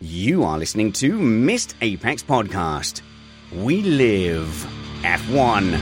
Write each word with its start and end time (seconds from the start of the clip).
You 0.00 0.44
are 0.44 0.56
listening 0.56 0.92
to 0.92 1.12
Missed 1.18 1.74
Apex 1.80 2.22
Podcast. 2.22 3.02
We 3.52 3.82
live 3.82 4.46
F1. 5.02 5.72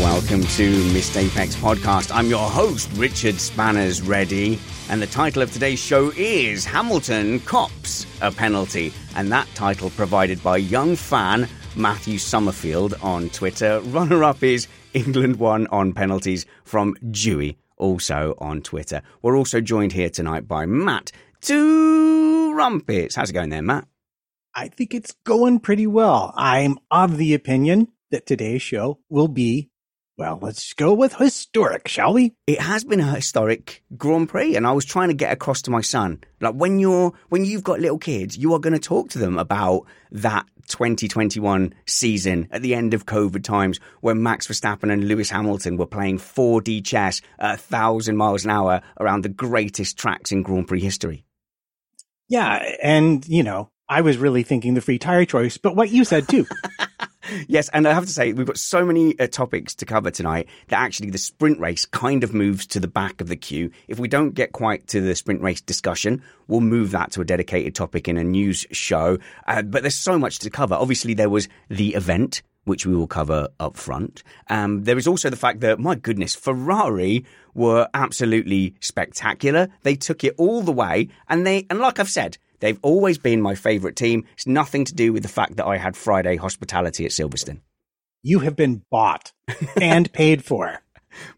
Welcome 0.00 0.44
to 0.44 0.92
Missed 0.94 1.18
Apex 1.18 1.56
Podcast. 1.56 2.10
I'm 2.10 2.28
your 2.28 2.48
host, 2.48 2.88
Richard 2.94 3.34
Spanners 3.34 4.00
Ready, 4.00 4.58
and 4.88 5.02
the 5.02 5.06
title 5.06 5.42
of 5.42 5.52
today's 5.52 5.78
show 5.78 6.10
is 6.16 6.64
Hamilton 6.64 7.38
Cops 7.40 8.06
a 8.22 8.32
Penalty, 8.32 8.94
and 9.14 9.30
that 9.30 9.46
title 9.54 9.90
provided 9.90 10.42
by 10.42 10.56
young 10.56 10.96
fan 10.96 11.46
Matthew 11.76 12.16
Summerfield 12.16 12.94
on 13.02 13.28
Twitter. 13.28 13.80
Runner 13.80 14.24
up 14.24 14.42
is 14.42 14.68
England 14.96 15.36
won 15.36 15.66
on 15.66 15.92
penalties 15.92 16.46
from 16.64 16.94
Dewey, 17.10 17.58
also 17.76 18.34
on 18.38 18.62
Twitter. 18.62 19.02
We're 19.20 19.36
also 19.36 19.60
joined 19.60 19.92
here 19.92 20.08
tonight 20.08 20.48
by 20.48 20.64
Matt 20.64 21.12
Two 21.42 22.54
Trumpets. 22.54 23.14
How's 23.14 23.28
it 23.28 23.34
going 23.34 23.50
there, 23.50 23.60
Matt? 23.60 23.86
I 24.54 24.68
think 24.68 24.94
it's 24.94 25.14
going 25.24 25.60
pretty 25.60 25.86
well. 25.86 26.32
I'm 26.34 26.78
of 26.90 27.18
the 27.18 27.34
opinion 27.34 27.88
that 28.10 28.24
today's 28.24 28.62
show 28.62 28.98
will 29.10 29.28
be, 29.28 29.68
well, 30.16 30.38
let's 30.40 30.72
go 30.72 30.94
with 30.94 31.16
historic, 31.16 31.88
shall 31.88 32.14
we? 32.14 32.32
It 32.46 32.62
has 32.62 32.82
been 32.82 33.00
a 33.00 33.16
historic 33.16 33.82
Grand 33.98 34.30
Prix, 34.30 34.56
and 34.56 34.66
I 34.66 34.72
was 34.72 34.86
trying 34.86 35.08
to 35.08 35.14
get 35.14 35.30
across 35.30 35.60
to 35.62 35.70
my 35.70 35.82
son, 35.82 36.24
like 36.40 36.54
when 36.54 36.78
you're 36.78 37.12
when 37.28 37.44
you've 37.44 37.64
got 37.64 37.80
little 37.80 37.98
kids, 37.98 38.38
you 38.38 38.54
are 38.54 38.60
going 38.60 38.72
to 38.72 38.78
talk 38.78 39.10
to 39.10 39.18
them 39.18 39.36
about 39.36 39.84
that 40.10 40.46
2021 40.66 41.74
season 41.86 42.48
at 42.50 42.62
the 42.62 42.74
end 42.74 42.94
of 42.94 43.06
COVID 43.06 43.42
times 43.42 43.80
when 44.00 44.22
Max 44.22 44.46
Verstappen 44.46 44.92
and 44.92 45.08
Lewis 45.08 45.30
Hamilton 45.30 45.76
were 45.76 45.86
playing 45.86 46.18
4D 46.18 46.84
chess 46.84 47.20
at 47.38 47.54
a 47.54 47.58
thousand 47.58 48.16
miles 48.16 48.44
an 48.44 48.50
hour 48.50 48.82
around 49.00 49.22
the 49.22 49.28
greatest 49.28 49.98
tracks 49.98 50.32
in 50.32 50.42
Grand 50.42 50.68
Prix 50.68 50.80
history. 50.80 51.24
Yeah, 52.28 52.74
and 52.82 53.26
you 53.26 53.42
know, 53.42 53.70
I 53.88 54.00
was 54.00 54.18
really 54.18 54.42
thinking 54.42 54.74
the 54.74 54.80
free 54.80 54.98
tire 54.98 55.24
choice, 55.24 55.58
but 55.58 55.76
what 55.76 55.90
you 55.90 56.04
said 56.04 56.28
too. 56.28 56.46
Yes, 57.48 57.68
and 57.70 57.86
I 57.86 57.92
have 57.92 58.04
to 58.04 58.12
say, 58.12 58.32
we've 58.32 58.46
got 58.46 58.58
so 58.58 58.84
many 58.84 59.18
uh, 59.18 59.26
topics 59.26 59.74
to 59.76 59.86
cover 59.86 60.10
tonight 60.10 60.48
that 60.68 60.78
actually 60.78 61.10
the 61.10 61.18
sprint 61.18 61.58
race 61.60 61.84
kind 61.84 62.24
of 62.24 62.34
moves 62.34 62.66
to 62.68 62.80
the 62.80 62.88
back 62.88 63.20
of 63.20 63.28
the 63.28 63.36
queue. 63.36 63.70
If 63.88 63.98
we 63.98 64.08
don't 64.08 64.34
get 64.34 64.52
quite 64.52 64.86
to 64.88 65.00
the 65.00 65.14
sprint 65.14 65.42
race 65.42 65.60
discussion, 65.60 66.22
we'll 66.48 66.60
move 66.60 66.90
that 66.92 67.12
to 67.12 67.20
a 67.20 67.24
dedicated 67.24 67.74
topic 67.74 68.08
in 68.08 68.16
a 68.16 68.24
news 68.24 68.66
show. 68.72 69.18
Uh, 69.46 69.62
but 69.62 69.82
there's 69.82 69.98
so 69.98 70.18
much 70.18 70.38
to 70.40 70.50
cover. 70.50 70.74
Obviously, 70.74 71.14
there 71.14 71.30
was 71.30 71.48
the 71.68 71.94
event. 71.94 72.42
Which 72.64 72.84
we 72.84 72.96
will 72.96 73.06
cover 73.06 73.46
up 73.60 73.76
front. 73.76 74.24
Um, 74.50 74.82
there 74.82 74.98
is 74.98 75.06
also 75.06 75.30
the 75.30 75.36
fact 75.36 75.60
that, 75.60 75.78
my 75.78 75.94
goodness, 75.94 76.34
Ferrari 76.34 77.24
were 77.54 77.86
absolutely 77.94 78.74
spectacular. 78.80 79.68
They 79.84 79.94
took 79.94 80.24
it 80.24 80.34
all 80.36 80.62
the 80.62 80.72
way, 80.72 81.06
and 81.28 81.46
they, 81.46 81.64
and 81.70 81.78
like 81.78 82.00
I've 82.00 82.10
said, 82.10 82.38
They've 82.60 82.78
always 82.82 83.18
been 83.18 83.40
my 83.40 83.54
favourite 83.54 83.96
team. 83.96 84.24
It's 84.34 84.46
nothing 84.46 84.84
to 84.86 84.94
do 84.94 85.12
with 85.12 85.22
the 85.22 85.28
fact 85.28 85.56
that 85.56 85.66
I 85.66 85.76
had 85.76 85.96
Friday 85.96 86.36
hospitality 86.36 87.04
at 87.04 87.10
Silverstone. 87.10 87.60
You 88.22 88.40
have 88.40 88.56
been 88.56 88.82
bought 88.90 89.32
and 89.80 90.12
paid 90.14 90.44
for. 90.44 90.80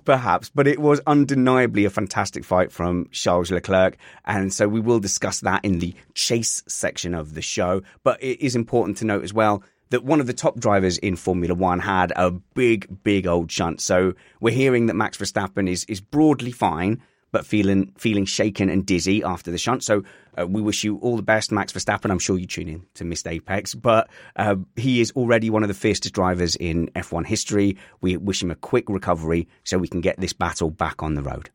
Perhaps, 0.05 0.51
but 0.53 0.67
it 0.67 0.81
was 0.81 1.01
undeniably 1.07 1.85
a 1.85 1.91
fantastic 1.91 2.45
fight 2.45 2.73
from 2.73 3.09
Charles 3.13 3.51
Leclerc. 3.51 3.97
And 4.25 4.53
so 4.53 4.67
we 4.67 4.81
will 4.81 4.99
discuss 4.99 5.41
that 5.41 5.65
in 5.65 5.79
the 5.79 5.95
chase 6.15 6.63
section 6.67 7.15
of 7.15 7.35
the 7.35 7.43
show. 7.43 7.83
But 8.03 8.23
it 8.23 8.45
is 8.45 8.57
important 8.57 8.97
to 8.99 9.05
note 9.05 9.23
as 9.23 9.33
well 9.33 9.63
that 9.91 10.05
one 10.05 10.21
of 10.21 10.27
the 10.27 10.33
top 10.33 10.59
drivers 10.59 10.99
in 10.99 11.17
Formula 11.17 11.55
One 11.55 11.81
had 11.81 12.13
a 12.17 12.31
big, 12.31 13.03
big 13.03 13.27
old 13.27 13.51
shunt. 13.51 13.81
So 13.81 14.15
we're 14.41 14.55
hearing 14.55 14.87
that 14.87 14.97
Max 14.97 15.17
Verstappen 15.17 15.69
is, 15.69 15.85
is 15.85 16.01
broadly 16.01 16.53
fine, 16.53 17.03
but 17.31 17.47
feeling 17.47 17.93
feeling 17.99 18.25
shaken 18.25 18.69
and 18.71 18.87
dizzy 18.87 19.23
after 19.23 19.51
the 19.51 19.59
shunt. 19.59 19.83
So 19.85 20.03
uh, 20.39 20.47
we 20.47 20.63
wish 20.63 20.85
you 20.85 20.97
all 20.99 21.17
the 21.17 21.23
best, 21.23 21.53
Max 21.53 21.73
Verstappen. 21.73 22.11
I'm 22.11 22.19
sure 22.19 22.39
you 22.39 22.47
tune 22.47 22.69
in 22.69 22.87
to 22.95 23.05
Missed 23.05 23.27
Apex, 23.27 23.75
but 23.75 24.09
uh, 24.37 24.57
he 24.77 25.01
is 25.01 25.11
already 25.13 25.51
one 25.51 25.63
of 25.63 25.69
the 25.69 25.75
fiercest 25.75 26.15
drivers 26.15 26.57
in 26.57 26.89
F1 26.97 27.27
history. 27.27 27.77
We 28.01 28.17
wish 28.17 28.43
him 28.43 28.51
a 28.51 28.55
quick 28.57 28.89
recovery 28.89 29.49
so 29.65 29.79
we 29.79 29.89
can 29.89 30.01
get 30.01 30.19
this 30.21 30.33
battle 30.33 30.71
back 30.71 31.03
on 31.03 31.15
the 31.15 31.23
road. 31.23 31.51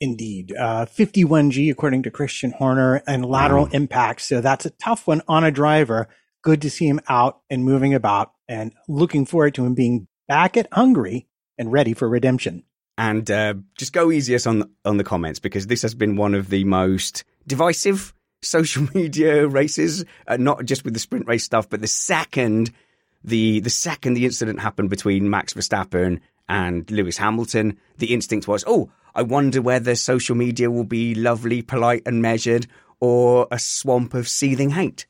Indeed. 0.00 0.52
Uh, 0.58 0.84
51G, 0.86 1.70
according 1.70 2.02
to 2.02 2.10
Christian 2.10 2.50
Horner, 2.50 3.02
and 3.06 3.24
lateral 3.24 3.66
Mm. 3.68 3.74
impact. 3.74 4.22
So 4.22 4.40
that's 4.40 4.66
a 4.66 4.70
tough 4.70 5.06
one 5.06 5.22
on 5.28 5.44
a 5.44 5.50
driver. 5.52 6.08
Good 6.42 6.60
to 6.62 6.70
see 6.70 6.88
him 6.88 7.00
out 7.08 7.40
and 7.48 7.64
moving 7.64 7.94
about 7.94 8.32
and 8.48 8.72
looking 8.88 9.26
forward 9.26 9.54
to 9.54 9.64
him 9.64 9.74
being 9.74 10.08
back 10.26 10.56
at 10.56 10.66
Hungary 10.72 11.28
and 11.56 11.70
ready 11.70 11.94
for 11.94 12.08
redemption. 12.08 12.64
And 12.98 13.30
uh, 13.30 13.54
just 13.78 13.92
go 13.92 14.10
easiest 14.10 14.46
on 14.46 14.70
on 14.84 14.96
the 14.98 15.04
comments 15.04 15.38
because 15.38 15.66
this 15.66 15.82
has 15.82 15.94
been 15.94 16.16
one 16.16 16.34
of 16.34 16.50
the 16.50 16.64
most 16.64 17.24
divisive 17.46 18.12
social 18.42 18.86
media 18.94 19.46
races. 19.46 20.04
Uh, 20.26 20.36
not 20.36 20.64
just 20.64 20.84
with 20.84 20.94
the 20.94 21.00
sprint 21.00 21.26
race 21.26 21.44
stuff, 21.44 21.68
but 21.68 21.80
the 21.80 21.86
second 21.86 22.70
the 23.24 23.60
the 23.60 23.70
second 23.70 24.14
the 24.14 24.24
incident 24.24 24.60
happened 24.60 24.90
between 24.90 25.30
Max 25.30 25.54
Verstappen 25.54 26.20
and 26.48 26.90
Lewis 26.90 27.16
Hamilton, 27.16 27.78
the 27.98 28.12
instinct 28.12 28.48
was, 28.48 28.64
oh, 28.66 28.90
I 29.14 29.22
wonder 29.22 29.62
whether 29.62 29.94
social 29.94 30.34
media 30.34 30.70
will 30.70 30.84
be 30.84 31.14
lovely, 31.14 31.62
polite, 31.62 32.02
and 32.04 32.20
measured, 32.20 32.66
or 33.00 33.46
a 33.50 33.58
swamp 33.58 34.14
of 34.14 34.28
seething 34.28 34.70
hate. 34.70 35.06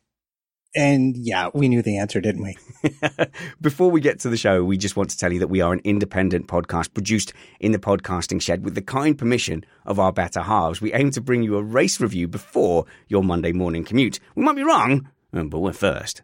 And 0.74 1.16
yeah, 1.16 1.50
we 1.52 1.68
knew 1.68 1.82
the 1.82 1.98
answer, 1.98 2.20
didn't 2.20 2.42
we? 2.42 2.56
Before 3.60 3.90
we 3.90 4.00
get 4.00 4.20
to 4.20 4.30
the 4.30 4.36
show, 4.36 4.64
we 4.64 4.78
just 4.78 4.96
want 4.96 5.10
to 5.10 5.18
tell 5.18 5.32
you 5.32 5.38
that 5.40 5.48
we 5.48 5.60
are 5.60 5.72
an 5.72 5.82
independent 5.84 6.46
podcast 6.46 6.94
produced 6.94 7.34
in 7.60 7.72
the 7.72 7.78
podcasting 7.78 8.40
shed 8.40 8.64
with 8.64 8.74
the 8.74 8.82
kind 8.82 9.18
permission 9.18 9.64
of 9.84 9.98
our 9.98 10.12
better 10.12 10.40
halves. 10.40 10.80
We 10.80 10.94
aim 10.94 11.10
to 11.10 11.20
bring 11.20 11.42
you 11.42 11.56
a 11.56 11.62
race 11.62 12.00
review 12.00 12.26
before 12.26 12.86
your 13.08 13.22
Monday 13.22 13.52
morning 13.52 13.84
commute. 13.84 14.18
We 14.34 14.44
might 14.44 14.56
be 14.56 14.62
wrong, 14.62 15.10
um, 15.34 15.50
but 15.50 15.60
we're 15.60 15.72
first. 15.74 16.22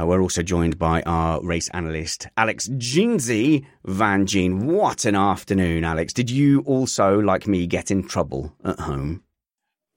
Uh, 0.00 0.06
we're 0.06 0.22
also 0.22 0.42
joined 0.42 0.78
by 0.78 1.02
our 1.02 1.42
race 1.42 1.68
analyst, 1.70 2.28
Alex 2.36 2.68
Jeansy 2.68 3.64
Van 3.84 4.26
Gene. 4.26 4.66
What 4.66 5.04
an 5.04 5.16
afternoon, 5.16 5.82
Alex. 5.84 6.12
Did 6.12 6.30
you 6.30 6.60
also, 6.60 7.18
like 7.18 7.48
me, 7.48 7.66
get 7.66 7.90
in 7.90 8.06
trouble 8.06 8.54
at 8.64 8.78
home? 8.78 9.24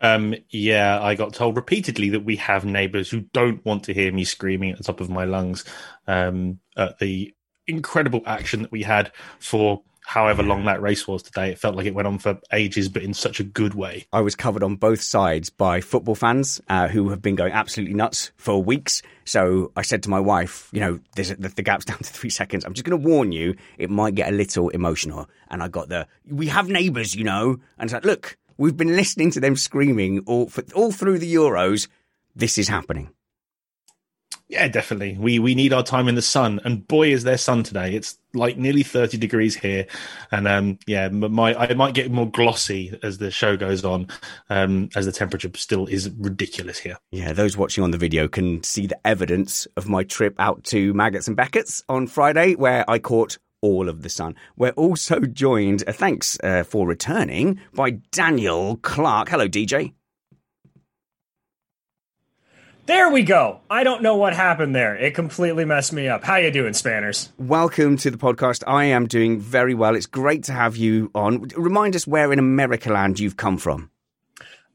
Um, 0.02 0.36
yeah, 0.50 1.02
I 1.02 1.16
got 1.16 1.34
told 1.34 1.56
repeatedly 1.56 2.10
that 2.10 2.26
we 2.26 2.36
have 2.38 2.66
neighbours 2.66 3.10
who 3.10 3.22
don't 3.22 3.64
want 3.66 3.84
to 3.86 3.94
hear 3.94 4.12
me 4.12 4.24
screaming 4.24 4.72
at 4.72 4.78
the 4.78 4.84
top 4.84 5.00
of 5.00 5.10
my 5.10 5.26
lungs 5.26 5.64
um, 6.08 6.60
at 6.76 7.00
the 7.00 7.34
incredible 7.68 8.22
action 8.26 8.64
that 8.64 8.72
we 8.72 8.84
had 8.84 9.12
for 9.40 9.84
however 10.04 10.44
long 10.44 10.66
that 10.66 10.82
race 10.82 11.08
was 11.08 11.24
today. 11.24 11.52
It 11.52 11.60
felt 11.60 11.76
like 11.76 11.86
it 11.86 11.96
went 11.96 12.08
on 12.08 12.20
for 12.20 12.40
ages, 12.52 12.90
but 12.90 13.04
in 13.04 13.14
such 13.14 13.40
a 13.40 13.44
good 13.44 13.76
way. 13.76 14.08
I 14.12 14.22
was 14.22 14.36
covered 14.36 14.64
on 14.64 14.76
both 14.76 15.02
sides 15.02 15.50
by 15.50 15.80
football 15.80 16.16
fans 16.16 16.60
uh, 16.68 16.88
who 16.88 17.10
have 17.10 17.22
been 17.22 17.36
going 17.36 17.54
absolutely 17.54 17.94
nuts 17.94 18.32
for 18.36 18.62
weeks. 18.62 19.02
So 19.26 19.72
I 19.76 19.84
said 19.84 20.04
to 20.04 20.10
my 20.10 20.20
wife, 20.20 20.70
you 20.74 20.80
know, 20.80 21.00
the, 21.16 21.54
the 21.56 21.62
gap's 21.62 21.86
down 21.92 22.00
to 22.00 22.04
three 22.04 22.30
seconds. 22.30 22.66
I'm 22.66 22.74
just 22.74 22.86
going 22.86 23.00
to 23.00 23.08
warn 23.08 23.32
you, 23.32 23.56
it 23.78 23.90
might 23.90 24.16
get 24.16 24.30
a 24.30 24.36
little 24.36 24.70
emotional. 24.70 25.30
And 25.50 25.62
I 25.62 25.68
got 25.68 25.90
the, 25.90 26.08
we 26.30 26.48
have 26.48 26.68
neighbours, 26.68 27.16
you 27.16 27.24
know. 27.24 27.60
And 27.78 27.88
it's 27.88 27.94
like, 27.94 28.06
look, 28.06 28.38
we've 28.62 28.78
been 28.78 28.96
listening 28.96 29.32
to 29.32 29.40
them 29.40 29.56
screaming 29.56 30.20
all, 30.28 30.48
for, 30.48 30.64
all 30.76 30.92
through 30.92 31.18
the 31.18 31.34
Euros. 31.34 31.88
This 32.36 32.60
is 32.60 32.68
happening. 32.68 33.10
Yeah, 34.48 34.68
definitely. 34.68 35.18
We 35.18 35.40
we 35.40 35.56
need 35.56 35.72
our 35.72 35.82
time 35.82 36.10
in 36.10 36.16
the 36.16 36.22
sun, 36.22 36.60
and 36.66 36.86
boy, 36.86 37.14
is 37.14 37.24
there 37.24 37.38
sun 37.38 37.64
today! 37.64 37.96
It's 37.96 38.18
like 38.34 38.58
nearly 38.58 38.84
thirty 38.84 39.18
degrees 39.18 39.56
here, 39.56 39.88
and 40.30 40.46
um, 40.46 40.78
yeah, 40.86 41.08
my 41.08 41.56
I 41.56 41.74
might 41.74 41.94
get 41.94 42.12
more 42.12 42.30
glossy 42.30 43.00
as 43.02 43.18
the 43.18 43.32
show 43.32 43.56
goes 43.56 43.86
on, 43.86 44.10
um, 44.50 44.90
as 44.94 45.06
the 45.06 45.14
temperature 45.14 45.50
still 45.56 45.86
is 45.86 46.10
ridiculous 46.10 46.80
here. 46.80 46.98
Yeah, 47.12 47.32
those 47.32 47.56
watching 47.56 47.86
on 47.86 47.92
the 47.92 47.98
video 47.98 48.28
can 48.28 48.62
see 48.62 48.88
the 48.88 49.00
evidence 49.08 49.68
of 49.78 49.88
my 49.88 50.04
trip 50.04 50.36
out 50.38 50.66
to 50.66 50.94
Maggotts 50.94 51.30
and 51.30 51.38
Becketts 51.38 51.82
on 51.88 52.08
Friday, 52.08 52.56
where 52.56 52.84
I 52.90 53.00
caught 53.00 53.38
all 53.62 53.90
of 53.90 54.02
the 54.02 54.10
sun. 54.10 54.36
We're 54.58 54.72
also 54.72 55.20
joined, 55.20 55.84
uh, 55.88 55.94
thanks 55.94 56.38
uh, 56.44 56.64
for 56.64 56.88
returning, 56.88 57.60
by 57.74 57.92
Daniel 58.12 58.78
Clark. 58.78 59.30
Hello, 59.30 59.48
DJ. 59.48 59.94
There 62.88 63.12
we 63.12 63.22
go. 63.22 63.60
I 63.70 63.84
don't 63.84 64.02
know 64.02 64.16
what 64.16 64.34
happened 64.34 64.76
there. 64.76 64.96
It 64.96 65.14
completely 65.14 65.66
messed 65.66 65.94
me 65.94 66.08
up. 66.08 66.24
How 66.24 66.38
you 66.38 66.52
doing, 66.52 66.74
Spanners? 66.74 67.30
Welcome 67.38 67.96
to 67.98 68.10
the 68.10 68.18
podcast. 68.18 68.64
I 68.66 68.86
am 68.86 69.08
doing 69.08 69.40
very 69.40 69.76
well. 69.76 69.96
It's 69.96 70.08
great 70.08 70.44
to 70.46 70.54
have 70.54 70.76
you 70.76 71.12
on. 71.14 71.44
Remind 71.56 71.96
us 71.96 72.08
where 72.08 72.34
in 72.34 72.40
America 72.40 72.92
land 72.92 73.20
you've 73.20 73.38
come 73.38 73.60
from. 73.60 73.91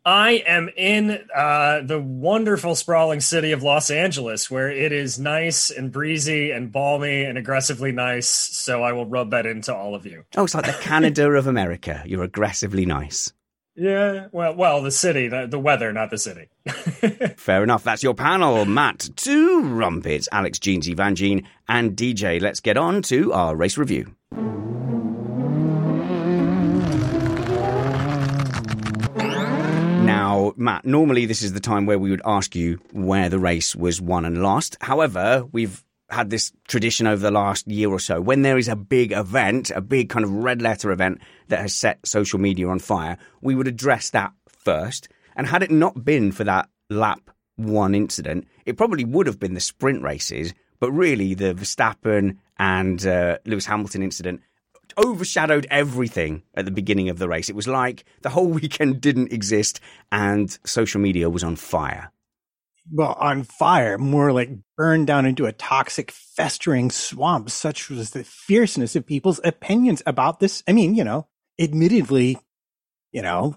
I 0.07 0.45
am 0.47 0.71
in 0.77 1.19
uh, 1.35 1.81
the 1.85 2.01
wonderful 2.01 2.77
sprawling 2.77 3.19
city 3.19 3.51
of 3.51 3.65
Los 3.65 3.91
Angeles, 3.91 4.49
where 4.49 4.71
it 4.71 4.93
is 4.93 5.19
nice 5.19 5.69
and 5.69 5.91
breezy 5.91 6.53
and 6.53 6.71
balmy 6.71 7.25
and 7.25 7.37
aggressively 7.37 7.91
nice. 7.91 8.29
So 8.29 8.85
I 8.85 8.93
will 8.93 9.07
rub 9.07 9.33
that 9.33 9.47
into 9.47 9.75
all 9.75 9.97
of 9.97 10.07
you. 10.07 10.23
Oh, 10.37 10.45
it's 10.45 10.55
like 10.55 10.67
the 10.67 10.73
Canada 10.81 11.29
of 11.33 11.49
America. 11.49 12.05
You're 12.07 12.23
aggressively 12.23 12.87
nice. 12.87 13.33
Yeah, 13.75 14.29
well, 14.31 14.55
well, 14.55 14.81
the 14.81 14.93
city, 14.93 15.27
the, 15.27 15.49
the 15.49 15.59
weather, 15.59 15.93
not 15.93 16.11
the 16.11 16.19
city. 16.19 16.49
Fair 17.37 17.65
enough. 17.65 17.83
That's 17.83 18.05
your 18.05 18.15
panel, 18.15 18.65
Matt, 18.65 19.11
two 19.17 19.61
trumpets, 19.61 20.29
Alex, 20.31 20.61
Jeansy, 20.61 20.97
Van 20.97 21.17
Gene, 21.17 21.49
and 21.69 21.97
DJ. 21.97 22.41
Let's 22.41 22.61
get 22.61 22.77
on 22.79 23.03
to 23.03 23.33
our 23.33 23.57
race 23.57 23.77
review. 23.77 24.15
Matt, 30.57 30.85
normally 30.85 31.27
this 31.27 31.43
is 31.43 31.53
the 31.53 31.61
time 31.61 31.87
where 31.87 31.99
we 31.99 32.11
would 32.11 32.23
ask 32.25 32.55
you 32.55 32.79
where 32.93 33.29
the 33.29 33.39
race 33.39 33.77
was 33.77 34.01
won 34.01 34.25
and 34.25 34.43
lost. 34.43 34.77
However, 34.81 35.45
we've 35.53 35.85
had 36.09 36.31
this 36.31 36.53
tradition 36.69 37.07
over 37.07 37.21
the 37.21 37.31
last 37.31 37.67
year 37.67 37.91
or 37.91 37.99
so. 37.99 38.21
When 38.21 38.43
there 38.43 38.59
is 38.59 38.69
a 38.69 38.77
big 38.77 39.13
event, 39.13 39.71
a 39.75 39.81
big 39.81 40.09
kind 40.09 40.25
of 40.25 40.31
red 40.31 40.63
letter 40.63 40.91
event 40.93 41.21
that 41.49 41.61
has 41.61 41.75
set 41.75 42.07
social 42.07 42.39
media 42.39 42.69
on 42.69 42.79
fire, 42.79 43.19
we 43.41 43.55
would 43.55 43.69
address 43.69 44.11
that 44.11 44.33
first. 44.47 45.09
And 45.35 45.47
had 45.47 45.63
it 45.63 45.71
not 45.71 46.05
been 46.05 46.33
for 46.33 46.45
that 46.45 46.69
lap 46.89 47.31
one 47.57 47.95
incident, 47.95 48.47
it 48.65 48.77
probably 48.77 49.05
would 49.05 49.27
have 49.27 49.41
been 49.41 49.55
the 49.55 49.61
sprint 49.61 50.03
races. 50.03 50.55
But 50.79 50.93
really, 50.93 51.35
the 51.35 51.55
Verstappen 51.55 52.39
and 52.59 53.05
uh, 53.07 53.39
Lewis 53.45 53.67
Hamilton 53.67 54.03
incident 54.03 54.43
overshadowed 54.99 55.67
everything 55.71 56.43
at 56.55 56.65
the 56.65 56.71
beginning 56.71 57.09
of 57.09 57.19
the 57.19 57.29
race. 57.29 57.49
It 57.49 57.57
was 57.57 57.69
like 57.69 58.05
the 58.23 58.31
whole 58.31 58.47
weekend 58.61 59.01
didn't 59.01 59.33
exist 59.33 59.81
and 60.11 60.57
social 60.65 61.01
media 61.01 61.31
was 61.31 61.45
on 61.45 61.57
fire 61.57 62.13
well, 62.91 63.17
on 63.19 63.43
fire, 63.43 63.99
more 63.99 64.33
like 64.33 64.51
burned 64.77 65.07
down 65.07 65.27
into 65.27 65.47
a 65.47 65.53
toxic, 65.53 66.11
festering 66.11 66.91
swamp. 66.91 67.51
Such 67.51 67.91
was 67.91 68.11
the 68.11 68.25
fierceness 68.25 68.95
of 68.97 69.07
people's 69.07 69.41
opinions 69.45 70.03
about 70.07 70.41
this. 70.41 70.63
I 70.69 70.73
mean, 70.73 70.95
you 70.95 71.05
know, 71.05 71.27
admittedly, 71.59 72.39
you 73.13 73.23
know, 73.23 73.57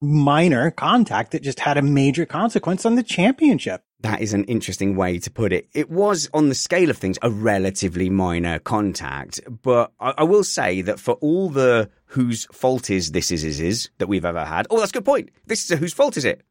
minor 0.00 0.70
contact 0.70 1.32
that 1.32 1.42
just 1.42 1.60
had 1.60 1.76
a 1.76 1.82
major 1.82 2.26
consequence 2.26 2.86
on 2.86 2.94
the 2.94 3.02
championship. 3.02 3.82
That 4.02 4.20
is 4.20 4.34
an 4.34 4.44
interesting 4.44 4.96
way 4.96 5.18
to 5.20 5.30
put 5.30 5.52
it. 5.52 5.68
It 5.72 5.88
was, 5.88 6.28
on 6.34 6.48
the 6.48 6.56
scale 6.56 6.90
of 6.90 6.98
things, 6.98 7.18
a 7.22 7.30
relatively 7.30 8.10
minor 8.10 8.58
contact. 8.58 9.40
But 9.62 9.92
I, 10.00 10.14
I 10.18 10.22
will 10.24 10.42
say 10.42 10.82
that 10.82 10.98
for 10.98 11.14
all 11.14 11.48
the 11.48 11.88
whose 12.06 12.46
fault 12.46 12.90
is 12.90 13.12
this 13.12 13.30
is 13.30 13.44
is 13.44 13.60
is 13.60 13.90
that 13.98 14.08
we've 14.08 14.24
ever 14.24 14.44
had, 14.44 14.66
oh, 14.70 14.80
that's 14.80 14.90
a 14.90 14.94
good 14.94 15.04
point. 15.04 15.30
This 15.46 15.64
is 15.64 15.70
a 15.70 15.76
whose 15.76 15.92
fault 15.92 16.16
is 16.16 16.24
it? 16.24 16.42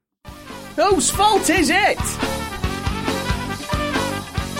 Whose 0.78 1.12
fault 1.12 1.50
is 1.50 1.70
it? 1.70 2.00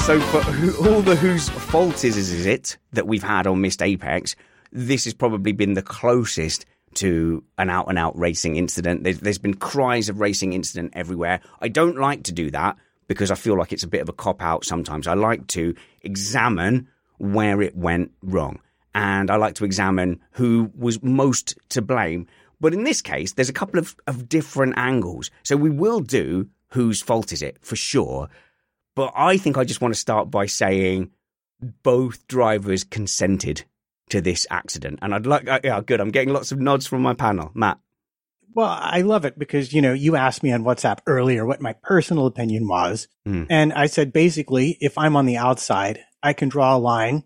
So, 0.02 0.20
for 0.20 0.42
who, 0.42 0.90
all 0.90 1.02
the 1.02 1.16
whose 1.16 1.48
fault 1.48 2.04
is, 2.04 2.18
is 2.18 2.46
it 2.46 2.78
that 2.92 3.08
we've 3.08 3.24
had 3.24 3.48
on 3.48 3.62
Missed 3.62 3.82
Apex, 3.82 4.36
this 4.74 5.06
has 5.06 5.14
probably 5.14 5.54
been 5.54 5.76
the 5.76 5.82
closest 5.82 6.66
to 6.96 7.44
an 7.58 7.70
out 7.70 7.88
and 7.90 7.98
out 7.98 8.18
racing 8.18 8.56
incident. 8.56 9.04
There's, 9.04 9.20
there's 9.20 9.38
been 9.38 9.54
cries 9.54 10.10
of 10.10 10.20
racing 10.20 10.54
incident 10.54 10.94
everywhere. 10.96 11.40
I 11.62 11.68
don't 11.68 11.98
like 11.98 12.24
to 12.24 12.32
do 12.32 12.52
that 12.52 12.78
because 13.08 13.32
I 13.32 13.36
feel 13.36 13.58
like 13.58 13.74
it's 13.74 13.84
a 13.84 13.88
bit 13.88 14.02
of 14.02 14.10
a 14.10 14.14
cop 14.14 14.42
out 14.42 14.66
sometimes. 14.66 15.08
I 15.08 15.14
like 15.14 15.48
to 15.48 15.76
examine 16.02 16.88
where 17.18 17.62
it 17.62 17.76
went 17.76 18.12
wrong. 18.22 18.60
And 18.94 19.32
I 19.32 19.38
like 19.38 19.56
to 19.56 19.66
examine 19.66 20.20
who 20.32 20.72
was 20.78 21.02
most 21.02 21.58
to 21.70 21.82
blame. 21.82 22.28
But 22.60 22.74
in 22.74 22.84
this 22.84 23.02
case, 23.02 23.34
there's 23.34 23.50
a 23.50 23.54
couple 23.54 23.80
of, 23.80 23.96
of 24.08 24.28
different 24.28 24.74
angles. 24.78 25.32
So 25.44 25.56
we 25.56 25.70
will 25.70 26.02
do 26.02 26.50
whose 26.70 27.02
fault 27.02 27.32
is 27.32 27.42
it 27.42 27.58
for 27.62 27.76
sure. 27.76 28.30
But 28.96 29.14
I 29.16 29.38
think 29.38 29.58
I 29.58 29.64
just 29.64 29.82
want 29.82 29.94
to 29.94 30.00
start 30.00 30.30
by 30.30 30.46
saying 30.46 31.12
both 31.84 32.28
drivers 32.28 32.84
consented 32.84 33.64
to 34.12 34.22
this 34.22 34.46
accident. 34.50 35.00
And 35.02 35.14
I'd 35.14 35.26
like, 35.26 35.48
yeah, 35.64 35.82
good. 35.82 36.00
I'm 36.00 36.12
getting 36.12 36.34
lots 36.34 36.52
of 36.52 36.60
nods 36.60 36.88
from 36.88 37.02
my 37.02 37.14
panel. 37.14 37.52
Matt. 37.54 37.80
Well, 38.54 38.68
I 38.70 39.02
love 39.02 39.24
it 39.24 39.40
because, 39.40 39.72
you 39.72 39.82
know, 39.82 39.94
you 39.94 40.18
asked 40.18 40.44
me 40.44 40.52
on 40.52 40.64
WhatsApp 40.64 41.00
earlier 41.08 41.46
what 41.46 41.62
my 41.62 41.74
personal 41.84 42.26
opinion 42.26 42.68
was. 42.68 43.08
Mm. 43.26 43.48
And 43.50 43.72
I 43.74 43.86
said, 43.86 44.12
basically, 44.12 44.78
if 44.82 44.98
I'm 44.98 45.16
on 45.16 45.26
the 45.26 45.38
outside, 45.38 46.00
I 46.22 46.34
can 46.34 46.50
draw 46.50 46.76
a 46.76 46.78
line 46.78 47.24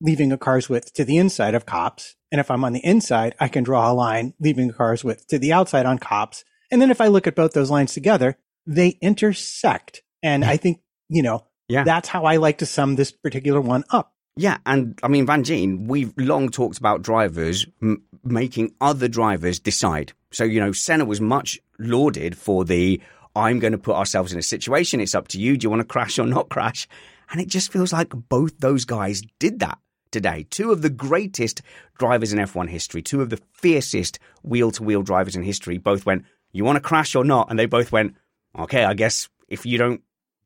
leaving 0.00 0.32
a 0.32 0.38
car's 0.38 0.68
width 0.68 0.92
to 0.94 1.04
the 1.04 1.16
inside 1.16 1.54
of 1.54 1.64
Copse. 1.64 2.16
And 2.32 2.40
if 2.40 2.50
I'm 2.50 2.64
on 2.64 2.72
the 2.72 2.84
inside, 2.84 3.36
I 3.38 3.46
can 3.46 3.62
draw 3.62 3.90
a 3.90 3.94
line 3.94 4.34
leaving 4.40 4.70
a 4.70 4.72
car's 4.72 5.04
width 5.04 5.28
to 5.28 5.38
the 5.38 5.52
outside 5.52 5.86
on 5.86 5.98
Copse. 5.98 6.44
And 6.72 6.82
then 6.82 6.90
if 6.90 7.00
I 7.00 7.06
look 7.06 7.28
at 7.28 7.36
both 7.36 7.52
those 7.52 7.70
lines 7.70 7.94
together, 7.94 8.36
they 8.66 8.98
intersect. 9.00 10.02
And 10.24 10.44
I 10.44 10.56
think, 10.56 10.80
you 11.08 11.22
know, 11.22 11.46
yeah. 11.68 11.84
that's 11.84 12.08
how 12.08 12.24
I 12.24 12.36
like 12.36 12.58
to 12.58 12.66
sum 12.66 12.96
this 12.96 13.12
particular 13.12 13.60
one 13.60 13.84
up. 13.90 14.13
Yeah, 14.36 14.58
and 14.66 14.98
I 15.02 15.08
mean, 15.08 15.26
Van 15.26 15.44
Gene, 15.44 15.86
we've 15.86 16.12
long 16.16 16.48
talked 16.48 16.78
about 16.78 17.02
drivers 17.02 17.66
m- 17.80 18.02
making 18.24 18.74
other 18.80 19.06
drivers 19.06 19.60
decide. 19.60 20.12
So, 20.32 20.42
you 20.42 20.60
know, 20.60 20.72
Senna 20.72 21.04
was 21.04 21.20
much 21.20 21.60
lauded 21.78 22.36
for 22.36 22.64
the 22.64 23.00
I'm 23.36 23.58
going 23.58 23.72
to 23.72 23.78
put 23.78 23.96
ourselves 23.96 24.32
in 24.32 24.38
a 24.38 24.42
situation. 24.42 25.00
It's 25.00 25.14
up 25.14 25.28
to 25.28 25.40
you. 25.40 25.56
Do 25.56 25.64
you 25.64 25.70
want 25.70 25.80
to 25.80 25.86
crash 25.86 26.18
or 26.18 26.26
not 26.26 26.48
crash? 26.48 26.88
And 27.30 27.40
it 27.40 27.48
just 27.48 27.72
feels 27.72 27.92
like 27.92 28.10
both 28.28 28.58
those 28.58 28.84
guys 28.84 29.22
did 29.38 29.60
that 29.60 29.78
today. 30.10 30.46
Two 30.50 30.70
of 30.70 30.82
the 30.82 30.90
greatest 30.90 31.62
drivers 31.98 32.32
in 32.32 32.38
F1 32.38 32.68
history, 32.68 33.02
two 33.02 33.22
of 33.22 33.30
the 33.30 33.40
fiercest 33.52 34.18
wheel 34.42 34.70
to 34.72 34.82
wheel 34.82 35.02
drivers 35.02 35.36
in 35.36 35.42
history, 35.42 35.78
both 35.78 36.06
went, 36.06 36.24
You 36.52 36.64
want 36.64 36.76
to 36.76 36.80
crash 36.80 37.14
or 37.14 37.24
not? 37.24 37.50
And 37.50 37.58
they 37.58 37.66
both 37.66 37.92
went, 37.92 38.16
Okay, 38.56 38.84
I 38.84 38.94
guess 38.94 39.28
if 39.48 39.66
you 39.66 39.78
don't 39.78 40.02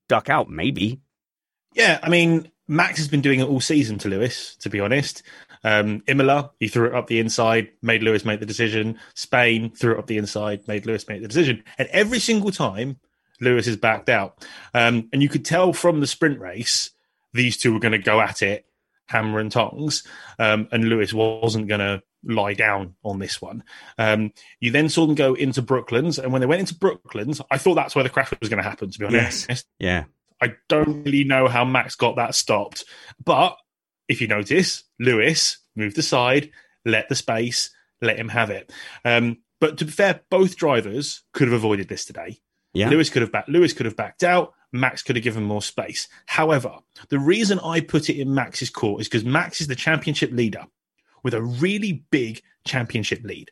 duck 0.09 0.31
out, 0.31 0.49
maybe. 0.49 1.01
Yeah, 1.75 1.99
I 2.03 2.09
mean, 2.09 2.51
Max 2.69 2.99
has 2.99 3.09
been 3.09 3.21
doing 3.21 3.41
it 3.41 3.49
all 3.49 3.61
season 3.61 3.99
to 3.99 4.09
Lewis, 4.09 4.57
to 4.57 4.71
be 4.71 4.79
honest. 4.79 5.23
Um, 5.65 6.03
Imola, 6.07 6.53
he 6.61 6.69
threw 6.69 6.87
it 6.87 6.95
up 6.95 7.09
the 7.09 7.19
inside, 7.19 7.71
made 7.83 8.03
Lewis 8.03 8.25
make 8.25 8.41
the 8.41 8.47
decision. 8.47 8.99
Spain 9.15 9.71
threw 9.71 9.95
it 9.95 9.99
up 9.99 10.07
the 10.07 10.19
inside, 10.19 10.69
made 10.69 10.87
Lewis 10.87 11.09
make 11.09 11.23
the 11.23 11.29
decision. 11.29 11.65
And 11.79 11.89
every 11.89 12.21
single 12.21 12.53
time, 12.53 13.01
Lewis 13.41 13.67
is 13.67 13.77
backed 13.77 14.09
out. 14.09 14.47
Um, 14.75 15.09
and 15.13 15.23
you 15.23 15.29
could 15.29 15.45
tell 15.45 15.73
from 15.73 16.01
the 16.01 16.07
sprint 16.07 16.39
race, 16.39 16.91
these 17.33 17.57
two 17.57 17.73
were 17.73 17.81
going 17.81 17.93
to 17.93 17.99
go 17.99 18.21
at 18.21 18.43
it 18.43 18.67
hammer 19.09 19.41
and 19.41 19.51
tongs, 19.51 20.05
um, 20.39 20.69
and 20.71 20.85
Lewis 20.85 21.13
wasn't 21.13 21.67
going 21.67 21.81
to 21.81 22.03
lie 22.25 22.55
down 22.55 22.95
on 23.03 23.19
this 23.19 23.43
one. 23.43 23.65
Um, 23.97 24.33
you 24.61 24.71
then 24.71 24.89
saw 24.89 25.07
them 25.07 25.15
go 25.15 25.35
into 25.35 25.63
Brooklands, 25.63 26.19
and 26.19 26.33
when 26.33 26.41
they 26.41 26.47
went 26.47 26.61
into 26.61 26.75
Brooklands, 26.75 27.41
I 27.51 27.59
thought 27.59 27.75
that's 27.75 27.95
where 27.95 28.05
the 28.05 28.11
crash 28.11 28.31
was 28.39 28.49
going 28.49 28.63
to 28.63 28.69
happen. 28.69 28.91
To 28.91 28.99
be 28.99 29.07
honest, 29.07 29.47
yes. 29.49 29.65
yeah, 29.79 30.05
I 30.41 30.55
don't 30.69 31.05
really 31.05 31.25
know 31.25 31.49
how 31.49 31.65
Max 31.65 31.95
got 31.97 32.17
that 32.17 32.35
stopped, 32.35 32.85
but 33.25 33.57
if 34.09 34.21
you 34.21 34.29
notice, 34.29 34.85
Lewis 34.99 35.59
moved 35.77 35.99
aside, 35.99 36.51
let 36.85 37.09
the 37.09 37.15
space, 37.15 37.71
let 38.01 38.19
him 38.19 38.29
have 38.29 38.51
it. 38.51 38.73
Um, 39.05 39.39
But 39.61 39.79
to 39.79 39.85
be 39.85 39.91
fair, 39.91 40.21
both 40.31 40.57
drivers 40.57 41.23
could 41.33 41.49
have 41.49 41.57
avoided 41.57 41.89
this 41.89 42.05
today. 42.05 42.39
Yeah. 42.75 42.89
Lewis 42.91 43.11
could 43.11 43.23
have 43.23 43.33
backed. 43.33 43.49
Lewis 43.49 43.73
could 43.73 43.87
have 43.87 43.97
backed 43.97 44.23
out. 44.23 44.55
Max 44.73 45.03
could 45.03 45.17
have 45.17 45.23
given 45.25 45.43
more 45.43 45.63
space. 45.63 46.07
However, 46.27 46.77
the 47.09 47.19
reason 47.19 47.59
I 47.61 47.81
put 47.81 48.09
it 48.09 48.21
in 48.21 48.35
Max's 48.35 48.71
court 48.71 49.01
is 49.01 49.09
because 49.09 49.25
Max 49.25 49.61
is 49.61 49.67
the 49.67 49.75
championship 49.75 50.31
leader 50.31 50.65
with 51.25 51.35
a 51.35 51.43
really 51.43 52.05
big 52.11 52.43
championship 52.65 53.23
lead. 53.25 53.51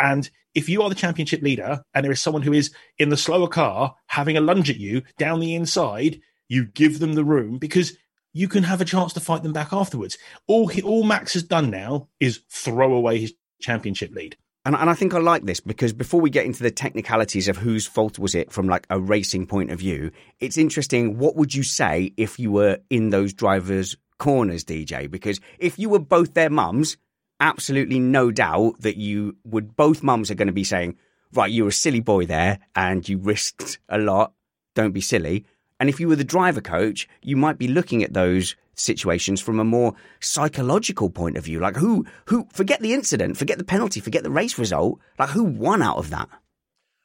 And 0.00 0.28
if 0.54 0.68
you 0.68 0.82
are 0.82 0.88
the 0.88 0.94
championship 0.94 1.42
leader 1.42 1.82
and 1.94 2.04
there 2.04 2.12
is 2.12 2.20
someone 2.20 2.42
who 2.42 2.52
is 2.52 2.72
in 2.98 3.10
the 3.10 3.16
slower 3.16 3.48
car 3.48 3.94
having 4.06 4.36
a 4.36 4.40
lunge 4.40 4.70
at 4.70 4.78
you 4.78 5.02
down 5.18 5.40
the 5.40 5.54
inside, 5.54 6.20
you 6.48 6.64
give 6.64 6.98
them 6.98 7.12
the 7.12 7.24
room 7.24 7.58
because 7.58 7.96
you 8.32 8.48
can 8.48 8.62
have 8.64 8.80
a 8.80 8.84
chance 8.84 9.12
to 9.12 9.20
fight 9.20 9.42
them 9.42 9.52
back 9.52 9.72
afterwards. 9.72 10.16
All 10.46 10.68
he, 10.68 10.82
all 10.82 11.04
Max 11.04 11.34
has 11.34 11.42
done 11.42 11.70
now 11.70 12.08
is 12.18 12.40
throw 12.48 12.92
away 12.94 13.20
his 13.20 13.34
championship 13.60 14.12
lead. 14.12 14.36
And, 14.64 14.76
and 14.76 14.90
I 14.90 14.94
think 14.94 15.14
I 15.14 15.18
like 15.18 15.44
this 15.44 15.60
because 15.60 15.92
before 15.92 16.20
we 16.20 16.28
get 16.28 16.44
into 16.44 16.62
the 16.62 16.70
technicalities 16.70 17.48
of 17.48 17.56
whose 17.56 17.86
fault 17.86 18.18
was 18.18 18.34
it 18.34 18.52
from 18.52 18.68
like 18.68 18.86
a 18.90 19.00
racing 19.00 19.46
point 19.46 19.70
of 19.70 19.78
view, 19.78 20.10
it's 20.38 20.58
interesting. 20.58 21.18
What 21.18 21.36
would 21.36 21.54
you 21.54 21.62
say 21.62 22.12
if 22.16 22.38
you 22.38 22.52
were 22.52 22.78
in 22.90 23.10
those 23.10 23.32
drivers' 23.32 23.96
corners, 24.18 24.64
DJ? 24.64 25.10
Because 25.10 25.40
if 25.58 25.78
you 25.78 25.88
were 25.88 25.98
both 25.98 26.34
their 26.34 26.50
mums, 26.50 26.98
absolutely 27.40 27.98
no 27.98 28.30
doubt 28.30 28.80
that 28.80 28.96
you 28.96 29.36
would, 29.44 29.76
both 29.76 30.02
mums 30.02 30.30
are 30.30 30.34
going 30.34 30.46
to 30.46 30.52
be 30.52 30.64
saying, 30.64 30.96
right, 31.32 31.50
you're 31.50 31.68
a 31.68 31.72
silly 31.72 32.00
boy 32.00 32.26
there 32.26 32.58
and 32.74 33.08
you 33.08 33.18
risked 33.18 33.78
a 33.88 33.98
lot. 33.98 34.32
Don't 34.74 34.92
be 34.92 35.00
silly. 35.00 35.44
And 35.78 35.88
if 35.88 35.98
you 35.98 36.08
were 36.08 36.16
the 36.16 36.24
driver 36.24 36.60
coach, 36.60 37.08
you 37.22 37.36
might 37.36 37.58
be 37.58 37.68
looking 37.68 38.04
at 38.04 38.12
those 38.12 38.54
situations 38.74 39.40
from 39.40 39.58
a 39.58 39.64
more 39.64 39.94
psychological 40.20 41.10
point 41.10 41.36
of 41.36 41.44
view. 41.44 41.60
Like 41.60 41.76
who, 41.76 42.04
who, 42.26 42.46
forget 42.52 42.80
the 42.80 42.92
incident, 42.92 43.36
forget 43.36 43.58
the 43.58 43.64
penalty, 43.64 44.00
forget 44.00 44.22
the 44.22 44.30
race 44.30 44.58
result. 44.58 45.00
Like 45.18 45.30
who 45.30 45.44
won 45.44 45.82
out 45.82 45.96
of 45.96 46.10
that? 46.10 46.28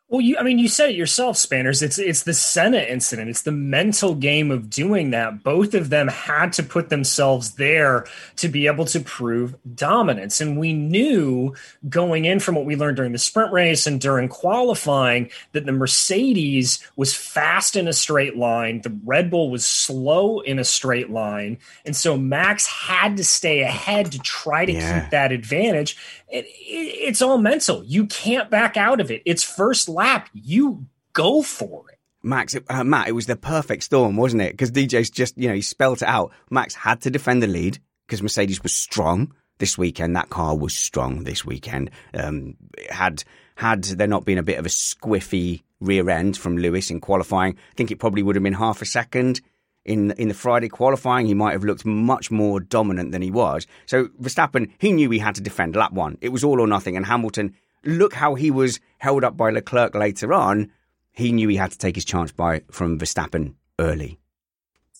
Well, 0.08 0.22
you, 0.22 0.38
I 0.38 0.44
mean, 0.44 0.60
you 0.60 0.68
said 0.68 0.90
it 0.92 0.96
yourself, 0.96 1.36
Spanners. 1.36 1.82
It's 1.82 1.98
it's 1.98 2.24
the 2.24 2.34
Senna 2.34 2.78
incident. 2.78 3.28
It's 3.28 3.42
the 3.42 3.52
mental 3.52 4.14
game 4.14 4.52
of 4.52 4.70
doing 4.70 5.10
that. 5.10 5.42
Both 5.44 5.74
of 5.74 5.90
them 5.90 6.08
had 6.10 6.54
to 6.54 6.64
put 6.64 6.90
themselves 6.90 7.56
there 7.56 8.06
to 8.36 8.48
be 8.48 8.68
able 8.68 8.86
to 8.86 9.00
prove 9.00 9.56
dominance. 9.76 10.40
And 10.40 10.60
we 10.60 10.74
knew 10.74 11.56
going 11.90 12.26
in 12.26 12.40
from 12.40 12.54
what 12.54 12.66
we 12.66 12.76
learned 12.76 12.98
during 12.98 13.14
the 13.14 13.18
sprint 13.18 13.52
race 13.52 13.88
and 13.88 14.00
during 14.00 14.30
qualifying 14.30 15.32
that 15.54 15.66
the 15.66 15.72
Mercedes 15.72 16.88
was 16.96 17.16
fast 17.16 17.76
in 17.76 17.88
a 17.88 17.94
straight 17.94 18.38
line, 18.38 18.82
the 18.82 18.96
Red 19.06 19.32
Bull 19.32 19.50
was 19.50 19.66
slow 19.66 20.40
in 20.42 20.60
a 20.60 20.64
straight 20.64 21.10
line, 21.10 21.58
and 21.84 21.96
so 21.96 22.16
Max 22.16 22.68
had 22.68 23.18
to 23.18 23.24
stay 23.24 23.62
ahead 23.62 24.12
to 24.12 24.20
try 24.20 24.66
to 24.66 24.72
Yeah. 24.72 25.02
keep 25.02 25.10
that 25.10 25.32
advantage. 25.32 25.98
It, 26.36 26.46
it, 26.46 27.08
it's 27.08 27.22
all 27.22 27.38
mental. 27.38 27.84
You 27.84 28.08
can't 28.08 28.50
back 28.50 28.76
out 28.78 29.00
of 29.00 29.10
it. 29.10 29.22
It's 29.26 29.44
first 29.44 29.88
lap. 29.88 30.30
You 30.34 30.88
go 31.14 31.42
for 31.42 31.90
it. 31.90 32.00
Max, 32.22 32.58
uh, 32.70 32.84
Matt, 32.84 33.08
it 33.08 33.14
was 33.14 33.28
the 33.28 33.36
perfect 33.36 33.84
storm, 33.84 34.18
wasn't 34.18 34.42
it? 34.42 34.52
Because 34.52 34.72
DJ's 34.72 35.12
just, 35.12 35.38
you 35.38 35.48
know, 35.48 35.54
he 35.54 35.62
spelt 35.62 36.02
it 36.02 36.08
out. 36.08 36.32
Max 36.50 36.74
had 36.74 37.02
to 37.02 37.12
defend 37.12 37.42
the 37.44 37.48
lead 37.48 37.80
because 38.06 38.22
Mercedes 38.22 38.64
was 38.64 38.74
strong 38.74 39.34
this 39.60 39.78
weekend. 39.78 40.16
That 40.16 40.30
car 40.30 40.58
was 40.58 40.76
strong 40.76 41.24
this 41.24 41.46
weekend. 41.46 41.92
Um, 42.14 42.58
had 42.90 43.24
had 43.56 43.84
there 43.84 44.08
not 44.08 44.26
been 44.26 44.38
a 44.38 44.44
bit 44.44 44.60
of 44.60 44.66
a 44.66 44.70
squiffy 44.70 45.62
rear 45.80 46.10
end 46.10 46.36
from 46.36 46.58
Lewis 46.58 46.92
in 46.92 47.00
qualifying, 47.00 47.54
I 47.54 47.76
think 47.76 47.92
it 47.92 48.00
probably 48.00 48.24
would 48.24 48.36
have 48.36 48.44
been 48.44 48.54
half 48.54 48.82
a 48.82 48.86
second. 48.86 49.40
In 49.86 50.12
in 50.12 50.30
the 50.30 50.34
Friday 50.34 50.68
qualifying, 50.68 51.28
he 51.28 51.36
might 51.36 51.54
have 51.54 51.64
looked 51.64 51.86
much 51.86 52.32
more 52.32 52.60
dominant 52.60 53.12
than 53.12 53.22
he 53.22 53.32
was. 53.32 53.68
So 53.86 54.06
Verstappen, 54.20 54.72
he 54.80 54.92
knew 54.92 55.12
he 55.12 55.20
had 55.20 55.36
to 55.36 55.42
defend 55.42 55.76
lap 55.76 55.94
one. 55.94 56.18
It 56.22 56.30
was 56.30 56.44
all 56.44 56.60
or 56.60 56.68
nothing. 56.68 56.98
And 56.98 57.06
Hamilton, 57.06 57.56
look 57.84 58.16
how 58.16 58.34
he 58.34 58.50
was 58.50 58.80
held 58.98 59.24
up 59.24 59.38
by 59.38 59.52
Leclerc 59.52 59.94
later 59.94 60.34
on 60.34 60.72
he 61.16 61.32
knew 61.32 61.48
he 61.48 61.56
had 61.56 61.72
to 61.72 61.78
take 61.78 61.96
his 61.96 62.06
chance 62.06 62.32
by 62.32 62.62
from 62.70 63.00
Verstappen 63.00 63.56
early. 63.80 64.20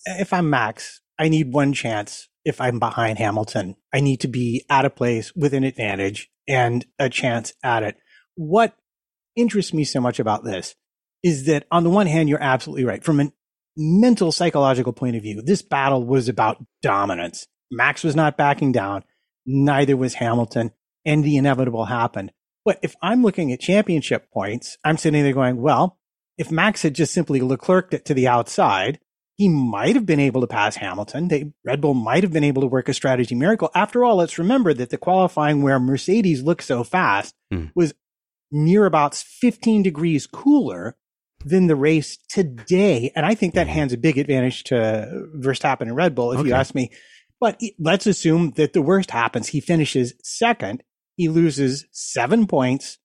if 0.06 0.32
I'm 0.32 0.50
Max, 0.50 1.00
I 1.18 1.28
need 1.28 1.52
one 1.52 1.72
chance. 1.72 2.28
If 2.44 2.60
I'm 2.60 2.78
behind 2.78 3.18
Hamilton, 3.18 3.76
I 3.92 4.00
need 4.00 4.20
to 4.20 4.28
be 4.28 4.64
at 4.70 4.84
a 4.84 4.90
place 4.90 5.34
with 5.34 5.52
an 5.52 5.64
advantage 5.64 6.30
and 6.48 6.84
a 6.98 7.10
chance 7.10 7.52
at 7.62 7.82
it. 7.82 7.96
What 8.34 8.76
interests 9.34 9.74
me 9.74 9.84
so 9.84 10.00
much 10.00 10.20
about 10.20 10.44
this 10.44 10.74
is 11.22 11.46
that 11.46 11.66
on 11.70 11.82
the 11.82 11.90
one 11.90 12.06
hand, 12.06 12.28
you're 12.28 12.42
absolutely 12.42 12.84
right. 12.84 13.02
From 13.02 13.20
a 13.20 13.32
mental 13.76 14.32
psychological 14.32 14.92
point 14.92 15.16
of 15.16 15.22
view, 15.22 15.42
this 15.42 15.62
battle 15.62 16.04
was 16.04 16.28
about 16.28 16.64
dominance. 16.82 17.46
Max 17.70 18.02
was 18.04 18.16
not 18.16 18.36
backing 18.36 18.72
down. 18.72 19.04
Neither 19.44 19.96
was 19.96 20.14
Hamilton 20.14 20.72
and 21.04 21.22
the 21.24 21.36
inevitable 21.36 21.84
happened. 21.86 22.32
But 22.64 22.78
if 22.82 22.96
I'm 23.00 23.22
looking 23.22 23.52
at 23.52 23.60
championship 23.60 24.30
points, 24.32 24.76
I'm 24.84 24.96
sitting 24.96 25.22
there 25.22 25.32
going, 25.32 25.60
well, 25.60 25.98
if 26.36 26.50
Max 26.50 26.82
had 26.82 26.94
just 26.94 27.14
simply 27.14 27.40
Leclerc'd 27.40 27.94
it 27.94 28.04
to 28.06 28.14
the 28.14 28.28
outside, 28.28 28.98
he 29.36 29.48
might 29.48 29.94
have 29.94 30.06
been 30.06 30.18
able 30.20 30.40
to 30.40 30.46
pass 30.46 30.76
Hamilton. 30.76 31.28
They, 31.28 31.52
Red 31.64 31.80
Bull 31.80 31.94
might 31.94 32.22
have 32.22 32.32
been 32.32 32.42
able 32.44 32.62
to 32.62 32.68
work 32.68 32.88
a 32.88 32.94
strategy 32.94 33.34
miracle. 33.34 33.70
After 33.74 34.02
all, 34.04 34.16
let's 34.16 34.38
remember 34.38 34.74
that 34.74 34.90
the 34.90 34.98
qualifying 34.98 35.62
where 35.62 35.78
Mercedes 35.78 36.42
looked 36.42 36.64
so 36.64 36.82
fast 36.82 37.34
Mm. 37.52 37.70
was 37.76 37.94
near 38.50 38.86
about 38.86 39.14
15 39.14 39.82
degrees 39.84 40.26
cooler 40.26 40.96
than 41.44 41.66
the 41.66 41.76
race 41.76 42.18
today. 42.28 43.12
And 43.14 43.24
I 43.24 43.34
think 43.34 43.54
that 43.54 43.66
mm-hmm. 43.66 43.74
hands 43.74 43.92
a 43.92 43.98
big 43.98 44.18
advantage 44.18 44.64
to 44.64 45.28
Verstappen 45.36 45.82
and 45.82 45.96
Red 45.96 46.14
Bull, 46.14 46.32
if 46.32 46.46
you 46.46 46.52
ask 46.52 46.74
me. 46.74 46.90
But 47.40 47.60
let's 47.78 48.06
assume 48.06 48.52
that 48.52 48.72
the 48.72 48.82
worst 48.82 49.10
happens. 49.10 49.48
He 49.48 49.60
finishes 49.60 50.14
second. 50.22 50.82
He 51.16 51.28
loses 51.28 51.86
seven 51.92 52.46
points 52.46 52.98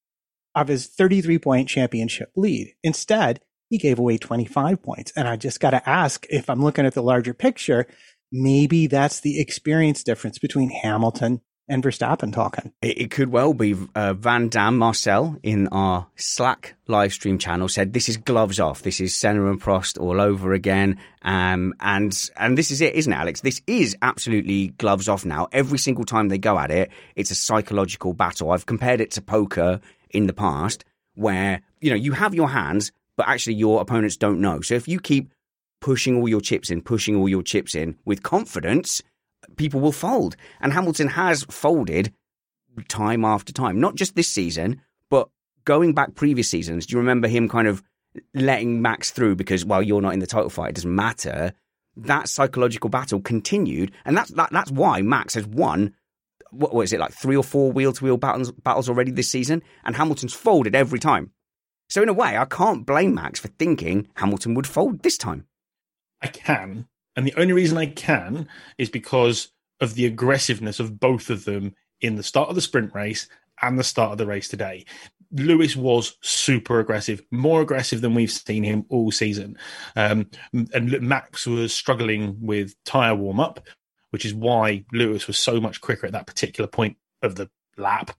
of 0.56 0.68
his 0.68 0.88
33 0.88 1.40
point 1.40 1.70
championship 1.70 2.32
lead. 2.36 2.74
Instead, 2.84 3.42
he 3.70 3.78
gave 3.78 4.00
away 4.00 4.18
25 4.18 4.82
points. 4.82 5.14
And 5.16 5.28
I 5.28 5.38
just 5.38 5.60
got 5.60 5.72
to 5.72 5.90
ask 5.90 6.26
if 6.30 6.50
I'm 6.50 6.64
looking 6.64 6.86
at 6.86 6.94
the 6.94 7.04
larger 7.04 7.34
picture, 7.34 7.88
maybe 8.32 8.88
that's 8.88 9.22
the 9.22 9.40
experience 9.40 10.04
difference 10.04 10.40
between 10.40 10.70
Hamilton 10.70 11.42
and 11.68 11.84
Verstappen 11.84 12.34
talking. 12.34 12.74
It, 12.82 13.02
it 13.02 13.12
could 13.12 13.30
well 13.30 13.54
be 13.54 13.76
uh, 13.96 14.14
Van 14.14 14.50
Dam 14.50 14.78
Marcel 14.78 15.38
in 15.42 15.68
our 15.70 16.08
Slack 16.16 16.76
live 16.88 17.14
stream 17.14 17.38
channel 17.38 17.70
said 17.70 17.94
this 17.94 18.10
is 18.10 18.18
gloves 18.18 18.60
off. 18.60 18.82
This 18.82 19.00
is 19.00 19.16
Senna 19.16 19.50
and 19.50 19.62
Prost 19.62 20.00
all 20.00 20.20
over 20.20 20.54
again. 20.54 20.98
Um, 21.22 21.74
and 21.80 22.30
and 22.38 22.58
this 22.58 22.72
is 22.72 22.82
it, 22.82 22.96
isn't 22.96 23.14
it, 23.14 23.16
Alex? 23.16 23.42
This 23.42 23.62
is 23.68 23.96
absolutely 24.02 24.70
gloves 24.70 25.08
off 25.08 25.26
now. 25.26 25.48
Every 25.52 25.78
single 25.78 26.04
time 26.04 26.30
they 26.30 26.38
go 26.38 26.60
at 26.60 26.72
it, 26.72 26.92
it's 27.16 27.32
a 27.32 27.36
psychological 27.36 28.14
battle. 28.14 28.52
I've 28.52 28.66
compared 28.66 29.02
it 29.02 29.12
to 29.12 29.22
poker 29.22 29.80
in 30.10 30.28
the 30.28 30.34
past, 30.34 30.84
where 31.16 31.62
you 31.80 31.90
know 31.90 31.96
you 31.96 32.12
have 32.14 32.36
your 32.36 32.50
hands, 32.50 32.92
but 33.16 33.28
actually 33.28 33.56
your 33.56 33.82
opponents 33.82 34.18
don't 34.18 34.42
know. 34.42 34.62
So 34.62 34.76
if 34.76 34.88
you 34.88 35.00
keep 35.00 35.32
pushing 35.80 36.18
all 36.18 36.30
your 36.30 36.42
chips 36.42 36.70
in, 36.70 36.82
pushing 36.82 37.16
all 37.16 37.30
your 37.30 37.44
chips 37.44 37.76
in 37.76 37.98
with 38.06 38.24
confidence, 38.24 39.02
people 39.62 39.80
will 39.80 39.92
fold. 39.92 40.36
And 40.60 40.74
Hamilton 40.74 41.08
has 41.10 41.44
folded 41.44 42.12
time 42.88 43.24
after 43.24 43.54
time, 43.54 43.80
not 43.80 43.94
just 43.94 44.16
this 44.16 44.28
season, 44.28 44.82
but 45.12 45.30
going 45.66 45.94
back 45.94 46.16
previous 46.16 46.50
seasons. 46.50 46.88
Do 46.88 46.94
you 46.94 47.00
remember 47.00 47.28
him 47.28 47.48
kind 47.48 47.68
of 47.68 47.84
letting 48.34 48.82
Max 48.82 49.12
through 49.12 49.36
because, 49.36 49.64
well, 49.64 49.84
you're 49.84 50.02
not 50.02 50.14
in 50.14 50.20
the 50.20 50.26
title 50.26 50.50
fight, 50.50 50.70
it 50.70 50.76
doesn't 50.76 50.96
matter? 50.96 51.54
That 51.96 52.28
psychological 52.28 52.90
battle 52.90 53.22
continued, 53.22 53.92
and 54.04 54.18
that's 54.18 54.32
that, 54.32 54.50
that's 54.52 54.72
why 54.72 55.02
Max 55.02 55.36
has 55.36 55.46
won. 55.46 55.94
What 56.50 56.74
was 56.74 56.92
it 56.92 57.00
like 57.00 57.14
three 57.14 57.36
or 57.36 57.44
four 57.44 57.72
wheel 57.72 57.94
to 57.94 58.04
wheel 58.04 58.18
battles 58.18 58.52
battles 58.52 58.90
already 58.90 59.12
this 59.12 59.30
season, 59.30 59.62
and 59.84 59.96
Hamilton's 59.96 60.34
folded 60.34 60.74
every 60.74 61.00
time. 61.00 61.32
So 61.90 62.02
in 62.02 62.10
a 62.10 62.14
way, 62.14 62.38
I 62.38 62.46
can't 62.46 62.86
blame 62.86 63.14
Max 63.14 63.40
for 63.40 63.50
thinking 63.50 64.08
Hamilton 64.16 64.56
would 64.56 64.66
fold 64.66 65.04
this 65.04 65.18
time. 65.18 65.46
I 66.22 66.28
can. 66.28 66.88
And 67.16 67.26
the 67.26 67.36
only 67.38 67.54
reason 67.54 67.78
I 67.78 67.88
can 67.88 68.48
is 68.78 68.90
because 68.90 69.50
of 69.80 69.96
the 69.96 70.06
aggressiveness 70.06 70.80
of 70.80 71.00
both 71.00 71.30
of 71.30 71.46
them 71.46 71.76
in 72.00 72.16
the 72.16 72.24
start 72.24 72.50
of 72.50 72.56
the 72.56 72.62
sprint 72.62 72.94
race 72.94 73.28
and 73.62 73.78
the 73.78 73.84
start 73.84 74.12
of 74.12 74.18
the 74.18 74.26
race 74.26 74.48
today. 74.48 74.86
Lewis 75.32 75.76
was 75.76 76.18
super 76.22 76.80
aggressive, 76.80 77.22
more 77.32 77.62
aggressive 77.62 78.02
than 78.02 78.14
we've 78.14 78.32
seen 78.32 78.64
him 78.64 78.86
all 78.90 79.12
season. 79.12 79.58
Um, 79.96 80.30
and 80.74 81.02
Max 81.02 81.48
was 81.48 81.74
struggling 81.74 82.38
with 82.42 82.76
tyre 82.84 83.16
warm 83.16 83.40
up, 83.40 83.66
which 84.10 84.26
is 84.26 84.34
why 84.34 84.84
Lewis 84.92 85.28
was 85.28 85.38
so 85.38 85.62
much 85.62 85.80
quicker 85.80 86.06
at 86.06 86.14
that 86.14 86.28
particular 86.28 86.68
point 86.68 86.98
of 87.22 87.36
the 87.36 87.50
lap. 87.78 88.12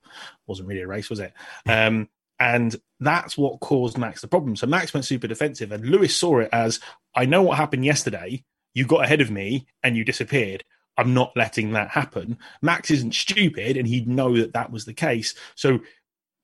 Wasn't 0.46 0.68
really 0.68 0.82
a 0.82 0.86
race, 0.86 1.10
was 1.10 1.20
it? 1.20 1.32
Um, 1.66 2.08
and 2.38 2.74
that's 2.98 3.36
what 3.36 3.60
caused 3.60 3.98
Max 3.98 4.20
the 4.20 4.28
problem. 4.28 4.56
So 4.56 4.66
Max 4.66 4.94
went 4.94 5.04
super 5.04 5.28
defensive, 5.28 5.70
and 5.70 5.84
Lewis 5.84 6.16
saw 6.16 6.38
it 6.38 6.48
as 6.52 6.80
I 7.14 7.26
know 7.26 7.42
what 7.42 7.58
happened 7.58 7.84
yesterday. 7.84 8.42
You 8.74 8.86
got 8.86 9.04
ahead 9.04 9.20
of 9.20 9.30
me 9.30 9.66
and 9.82 9.96
you 9.96 10.04
disappeared. 10.04 10.64
I'm 10.96 11.14
not 11.14 11.32
letting 11.36 11.72
that 11.72 11.90
happen. 11.90 12.38
Max 12.60 12.90
isn't 12.90 13.14
stupid, 13.14 13.76
and 13.76 13.88
he'd 13.88 14.08
know 14.08 14.36
that 14.36 14.52
that 14.52 14.70
was 14.70 14.84
the 14.84 14.92
case. 14.92 15.34
So 15.54 15.80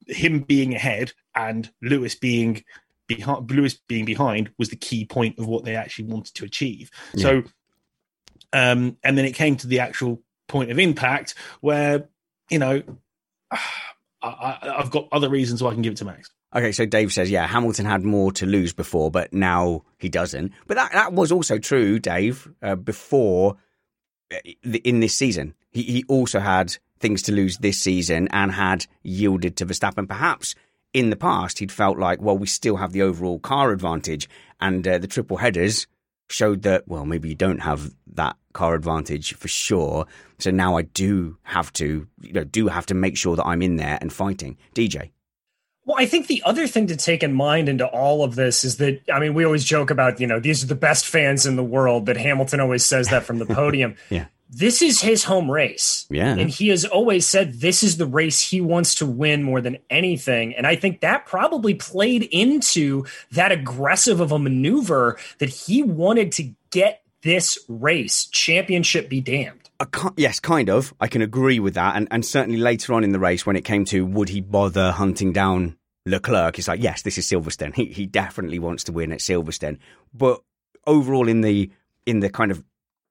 him 0.07 0.41
being 0.41 0.75
ahead 0.75 1.13
and 1.35 1.71
Lewis 1.83 2.15
being 2.15 2.65
behind, 3.07 3.51
Lewis 3.51 3.75
being 3.89 4.05
behind 4.05 4.51
was 4.59 4.71
the 4.71 4.77
key 4.77 5.05
point 5.05 5.39
of 5.39 5.47
what 5.47 5.65
they 5.65 5.77
actually 5.77 6.07
wanted 6.07 6.35
to 6.35 6.45
achieve. 6.45 6.91
So, 7.17 7.43
um, 8.53 8.97
and 9.05 9.19
then 9.19 9.27
it 9.27 9.35
came 9.35 9.57
to 9.57 9.67
the 9.67 9.81
actual 9.81 10.23
point 10.47 10.71
of 10.71 10.79
impact 10.79 11.35
where 11.61 12.09
you 12.51 12.59
know 12.59 12.83
I, 14.23 14.59
have 14.63 14.91
got 14.91 15.09
other 15.13 15.29
reasons 15.29 15.63
why 15.63 15.71
I 15.71 15.75
can 15.75 15.83
give 15.83 15.93
it 15.93 15.99
to 15.99 16.05
Max. 16.05 16.31
Okay, 16.55 16.73
so 16.73 16.87
Dave 16.87 17.13
says, 17.13 17.31
yeah, 17.31 17.47
Hamilton 17.47 17.85
had 17.85 18.05
more 18.05 18.33
to 18.33 18.47
lose 18.47 18.73
before, 18.73 19.11
but 19.11 19.33
now 19.35 19.83
he 19.99 20.09
doesn't. 20.09 20.53
But 20.67 20.77
that, 20.77 20.93
that 20.93 21.13
was 21.13 21.31
also 21.31 21.59
true, 21.59 21.99
Dave, 21.99 22.51
uh, 22.63 22.75
before 22.75 23.57
uh, 24.33 24.39
in 24.63 25.01
this 25.01 25.15
season. 25.15 25.55
He, 25.71 25.83
he 25.83 26.05
also 26.09 26.41
had 26.41 26.77
things 27.01 27.23
to 27.23 27.33
lose 27.33 27.59
this 27.59 27.79
season 27.81 28.29
and 28.29 28.53
had 28.53 28.87
yielded 29.03 29.57
to 29.57 29.67
Verstappen. 29.67 30.09
Perhaps 30.09 30.55
in 30.95 31.11
the 31.11 31.17
past, 31.17 31.59
he'd 31.59 31.71
felt 31.71 31.99
like, 31.99 32.23
well, 32.23 32.39
we 32.39 32.47
still 32.47 32.77
have 32.77 32.93
the 32.93 33.03
overall 33.03 33.39
car 33.39 33.71
advantage. 33.71 34.27
And 34.59 34.89
uh, 34.89 34.99
the 34.99 35.07
triple 35.07 35.37
headers 35.37 35.87
showed 36.31 36.63
that, 36.63 36.89
well, 36.89 37.05
maybe 37.05 37.29
you 37.29 37.35
don't 37.35 37.61
have 37.61 37.95
that 38.15 38.37
car 38.55 38.75
advantage 38.75 39.35
for 39.35 39.49
sure. 39.49 40.07
So 40.39 40.51
now 40.51 40.77
I 40.77 40.83
do 40.83 41.37
have 41.43 41.73
to, 41.75 42.07
you 42.23 42.33
know, 42.33 42.45
do 42.45 42.69
have 42.69 42.87
to 42.87 42.95
make 42.95 43.19
sure 43.19 43.37
that 43.37 43.45
I'm 43.45 43.61
in 43.61 43.77
there 43.77 43.99
and 44.01 44.11
fighting. 44.11 44.57
DJ. 44.75 45.11
Well, 45.89 45.97
I 45.99 46.05
think 46.05 46.27
the 46.27 46.43
other 46.45 46.67
thing 46.67 46.89
to 46.89 46.97
take 46.97 47.23
in 47.23 47.33
mind 47.33 47.67
into 47.67 47.87
all 47.87 48.23
of 48.23 48.35
this 48.35 48.63
is 48.63 48.77
that, 48.77 49.01
I 49.11 49.19
mean, 49.21 49.33
we 49.33 49.47
always 49.47 49.65
joke 49.65 49.91
about, 49.91 50.21
you 50.21 50.27
know, 50.27 50.39
these 50.39 50.63
are 50.63 50.67
the 50.67 50.75
best 50.75 51.07
fans 51.07 51.47
in 51.47 51.57
the 51.57 51.65
world, 51.65 52.05
that 52.07 52.19
Hamilton 52.19 52.61
always 52.61 52.85
says 52.85 53.09
that 53.09 53.25
from 53.25 53.39
the 53.39 53.47
podium. 53.55 53.97
yeah 54.11 54.27
this 54.51 54.81
is 54.81 55.03
his 55.03 55.25
home 55.25 55.51
race. 55.51 56.07
Yeah. 56.09 56.35
And 56.35 56.49
he 56.49 56.69
has 56.69 56.85
always 56.87 57.27
said 57.27 57.61
this 57.61 57.83
is 57.83 57.99
the 57.99 58.07
race 58.07 58.41
he 58.41 58.61
wants 58.61 58.95
to 58.97 59.07
win 59.07 59.43
more 59.43 59.61
than 59.61 59.77
anything. 59.91 60.55
And 60.55 60.67
I 60.67 60.75
think 60.75 61.01
that 61.01 61.27
probably 61.27 61.75
played 61.75 62.23
into 62.23 63.05
that 63.33 63.53
aggressive 63.53 64.21
of 64.21 64.33
a 64.33 64.39
maneuver 64.39 65.19
that 65.39 65.51
he 65.51 65.83
wanted 65.83 66.33
to 66.33 66.55
get 66.71 67.03
this 67.23 67.59
race 67.69 68.27
championship 68.27 69.09
be 69.09 69.21
damned. 69.21 69.69
yes, 70.17 70.41
kind 70.41 70.71
of. 70.71 70.95
I 71.01 71.09
can 71.09 71.21
agree 71.21 71.61
with 71.61 71.75
that. 71.75 71.97
And, 71.97 72.09
and 72.11 72.25
certainly 72.25 72.59
later 72.59 72.95
on 72.95 73.05
in 73.05 73.13
the 73.13 73.19
race, 73.19 73.45
when 73.45 73.57
it 73.57 73.65
came 73.65 73.85
to 73.87 74.07
would 74.07 74.29
he 74.29 74.41
bother 74.41 74.93
hunting 74.93 75.33
down 75.33 75.77
Leclerc, 76.09 76.59
is 76.59 76.69
like, 76.69 76.83
yes, 76.83 77.03
this 77.03 77.19
is 77.19 77.29
Silverstone. 77.29 77.75
He, 77.75 77.87
he 77.87 78.07
definitely 78.07 78.59
wants 78.59 78.85
to 78.85 78.93
win 78.93 79.13
at 79.13 79.21
Silverstone. 79.21 79.79
But 80.13 80.41
overall, 80.87 81.29
in 81.29 81.43
the 81.43 81.71
in 82.07 82.21
the 82.21 82.31
kind 82.31 82.51
of 82.51 82.63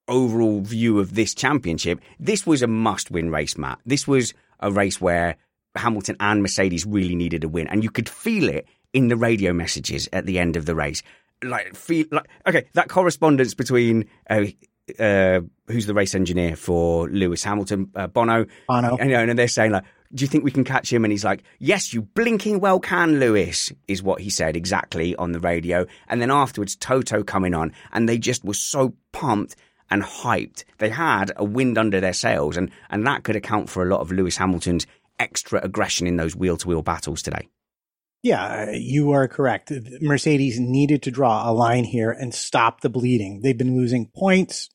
overall 0.08 0.62
view 0.62 1.00
of 1.00 1.16
this 1.16 1.36
championship, 1.36 2.00
this 2.20 2.46
was 2.46 2.62
a 2.62 2.68
must 2.68 3.12
win 3.12 3.30
race, 3.30 3.58
Matt. 3.58 3.80
This 3.86 4.08
was 4.08 4.34
a 4.60 4.72
race 4.72 5.00
where 5.00 5.36
Hamilton 5.76 6.16
and 6.20 6.42
Mercedes 6.42 6.86
really 6.86 7.16
needed 7.16 7.44
a 7.44 7.48
win. 7.48 7.68
And 7.68 7.84
you 7.84 7.92
could 7.92 8.10
feel 8.10 8.50
it 8.50 8.66
in 8.94 9.10
the 9.10 9.16
radio 9.16 9.54
messages 9.54 10.10
at 10.12 10.26
the 10.26 10.40
end 10.40 10.56
of 10.56 10.66
the 10.66 10.76
race. 10.76 11.04
Like, 11.44 11.76
feel 11.76 12.06
like, 12.12 12.28
okay, 12.48 12.68
that 12.74 12.90
correspondence 12.90 13.54
between, 13.54 14.06
uh, 14.30 14.46
uh, 14.98 15.42
who's 15.68 15.86
the 15.86 15.94
race 15.94 16.16
engineer 16.16 16.56
for 16.56 17.08
Lewis 17.10 17.44
Hamilton, 17.44 17.92
uh, 17.96 18.08
Bono. 18.08 18.46
Bono. 18.68 18.98
And, 18.98 19.12
and 19.12 19.38
they're 19.38 19.48
saying, 19.48 19.72
like, 19.72 19.84
do 20.14 20.24
you 20.24 20.28
think 20.28 20.44
we 20.44 20.52
can 20.52 20.64
catch 20.64 20.92
him? 20.92 21.04
And 21.04 21.12
he's 21.12 21.26
like, 21.26 21.44
yes, 21.60 21.94
you 21.94 22.02
blinking 22.02 22.60
well 22.60 22.80
can, 22.80 23.20
Lewis, 23.20 23.72
is 23.88 24.04
what 24.04 24.22
he 24.22 24.30
said 24.30 24.56
exactly 24.56 25.16
on 25.16 25.32
the 25.32 25.40
radio. 25.40 25.86
And 26.08 26.22
then 26.22 26.32
afterwards, 26.32 26.76
Toto 26.76 27.24
coming 27.24 27.54
on, 27.54 27.74
and 27.92 28.08
they 28.08 28.18
just 28.18 28.44
were 28.44 28.54
so 28.54 28.94
pumped 29.12 29.56
and 29.90 30.04
hyped. 30.04 30.64
They 30.78 30.90
had 30.90 31.32
a 31.36 31.44
wind 31.44 31.78
under 31.78 32.00
their 32.00 32.14
sails, 32.14 32.58
and, 32.58 32.72
and 32.90 33.06
that 33.08 33.24
could 33.24 33.36
account 33.36 33.70
for 33.70 33.84
a 33.84 33.90
lot 33.90 34.02
of 34.02 34.12
Lewis 34.12 34.38
Hamilton's 34.38 34.88
extra 35.20 35.60
aggression 35.64 36.08
in 36.08 36.18
those 36.18 36.36
wheel 36.36 36.58
to 36.58 36.68
wheel 36.68 36.82
battles 36.82 37.22
today. 37.22 37.48
Yeah, 38.24 38.72
you 38.72 39.12
are 39.12 39.28
correct. 39.28 39.72
Mercedes 40.02 40.60
needed 40.60 41.04
to 41.04 41.12
draw 41.12 41.50
a 41.50 41.54
line 41.54 41.84
here 41.84 42.12
and 42.12 42.34
stop 42.34 42.82
the 42.82 42.90
bleeding. 42.90 43.42
They've 43.42 43.58
been 43.58 43.78
losing 43.78 44.08
points. 44.08 44.70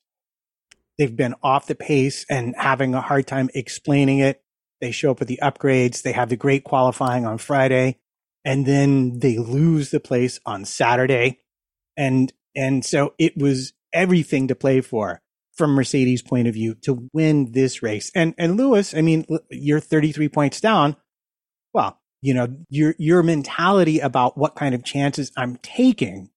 They've 0.97 1.15
been 1.15 1.35
off 1.43 1.67
the 1.67 1.75
pace 1.75 2.25
and 2.31 2.55
having 2.57 2.95
a 2.95 3.01
hard 3.01 3.27
time 3.27 3.51
explaining 3.55 4.21
it. 4.21 4.43
They 4.83 4.91
show 4.91 5.13
up 5.13 5.21
with 5.21 5.29
the 5.29 5.41
upgrades. 5.43 6.03
They 6.03 6.13
have 6.13 6.29
the 6.29 6.37
great 6.37 6.65
qualifying 6.65 7.25
on 7.25 7.39
Friday 7.39 7.97
and 8.45 8.67
then 8.67 9.21
they 9.21 9.39
lose 9.39 9.91
the 9.91 10.01
place 10.01 10.41
on 10.45 10.65
Saturday. 10.65 11.39
And, 11.97 12.33
and 12.55 12.85
so 12.85 13.15
it 13.19 13.37
was 13.39 13.73
everything 13.93 14.49
to 14.49 14.55
play 14.55 14.81
for 14.81 15.23
from 15.55 15.73
Mercedes' 15.73 16.23
point 16.23 16.49
of 16.49 16.55
view 16.55 16.75
to 16.83 17.09
win 17.13 17.53
this 17.53 17.83
race. 17.83 18.11
And 18.15 18.35
and 18.39 18.57
Lewis, 18.57 18.95
I 18.95 19.03
mean, 19.03 19.27
you're 19.51 19.81
33 19.81 20.29
points 20.29 20.61
down. 20.61 20.97
Well, 21.73 22.01
you 22.23 22.35
know, 22.35 22.49
your 22.69 22.95
your 22.99 23.23
mentality 23.23 24.01
about 24.01 24.39
what 24.39 24.57
kind 24.57 24.75
of 24.75 24.83
chances 24.83 25.31
I'm 25.37 25.57
taking 25.57 26.31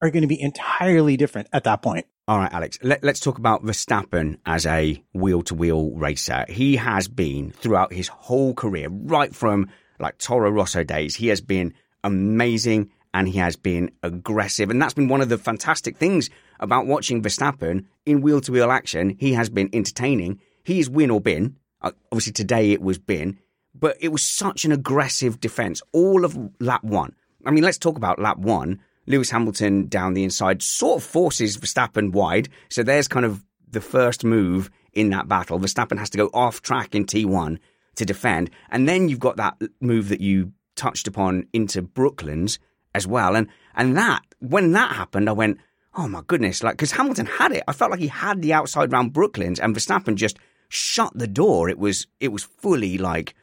are 0.00 0.10
going 0.10 0.22
to 0.22 0.28
be 0.28 0.40
entirely 0.40 1.16
different 1.16 1.48
at 1.52 1.64
that 1.64 1.82
point. 1.82 2.06
All 2.26 2.38
right, 2.38 2.52
Alex, 2.52 2.78
let, 2.82 3.02
us 3.04 3.20
talk 3.20 3.38
about 3.38 3.64
Verstappen 3.64 4.38
as 4.44 4.66
a 4.66 5.02
wheel 5.14 5.42
to 5.42 5.54
wheel 5.54 5.90
racer. 5.92 6.44
He 6.48 6.76
has 6.76 7.08
been 7.08 7.52
throughout 7.52 7.92
his 7.92 8.08
whole 8.08 8.54
career, 8.54 8.88
right 8.90 9.34
from 9.34 9.70
like 9.98 10.18
Toro 10.18 10.50
Rosso 10.50 10.84
days, 10.84 11.14
he 11.14 11.28
has 11.28 11.40
been 11.40 11.74
amazing 12.04 12.90
and 13.14 13.28
he 13.28 13.38
has 13.38 13.56
been 13.56 13.90
aggressive. 14.02 14.70
And 14.70 14.80
that's 14.80 14.94
been 14.94 15.08
one 15.08 15.20
of 15.20 15.28
the 15.28 15.38
fantastic 15.38 15.96
things 15.96 16.30
about 16.60 16.86
watching 16.86 17.22
Verstappen 17.22 17.86
in 18.06 18.20
wheel 18.20 18.40
to 18.42 18.52
wheel 18.52 18.70
action. 18.70 19.16
He 19.18 19.32
has 19.32 19.48
been 19.48 19.70
entertaining. 19.72 20.40
He 20.62 20.78
is 20.78 20.90
win 20.90 21.10
or 21.10 21.20
bin. 21.20 21.56
Uh, 21.80 21.92
obviously, 22.12 22.32
today 22.32 22.72
it 22.72 22.82
was 22.82 22.98
bin, 22.98 23.38
but 23.74 23.96
it 24.00 24.08
was 24.08 24.22
such 24.22 24.64
an 24.64 24.72
aggressive 24.72 25.40
defense 25.40 25.80
all 25.92 26.24
of 26.24 26.38
lap 26.60 26.84
one. 26.84 27.14
I 27.46 27.50
mean, 27.50 27.64
let's 27.64 27.78
talk 27.78 27.96
about 27.96 28.18
lap 28.18 28.36
one. 28.38 28.80
Lewis 29.08 29.30
Hamilton 29.30 29.88
down 29.88 30.14
the 30.14 30.24
inside 30.24 30.62
sort 30.62 30.98
of 30.98 31.04
forces 31.04 31.56
Verstappen 31.56 32.12
wide. 32.12 32.48
So 32.68 32.82
there's 32.82 33.08
kind 33.08 33.26
of 33.26 33.44
the 33.70 33.80
first 33.80 34.24
move 34.24 34.70
in 34.92 35.10
that 35.10 35.28
battle. 35.28 35.58
Verstappen 35.58 35.98
has 35.98 36.10
to 36.10 36.18
go 36.18 36.30
off 36.32 36.62
track 36.62 36.94
in 36.94 37.06
T1 37.06 37.58
to 37.96 38.04
defend. 38.04 38.50
And 38.70 38.88
then 38.88 39.08
you've 39.08 39.18
got 39.18 39.36
that 39.36 39.56
move 39.80 40.08
that 40.08 40.20
you 40.20 40.52
touched 40.76 41.08
upon 41.08 41.46
into 41.52 41.82
Brooklands 41.82 42.58
as 42.94 43.06
well. 43.06 43.36
And 43.36 43.48
and 43.74 43.96
that 43.96 44.22
when 44.40 44.72
that 44.72 44.94
happened, 44.94 45.28
I 45.28 45.32
went, 45.32 45.58
oh 45.96 46.08
my 46.08 46.22
goodness, 46.26 46.62
like 46.62 46.74
because 46.74 46.92
Hamilton 46.92 47.26
had 47.26 47.52
it. 47.52 47.64
I 47.66 47.72
felt 47.72 47.90
like 47.90 48.00
he 48.00 48.08
had 48.08 48.42
the 48.42 48.52
outside 48.52 48.92
round 48.92 49.12
Brooklands, 49.12 49.60
and 49.60 49.74
Verstappen 49.74 50.14
just 50.14 50.38
shut 50.68 51.12
the 51.14 51.26
door. 51.26 51.68
It 51.68 51.78
was 51.78 52.06
it 52.20 52.28
was 52.28 52.44
fully 52.44 52.98
like, 52.98 53.34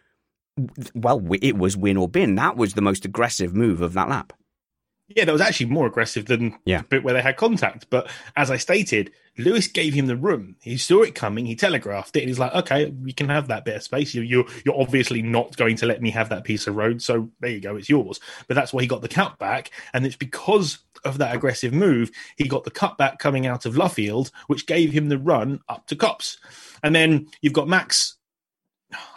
well, 0.94 1.22
it 1.42 1.58
was 1.58 1.76
win 1.76 1.98
or 1.98 2.08
bin. 2.08 2.36
That 2.36 2.56
was 2.56 2.74
the 2.74 2.82
most 2.82 3.06
aggressive 3.06 3.54
move 3.54 3.82
of 3.82 3.94
that 3.94 4.10
lap. 4.10 4.34
Yeah, 5.08 5.26
that 5.26 5.32
was 5.32 5.42
actually 5.42 5.68
more 5.68 5.86
aggressive 5.86 6.26
than 6.26 6.58
yeah. 6.66 6.80
the 6.80 6.86
bit 6.86 7.04
where 7.04 7.14
they 7.14 7.22
had 7.22 7.38
contact. 7.38 7.88
But 7.92 8.10
as 8.36 8.50
I 8.50 8.58
stated, 8.58 9.12
Lewis 9.38 9.68
gave 9.68 9.94
him 9.94 10.08
the 10.08 10.16
room. 10.16 10.56
He 10.62 10.78
saw 10.78 11.04
it 11.04 11.14
coming. 11.14 11.46
He 11.46 11.56
telegraphed 11.56 12.16
it. 12.16 12.22
And 12.22 12.30
he's 12.30 12.40
like, 12.40 12.56
"Okay, 12.56 12.90
we 12.90 13.14
can 13.14 13.30
have 13.30 13.48
that 13.48 13.66
bit 13.66 13.76
of 13.76 13.84
space. 13.84 14.16
You, 14.16 14.24
you're 14.24 14.46
you're 14.66 14.80
obviously 14.80 15.22
not 15.22 15.56
going 15.58 15.76
to 15.78 15.86
let 15.86 16.02
me 16.02 16.10
have 16.12 16.30
that 16.30 16.44
piece 16.44 16.66
of 16.66 16.76
road. 16.76 17.02
So 17.02 17.30
there 17.40 17.52
you 17.52 17.60
go, 17.60 17.76
it's 17.76 17.90
yours." 17.90 18.20
But 18.48 18.56
that's 18.56 18.74
why 18.74 18.82
he 18.82 18.88
got 18.88 19.02
the 19.02 19.08
cut 19.08 19.38
back, 19.38 19.70
and 19.94 20.06
it's 20.06 20.16
because 20.16 20.80
of 21.04 21.20
that 21.20 21.36
aggressive 21.36 21.72
move 21.72 22.10
he 22.36 22.48
got 22.48 22.64
the 22.64 22.72
cut 22.72 22.98
back 22.98 23.20
coming 23.20 23.46
out 23.46 23.66
of 23.68 23.76
Luffield, 23.76 24.32
which 24.48 24.66
gave 24.66 24.92
him 24.92 25.10
the 25.10 25.20
run 25.20 25.60
up 25.70 25.86
to 25.88 25.96
Copse. 25.96 26.38
And 26.82 26.96
then 26.96 27.28
you've 27.42 27.54
got 27.54 27.68
Max 27.68 28.15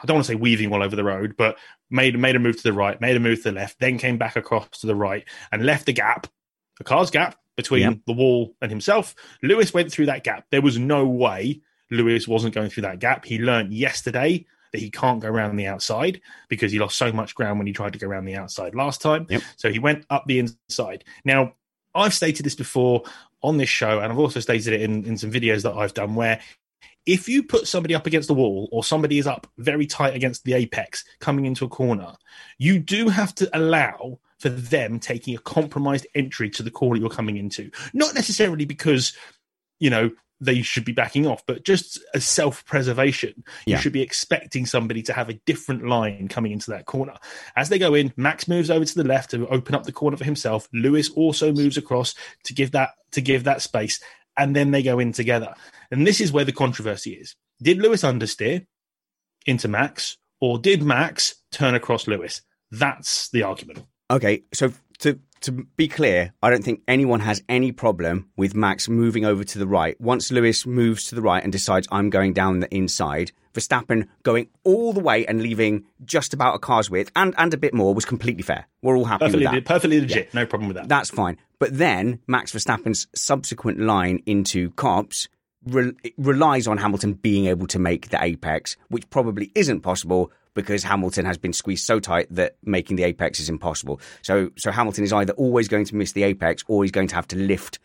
I 0.02 0.06
don't 0.06 0.16
want 0.16 0.26
to 0.26 0.32
say 0.32 0.36
weaving 0.36 0.72
all 0.72 0.82
over 0.82 0.96
the 0.96 1.04
road, 1.04 1.34
but 1.36 1.58
made 1.90 2.18
made 2.18 2.36
a 2.36 2.38
move 2.38 2.56
to 2.56 2.62
the 2.62 2.72
right, 2.72 3.00
made 3.00 3.16
a 3.16 3.20
move 3.20 3.38
to 3.38 3.44
the 3.44 3.52
left, 3.52 3.78
then 3.80 3.98
came 3.98 4.18
back 4.18 4.36
across 4.36 4.68
to 4.80 4.86
the 4.86 4.94
right 4.94 5.24
and 5.52 5.64
left 5.64 5.86
the 5.86 5.92
gap, 5.92 6.26
the 6.78 6.84
car's 6.84 7.10
gap 7.10 7.36
between 7.56 7.82
yep. 7.82 7.98
the 8.06 8.12
wall 8.12 8.54
and 8.62 8.70
himself. 8.70 9.14
Lewis 9.42 9.74
went 9.74 9.90
through 9.90 10.06
that 10.06 10.24
gap. 10.24 10.46
There 10.50 10.62
was 10.62 10.78
no 10.78 11.06
way 11.06 11.60
Lewis 11.90 12.28
wasn't 12.28 12.54
going 12.54 12.70
through 12.70 12.82
that 12.82 13.00
gap. 13.00 13.24
He 13.24 13.38
learned 13.38 13.72
yesterday 13.72 14.46
that 14.72 14.78
he 14.78 14.90
can't 14.90 15.20
go 15.20 15.28
around 15.28 15.56
the 15.56 15.66
outside 15.66 16.20
because 16.48 16.72
he 16.72 16.78
lost 16.78 16.96
so 16.96 17.10
much 17.10 17.34
ground 17.34 17.58
when 17.58 17.66
he 17.66 17.72
tried 17.72 17.94
to 17.94 17.98
go 17.98 18.06
around 18.06 18.26
the 18.26 18.36
outside 18.36 18.74
last 18.74 19.00
time. 19.00 19.26
Yep. 19.28 19.42
So 19.56 19.70
he 19.70 19.78
went 19.78 20.04
up 20.10 20.24
the 20.26 20.38
inside. 20.38 21.04
Now, 21.24 21.54
I've 21.94 22.14
stated 22.14 22.44
this 22.44 22.54
before 22.54 23.02
on 23.42 23.56
this 23.56 23.68
show, 23.68 24.00
and 24.00 24.12
I've 24.12 24.18
also 24.18 24.40
stated 24.40 24.74
it 24.74 24.82
in, 24.82 25.04
in 25.04 25.16
some 25.16 25.32
videos 25.32 25.62
that 25.62 25.74
I've 25.74 25.94
done 25.94 26.14
where 26.14 26.40
if 27.06 27.28
you 27.28 27.42
put 27.42 27.66
somebody 27.66 27.94
up 27.94 28.06
against 28.06 28.28
the 28.28 28.34
wall 28.34 28.68
or 28.70 28.84
somebody 28.84 29.18
is 29.18 29.26
up 29.26 29.46
very 29.56 29.86
tight 29.86 30.14
against 30.14 30.44
the 30.44 30.54
apex 30.54 31.04
coming 31.20 31.46
into 31.46 31.64
a 31.64 31.68
corner, 31.68 32.14
you 32.58 32.78
do 32.78 33.08
have 33.08 33.34
to 33.36 33.48
allow 33.56 34.18
for 34.38 34.48
them 34.50 35.00
taking 35.00 35.34
a 35.34 35.38
compromised 35.38 36.06
entry 36.14 36.50
to 36.50 36.62
the 36.62 36.70
corner 36.70 37.00
you're 37.00 37.10
coming 37.10 37.36
into. 37.36 37.70
Not 37.92 38.14
necessarily 38.14 38.64
because, 38.64 39.16
you 39.80 39.90
know, 39.90 40.10
they 40.40 40.62
should 40.62 40.84
be 40.84 40.92
backing 40.92 41.26
off, 41.26 41.44
but 41.46 41.64
just 41.64 42.00
as 42.14 42.24
self 42.24 42.64
preservation, 42.64 43.42
you 43.66 43.76
should 43.76 43.92
be 43.92 44.02
expecting 44.02 44.66
somebody 44.66 45.02
to 45.02 45.12
have 45.12 45.28
a 45.28 45.34
different 45.46 45.86
line 45.86 46.28
coming 46.28 46.52
into 46.52 46.70
that 46.70 46.86
corner. 46.86 47.14
As 47.56 47.68
they 47.68 47.78
go 47.78 47.94
in, 47.94 48.12
Max 48.16 48.46
moves 48.46 48.70
over 48.70 48.84
to 48.84 48.94
the 48.94 49.08
left 49.08 49.30
to 49.32 49.48
open 49.48 49.74
up 49.74 49.82
the 49.82 49.92
corner 49.92 50.16
for 50.16 50.24
himself. 50.24 50.68
Lewis 50.72 51.10
also 51.10 51.52
moves 51.52 51.76
across 51.76 52.14
to 52.44 52.54
give 52.54 52.70
that 52.72 52.90
to 53.12 53.20
give 53.20 53.44
that 53.44 53.62
space, 53.62 54.00
and 54.38 54.54
then 54.54 54.70
they 54.70 54.82
go 54.82 54.98
in 54.98 55.12
together. 55.12 55.54
And 55.90 56.06
this 56.06 56.20
is 56.20 56.32
where 56.32 56.44
the 56.44 56.52
controversy 56.52 57.12
is. 57.12 57.34
Did 57.60 57.78
Lewis 57.78 58.02
understeer 58.02 58.66
into 59.46 59.68
Max, 59.68 60.16
or 60.40 60.58
did 60.58 60.82
Max 60.82 61.34
turn 61.50 61.74
across 61.74 62.06
Lewis? 62.06 62.42
That's 62.70 63.28
the 63.30 63.42
argument. 63.42 63.84
Okay, 64.10 64.44
so 64.52 64.72
to 65.00 65.18
to 65.40 65.52
be 65.52 65.86
clear, 65.86 66.32
I 66.42 66.50
don't 66.50 66.64
think 66.64 66.82
anyone 66.88 67.20
has 67.20 67.42
any 67.48 67.70
problem 67.70 68.28
with 68.36 68.54
Max 68.54 68.88
moving 68.88 69.24
over 69.24 69.44
to 69.44 69.58
the 69.58 69.66
right. 69.66 70.00
Once 70.00 70.32
Lewis 70.32 70.66
moves 70.66 71.04
to 71.04 71.14
the 71.14 71.22
right 71.22 71.42
and 71.42 71.52
decides 71.52 71.86
I'm 71.92 72.10
going 72.10 72.32
down 72.32 72.58
the 72.58 72.74
inside, 72.74 73.30
Verstappen 73.54 74.08
going 74.24 74.48
all 74.64 74.92
the 74.92 75.00
way 75.00 75.26
and 75.26 75.40
leaving 75.40 75.84
just 76.04 76.34
about 76.34 76.56
a 76.56 76.58
car's 76.58 76.90
width 76.90 77.12
and, 77.14 77.34
and 77.38 77.54
a 77.54 77.56
bit 77.56 77.72
more 77.72 77.94
was 77.94 78.04
completely 78.04 78.42
fair. 78.42 78.66
We're 78.82 78.96
all 78.96 79.04
happy 79.04 79.26
perfectly, 79.26 79.46
with 79.46 79.54
that. 79.54 79.64
Perfectly 79.64 80.00
legit. 80.00 80.26
Yeah. 80.26 80.40
No 80.40 80.46
problem 80.46 80.68
with 80.68 80.76
that. 80.76 80.88
That's 80.88 81.10
fine. 81.10 81.38
But 81.58 81.76
then 81.76 82.20
Max 82.26 82.52
Verstappen's 82.52 83.06
subsequent 83.14 83.80
line 83.80 84.22
into 84.26 84.70
Copse 84.70 85.28
re- 85.64 85.92
relies 86.16 86.66
on 86.66 86.78
Hamilton 86.78 87.14
being 87.14 87.46
able 87.46 87.66
to 87.68 87.78
make 87.78 88.10
the 88.10 88.22
apex, 88.22 88.76
which 88.88 89.08
probably 89.10 89.50
isn't 89.54 89.80
possible 89.80 90.30
because 90.54 90.82
Hamilton 90.82 91.24
has 91.24 91.38
been 91.38 91.52
squeezed 91.52 91.84
so 91.84 92.00
tight 92.00 92.26
that 92.30 92.56
making 92.64 92.96
the 92.96 93.04
apex 93.04 93.38
is 93.40 93.48
impossible. 93.48 94.00
So, 94.22 94.50
so 94.56 94.70
Hamilton 94.70 95.04
is 95.04 95.12
either 95.12 95.32
always 95.34 95.68
going 95.68 95.84
to 95.86 95.96
miss 95.96 96.12
the 96.12 96.24
apex 96.24 96.64
or 96.68 96.82
he's 96.84 96.90
going 96.90 97.08
to 97.08 97.14
have 97.14 97.28
to 97.28 97.36
lift 97.36 97.78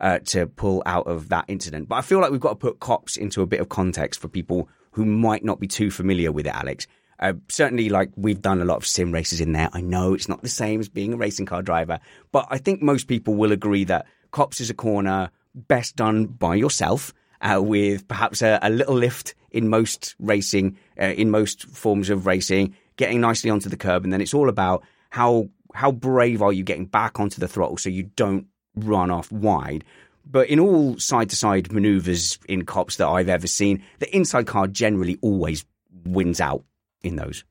uh, 0.00 0.20
to 0.26 0.46
pull 0.46 0.82
out 0.86 1.06
of 1.06 1.28
that 1.28 1.44
incident. 1.48 1.88
But 1.88 1.96
I 1.96 2.02
feel 2.02 2.20
like 2.20 2.30
we've 2.30 2.40
got 2.40 2.50
to 2.50 2.56
put 2.56 2.80
Copse 2.80 3.16
into 3.16 3.42
a 3.42 3.46
bit 3.46 3.60
of 3.60 3.68
context 3.68 4.20
for 4.20 4.28
people 4.28 4.68
who 4.92 5.04
might 5.04 5.44
not 5.44 5.60
be 5.60 5.66
too 5.66 5.90
familiar 5.90 6.32
with 6.32 6.46
it, 6.46 6.54
Alex. 6.54 6.86
Uh, 7.20 7.34
certainly, 7.48 7.90
like 7.90 8.10
we've 8.16 8.40
done 8.40 8.62
a 8.62 8.64
lot 8.64 8.78
of 8.78 8.86
sim 8.86 9.12
races 9.12 9.40
in 9.40 9.52
there. 9.52 9.68
I 9.72 9.82
know 9.82 10.14
it's 10.14 10.28
not 10.28 10.42
the 10.42 10.48
same 10.48 10.80
as 10.80 10.88
being 10.88 11.12
a 11.12 11.18
racing 11.18 11.46
car 11.46 11.62
driver, 11.62 12.00
but 12.32 12.46
I 12.50 12.56
think 12.58 12.80
most 12.80 13.08
people 13.08 13.34
will 13.34 13.52
agree 13.52 13.84
that 13.84 14.06
Copse 14.30 14.60
is 14.60 14.70
a 14.70 14.74
corner 14.74 15.30
best 15.54 15.96
done 15.96 16.26
by 16.26 16.54
yourself 16.54 17.12
uh, 17.42 17.60
with 17.62 18.08
perhaps 18.08 18.40
a, 18.42 18.58
a, 18.62 18.70
little 18.70 18.94
lift 18.94 19.34
in 19.50 19.68
most 19.68 20.14
racing, 20.18 20.78
uh, 21.00 21.06
in 21.06 21.30
most 21.30 21.64
forms 21.68 22.08
of 22.08 22.26
racing, 22.26 22.74
getting 22.96 23.20
nicely 23.20 23.50
onto 23.50 23.68
the 23.68 23.76
curb, 23.76 24.04
and 24.04 24.12
then 24.12 24.20
it's 24.20 24.34
all 24.34 24.48
about 24.48 24.82
how 25.10 25.48
how 25.74 25.92
brave 25.92 26.42
are 26.42 26.52
you 26.52 26.64
getting 26.64 26.86
back 26.86 27.20
onto 27.20 27.38
the 27.38 27.46
throttle 27.46 27.76
so 27.76 27.88
you 27.88 28.04
don't 28.16 28.46
run 28.74 29.10
off 29.10 29.30
wide. 29.30 29.84
But 30.24 30.48
in 30.48 30.58
all 30.58 30.98
side 30.98 31.30
to 31.30 31.36
side 31.36 31.70
maneuvers 31.72 32.38
in 32.48 32.64
Copse 32.64 32.96
that 32.96 33.08
I've 33.08 33.28
ever 33.28 33.46
seen, 33.46 33.82
the 33.98 34.14
inside 34.14 34.46
car 34.46 34.66
generally 34.66 35.18
always 35.22 35.64
wins 36.04 36.40
out 36.40 36.64
in 37.02 37.16
those. 37.16 37.44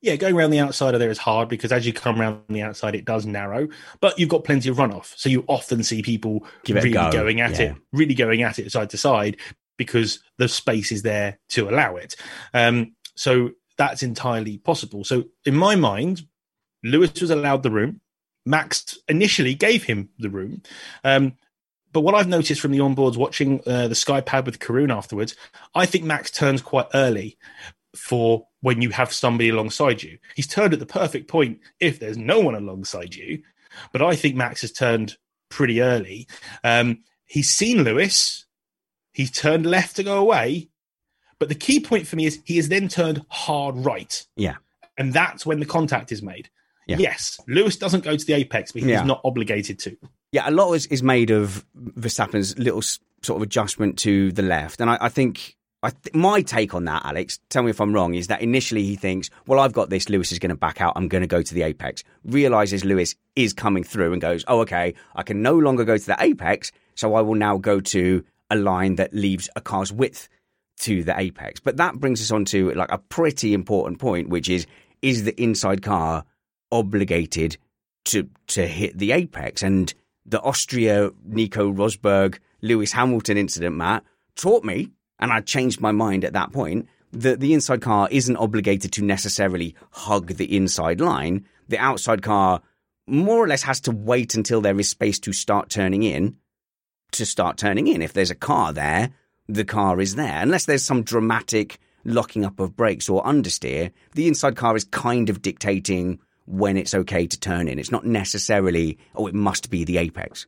Yeah, 0.00 0.16
going 0.16 0.34
around 0.34 0.50
the 0.50 0.58
outside 0.58 0.94
of 0.94 1.00
there 1.00 1.10
is 1.10 1.18
hard 1.18 1.48
because 1.48 1.70
as 1.70 1.86
you 1.86 1.92
come 1.92 2.20
around 2.20 2.42
the 2.48 2.62
outside, 2.62 2.96
it 2.96 3.04
does 3.04 3.24
narrow, 3.24 3.68
but 4.00 4.18
you've 4.18 4.28
got 4.28 4.42
plenty 4.42 4.68
of 4.68 4.76
runoff. 4.76 5.12
So 5.16 5.28
you 5.28 5.44
often 5.46 5.84
see 5.84 6.02
people 6.02 6.44
really 6.68 6.90
go. 6.90 7.12
going 7.12 7.40
at 7.40 7.52
yeah. 7.52 7.66
it, 7.66 7.76
really 7.92 8.14
going 8.14 8.42
at 8.42 8.58
it 8.58 8.72
side 8.72 8.90
to 8.90 8.98
side 8.98 9.36
because 9.78 10.18
the 10.38 10.48
space 10.48 10.90
is 10.90 11.02
there 11.02 11.38
to 11.50 11.68
allow 11.68 11.96
it. 11.96 12.16
Um, 12.52 12.96
so 13.14 13.50
that's 13.78 14.02
entirely 14.02 14.58
possible. 14.58 15.04
So 15.04 15.24
in 15.46 15.54
my 15.54 15.76
mind, 15.76 16.22
Lewis 16.82 17.20
was 17.20 17.30
allowed 17.30 17.62
the 17.62 17.70
room. 17.70 18.00
Max 18.44 18.98
initially 19.08 19.54
gave 19.54 19.84
him 19.84 20.08
the 20.18 20.30
room. 20.30 20.62
Um, 21.04 21.34
but 21.92 22.00
what 22.00 22.14
I've 22.14 22.28
noticed 22.28 22.60
from 22.60 22.72
the 22.72 22.78
onboards 22.78 23.16
watching 23.16 23.60
uh, 23.66 23.86
the 23.86 23.94
Sky 23.94 24.20
Pad 24.20 24.46
with 24.46 24.58
Karun 24.58 24.92
afterwards, 24.92 25.36
I 25.74 25.86
think 25.86 26.04
Max 26.04 26.30
turns 26.30 26.62
quite 26.62 26.86
early 26.94 27.38
for 27.94 28.46
when 28.62 28.80
you 28.80 28.90
have 28.90 29.12
somebody 29.12 29.50
alongside 29.50 30.02
you. 30.02 30.18
He's 30.34 30.46
turned 30.46 30.72
at 30.72 30.78
the 30.78 30.86
perfect 30.86 31.28
point 31.28 31.60
if 31.78 32.00
there's 32.00 32.16
no 32.16 32.40
one 32.40 32.54
alongside 32.54 33.14
you. 33.14 33.42
But 33.92 34.02
I 34.02 34.16
think 34.16 34.36
Max 34.36 34.62
has 34.62 34.72
turned 34.72 35.16
pretty 35.50 35.82
early. 35.82 36.26
Um, 36.64 37.00
he's 37.26 37.50
seen 37.50 37.84
Lewis. 37.84 38.46
He's 39.12 39.30
turned 39.30 39.66
left 39.66 39.96
to 39.96 40.02
go 40.02 40.18
away. 40.18 40.68
But 41.38 41.48
the 41.48 41.54
key 41.54 41.80
point 41.80 42.06
for 42.06 42.16
me 42.16 42.24
is 42.26 42.40
he 42.44 42.56
has 42.56 42.68
then 42.68 42.88
turned 42.88 43.24
hard 43.28 43.76
right. 43.76 44.24
Yeah. 44.36 44.56
And 44.96 45.12
that's 45.12 45.44
when 45.44 45.58
the 45.58 45.66
contact 45.66 46.12
is 46.12 46.22
made. 46.22 46.48
Yeah. 46.86 46.96
Yes, 46.98 47.38
Lewis 47.46 47.76
doesn't 47.76 48.04
go 48.04 48.16
to 48.16 48.24
the 48.24 48.32
apex, 48.32 48.72
but 48.72 48.82
he's 48.82 48.90
yeah. 48.90 49.04
not 49.04 49.20
obligated 49.24 49.78
to. 49.80 49.96
Yeah, 50.32 50.48
a 50.48 50.50
lot 50.50 50.72
is, 50.72 50.86
is 50.86 51.02
made 51.02 51.30
of 51.30 51.64
Verstappen's 51.76 52.58
little 52.58 52.82
sort 52.82 53.36
of 53.36 53.42
adjustment 53.42 53.98
to 54.00 54.32
the 54.32 54.42
left. 54.42 54.80
And 54.80 54.90
I, 54.90 54.98
I 55.00 55.08
think 55.08 55.56
Th- 55.90 56.14
my 56.14 56.42
take 56.42 56.74
on 56.74 56.84
that, 56.84 57.04
Alex, 57.04 57.40
tell 57.48 57.64
me 57.64 57.70
if 57.70 57.80
I'm 57.80 57.92
wrong, 57.92 58.14
is 58.14 58.28
that 58.28 58.40
initially 58.40 58.84
he 58.84 58.94
thinks, 58.94 59.30
well, 59.46 59.58
I've 59.58 59.72
got 59.72 59.90
this. 59.90 60.08
Lewis 60.08 60.30
is 60.30 60.38
going 60.38 60.50
to 60.50 60.56
back 60.56 60.80
out. 60.80 60.92
I'm 60.94 61.08
going 61.08 61.22
to 61.22 61.28
go 61.28 61.42
to 61.42 61.54
the 61.54 61.62
apex. 61.62 62.04
Realizes 62.24 62.84
Lewis 62.84 63.16
is 63.34 63.52
coming 63.52 63.82
through 63.82 64.12
and 64.12 64.22
goes, 64.22 64.44
oh, 64.46 64.60
okay, 64.60 64.94
I 65.16 65.24
can 65.24 65.42
no 65.42 65.58
longer 65.58 65.84
go 65.84 65.98
to 65.98 66.06
the 66.06 66.16
apex. 66.20 66.70
So 66.94 67.14
I 67.14 67.20
will 67.22 67.34
now 67.34 67.58
go 67.58 67.80
to 67.80 68.24
a 68.50 68.56
line 68.56 68.96
that 68.96 69.12
leaves 69.12 69.48
a 69.56 69.60
car's 69.60 69.92
width 69.92 70.28
to 70.80 71.02
the 71.02 71.18
apex. 71.18 71.58
But 71.58 71.78
that 71.78 71.98
brings 71.98 72.20
us 72.20 72.30
on 72.30 72.44
to 72.46 72.70
like 72.74 72.92
a 72.92 72.98
pretty 72.98 73.52
important 73.52 73.98
point, 73.98 74.28
which 74.28 74.48
is, 74.48 74.66
is 75.00 75.24
the 75.24 75.40
inside 75.42 75.82
car 75.82 76.24
obligated 76.70 77.56
to, 78.04 78.28
to 78.48 78.68
hit 78.68 78.98
the 78.98 79.12
apex? 79.12 79.62
And 79.62 79.92
the 80.24 80.40
Austria, 80.40 81.10
Nico 81.24 81.72
Rosberg, 81.72 82.38
Lewis 82.60 82.92
Hamilton 82.92 83.36
incident, 83.36 83.74
Matt, 83.74 84.04
taught 84.36 84.64
me 84.64 84.90
and 85.22 85.32
I 85.32 85.40
changed 85.40 85.80
my 85.80 85.92
mind 85.92 86.24
at 86.24 86.34
that 86.34 86.52
point, 86.52 86.88
that 87.12 87.40
the 87.40 87.54
inside 87.54 87.80
car 87.80 88.08
isn't 88.10 88.36
obligated 88.36 88.92
to 88.92 89.04
necessarily 89.04 89.74
hug 89.92 90.34
the 90.34 90.56
inside 90.56 91.00
line. 91.00 91.46
The 91.68 91.78
outside 91.78 92.22
car 92.22 92.60
more 93.06 93.38
or 93.38 93.46
less 93.46 93.62
has 93.62 93.80
to 93.82 93.92
wait 93.92 94.34
until 94.34 94.60
there 94.60 94.78
is 94.78 94.88
space 94.88 95.18
to 95.20 95.32
start 95.32 95.70
turning 95.70 96.02
in 96.02 96.36
to 97.12 97.26
start 97.26 97.56
turning 97.56 97.86
in. 97.86 98.02
If 98.02 98.14
there's 98.14 98.30
a 98.30 98.34
car 98.34 98.72
there, 98.72 99.10
the 99.46 99.64
car 99.64 100.00
is 100.00 100.14
there. 100.14 100.42
Unless 100.42 100.64
there's 100.64 100.84
some 100.84 101.02
dramatic 101.02 101.78
locking 102.04 102.44
up 102.44 102.58
of 102.58 102.74
brakes 102.74 103.08
or 103.08 103.22
understeer, 103.22 103.92
the 104.14 104.26
inside 104.26 104.56
car 104.56 104.74
is 104.76 104.84
kind 104.84 105.30
of 105.30 105.42
dictating 105.42 106.18
when 106.46 106.76
it's 106.76 106.94
okay 106.94 107.26
to 107.26 107.38
turn 107.38 107.68
in. 107.68 107.78
It's 107.78 107.92
not 107.92 108.06
necessarily, 108.06 108.98
oh, 109.14 109.26
it 109.26 109.34
must 109.34 109.70
be 109.70 109.84
the 109.84 109.98
apex. 109.98 110.46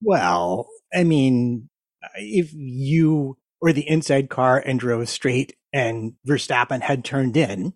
Well, 0.00 0.68
I 0.94 1.04
mean, 1.04 1.68
if 2.14 2.52
you 2.54 3.36
or 3.60 3.72
the 3.72 3.88
inside 3.88 4.30
car 4.30 4.58
and 4.58 4.80
drove 4.80 5.08
straight 5.08 5.54
and 5.72 6.14
Verstappen 6.26 6.80
had 6.80 7.04
turned 7.04 7.36
in 7.36 7.74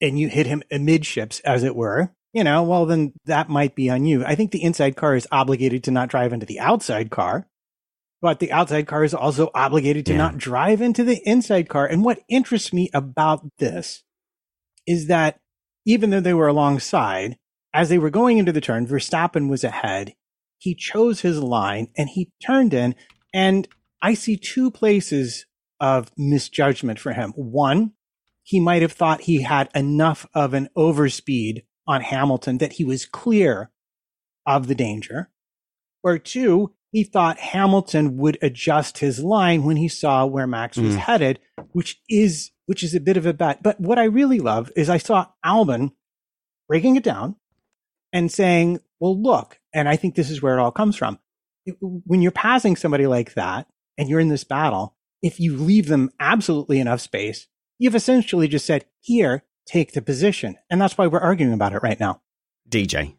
and 0.00 0.18
you 0.18 0.28
hit 0.28 0.46
him 0.46 0.62
amidships, 0.70 1.40
as 1.40 1.62
it 1.62 1.76
were, 1.76 2.14
you 2.32 2.44
know, 2.44 2.62
well, 2.62 2.86
then 2.86 3.12
that 3.26 3.48
might 3.48 3.74
be 3.74 3.90
on 3.90 4.06
you. 4.06 4.24
I 4.24 4.34
think 4.34 4.50
the 4.50 4.62
inside 4.62 4.96
car 4.96 5.14
is 5.14 5.26
obligated 5.30 5.84
to 5.84 5.90
not 5.90 6.08
drive 6.08 6.32
into 6.32 6.46
the 6.46 6.60
outside 6.60 7.10
car, 7.10 7.46
but 8.22 8.38
the 8.38 8.52
outside 8.52 8.86
car 8.86 9.04
is 9.04 9.14
also 9.14 9.50
obligated 9.54 10.06
to 10.06 10.12
yeah. 10.12 10.18
not 10.18 10.38
drive 10.38 10.80
into 10.80 11.04
the 11.04 11.20
inside 11.28 11.68
car. 11.68 11.86
And 11.86 12.04
what 12.04 12.20
interests 12.28 12.72
me 12.72 12.88
about 12.94 13.46
this 13.58 14.02
is 14.86 15.08
that 15.08 15.38
even 15.84 16.10
though 16.10 16.20
they 16.20 16.34
were 16.34 16.48
alongside, 16.48 17.36
as 17.74 17.88
they 17.88 17.98
were 17.98 18.10
going 18.10 18.38
into 18.38 18.52
the 18.52 18.60
turn, 18.60 18.86
Verstappen 18.86 19.48
was 19.48 19.64
ahead. 19.64 20.14
He 20.58 20.74
chose 20.74 21.20
his 21.20 21.42
line 21.42 21.88
and 21.96 22.08
he 22.10 22.30
turned 22.44 22.74
in. 22.74 22.94
And 23.32 23.66
I 24.02 24.14
see 24.14 24.36
two 24.36 24.70
places 24.70 25.46
of 25.80 26.10
misjudgment 26.16 26.98
for 26.98 27.12
him. 27.12 27.32
One, 27.36 27.92
he 28.42 28.60
might 28.60 28.82
have 28.82 28.92
thought 28.92 29.22
he 29.22 29.42
had 29.42 29.68
enough 29.74 30.26
of 30.34 30.54
an 30.54 30.68
overspeed 30.76 31.64
on 31.86 32.02
Hamilton 32.02 32.58
that 32.58 32.74
he 32.74 32.84
was 32.84 33.06
clear 33.06 33.70
of 34.46 34.66
the 34.66 34.74
danger. 34.74 35.30
Or 36.02 36.18
two, 36.18 36.74
he 36.92 37.04
thought 37.04 37.38
Hamilton 37.38 38.16
would 38.16 38.38
adjust 38.42 38.98
his 38.98 39.20
line 39.20 39.64
when 39.64 39.76
he 39.76 39.88
saw 39.88 40.26
where 40.26 40.46
Max 40.46 40.76
was 40.76 40.94
mm. 40.94 40.98
headed, 40.98 41.38
which 41.72 42.00
is 42.08 42.50
which 42.66 42.82
is 42.82 42.94
a 42.94 43.00
bit 43.00 43.16
of 43.16 43.26
a 43.26 43.32
bet. 43.32 43.62
But 43.62 43.80
what 43.80 43.98
I 43.98 44.04
really 44.04 44.38
love 44.38 44.70
is 44.76 44.88
I 44.88 44.98
saw 44.98 45.26
Albon 45.44 45.92
breaking 46.68 46.96
it 46.96 47.02
down 47.02 47.36
and 48.12 48.30
saying, 48.30 48.80
"Well, 48.98 49.20
look," 49.20 49.58
and 49.72 49.88
I 49.88 49.96
think 49.96 50.14
this 50.14 50.30
is 50.30 50.42
where 50.42 50.56
it 50.56 50.60
all 50.60 50.72
comes 50.72 50.96
from. 50.96 51.18
When 51.80 52.22
you're 52.22 52.32
passing 52.32 52.74
somebody 52.76 53.06
like 53.06 53.34
that, 53.34 53.66
and 54.00 54.08
you're 54.08 54.18
in 54.18 54.30
this 54.30 54.44
battle, 54.44 54.96
if 55.20 55.38
you 55.38 55.54
leave 55.54 55.86
them 55.86 56.10
absolutely 56.18 56.80
enough 56.80 57.02
space, 57.02 57.46
you've 57.78 57.94
essentially 57.94 58.48
just 58.48 58.64
said, 58.64 58.86
here, 58.98 59.44
take 59.66 59.92
the 59.92 60.00
position. 60.00 60.56
And 60.70 60.80
that's 60.80 60.96
why 60.96 61.06
we're 61.06 61.18
arguing 61.18 61.52
about 61.52 61.74
it 61.74 61.82
right 61.82 62.00
now. 62.00 62.22
DJ. 62.66 63.14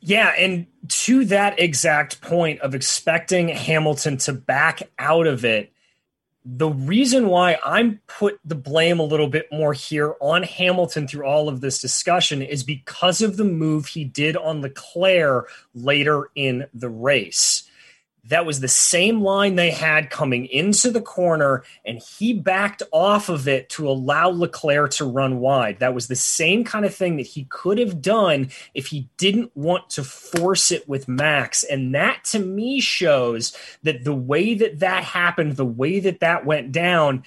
Yeah, 0.00 0.28
and 0.38 0.66
to 0.88 1.26
that 1.26 1.60
exact 1.60 2.22
point 2.22 2.60
of 2.60 2.74
expecting 2.74 3.48
Hamilton 3.48 4.16
to 4.18 4.32
back 4.32 4.82
out 4.98 5.26
of 5.26 5.44
it, 5.44 5.74
the 6.46 6.70
reason 6.70 7.28
why 7.28 7.58
I'm 7.62 8.00
put 8.06 8.40
the 8.46 8.54
blame 8.54 8.98
a 8.98 9.04
little 9.04 9.28
bit 9.28 9.48
more 9.52 9.74
here 9.74 10.14
on 10.22 10.42
Hamilton 10.42 11.06
through 11.06 11.26
all 11.26 11.50
of 11.50 11.60
this 11.60 11.82
discussion 11.82 12.40
is 12.40 12.64
because 12.64 13.20
of 13.20 13.36
the 13.36 13.44
move 13.44 13.88
he 13.88 14.04
did 14.04 14.38
on 14.38 14.62
Leclerc 14.62 15.50
later 15.74 16.30
in 16.34 16.66
the 16.72 16.88
race 16.88 17.67
that 18.28 18.46
was 18.46 18.60
the 18.60 18.68
same 18.68 19.22
line 19.22 19.56
they 19.56 19.70
had 19.70 20.10
coming 20.10 20.46
into 20.46 20.90
the 20.90 21.00
corner, 21.00 21.64
and 21.84 21.98
he 21.98 22.32
backed 22.34 22.82
off 22.92 23.28
of 23.28 23.48
it 23.48 23.68
to 23.70 23.88
allow 23.88 24.28
Leclerc 24.28 24.92
to 24.92 25.04
run 25.04 25.40
wide. 25.40 25.78
That 25.80 25.94
was 25.94 26.08
the 26.08 26.16
same 26.16 26.64
kind 26.64 26.84
of 26.84 26.94
thing 26.94 27.16
that 27.16 27.26
he 27.26 27.46
could 27.50 27.78
have 27.78 28.00
done 28.02 28.50
if 28.74 28.88
he 28.88 29.08
didn't 29.16 29.50
want 29.56 29.90
to 29.90 30.04
force 30.04 30.70
it 30.70 30.88
with 30.88 31.08
Max. 31.08 31.64
And 31.64 31.94
that 31.94 32.24
to 32.26 32.38
me 32.38 32.80
shows 32.80 33.56
that 33.82 34.04
the 34.04 34.14
way 34.14 34.54
that 34.54 34.80
that 34.80 35.04
happened, 35.04 35.56
the 35.56 35.64
way 35.64 36.00
that 36.00 36.20
that 36.20 36.44
went 36.44 36.70
down, 36.70 37.24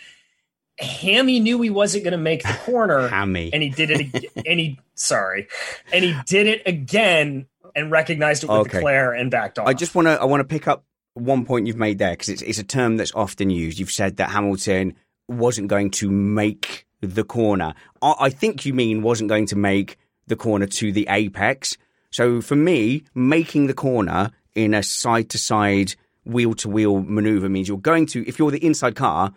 Hammy 0.80 1.40
knew 1.40 1.62
he 1.62 1.70
wasn't 1.70 2.04
going 2.04 2.12
to 2.14 2.18
make 2.18 2.44
the 2.44 2.58
corner. 2.66 3.08
Hammy. 3.10 3.52
And 3.52 3.64
he 3.64 3.70
did 3.70 3.90
it. 3.92 4.02
again. 4.02 4.32
and 4.46 4.60
he, 4.60 4.80
sorry. 4.96 5.48
And 5.92 6.04
he 6.04 6.16
did 6.26 6.48
it 6.48 6.64
again 6.66 7.48
and 7.76 7.92
recognized 7.92 8.44
it 8.44 8.50
with 8.50 8.68
Okay. 8.68 8.82
Claire 8.82 9.14
and 9.14 9.32
backed 9.32 9.60
off. 9.60 9.68
I 9.68 9.74
just 9.74 9.96
want 9.96 10.08
to 10.08 10.20
I 10.22 10.26
want 10.26 10.42
to 10.42 10.46
pick 10.46 10.68
up 10.68 10.84
one 11.14 11.46
point 11.46 11.68
you've 11.68 11.78
made 11.78 11.98
there 11.98 12.12
because 12.12 12.30
it's 12.30 12.42
it's 12.42 12.60
a 12.60 12.64
term 12.64 12.98
that's 12.98 13.14
often 13.14 13.50
used. 13.50 13.80
You've 13.80 13.92
said 13.92 14.18
that 14.18 14.30
Hamilton 14.30 14.96
wasn't 15.28 15.68
going 15.68 15.92
to 15.92 16.10
make 16.10 16.86
the 17.02 17.24
corner. 17.24 17.74
I, 18.02 18.16
I 18.20 18.30
think 18.30 18.66
you 18.66 18.74
mean 18.74 19.02
wasn't 19.02 19.30
going 19.30 19.48
to 19.48 19.56
make 19.56 19.98
the 20.28 20.36
corner 20.36 20.68
to 20.68 20.92
the 20.92 21.08
apex. 21.10 21.78
So 22.12 22.42
for 22.42 22.56
me, 22.56 23.04
making 23.16 23.68
the 23.68 23.74
corner 23.74 24.32
in 24.56 24.74
a 24.74 24.84
side 24.84 25.30
to 25.30 25.38
side, 25.38 25.96
wheel 26.26 26.54
to 26.56 26.70
wheel 26.70 27.02
maneuver 27.02 27.50
means 27.50 27.68
you're 27.68 27.78
going 27.78 28.06
to 28.08 28.28
if 28.28 28.40
you're 28.40 28.52
the 28.52 28.66
inside 28.66 28.96
car, 28.96 29.34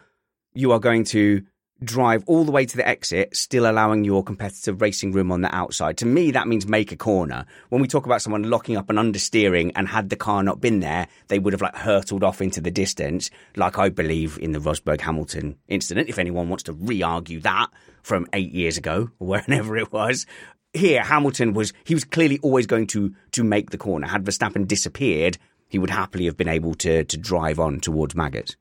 you 0.55 0.73
are 0.73 0.81
going 0.81 1.05
to 1.05 1.43
drive 1.85 2.25
all 2.27 2.45
the 2.45 2.53
way 2.53 2.67
to 2.67 2.77
the 2.77 2.87
exit, 2.87 3.37
still 3.37 3.71
allowing 3.71 4.05
your 4.05 4.23
competitor 4.23 4.73
racing 4.73 5.13
room 5.13 5.31
on 5.31 5.43
the 5.43 5.55
outside. 5.55 5.97
To 5.99 6.07
me, 6.07 6.31
that 6.33 6.49
means 6.49 6.67
make 6.67 6.93
a 6.93 6.97
corner. 6.97 7.47
When 7.69 7.81
we 7.81 7.89
talk 7.89 8.07
about 8.07 8.23
someone 8.23 8.51
locking 8.51 8.77
up 8.77 8.91
and 8.91 8.99
understeering, 8.99 9.73
and 9.77 9.89
had 9.89 10.11
the 10.11 10.17
car 10.17 10.43
not 10.43 10.61
been 10.61 10.81
there, 10.81 11.09
they 11.29 11.39
would 11.39 11.53
have 11.53 11.63
like 11.63 11.77
hurtled 11.77 12.25
off 12.25 12.41
into 12.41 12.61
the 12.61 12.71
distance, 12.71 13.31
like 13.57 13.79
I 13.79 13.89
believe 13.89 14.39
in 14.41 14.53
the 14.53 14.59
Rosberg 14.59 15.01
Hamilton 15.01 15.57
incident. 15.69 16.09
If 16.09 16.19
anyone 16.19 16.49
wants 16.49 16.65
to 16.65 16.73
re-argue 16.73 17.41
that 17.41 17.69
from 18.03 18.27
eight 18.33 18.53
years 18.53 18.77
ago 18.77 19.11
or 19.19 19.27
whenever 19.29 19.77
it 19.77 19.93
was. 19.93 20.27
Here, 20.73 21.03
Hamilton 21.03 21.53
was 21.55 21.73
he 21.85 21.95
was 21.95 22.05
clearly 22.05 22.39
always 22.43 22.67
going 22.67 22.87
to 22.89 23.15
to 23.33 23.45
make 23.45 23.71
the 23.71 23.79
corner. 23.79 24.07
Had 24.07 24.25
Verstappen 24.25 24.67
disappeared, 24.67 25.39
he 25.69 25.79
would 25.79 25.91
happily 25.91 26.27
have 26.27 26.37
been 26.37 26.49
able 26.49 26.75
to 26.77 27.05
to 27.05 27.17
drive 27.17 27.59
on 27.59 27.81
towards 27.81 28.15
Maggotts. 28.15 28.57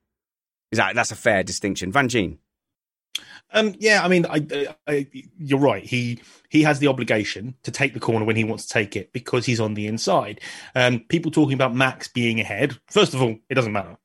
Is 0.72 0.78
that 0.78 0.96
that's 0.96 1.12
a 1.12 1.16
fair 1.16 1.44
distinction, 1.44 1.92
Van 1.92 2.10
Gene? 2.10 2.40
Um, 3.54 3.76
yeah, 3.80 4.04
I 4.04 4.08
mean, 4.08 4.26
I, 4.26 4.76
I, 4.88 5.08
you're 5.38 5.60
right. 5.60 5.84
He 5.84 6.20
he 6.50 6.64
has 6.64 6.80
the 6.80 6.88
obligation 6.88 7.56
to 7.64 7.72
take 7.72 7.94
the 7.94 8.00
corner 8.00 8.26
when 8.26 8.36
he 8.36 8.44
wants 8.44 8.66
to 8.66 8.74
take 8.74 8.96
it 8.96 9.14
because 9.14 9.46
he's 9.46 9.60
on 9.60 9.76
the 9.76 9.88
inside. 9.88 10.42
Um, 10.76 11.02
people 11.08 11.32
talking 11.32 11.54
about 11.54 11.76
Max 11.76 12.08
being 12.08 12.40
ahead. 12.40 12.78
First 12.88 13.14
of 13.14 13.22
all, 13.22 13.38
it 13.50 13.56
doesn't 13.56 13.72
matter. 13.72 13.98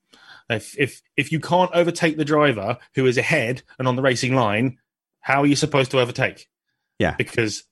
If 0.51 0.79
if 0.79 1.03
if 1.17 1.33
you 1.33 1.41
can't 1.41 1.71
overtake 1.75 2.17
the 2.17 2.25
driver 2.25 2.79
who 2.95 3.07
is 3.07 3.19
ahead 3.19 3.63
and 3.79 3.89
on 3.89 3.97
the 3.97 4.03
racing 4.03 4.35
line, 4.35 4.79
how 5.21 5.43
are 5.43 5.47
you 5.47 5.57
supposed 5.57 5.91
to 5.91 6.01
overtake? 6.01 6.49
Yeah. 6.99 7.15
because 7.17 7.63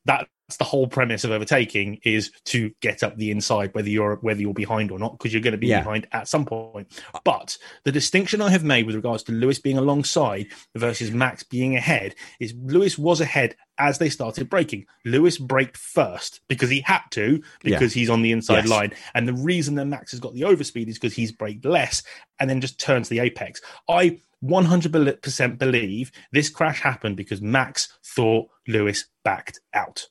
that's 0.48 0.58
the 0.58 0.64
whole 0.64 0.86
premise 0.86 1.24
of 1.24 1.32
overtaking 1.32 1.98
is 2.04 2.30
to 2.44 2.70
get 2.80 3.02
up 3.02 3.16
the 3.16 3.30
inside, 3.32 3.74
whether 3.74 3.88
you're 3.88 4.16
whether 4.16 4.40
you're 4.40 4.54
behind 4.54 4.92
or 4.92 4.98
not, 4.98 5.12
because 5.18 5.32
you're 5.32 5.42
going 5.42 5.52
to 5.52 5.58
be 5.58 5.66
Yeah. 5.66 5.80
behind 5.80 6.06
at 6.12 6.28
some 6.28 6.44
point. 6.44 6.88
But 7.24 7.58
the 7.84 7.90
distinction 7.90 8.40
I 8.40 8.50
have 8.50 8.62
made 8.62 8.86
with 8.86 8.94
regards 8.94 9.24
to 9.24 9.32
Lewis 9.32 9.58
being 9.58 9.76
alongside 9.76 10.46
versus 10.76 11.10
Max 11.10 11.42
being 11.42 11.74
ahead 11.76 12.14
is 12.38 12.54
Lewis 12.56 12.96
was 12.96 13.20
ahead 13.20 13.56
as 13.78 13.98
they 13.98 14.08
started 14.08 14.48
braking. 14.48 14.86
Lewis 15.04 15.36
braked 15.36 15.76
first 15.76 16.40
because 16.48 16.70
he 16.70 16.80
had 16.80 17.02
to, 17.10 17.42
Yeah. 17.64 17.78
because 17.78 17.92
he's 17.92 18.08
on 18.08 18.22
the 18.22 18.30
inside 18.32 18.64
Yes. 18.64 18.68
line. 18.68 18.92
And 19.14 19.26
the 19.26 19.34
reason 19.34 19.74
that 19.74 19.86
Max 19.86 20.12
has 20.12 20.20
got 20.20 20.34
the 20.34 20.42
overspeed 20.42 20.86
is 20.86 20.94
because 20.98 21.14
he's 21.14 21.32
braked 21.32 21.64
less 21.64 22.02
and 22.38 22.48
then 22.48 22.60
just 22.60 22.78
turns 22.78 23.08
the 23.08 23.18
apex. 23.18 23.60
I 23.88 24.20
100% 24.44 25.58
believe 25.58 26.12
this 26.30 26.48
crash 26.50 26.80
happened 26.82 27.16
because 27.16 27.42
Max 27.42 27.88
thought 28.04 28.48
Lewis 28.68 29.06
backed 29.24 29.58
out. 29.74 30.06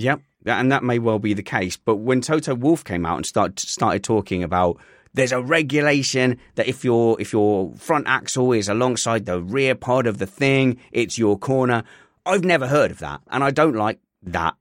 Yep, 0.00 0.22
and 0.46 0.72
that 0.72 0.82
may 0.82 0.98
well 0.98 1.18
be 1.18 1.34
the 1.34 1.42
case. 1.42 1.76
But 1.76 1.96
when 1.96 2.22
Toto 2.22 2.54
Wolff 2.54 2.84
came 2.84 3.04
out 3.04 3.16
and 3.16 3.26
start, 3.26 3.60
started 3.60 4.02
talking 4.02 4.42
about 4.42 4.78
there's 5.12 5.32
a 5.32 5.42
regulation 5.42 6.38
that 6.54 6.68
if 6.68 6.84
your 6.84 7.20
if 7.20 7.32
your 7.32 7.74
front 7.74 8.06
axle 8.08 8.52
is 8.52 8.68
alongside 8.68 9.26
the 9.26 9.42
rear 9.42 9.74
pod 9.74 10.06
of 10.06 10.16
the 10.16 10.26
thing, 10.26 10.78
it's 10.90 11.18
your 11.18 11.38
corner. 11.38 11.84
I've 12.24 12.44
never 12.44 12.66
heard 12.66 12.90
of 12.90 12.98
that, 13.00 13.20
and 13.30 13.44
I 13.44 13.50
don't 13.50 13.76
like 13.76 13.98
that 14.22 14.54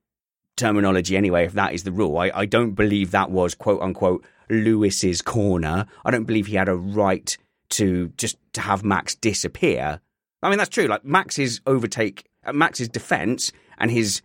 terminology 0.58 1.15
anyway. 1.15 1.45
If 1.45 1.54
that 1.54 1.73
is 1.73 1.84
the 1.84 1.91
rule, 1.93 2.17
I, 2.17 2.32
I 2.36 2.45
don't 2.45 2.73
believe 2.73 3.12
that 3.12 3.32
was 3.32 3.56
quote 3.56 3.82
unquote 3.82 4.25
Lewis's 4.49 5.21
corner. 5.21 5.86
I 6.04 6.12
don't 6.12 6.25
believe 6.25 6.47
he 6.47 6.56
had 6.58 6.67
a 6.67 6.75
right 6.75 7.38
to 7.69 8.10
just 8.17 8.38
to 8.54 8.62
have 8.62 8.84
Max 8.84 9.15
disappear. 9.15 10.02
I 10.43 10.49
mean 10.49 10.58
that's 10.58 10.69
true. 10.69 10.88
Like 10.88 11.06
Max's 11.06 11.62
overtake, 11.65 12.25
uh, 12.45 12.52
Max's 12.52 12.89
defense, 12.89 13.54
and 13.78 13.89
his 13.89 14.21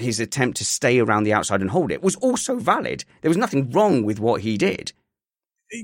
his 0.00 0.20
attempt 0.20 0.56
to 0.58 0.64
stay 0.64 0.98
around 0.98 1.24
the 1.24 1.32
outside 1.32 1.60
and 1.60 1.70
hold 1.70 1.90
it 1.90 2.02
was 2.02 2.16
also 2.16 2.56
valid. 2.56 3.04
There 3.20 3.30
was 3.30 3.36
nothing 3.36 3.70
wrong 3.70 4.04
with 4.04 4.20
what 4.20 4.42
he 4.42 4.56
did. 4.56 4.92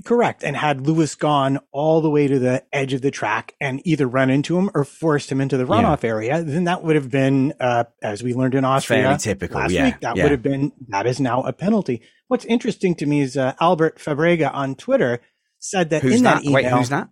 Correct. 0.05 0.42
And 0.42 0.57
had 0.57 0.87
Lewis 0.87 1.14
gone 1.14 1.59
all 1.70 2.00
the 2.00 2.09
way 2.09 2.27
to 2.27 2.38
the 2.38 2.64
edge 2.72 2.94
of 2.94 3.03
the 3.03 3.11
track 3.11 3.55
and 3.61 3.87
either 3.87 4.07
run 4.07 4.31
into 4.31 4.59
him 4.59 4.70
or 4.74 4.85
forced 4.85 5.31
him 5.31 5.42
into 5.42 5.59
the 5.59 5.64
runoff 5.64 6.05
area, 6.05 6.42
then 6.42 6.64
that 6.64 6.83
would 6.83 6.96
have 6.96 7.11
been, 7.11 7.53
uh, 7.61 7.85
as 8.03 8.22
we 8.22 8.33
learned 8.33 8.55
in 8.55 8.64
Austria 8.64 9.03
Fairly 9.03 9.18
typical, 9.18 9.61
last 9.61 9.72
yeah, 9.72 9.87
week, 9.87 10.00
that 10.00 10.16
yeah. 10.16 10.22
would 10.22 10.33
have 10.33 10.42
been, 10.42 10.72
that 10.88 11.07
is 11.07 11.20
now 11.20 11.42
a 11.42 11.53
penalty. 11.53 12.00
What's 12.29 12.46
interesting 12.46 12.94
to 12.96 13.07
me 13.07 13.20
is 13.20 13.37
uh, 13.37 13.55
Albert 13.61 13.98
Fabrega 13.98 14.50
on 14.55 14.74
Twitter 14.74 15.20
said 15.59 15.90
that 15.90 16.00
Who's 16.00 16.16
in 16.16 16.22
that? 16.22 16.37
that, 16.37 16.44
email, 16.44 16.55
Wait, 16.55 16.66
who's 16.66 16.88
that? 16.88 17.11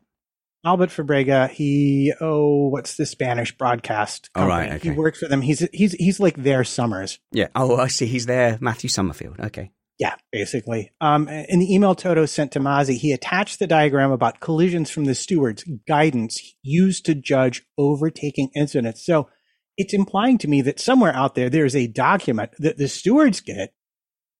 Albert 0.64 0.90
Fabrega, 0.90 1.50
he, 1.50 2.12
oh, 2.20 2.68
what's 2.68 2.96
the 2.96 3.06
Spanish 3.06 3.56
broadcast 3.56 4.30
Oh, 4.34 4.40
company? 4.46 4.70
right, 4.70 4.82
He 4.82 4.90
works 4.90 5.18
for 5.18 5.28
them. 5.28 5.42
He's, 5.42 5.66
he's, 5.72 5.92
he's 5.94 6.20
like 6.20 6.36
their 6.36 6.62
Summers. 6.64 7.18
Yeah. 7.32 7.48
Oh, 7.54 7.76
I 7.76 7.88
see. 7.88 8.06
He's 8.06 8.26
there. 8.26 8.58
Matthew 8.60 8.88
Summerfield. 8.88 9.40
Okay. 9.40 9.72
Yeah, 9.98 10.14
basically. 10.32 10.90
Um, 11.00 11.28
in 11.28 11.60
the 11.60 11.72
email 11.74 11.94
Toto 11.94 12.26
sent 12.26 12.52
to 12.52 12.60
Masi, 12.60 12.96
he 12.96 13.12
attached 13.12 13.58
the 13.58 13.66
diagram 13.66 14.10
about 14.10 14.40
collisions 14.40 14.90
from 14.90 15.04
the 15.04 15.14
stewards, 15.14 15.64
guidance 15.86 16.40
used 16.62 17.04
to 17.06 17.14
judge 17.14 17.62
overtaking 17.76 18.50
incidents. 18.54 19.04
So 19.04 19.28
it's 19.76 19.94
implying 19.94 20.38
to 20.38 20.48
me 20.48 20.60
that 20.62 20.80
somewhere 20.80 21.14
out 21.14 21.34
there, 21.34 21.50
there's 21.50 21.76
a 21.76 21.86
document 21.86 22.50
that 22.58 22.78
the 22.78 22.88
stewards 22.88 23.40
get 23.40 23.74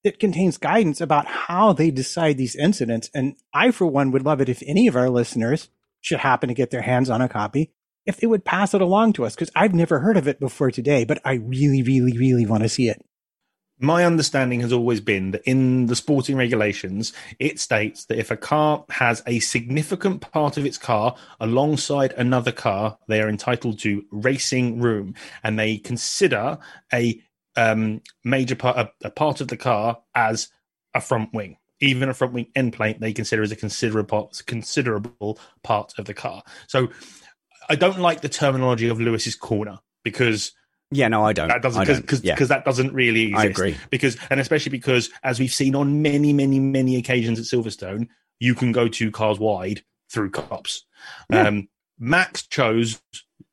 that 0.04 0.18
contains 0.18 0.58
guidance 0.58 1.00
about 1.00 1.26
how 1.26 1.72
they 1.72 1.90
decide 1.90 2.38
these 2.38 2.56
incidents. 2.56 3.08
And 3.14 3.36
I, 3.54 3.70
for 3.70 3.86
one, 3.86 4.10
would 4.10 4.24
love 4.24 4.40
it 4.40 4.48
if 4.48 4.62
any 4.66 4.88
of 4.88 4.96
our 4.96 5.10
listeners 5.10 5.68
should 6.02 6.18
happen 6.18 6.48
to 6.48 6.54
get 6.54 6.70
their 6.70 6.82
hands 6.82 7.08
on 7.08 7.22
a 7.22 7.28
copy, 7.28 7.72
if 8.04 8.18
they 8.18 8.26
would 8.26 8.44
pass 8.44 8.74
it 8.74 8.82
along 8.82 9.14
to 9.14 9.24
us, 9.24 9.34
because 9.34 9.50
I've 9.56 9.74
never 9.74 10.00
heard 10.00 10.18
of 10.18 10.28
it 10.28 10.40
before 10.40 10.70
today, 10.70 11.04
but 11.04 11.20
I 11.24 11.34
really, 11.34 11.82
really, 11.82 12.18
really 12.18 12.44
want 12.44 12.64
to 12.64 12.68
see 12.68 12.88
it. 12.88 13.02
My 13.78 14.04
understanding 14.04 14.60
has 14.60 14.72
always 14.72 15.00
been 15.00 15.32
that 15.32 15.42
in 15.44 15.86
the 15.86 15.96
sporting 15.96 16.36
regulations, 16.36 17.12
it 17.40 17.58
states 17.58 18.04
that 18.04 18.18
if 18.18 18.30
a 18.30 18.36
car 18.36 18.84
has 18.90 19.22
a 19.26 19.40
significant 19.40 20.20
part 20.20 20.56
of 20.56 20.66
its 20.66 20.78
car 20.78 21.16
alongside 21.40 22.12
another 22.12 22.52
car, 22.52 22.98
they 23.08 23.20
are 23.20 23.28
entitled 23.28 23.80
to 23.80 24.04
racing 24.12 24.80
room 24.80 25.14
and 25.42 25.58
they 25.58 25.78
consider 25.78 26.58
a 26.92 27.20
um, 27.56 28.02
major 28.24 28.54
part, 28.54 28.76
a, 28.76 28.92
a 29.06 29.10
part 29.10 29.40
of 29.40 29.48
the 29.48 29.56
car 29.56 29.98
as 30.14 30.48
a 30.94 31.00
front 31.00 31.32
wing. 31.32 31.56
Even 31.82 32.08
a 32.08 32.14
front 32.14 32.32
wing 32.32 32.46
end 32.56 32.72
plate, 32.72 33.00
they 33.00 33.12
consider 33.12 33.42
as 33.42 33.52
a 33.52 33.56
considerable, 33.56 34.32
considerable 34.46 35.38
part 35.62 35.92
of 35.98 36.06
the 36.06 36.14
car. 36.14 36.42
So 36.68 36.88
I 37.68 37.74
don't 37.74 37.98
like 37.98 38.22
the 38.22 38.28
terminology 38.28 38.88
of 38.88 39.00
Lewis's 39.00 39.34
corner 39.34 39.78
because 40.02 40.52
Yeah. 40.90 41.08
No, 41.08 41.24
I 41.24 41.32
don't. 41.32 41.48
that 41.48 41.60
doesn't 41.60 41.82
because 41.82 42.00
because 42.00 42.22
yeah. 42.22 42.56
that 42.56 42.64
doesn't 42.64 42.94
really 42.94 43.24
exist. 43.24 43.44
I 43.44 43.44
agree. 43.46 43.76
because 43.90 44.16
and 44.30 44.40
especially 44.40 44.70
because 44.70 45.10
as 45.22 45.38
we've 45.38 45.52
seen 45.52 45.74
on 45.74 46.00
many 46.02 46.32
many 46.32 46.58
many 46.60 46.96
occasions 46.96 47.38
at 47.38 47.44
Silverstone, 47.44 48.08
you 48.40 48.54
can 48.54 48.72
go 48.72 48.88
two 48.88 49.10
cars 49.10 49.38
wide 49.38 49.82
through 50.10 50.30
Copse. 50.30 50.84
Yeah. 51.30 51.48
Um, 51.48 51.68
Max 51.98 52.46
chose 52.46 53.00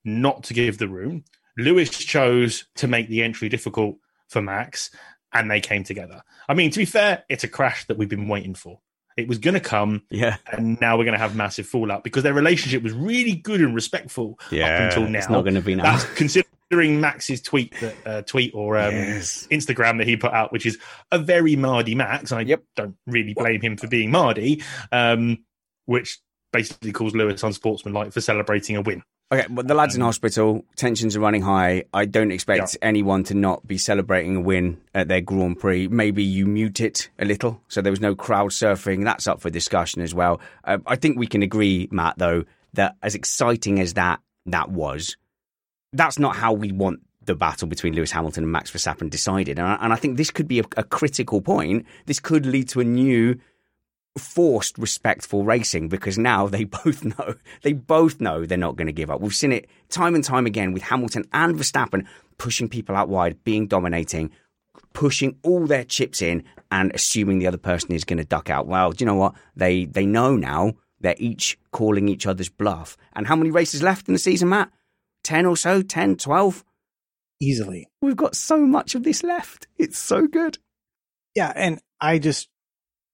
not 0.03 0.43
to 0.45 0.53
give 0.53 0.77
the 0.77 0.87
room. 0.87 1.23
Lewis 1.57 1.89
chose 1.89 2.65
to 2.75 2.87
make 2.87 3.09
the 3.09 3.21
entry 3.21 3.49
difficult 3.49 3.97
for 4.29 4.41
Max, 4.41 4.91
and 5.33 5.49
they 5.49 5.59
came 5.61 5.83
together. 5.83 6.23
I 6.47 6.53
mean, 6.53 6.71
to 6.71 6.79
be 6.79 6.85
fair, 6.85 7.23
it's 7.29 7.43
a 7.43 7.47
crash 7.47 7.85
that 7.85 7.97
we've 7.97 8.09
been 8.09 8.27
waiting 8.27 8.55
for. 8.55 8.79
It 9.17 9.27
was 9.27 9.37
going 9.37 9.55
to 9.55 9.59
come, 9.59 10.03
Yeah. 10.09 10.37
and 10.51 10.79
now 10.79 10.97
we're 10.97 11.03
going 11.03 11.13
to 11.17 11.19
have 11.19 11.35
massive 11.35 11.65
fallout 11.67 12.03
because 12.05 12.23
their 12.23 12.33
relationship 12.33 12.81
was 12.83 12.93
really 12.93 13.33
good 13.35 13.59
and 13.59 13.75
respectful 13.75 14.39
Yeah. 14.49 14.67
up 14.75 14.81
until 14.93 15.09
now. 15.09 15.19
It's 15.19 15.29
not 15.29 15.41
going 15.41 15.55
to 15.55 15.61
be 15.61 15.75
now. 15.75 15.83
That's 15.97 16.05
considering 16.15 17.01
Max's 17.01 17.41
tweet 17.41 17.73
that 17.81 17.95
uh, 18.05 18.21
tweet 18.21 18.53
or 18.55 18.77
um, 18.77 18.93
Yes. 18.93 19.45
Instagram 19.51 19.97
that 19.97 20.07
he 20.07 20.15
put 20.15 20.31
out, 20.31 20.53
which 20.53 20.65
is 20.65 20.77
a 21.11 21.19
very 21.19 21.55
Mardy 21.57 21.95
Max. 21.95 22.31
I 22.31 22.41
Yep. 22.41 22.63
don't 22.77 22.95
really 23.07 23.33
blame 23.33 23.59
him 23.61 23.75
for 23.75 23.87
being 23.87 24.09
Mardy, 24.09 24.63
um, 24.93 25.39
which 25.85 26.19
basically 26.53 26.91
calls 26.93 27.13
Lewis 27.13 27.43
unsportsmanlike 27.43 28.13
for 28.13 28.21
celebrating 28.21 28.77
a 28.77 28.81
win. 28.81 29.03
Okay, 29.31 29.45
but 29.49 29.67
the 29.67 29.75
lad's 29.75 29.95
in 29.95 30.01
Um, 30.01 30.07
hospital. 30.07 30.65
Tensions 30.75 31.15
are 31.15 31.19
running 31.19 31.43
high. 31.43 31.83
I 31.93 32.05
don't 32.05 32.31
expect 32.31 32.77
anyone 32.81 33.23
to 33.25 33.35
not 33.35 33.67
be 33.67 33.77
celebrating 33.77 34.37
a 34.37 34.41
win 34.41 34.81
at 34.95 35.07
their 35.07 35.21
Grand 35.21 35.59
Prix. 35.59 35.87
Maybe 35.87 36.23
you 36.23 36.47
mute 36.47 36.81
it 36.81 37.11
a 37.19 37.25
little 37.25 37.61
so 37.67 37.81
there 37.81 37.91
was 37.91 38.01
no 38.01 38.15
crowd 38.15 38.49
surfing. 38.49 39.03
That's 39.03 39.27
up 39.27 39.39
for 39.39 39.51
discussion 39.51 40.01
as 40.01 40.15
well. 40.15 40.41
Uh, 40.63 40.79
I 40.87 40.95
think 40.95 41.19
we 41.19 41.27
can 41.27 41.43
agree, 41.43 41.87
Matt, 41.91 42.17
though, 42.17 42.45
that 42.73 42.95
as 43.03 43.13
exciting 43.13 43.79
as 43.79 43.93
that 43.93 44.19
that 44.47 44.71
was, 44.71 45.15
that's 45.93 46.17
not 46.17 46.35
how 46.35 46.53
we 46.53 46.71
want 46.71 47.01
the 47.23 47.35
battle 47.35 47.67
between 47.67 47.93
Lewis 47.93 48.09
Hamilton 48.11 48.43
and 48.45 48.51
Max 48.51 48.71
Verstappen 48.71 49.11
decided. 49.11 49.59
And 49.59 49.67
I, 49.67 49.77
and 49.81 49.93
I 49.93 49.95
think 49.95 50.17
this 50.17 50.31
could 50.31 50.47
be 50.47 50.59
a, 50.59 50.63
a 50.77 50.83
critical 50.83 51.41
point. 51.41 51.85
This 52.07 52.19
could 52.19 52.47
lead 52.47 52.69
to 52.69 52.79
a 52.79 52.83
new 52.83 53.39
forced 54.19 54.77
respectful 54.77 55.43
racing 55.43 55.89
because 55.89 56.17
now 56.17 56.47
they 56.47 56.63
both 56.83 57.03
know 57.03 57.35
they 57.61 57.73
both 57.73 58.21
know 58.21 58.45
they're 58.45 58.57
not 58.57 58.75
going 58.75 58.87
to 58.87 58.93
give 58.93 59.09
up. 59.09 59.21
We've 59.21 59.33
seen 59.33 59.51
it 59.51 59.69
time 59.89 60.15
and 60.15 60.23
time 60.23 60.45
again 60.45 60.73
with 60.73 60.83
Hamilton 60.83 61.25
and 61.33 61.55
Verstappen 61.55 62.05
pushing 62.37 62.69
people 62.69 62.95
out 62.95 63.09
wide, 63.09 63.43
being 63.43 63.67
dominating, 63.67 64.31
pushing 64.93 65.37
all 65.43 65.65
their 65.65 65.83
chips 65.83 66.21
in 66.21 66.43
and 66.71 66.91
assuming 66.93 67.39
the 67.39 67.47
other 67.47 67.57
person 67.57 67.91
is 67.93 68.05
going 68.05 68.17
to 68.17 68.25
duck 68.25 68.49
out. 68.49 68.67
Well, 68.67 68.91
do 68.91 69.03
you 69.03 69.05
know 69.05 69.15
what? 69.15 69.35
They 69.55 69.85
they 69.85 70.05
know 70.05 70.35
now. 70.35 70.73
They're 71.01 71.15
each 71.17 71.57
calling 71.71 72.09
each 72.09 72.25
other's 72.25 72.49
bluff. 72.49 72.97
And 73.13 73.27
how 73.27 73.35
many 73.35 73.51
races 73.51 73.81
left 73.81 74.07
in 74.07 74.13
the 74.13 74.19
season, 74.19 74.49
Matt? 74.49 74.69
10 75.23 75.45
or 75.45 75.55
so? 75.55 75.81
10, 75.81 76.17
12? 76.17 76.63
Easily. 77.39 77.87
We've 78.01 78.17
got 78.17 78.35
so 78.35 78.57
much 78.57 78.95
of 78.95 79.03
this 79.03 79.23
left. 79.23 79.67
It's 79.77 79.97
so 79.97 80.27
good. 80.27 80.57
Yeah, 81.35 81.53
and 81.55 81.79
I 82.01 82.19
just 82.19 82.49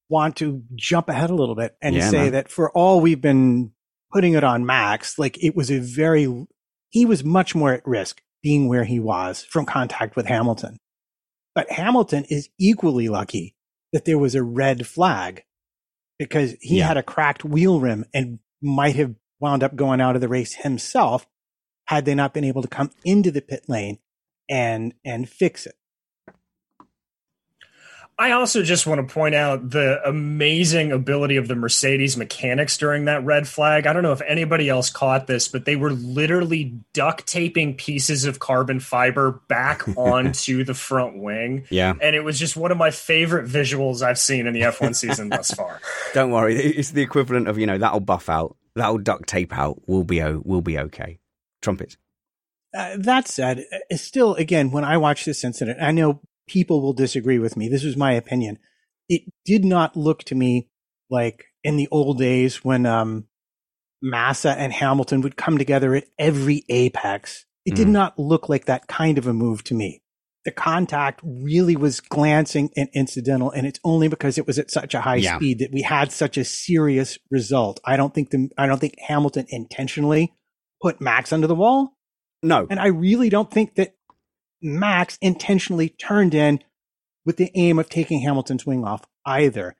want 0.10 0.36
to 0.38 0.64
jump 0.76 1.10
ahead 1.10 1.30
a 1.30 1.36
little 1.36 1.56
bit 1.56 1.76
and 1.82 1.96
Yeah, 1.96 2.10
say 2.10 2.18
man. 2.24 2.32
that 2.34 2.50
for 2.52 2.72
all 2.72 3.02
we've 3.02 3.22
been 3.22 3.72
putting 4.14 4.34
it 4.34 4.44
on 4.44 4.66
Max, 4.66 5.18
like 5.18 5.42
it 5.44 5.56
was 5.56 5.72
a 5.72 5.80
very, 5.80 6.46
he 6.90 7.06
was 7.06 7.24
much 7.24 7.56
more 7.56 7.74
at 7.74 7.86
risk 7.88 8.22
being 8.44 8.68
where 8.68 8.84
he 8.84 9.00
was 9.00 9.44
from 9.50 9.66
contact 9.66 10.16
with 10.16 10.28
Hamilton. 10.28 10.78
But 11.56 11.72
Hamilton 11.72 12.26
is 12.30 12.50
equally 12.60 13.10
lucky 13.10 13.56
that 13.94 14.06
there 14.06 14.20
was 14.20 14.36
a 14.36 14.44
red 14.44 14.86
flag 14.86 15.44
because 16.20 16.56
he 16.62 16.78
Yeah. 16.80 16.88
had 16.88 16.98
a 16.98 17.04
cracked 17.04 17.44
wheel 17.44 17.80
rim 17.80 18.06
and 18.14 18.40
might 18.62 18.96
have 18.96 19.16
wound 19.40 19.64
up 19.64 19.76
going 19.76 20.02
out 20.02 20.16
of 20.16 20.22
the 20.22 20.28
race 20.30 20.54
himself 20.54 21.28
had 21.88 22.06
they 22.06 22.16
not 22.16 22.34
been 22.34 22.44
able 22.44 22.62
to 22.62 22.68
come 22.68 22.92
into 23.04 23.32
the 23.32 23.42
pit 23.42 23.66
lane 23.68 24.00
and 24.50 24.94
and 25.04 25.28
fix 25.30 25.66
it. 25.66 25.76
I 28.18 28.32
also 28.32 28.64
just 28.64 28.88
want 28.88 29.06
to 29.06 29.14
point 29.14 29.36
out 29.36 29.72
the 29.72 30.00
amazing 30.08 30.94
ability 30.94 31.36
of 31.36 31.50
the 31.50 31.56
Mercedes 31.56 32.16
mechanics 32.16 32.78
during 32.78 33.06
that 33.06 33.26
red 33.26 33.46
flag. 33.46 33.86
I 33.86 33.92
don't 33.92 34.04
know 34.04 34.14
if 34.14 34.22
anybody 34.22 34.70
else 34.70 34.90
caught 34.90 35.28
this, 35.28 35.50
but 35.50 35.66
they 35.66 35.76
were 35.76 35.92
literally 35.92 36.80
duct 36.94 37.28
taping 37.28 37.76
pieces 37.76 38.24
of 38.24 38.40
carbon 38.40 38.80
fiber 38.80 39.42
back 39.50 39.86
onto 39.98 40.64
the 40.64 40.74
front 40.74 41.18
wing. 41.18 41.66
Yeah. 41.70 41.94
And 42.02 42.16
it 42.16 42.24
was 42.24 42.40
just 42.40 42.56
one 42.56 42.72
of 42.72 42.78
my 42.78 42.90
favorite 42.90 43.50
visuals 43.50 44.02
I've 44.02 44.20
seen 44.20 44.48
in 44.48 44.54
the 44.54 44.62
F1 44.62 44.96
season 44.96 45.28
thus 45.28 45.52
far. 45.52 45.82
Don't 46.14 46.32
worry. 46.32 46.56
It's 46.56 46.92
the 46.92 47.02
equivalent 47.02 47.50
of, 47.50 47.58
you 47.58 47.66
know, 47.66 47.78
that'll 47.78 48.00
buff 48.00 48.30
out, 48.30 48.56
that'll 48.76 49.00
duct 49.00 49.28
tape 49.28 49.52
out. 49.52 49.82
We'll 49.88 50.06
be, 50.06 50.22
o- 50.24 50.42
we'll 50.46 50.62
be 50.62 50.80
okay. 50.80 51.20
Trumpets. 51.62 51.98
Uh, 52.74 52.96
that 52.98 53.28
said, 53.28 53.66
still, 53.96 54.36
again, 54.36 54.72
when 54.72 54.86
I 54.86 54.98
watch 54.98 55.26
this 55.26 55.44
incident, 55.44 55.82
I 55.82 55.92
know 55.92 56.22
people 56.48 56.82
will 56.82 56.94
disagree 56.94 57.40
with 57.40 57.58
me. 57.58 57.68
This 57.70 57.84
is 57.84 57.98
my 57.98 58.14
opinion. 58.14 58.60
It 59.10 59.24
did 59.46 59.64
not 59.66 59.96
look 59.96 60.24
to 60.26 60.36
me 60.36 60.70
like 61.10 61.46
in 61.64 61.78
the 61.78 61.88
old 61.92 62.18
days 62.18 62.64
when 62.64 62.86
um, 62.86 63.26
Massa 64.02 64.52
and 64.52 64.74
Hamilton 64.74 65.22
would 65.22 65.38
come 65.38 65.58
together 65.58 65.96
at 65.96 66.06
every 66.20 66.64
apex. 66.70 67.46
It 67.66 67.76
did 67.76 67.88
Mhm. 67.88 67.92
not 67.92 68.20
look 68.20 68.50
like 68.50 68.66
that 68.66 68.88
kind 68.88 69.18
of 69.18 69.28
a 69.28 69.34
move 69.34 69.64
to 69.66 69.74
me. 69.74 70.02
The 70.44 70.52
contact 70.52 71.22
really 71.24 71.76
was 71.76 72.00
glancing 72.00 72.70
and 72.78 72.88
incidental, 72.94 73.50
and 73.50 73.66
it's 73.66 73.80
only 73.84 74.08
because 74.08 74.38
it 74.38 74.46
was 74.46 74.60
at 74.60 74.70
such 74.70 74.94
a 74.94 75.02
high 75.02 75.16
Yeah. 75.16 75.38
speed 75.38 75.58
that 75.60 75.72
we 75.72 75.82
had 75.82 76.12
such 76.12 76.38
a 76.38 76.46
serious 76.46 77.18
result. 77.32 77.80
I 77.84 77.98
don't 77.98 78.14
think 78.14 78.30
the 78.30 78.50
I 78.56 78.68
don't 78.68 78.80
think 78.80 78.94
Hamilton 79.08 79.48
intentionally 79.50 80.34
put 80.84 81.02
Max 81.02 81.34
under 81.34 81.48
the 81.48 81.56
wall. 81.56 81.94
No. 82.44 82.68
And 82.70 82.80
I 82.80 82.88
really 82.88 83.30
don't 83.30 83.50
think 83.50 83.74
that 83.76 83.96
Max 84.66 85.18
intentionally 85.22 85.90
turned 85.90 86.34
in 86.34 86.60
with 87.26 87.38
the 87.38 87.52
aim 87.56 87.80
of 87.80 87.88
taking 87.88 88.22
Hamilton's 88.22 88.66
wing 88.66 88.84
off 88.84 89.06
either. 89.26 89.76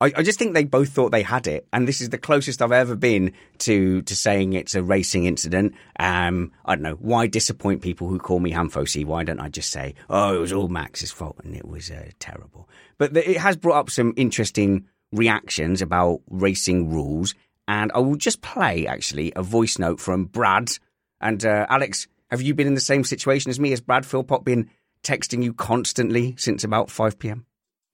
I, 0.00 0.12
I 0.16 0.22
just 0.22 0.38
think 0.38 0.54
they 0.54 0.64
both 0.64 0.90
thought 0.90 1.12
they 1.12 1.22
had 1.22 1.46
it, 1.46 1.66
and 1.72 1.86
this 1.86 2.00
is 2.00 2.10
the 2.10 2.18
closest 2.18 2.60
I've 2.60 2.72
ever 2.72 2.94
been 2.94 3.32
to 3.58 4.02
to 4.02 4.16
saying 4.16 4.52
it's 4.52 4.74
a 4.74 4.82
racing 4.82 5.24
incident. 5.24 5.74
Um, 5.98 6.52
I 6.64 6.74
don't 6.74 6.82
know 6.82 6.98
why 7.00 7.26
disappoint 7.26 7.82
people 7.82 8.08
who 8.08 8.18
call 8.18 8.40
me 8.40 8.52
Hamfosi. 8.52 9.04
Why 9.04 9.24
don't 9.24 9.40
I 9.40 9.48
just 9.48 9.70
say, 9.70 9.94
"Oh, 10.10 10.34
it 10.34 10.40
was 10.40 10.52
all 10.52 10.68
Max's 10.68 11.12
fault 11.12 11.40
and 11.44 11.54
it 11.54 11.66
was 11.66 11.90
uh, 11.90 12.10
terrible"? 12.18 12.68
But 12.98 13.14
the, 13.14 13.30
it 13.30 13.38
has 13.38 13.56
brought 13.56 13.78
up 13.78 13.90
some 13.90 14.12
interesting 14.16 14.86
reactions 15.12 15.80
about 15.80 16.22
racing 16.28 16.90
rules, 16.90 17.34
and 17.68 17.92
I 17.94 17.98
will 17.98 18.16
just 18.16 18.42
play 18.42 18.86
actually 18.86 19.32
a 19.34 19.42
voice 19.42 19.78
note 19.78 20.00
from 20.00 20.24
Brad 20.24 20.70
and 21.20 21.44
uh, 21.44 21.66
Alex. 21.68 22.08
Have 22.34 22.42
you 22.42 22.52
been 22.52 22.66
in 22.66 22.74
the 22.74 22.80
same 22.80 23.04
situation 23.04 23.48
as 23.48 23.60
me? 23.60 23.70
Has 23.70 23.80
Brad 23.80 24.04
Philpott 24.04 24.44
been 24.44 24.68
texting 25.04 25.44
you 25.44 25.54
constantly 25.54 26.34
since 26.36 26.64
about 26.64 26.90
five 26.90 27.16
p.m.? 27.16 27.46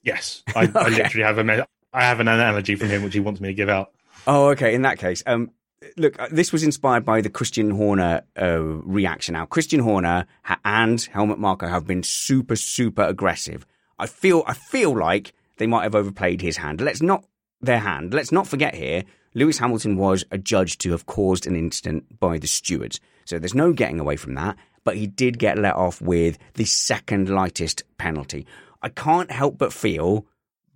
Yes, 0.03 0.42
I, 0.57 0.62
I 0.74 0.88
literally 0.88 1.26
have 1.26 1.37
a 1.37 1.44
me- 1.44 1.61
I 1.92 2.03
have 2.05 2.20
an 2.20 2.29
analogy 2.29 2.74
from 2.74 2.88
him 2.88 3.03
which 3.03 3.12
he 3.12 3.20
wants 3.20 3.38
me 3.38 3.48
to 3.48 3.55
give 3.55 3.68
out. 3.68 3.92
Oh, 4.26 4.48
okay. 4.48 4.74
In 4.74 4.83
that 4.83 4.98
case, 4.98 5.22
um, 5.26 5.50
look, 5.98 6.18
uh, 6.18 6.29
this 6.31 6.53
was 6.53 6.62
inspired 6.62 7.05
by 7.05 7.20
the 7.20 7.29
Christian 7.29 7.70
Horner 7.70 8.22
uh, 8.40 8.61
reaction. 8.61 9.35
Now, 9.35 9.44
Christian 9.44 9.81
Horner 9.81 10.26
ha- 10.42 10.61
and 10.64 11.00
Helmut 11.12 11.38
Marko 11.38 11.68
have 11.68 11.87
been 11.87 12.03
super, 12.03 12.57
super 12.57 13.03
aggressive. 13.03 13.66
I 13.98 14.07
feel, 14.07 14.42
I 14.46 14.55
feel 14.55 14.96
like 14.96 15.35
they 15.59 15.66
might 15.66 15.83
have 15.83 15.94
overplayed 15.94 16.40
his 16.40 16.57
hand. 16.57 16.81
Let's 16.81 17.03
not 17.03 17.24
their 17.61 17.81
hand. 17.81 18.14
Let's 18.14 18.33
not 18.33 18.46
forget 18.46 18.74
here. 18.74 19.05
Lewis 19.35 19.59
Hamilton 19.59 19.96
was 19.96 20.24
adjudged 20.31 20.81
to 20.81 20.90
have 20.92 21.07
caused 21.07 21.46
an 21.46 21.55
incident 21.55 22.18
by 22.18 22.38
the 22.38 22.48
stewards, 22.48 22.98
so 23.24 23.38
there's 23.38 23.54
no 23.54 23.72
getting 23.72 24.00
away 24.00 24.16
from 24.16 24.35
that. 24.35 24.56
But 24.83 24.96
he 24.96 25.06
did 25.06 25.38
get 25.38 25.59
let 25.59 25.76
off 25.76 26.00
with 26.00 26.38
the 26.54 26.64
second 26.64 27.28
lightest 27.28 27.83
penalty. 27.98 28.46
I 28.83 28.88
can't 28.88 29.30
help 29.30 29.59
but 29.59 29.72
feel 29.72 30.26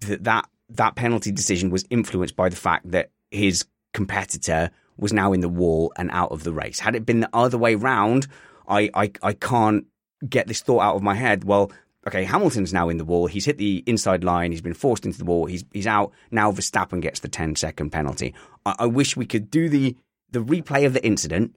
that 0.01 0.25
that 0.25 0.49
that 0.69 0.95
penalty 0.95 1.33
decision 1.33 1.71
was 1.71 1.85
influenced 1.91 2.37
by 2.37 2.49
the 2.49 2.57
fact 2.57 2.91
that 2.91 3.11
his 3.31 3.65
competitor 3.93 4.71
was 4.97 5.13
now 5.13 5.33
in 5.33 5.41
the 5.41 5.49
wall 5.49 5.93
and 5.97 6.11
out 6.11 6.33
of 6.33 6.45
the 6.45 6.53
race. 6.53 6.79
Had 6.79 6.95
it 6.95 7.07
been 7.07 7.21
the 7.21 7.31
other 7.33 7.59
way 7.59 7.75
round, 7.75 8.27
I, 8.69 8.91
I, 8.95 9.11
I 9.23 9.33
can't 9.33 9.87
get 10.29 10.47
this 10.47 10.63
thought 10.63 10.81
out 10.81 10.97
of 10.97 11.03
my 11.03 11.15
head. 11.15 11.45
Well, 11.45 11.73
okay, 12.07 12.25
Hamilton's 12.25 12.73
now 12.73 12.89
in 12.89 12.99
the 12.99 13.05
wall. 13.05 13.27
He's 13.27 13.45
hit 13.45 13.59
the 13.59 13.83
inside 13.87 14.25
line. 14.25 14.53
He's 14.53 14.61
been 14.61 14.75
forced 14.75 15.05
into 15.05 15.19
the 15.19 15.25
wall. 15.25 15.47
He's 15.47 15.65
he's 15.73 15.87
out. 15.87 16.13
Now 16.31 16.53
Verstappen 16.53 17.01
gets 17.01 17.21
the 17.21 17.29
10 17.29 17.57
second 17.57 17.91
penalty. 17.91 18.35
I, 18.65 18.75
I 18.81 18.87
wish 18.87 19.17
we 19.17 19.27
could 19.27 19.51
do 19.51 19.69
the 19.69 19.97
the 20.31 20.41
replay 20.41 20.87
of 20.87 20.95
the 20.95 21.05
incident, 21.05 21.55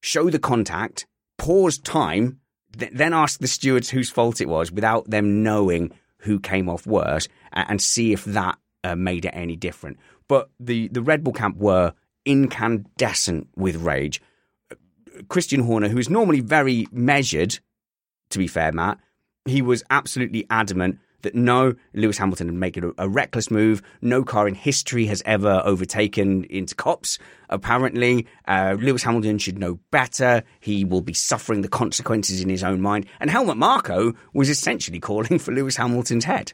show 0.00 0.30
the 0.30 0.38
contact, 0.38 1.06
pause 1.38 1.78
time, 1.78 2.40
th- 2.76 2.92
then 2.92 3.12
ask 3.12 3.40
the 3.40 3.46
stewards 3.46 3.90
whose 3.90 4.10
fault 4.10 4.40
it 4.40 4.48
was 4.48 4.72
without 4.72 5.08
them 5.10 5.42
knowing 5.42 5.92
who 6.18 6.38
came 6.38 6.68
off 6.68 6.86
worse 6.86 7.28
and, 7.52 7.70
and 7.70 7.82
see 7.82 8.12
if 8.12 8.24
that 8.24 8.58
uh, 8.84 8.94
made 8.94 9.24
it 9.24 9.32
any 9.34 9.56
different. 9.56 9.98
But 10.28 10.50
the, 10.58 10.88
the 10.88 11.02
Red 11.02 11.24
Bull 11.24 11.32
camp 11.32 11.56
were 11.56 11.94
incandescent 12.24 13.48
with 13.56 13.76
rage. 13.76 14.20
Christian 15.28 15.60
Horner, 15.60 15.88
who 15.88 15.98
is 15.98 16.08
normally 16.08 16.40
very 16.40 16.86
measured, 16.92 17.58
to 18.30 18.38
be 18.38 18.46
fair, 18.46 18.72
Matt, 18.72 18.98
he 19.44 19.62
was 19.62 19.82
absolutely 19.90 20.46
adamant 20.50 20.98
that 21.22 21.34
no, 21.34 21.74
Lewis 21.94 22.18
Hamilton 22.18 22.48
had 22.48 22.56
made 22.56 22.76
a, 22.84 22.92
a 22.98 23.08
reckless 23.08 23.50
move. 23.50 23.82
No 24.00 24.22
car 24.22 24.48
in 24.48 24.54
history 24.54 25.06
has 25.06 25.22
ever 25.24 25.62
overtaken 25.64 26.44
into 26.44 26.74
Copse. 26.74 27.18
Apparently, 27.48 28.26
uh, 28.46 28.76
Lewis 28.78 29.02
Hamilton 29.02 29.38
should 29.38 29.58
know 29.58 29.80
better. 29.90 30.42
He 30.60 30.84
will 30.84 31.00
be 31.00 31.14
suffering 31.14 31.62
the 31.62 31.68
consequences 31.68 32.40
in 32.40 32.48
his 32.48 32.64
own 32.64 32.80
mind. 32.80 33.06
And 33.18 33.30
Helmut 33.30 33.56
Marko 33.56 34.14
was 34.32 34.48
essentially 34.48 35.00
calling 35.00 35.38
for 35.38 35.52
Lewis 35.52 35.76
Hamilton's 35.76 36.24
head. 36.24 36.52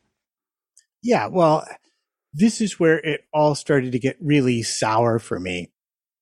Yeah, 1.02 1.29
well, 1.29 1.66
this 2.33 2.61
is 2.61 2.81
where 2.81 2.98
it 2.98 3.22
all 3.33 3.55
started 3.55 3.92
to 3.92 3.98
get 3.98 4.16
really 4.20 4.62
sour 4.62 5.18
for 5.18 5.38
me. 5.38 5.70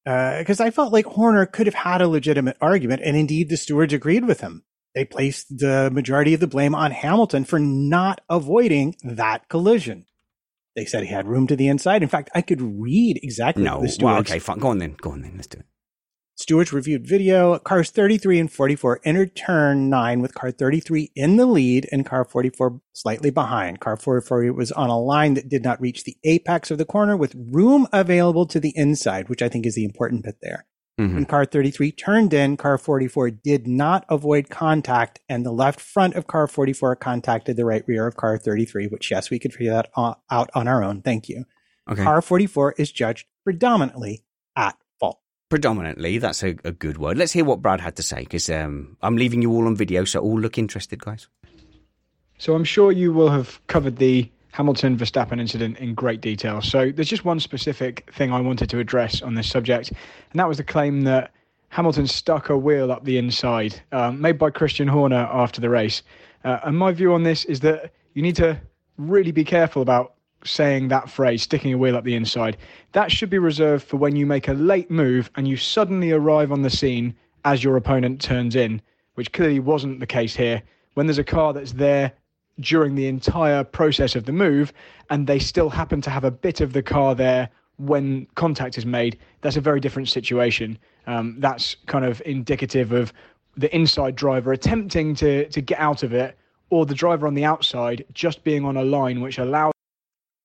Because 0.05 0.61
I 0.61 0.71
felt 0.71 0.93
like 0.93 1.07
Horner 1.07 1.47
could 1.47 1.67
have 1.67 1.75
had 1.75 2.03
a 2.03 2.09
legitimate 2.09 2.59
argument, 2.61 3.01
and 3.03 3.17
indeed 3.17 3.49
the 3.49 3.57
stewards 3.57 3.95
agreed 3.95 4.27
with 4.27 4.41
him. 4.41 4.63
They 4.95 5.05
placed 5.05 5.59
the 5.59 5.91
majority 5.93 6.35
of 6.35 6.41
the 6.41 6.47
blame 6.47 6.75
on 6.75 6.93
Hamilton 6.93 7.45
for 7.45 7.59
not 7.59 8.21
avoiding 8.31 8.95
that 9.03 9.49
collision. 9.49 10.07
They 10.77 10.85
said 10.85 11.05
he 11.05 11.11
had 11.11 11.27
room 11.27 11.47
to 11.49 11.57
the 11.57 11.69
inside. 11.69 12.03
In 12.03 12.09
fact, 12.09 12.31
I 12.35 12.43
could 12.43 12.61
read 12.61 13.21
exactly 13.23 13.65
No, 13.65 13.81
the 13.81 13.89
stewards 13.89 14.05
well, 14.05 14.21
okay, 14.21 14.39
fine. 14.39 14.59
Go 14.59 14.69
on 14.69 14.79
then. 14.79 14.97
Go 15.01 15.13
on 15.13 15.23
then. 15.23 15.33
Let's 15.37 15.47
do 15.47 15.59
it. 15.59 15.67
Stewards 16.37 16.73
reviewed 16.73 17.07
video. 17.07 17.59
Cars 17.61 17.91
33 17.91 18.41
and 18.41 18.53
44 18.53 19.01
entered 19.05 19.37
turn 19.37 19.89
9 19.89 20.21
with 20.21 20.35
car 20.35 20.51
33 20.51 21.13
in 21.15 21.37
the 21.37 21.47
lead 21.47 21.89
and 21.93 22.05
car 22.05 22.25
44 22.25 22.81
slightly 22.93 23.31
behind. 23.31 23.79
Car 23.79 23.97
44 23.97 24.53
was 24.53 24.73
on 24.73 24.91
a 24.91 24.99
line 24.99 25.35
that 25.35 25.49
did 25.49 25.63
not 25.63 25.81
reach 25.81 26.03
the 26.03 26.17
apex 26.25 26.73
of 26.73 26.79
the 26.79 26.85
corner 26.85 27.17
with 27.17 27.37
room 27.37 27.87
available 27.93 28.47
to 28.47 28.59
the 28.59 28.73
inside, 28.77 29.29
which 29.29 29.43
I 29.43 29.49
think 29.49 29.65
is 29.65 29.77
the 29.77 29.85
important 29.85 30.25
bit 30.25 30.39
there. 30.43 30.67
Mhm. 30.99 31.15
When 31.15 31.25
car 31.25 31.45
33 31.45 31.91
turned 31.91 32.33
in, 32.33 32.57
car 32.57 32.79
44 32.79 33.31
did 33.31 33.67
not 33.67 34.05
avoid 34.09 34.49
contact, 34.49 35.21
and 35.29 35.45
the 35.45 35.51
left 35.51 35.81
front 35.81 36.15
of 36.15 36.29
car 36.29 36.47
44 36.47 36.95
contacted 36.97 37.57
the 37.57 37.65
right 37.65 37.83
rear 37.89 38.07
of 38.07 38.17
car 38.17 38.39
33, 38.39 38.87
which, 38.87 39.11
yes, 39.11 39.29
we 39.29 39.41
could 39.41 39.53
figure 39.53 39.73
that 39.73 39.91
out 39.97 40.51
on 40.55 40.69
our 40.69 40.85
own. 40.85 41.03
Thank 41.03 41.29
you. 41.29 41.47
Okay. 41.91 42.05
Car 42.05 42.23
44 42.23 42.75
is 42.79 42.93
judged 42.93 43.27
predominantly 43.43 44.25
at 44.57 44.77
fault. 45.01 45.19
Predominantly, 45.51 46.19
that's 46.19 46.45
a, 46.45 46.57
a 46.65 46.71
good 46.71 46.97
word. 46.99 47.19
Let's 47.19 47.33
hear 47.33 47.45
what 47.45 47.61
Brad 47.61 47.81
had 47.81 47.97
to 47.97 48.03
say 48.03 48.21
because 48.21 48.49
um, 48.49 48.97
I'm 49.03 49.17
leaving 49.17 49.43
you 49.43 49.51
all 49.51 49.67
on 49.67 49.75
video, 49.75 50.05
so 50.05 50.21
all 50.21 50.39
look 50.39 50.59
interested, 50.59 51.01
guys. 51.01 51.27
So 52.39 52.55
I'm 52.55 52.65
sure 52.65 52.93
you 52.93 53.13
will 53.13 53.31
have 53.31 53.61
covered 53.67 53.97
the 53.97 54.31
Hamilton 54.55 54.97
Verstappen 54.97 55.41
incident 55.41 55.79
in 55.79 55.95
great 55.95 56.21
detail. 56.21 56.63
So 56.63 56.93
there's 56.93 57.09
just 57.09 57.25
one 57.25 57.41
specific 57.41 58.09
thing 58.15 58.33
I 58.33 58.41
wanted 58.41 58.71
to 58.71 58.79
address 58.79 59.21
on 59.21 59.35
this 59.35 59.51
subject, 59.51 59.91
and 59.91 60.39
that 60.39 60.47
was 60.47 60.59
the 60.59 60.65
claim 60.65 61.01
that 61.03 61.33
Hamilton 61.71 62.07
stuck 62.07 62.51
a 62.51 62.57
wheel 62.57 62.93
up 62.93 63.03
the 63.03 63.19
inside, 63.19 63.83
um, 63.91 64.21
made 64.21 64.39
by 64.39 64.51
Christian 64.51 64.87
Horner 64.87 65.29
after 65.33 65.61
the 65.61 65.69
race. 65.69 66.05
Uh, 66.45 66.61
and 66.63 66.79
my 66.79 66.93
view 66.93 67.15
on 67.15 67.25
this 67.25 67.45
is 67.47 67.59
that 67.61 67.91
you 68.13 68.23
need 68.23 68.37
to 68.37 68.61
really 68.97 69.33
be 69.33 69.43
careful 69.43 69.83
about 69.83 70.15
saying 70.45 70.87
that 70.87 71.11
phrase, 71.11 71.43
sticking 71.43 71.73
a 71.73 71.77
wheel 71.77 71.97
up 71.97 72.05
the 72.05 72.15
inside. 72.15 72.57
That 72.93 73.11
should 73.11 73.31
be 73.31 73.39
reserved 73.39 73.85
for 73.85 73.97
when 73.97 74.15
you 74.15 74.25
make 74.25 74.47
a 74.47 74.53
late 74.53 74.89
move 74.89 75.33
and 75.35 75.49
you 75.49 75.57
suddenly 75.57 76.13
arrive 76.13 76.53
on 76.53 76.63
the 76.63 76.71
scene 76.71 77.17
as 77.45 77.65
your 77.65 77.77
opponent 77.77 78.21
turns 78.21 78.55
in, 78.55 78.81
which 79.15 79.33
clearly 79.33 79.59
wasn't 79.59 79.99
the 79.99 80.07
case 80.07 80.37
here. 80.37 80.63
When 80.93 81.09
there's 81.09 81.19
a 81.19 81.25
car 81.25 81.53
that's 81.53 81.73
there 81.73 82.13
during 82.61 82.95
the 82.95 83.07
entire 83.07 83.65
process 83.65 84.15
of 84.15 84.25
the 84.25 84.33
move 84.33 84.73
and 85.11 85.27
they 85.27 85.39
still 85.39 85.71
happen 85.71 86.01
to 86.03 86.11
have 86.11 86.25
a 86.25 86.31
bit 86.31 86.61
of 86.61 86.73
the 86.73 86.83
car 86.83 87.15
there 87.15 87.49
when 87.77 88.27
contact 88.37 88.79
is 88.79 88.87
made, 88.87 89.19
that's 89.41 89.57
a 89.57 89.61
very 89.61 89.81
different 89.81 90.09
situation. 90.09 90.79
Um, 91.07 91.37
that's 91.41 91.77
kind 91.87 92.05
of 92.05 92.23
indicative 92.25 92.93
of 92.93 93.13
the 93.57 93.75
inside 93.75 94.17
driver 94.17 94.53
attempting 94.53 95.15
to, 95.17 95.49
to 95.49 95.61
get 95.61 95.79
out 95.79 96.03
of 96.03 96.13
it 96.13 96.37
or 96.71 96.87
the 96.87 96.95
driver 96.95 97.27
on 97.27 97.35
the 97.35 97.45
outside 97.45 98.05
just 98.13 98.45
being 98.45 98.65
on 98.65 98.77
a 98.77 98.85
line 98.85 99.21
which 99.21 99.39
allows 99.39 99.73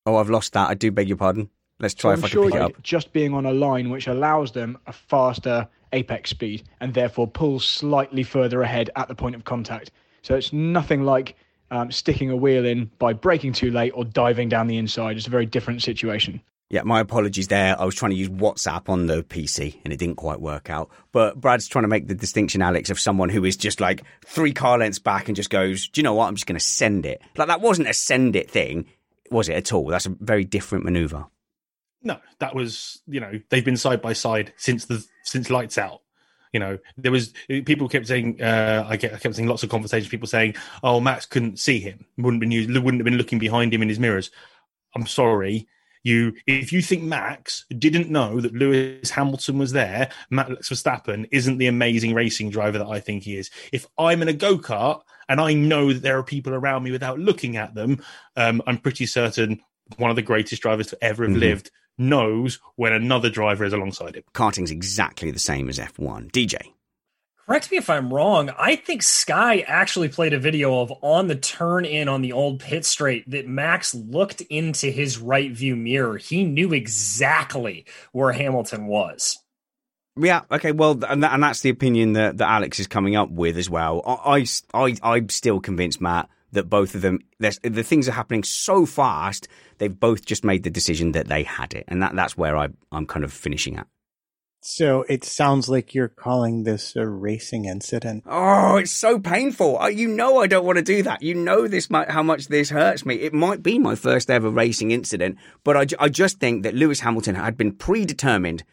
Oh, 0.05 0.15
I've 0.15 0.29
lost 0.29 0.53
that. 0.53 0.69
I 0.69 0.73
do 0.73 0.91
beg 0.91 1.07
your 1.07 1.17
pardon. 1.17 1.49
Let's 1.79 1.93
try 1.93 2.15
so 2.15 2.19
if 2.19 2.25
I 2.25 2.29
can 2.29 2.43
pick 2.45 2.55
it 2.55 2.61
up. 2.61 2.83
Just 2.83 3.13
being 3.13 3.33
on 3.33 3.45
a 3.45 3.53
line 3.53 3.89
which 3.89 4.07
allows 4.07 4.51
them 4.51 4.77
a 4.87 4.93
faster 4.93 5.67
apex 5.93 6.29
speed 6.31 6.63
and 6.79 6.93
therefore 6.93 7.27
pulls 7.27 7.65
slightly 7.65 8.23
further 8.23 8.61
ahead 8.61 8.89
at 8.95 9.07
the 9.07 9.15
point 9.15 9.35
of 9.35 9.43
contact. 9.43 9.91
So 10.21 10.35
it's 10.35 10.51
nothing 10.51 11.03
like 11.03 11.35
um, 11.71 11.91
sticking 11.91 12.29
a 12.29 12.35
wheel 12.35 12.65
in 12.65 12.91
by 12.99 13.13
braking 13.13 13.53
too 13.53 13.71
late 13.71 13.91
or 13.95 14.05
diving 14.05 14.49
down 14.49 14.67
the 14.67 14.77
inside. 14.77 15.17
It's 15.17 15.27
a 15.27 15.31
very 15.31 15.45
different 15.45 15.81
situation. 15.81 16.41
Yeah, 16.69 16.83
my 16.83 16.99
apologies 16.99 17.47
there. 17.47 17.79
I 17.79 17.85
was 17.85 17.95
trying 17.95 18.11
to 18.11 18.17
use 18.17 18.29
WhatsApp 18.29 18.89
on 18.89 19.07
the 19.07 19.23
PC 19.23 19.77
and 19.83 19.91
it 19.91 19.97
didn't 19.97 20.17
quite 20.17 20.39
work 20.39 20.69
out. 20.69 20.89
But 21.11 21.41
Brad's 21.41 21.67
trying 21.67 21.83
to 21.83 21.87
make 21.87 22.07
the 22.07 22.13
distinction, 22.13 22.61
Alex, 22.61 22.91
of 22.91 22.99
someone 22.99 23.29
who 23.29 23.43
is 23.43 23.57
just 23.57 23.79
like 23.79 24.03
three 24.23 24.53
car 24.53 24.77
lengths 24.77 24.99
back 24.99 25.27
and 25.27 25.35
just 25.35 25.49
goes, 25.49 25.87
Do 25.87 25.99
you 25.99 26.03
know 26.03 26.13
what? 26.13 26.27
I'm 26.27 26.35
just 26.35 26.45
going 26.45 26.59
to 26.59 26.65
send 26.65 27.07
it. 27.07 27.21
Like 27.37 27.47
that 27.47 27.61
wasn't 27.61 27.89
a 27.89 27.93
send 27.93 28.35
it 28.35 28.51
thing, 28.51 28.85
was 29.31 29.49
it 29.49 29.55
at 29.55 29.73
all? 29.73 29.87
That's 29.87 30.05
a 30.05 30.15
very 30.19 30.45
different 30.45 30.85
maneuver. 30.85 31.25
No, 32.03 32.17
that 32.37 32.53
was, 32.55 33.01
you 33.07 33.19
know, 33.19 33.39
they've 33.49 33.65
been 33.65 33.75
side 33.75 34.01
by 34.01 34.13
side 34.13 34.53
since 34.55 34.85
the 34.85 35.03
since 35.23 35.49
lights 35.49 35.79
out. 35.79 36.01
You 36.53 36.59
know, 36.59 36.79
there 36.97 37.11
was 37.11 37.33
people 37.47 37.87
kept 37.87 38.07
saying, 38.07 38.41
uh, 38.41 38.85
I, 38.87 38.97
kept, 38.97 39.13
I 39.13 39.19
kept 39.19 39.35
seeing 39.35 39.47
lots 39.47 39.63
of 39.63 39.69
conversations. 39.69 40.09
People 40.09 40.27
saying, 40.27 40.55
"Oh, 40.81 40.99
Max 40.99 41.25
couldn't 41.25 41.59
see 41.59 41.79
him, 41.79 42.05
wouldn't 42.17 42.41
been 42.41 42.49
wouldn't 42.49 43.01
have 43.01 43.05
been 43.05 43.17
looking 43.17 43.39
behind 43.39 43.73
him 43.73 43.81
in 43.81 43.89
his 43.89 43.99
mirrors." 43.99 44.31
I'm 44.95 45.05
sorry, 45.05 45.67
you 46.03 46.33
if 46.47 46.71
you 46.71 46.81
think 46.81 47.03
Max 47.03 47.65
didn't 47.77 48.09
know 48.09 48.39
that 48.41 48.53
Lewis 48.53 49.09
Hamilton 49.09 49.57
was 49.57 49.71
there, 49.71 50.09
Max 50.29 50.69
Verstappen 50.69 51.27
isn't 51.31 51.57
the 51.57 51.67
amazing 51.67 52.13
racing 52.13 52.49
driver 52.49 52.77
that 52.79 52.87
I 52.87 52.99
think 52.99 53.23
he 53.23 53.37
is. 53.37 53.49
If 53.71 53.85
I'm 53.97 54.21
in 54.21 54.27
a 54.27 54.33
go 54.33 54.57
kart 54.57 55.01
and 55.27 55.39
I 55.39 55.53
know 55.53 55.93
that 55.93 56.01
there 56.01 56.17
are 56.17 56.23
people 56.23 56.53
around 56.53 56.83
me 56.83 56.91
without 56.91 57.19
looking 57.19 57.57
at 57.57 57.75
them, 57.75 58.01
um, 58.35 58.61
I'm 58.65 58.77
pretty 58.77 59.05
certain 59.05 59.61
one 59.97 60.09
of 60.09 60.15
the 60.15 60.21
greatest 60.21 60.61
drivers 60.61 60.87
to 60.87 61.03
ever 61.03 61.23
have 61.23 61.31
mm-hmm. 61.31 61.39
lived 61.39 61.71
knows 61.99 62.59
when 62.75 62.93
another 62.93 63.29
driver 63.29 63.65
is 63.65 63.73
alongside 63.73 64.15
him. 64.15 64.23
Karting's 64.33 64.71
exactly 64.71 65.31
the 65.31 65.39
same 65.39 65.69
as 65.69 65.77
F1. 65.77 66.31
DJ. 66.31 66.73
Correct 67.49 67.71
me 67.71 67.77
if 67.77 67.89
I'm 67.89 68.13
wrong. 68.13 68.51
I 68.59 68.75
think 68.75 69.01
Sky 69.01 69.65
actually 69.67 70.09
played 70.09 70.33
a 70.33 70.39
video 70.39 70.81
of 70.81 70.93
on 71.01 71.27
the 71.27 71.35
turn 71.35 71.83
in 71.83 72.07
on 72.07 72.21
the 72.21 72.31
old 72.31 72.59
pit 72.59 72.85
straight 72.85 73.27
that 73.31 73.47
Max 73.47 73.95
looked 73.95 74.41
into 74.41 74.91
his 74.91 75.17
right 75.17 75.51
view 75.51 75.75
mirror. 75.75 76.17
He 76.17 76.43
knew 76.43 76.73
exactly 76.73 77.87
where 78.11 78.31
Hamilton 78.33 78.85
was. 78.85 79.39
Yeah. 80.15 80.41
Okay. 80.51 80.73
Well, 80.73 81.03
and, 81.07 81.23
that, 81.23 81.33
and 81.33 81.41
that's 81.41 81.61
the 81.61 81.71
opinion 81.71 82.13
that, 82.13 82.37
that 82.37 82.47
Alex 82.47 82.79
is 82.79 82.85
coming 82.85 83.15
up 83.15 83.31
with 83.31 83.57
as 83.57 83.67
well. 83.67 84.03
I, 84.05 84.45
I, 84.71 84.95
I, 85.01 85.17
am 85.17 85.29
still 85.29 85.59
convinced, 85.59 85.99
Matt, 86.01 86.29
that 86.51 86.69
both 86.69 86.95
of 86.95 87.01
them, 87.01 87.19
the 87.39 87.83
things 87.83 88.07
are 88.07 88.13
happening 88.13 88.43
so 88.43 88.85
fast. 88.85 89.47
They've 89.77 89.99
both 89.99 90.25
just 90.25 90.43
made 90.43 90.63
the 90.63 90.69
decision 90.69 91.11
that 91.13 91.27
they 91.27 91.43
had 91.43 91.73
it, 91.73 91.85
and 91.87 92.01
that, 92.01 92.15
that's 92.15 92.37
where 92.37 92.57
I, 92.57 92.69
I'm 92.91 93.05
kind 93.05 93.23
of 93.23 93.33
finishing 93.33 93.77
at. 93.77 93.87
So 94.61 95.05
it 95.07 95.23
sounds 95.23 95.69
like 95.69 95.95
you're 95.95 96.09
calling 96.09 96.63
this 96.63 96.93
a 96.97 97.07
racing 97.07 97.63
incident. 97.63 98.25
Oh, 98.27 98.75
it's 98.75 98.91
so 98.91 99.17
painful. 99.17 99.89
You 99.89 100.09
know 100.09 100.39
I 100.39 100.47
don't 100.47 100.65
want 100.65 100.77
to 100.77 100.83
do 100.83 101.01
that. 101.03 101.21
You 101.21 101.33
know 101.33 101.65
this 101.67 101.89
might, 101.89 102.11
how 102.11 102.23
much 102.23 102.49
this 102.49 102.69
hurts 102.69 103.05
me. 103.05 103.15
It 103.15 103.33
might 103.33 103.63
be 103.63 103.79
my 103.79 103.95
first 103.95 104.29
ever 104.29 104.49
racing 104.49 104.91
incident, 104.91 105.37
but 105.63 105.77
I, 105.77 106.03
I 106.03 106.09
just 106.09 106.41
think 106.41 106.63
that 106.63 106.75
Lewis 106.75 106.99
Hamilton 106.99 107.35
had 107.35 107.55
been 107.55 107.71
predetermined 107.71 108.65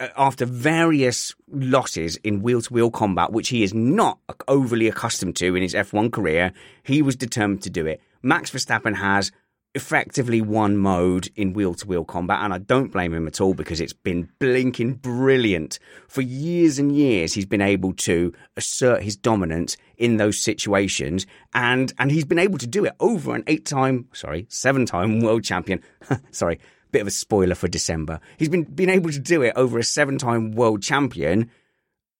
after 0.00 0.44
various 0.44 1.34
losses 1.48 2.16
in 2.24 2.42
wheel 2.42 2.60
to 2.62 2.72
wheel 2.72 2.90
combat, 2.90 3.32
which 3.32 3.48
he 3.48 3.62
is 3.62 3.72
not 3.72 4.18
overly 4.48 4.88
accustomed 4.88 5.36
to 5.36 5.54
in 5.54 5.62
his 5.62 5.74
F1 5.74 6.12
career. 6.12 6.52
He 6.82 7.02
was 7.02 7.16
determined 7.16 7.62
to 7.62 7.70
do 7.70 7.86
it. 7.86 8.00
Max 8.22 8.50
Verstappen 8.50 8.96
has 8.96 9.30
effectively 9.74 10.40
one 10.40 10.76
mode 10.76 11.28
in 11.34 11.52
wheel 11.52 11.74
to 11.74 11.86
wheel 11.86 12.04
combat, 12.04 12.40
and 12.42 12.54
I 12.54 12.58
don't 12.58 12.92
blame 12.92 13.12
him 13.12 13.26
at 13.26 13.40
all 13.40 13.54
because 13.54 13.80
it's 13.80 13.92
been 13.92 14.30
blinking 14.38 14.94
brilliant. 14.94 15.78
For 16.08 16.22
years 16.22 16.78
and 16.78 16.94
years, 16.94 17.34
he's 17.34 17.46
been 17.46 17.60
able 17.60 17.92
to 17.94 18.32
assert 18.56 19.02
his 19.02 19.16
dominance 19.16 19.76
in 19.96 20.16
those 20.16 20.40
situations, 20.40 21.26
and 21.54 21.92
and 21.98 22.10
he's 22.10 22.24
been 22.24 22.38
able 22.38 22.58
to 22.58 22.66
do 22.66 22.84
it 22.84 22.94
over 23.00 23.34
an 23.34 23.44
eight 23.46 23.66
time, 23.66 24.08
sorry, 24.12 24.46
seven 24.48 24.86
time 24.86 25.20
world 25.20 25.44
champion. 25.44 25.82
sorry, 26.30 26.60
bit 26.94 27.02
of 27.02 27.08
a 27.08 27.10
spoiler 27.10 27.54
for 27.54 27.68
December. 27.68 28.20
He's 28.38 28.48
been 28.48 28.64
been 28.64 28.90
able 28.90 29.10
to 29.10 29.18
do 29.18 29.42
it 29.42 29.52
over 29.56 29.78
a 29.78 29.84
seven 29.84 30.16
time 30.16 30.52
world 30.52 30.82
champion 30.82 31.50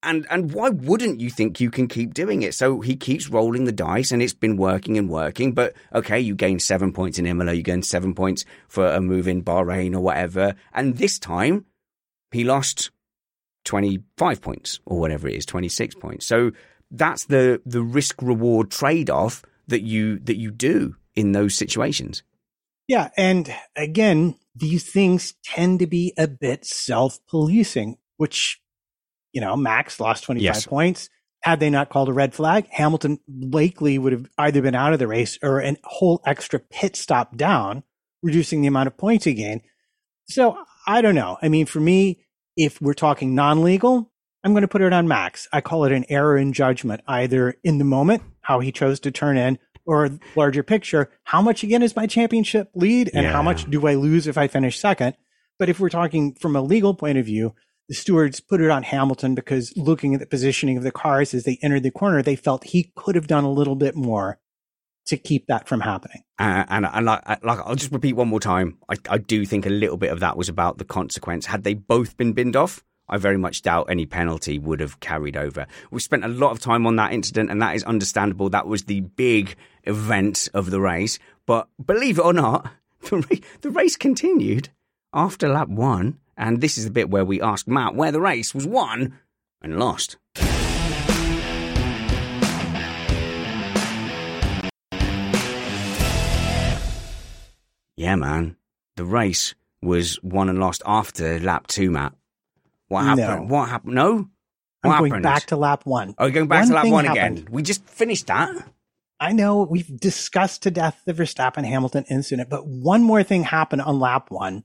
and 0.04 0.26
and 0.30 0.52
why 0.52 0.68
wouldn't 0.68 1.20
you 1.20 1.30
think 1.30 1.60
you 1.60 1.70
can 1.70 1.88
keep 1.88 2.14
doing 2.14 2.42
it? 2.42 2.54
So 2.54 2.80
he 2.80 2.94
keeps 2.94 3.28
rolling 3.28 3.64
the 3.64 3.72
dice, 3.72 4.12
and 4.12 4.22
it's 4.22 4.34
been 4.34 4.56
working 4.56 4.98
and 4.98 5.08
working. 5.08 5.52
But 5.52 5.74
okay, 5.94 6.20
you 6.20 6.34
gain 6.34 6.60
seven 6.60 6.92
points 6.92 7.18
in 7.18 7.26
Imola, 7.26 7.54
you 7.54 7.62
gain 7.62 7.82
seven 7.82 8.14
points 8.14 8.44
for 8.68 8.86
a 8.86 9.00
move 9.00 9.26
in 9.26 9.42
Bahrain 9.42 9.94
or 9.94 10.00
whatever, 10.00 10.54
and 10.72 10.98
this 10.98 11.18
time 11.18 11.64
he 12.30 12.44
lost 12.44 12.90
twenty 13.64 14.02
five 14.16 14.40
points 14.40 14.80
or 14.84 15.00
whatever 15.00 15.28
it 15.28 15.34
is, 15.34 15.46
twenty 15.46 15.68
six 15.68 15.94
points. 15.94 16.26
So 16.26 16.52
that's 16.90 17.24
the 17.24 17.60
the 17.64 17.82
risk 17.82 18.20
reward 18.22 18.70
trade 18.70 19.10
off 19.10 19.42
that 19.68 19.82
you 19.82 20.18
that 20.20 20.36
you 20.36 20.50
do 20.50 20.96
in 21.14 21.32
those 21.32 21.56
situations. 21.56 22.22
Yeah, 22.86 23.10
and 23.16 23.54
again, 23.76 24.36
these 24.54 24.90
things 24.90 25.34
tend 25.44 25.78
to 25.80 25.86
be 25.86 26.12
a 26.18 26.28
bit 26.28 26.64
self 26.64 27.18
policing, 27.26 27.96
which 28.16 28.60
you 29.34 29.40
know, 29.40 29.56
Max 29.56 30.00
lost 30.00 30.24
25 30.24 30.42
yes. 30.42 30.66
points. 30.66 31.10
Had 31.42 31.60
they 31.60 31.68
not 31.68 31.90
called 31.90 32.08
a 32.08 32.14
red 32.14 32.34
flag, 32.34 32.66
Hamilton 32.70 33.18
likely 33.28 33.98
would 33.98 34.12
have 34.12 34.26
either 34.38 34.62
been 34.62 34.74
out 34.74 34.94
of 34.94 34.98
the 34.98 35.08
race 35.08 35.38
or 35.42 35.60
a 35.60 35.76
whole 35.84 36.22
extra 36.24 36.58
pit 36.58 36.96
stop 36.96 37.36
down, 37.36 37.82
reducing 38.22 38.62
the 38.62 38.68
amount 38.68 38.86
of 38.86 38.96
points 38.96 39.26
he 39.26 39.34
gained. 39.34 39.60
So 40.26 40.56
I 40.86 41.02
don't 41.02 41.14
know. 41.14 41.36
I 41.42 41.50
mean, 41.50 41.66
for 41.66 41.80
me, 41.80 42.24
if 42.56 42.80
we're 42.80 42.94
talking 42.94 43.34
non 43.34 43.62
legal, 43.62 44.10
I'm 44.42 44.52
going 44.52 44.62
to 44.62 44.68
put 44.68 44.80
it 44.80 44.92
on 44.94 45.08
Max. 45.08 45.46
I 45.52 45.60
call 45.60 45.84
it 45.84 45.92
an 45.92 46.06
error 46.08 46.38
in 46.38 46.54
judgment, 46.54 47.02
either 47.06 47.56
in 47.62 47.76
the 47.76 47.84
moment, 47.84 48.22
how 48.40 48.60
he 48.60 48.72
chose 48.72 49.00
to 49.00 49.10
turn 49.10 49.36
in, 49.36 49.58
or 49.86 50.10
larger 50.36 50.62
picture, 50.62 51.10
how 51.24 51.42
much 51.42 51.62
again 51.62 51.82
is 51.82 51.96
my 51.96 52.06
championship 52.06 52.70
lead 52.74 53.10
and 53.12 53.24
yeah. 53.24 53.32
how 53.32 53.42
much 53.42 53.68
do 53.70 53.86
I 53.86 53.94
lose 53.94 54.26
if 54.26 54.38
I 54.38 54.48
finish 54.48 54.78
second? 54.78 55.16
But 55.58 55.68
if 55.68 55.78
we're 55.78 55.88
talking 55.88 56.34
from 56.34 56.56
a 56.56 56.62
legal 56.62 56.94
point 56.94 57.18
of 57.18 57.26
view, 57.26 57.54
the 57.88 57.94
stewards 57.94 58.40
put 58.40 58.60
it 58.60 58.70
on 58.70 58.82
Hamilton 58.82 59.34
because 59.34 59.72
looking 59.76 60.14
at 60.14 60.20
the 60.20 60.26
positioning 60.26 60.76
of 60.76 60.82
the 60.82 60.90
cars 60.90 61.34
as 61.34 61.44
they 61.44 61.58
entered 61.62 61.82
the 61.82 61.90
corner, 61.90 62.22
they 62.22 62.36
felt 62.36 62.64
he 62.64 62.92
could 62.96 63.14
have 63.14 63.26
done 63.26 63.44
a 63.44 63.50
little 63.50 63.76
bit 63.76 63.94
more 63.94 64.38
to 65.06 65.16
keep 65.18 65.46
that 65.48 65.68
from 65.68 65.80
happening. 65.80 66.22
Uh, 66.38 66.64
and 66.68 66.86
and 66.86 67.06
like, 67.06 67.44
like 67.44 67.58
I'll 67.60 67.74
just 67.74 67.92
repeat 67.92 68.14
one 68.14 68.28
more 68.28 68.40
time. 68.40 68.78
I, 68.88 68.96
I 69.08 69.18
do 69.18 69.44
think 69.44 69.66
a 69.66 69.70
little 69.70 69.98
bit 69.98 70.12
of 70.12 70.20
that 70.20 70.36
was 70.36 70.48
about 70.48 70.78
the 70.78 70.84
consequence. 70.84 71.46
Had 71.46 71.62
they 71.62 71.74
both 71.74 72.16
been 72.16 72.32
binned 72.32 72.56
off, 72.56 72.82
I 73.08 73.18
very 73.18 73.36
much 73.36 73.62
doubt 73.62 73.90
any 73.90 74.06
penalty 74.06 74.58
would 74.58 74.80
have 74.80 75.00
carried 75.00 75.36
over. 75.36 75.66
We 75.90 76.00
spent 76.00 76.24
a 76.24 76.28
lot 76.28 76.52
of 76.52 76.60
time 76.60 76.86
on 76.86 76.96
that 76.96 77.12
incident, 77.12 77.50
and 77.50 77.60
that 77.60 77.76
is 77.76 77.84
understandable. 77.84 78.48
That 78.48 78.66
was 78.66 78.84
the 78.84 79.00
big 79.00 79.56
event 79.84 80.48
of 80.54 80.70
the 80.70 80.80
race. 80.80 81.18
But 81.46 81.68
believe 81.84 82.18
it 82.18 82.24
or 82.24 82.32
not, 82.32 82.70
the 83.10 83.18
race, 83.18 83.40
the 83.60 83.70
race 83.70 83.96
continued 83.96 84.70
after 85.12 85.48
lap 85.48 85.68
one. 85.68 86.18
And 86.36 86.60
this 86.60 86.78
is 86.78 86.84
the 86.84 86.90
bit 86.90 87.10
where 87.10 87.24
we 87.24 87.40
ask 87.40 87.68
Matt 87.68 87.94
where 87.94 88.10
the 88.10 88.20
race 88.20 88.54
was 88.54 88.66
won 88.66 89.18
and 89.62 89.78
lost. 89.78 90.16
Yeah, 97.96 98.16
man. 98.16 98.56
The 98.96 99.04
race 99.04 99.54
was 99.80 100.20
won 100.22 100.48
and 100.48 100.58
lost 100.58 100.82
after 100.84 101.38
lap 101.38 101.68
two, 101.68 101.90
Matt. 101.90 102.14
What 102.94 103.04
happened? 103.04 103.48
No. 103.48 103.54
What 103.56 103.68
happened? 103.68 103.94
No? 103.94 104.12
What 104.82 104.92
I'm 104.92 104.98
going 104.98 105.10
happened? 105.10 105.22
back 105.22 105.46
to 105.46 105.56
lap 105.56 105.84
one. 105.84 106.14
Oh, 106.18 106.30
going 106.30 106.46
back 106.46 106.60
one 106.60 106.68
to 106.68 106.74
lap 106.74 106.86
one 106.86 107.04
happened. 107.06 107.38
again. 107.38 107.48
We 107.50 107.62
just 107.62 107.84
finished 107.88 108.28
that. 108.28 108.54
I 109.18 109.32
know 109.32 109.62
we've 109.62 109.98
discussed 109.98 110.62
to 110.62 110.70
death 110.70 111.02
the 111.06 111.14
Verstappen 111.14 111.64
Hamilton 111.64 112.04
incident, 112.10 112.50
but 112.50 112.66
one 112.66 113.02
more 113.02 113.22
thing 113.22 113.44
happened 113.44 113.82
on 113.82 113.98
lap 113.98 114.30
one 114.30 114.64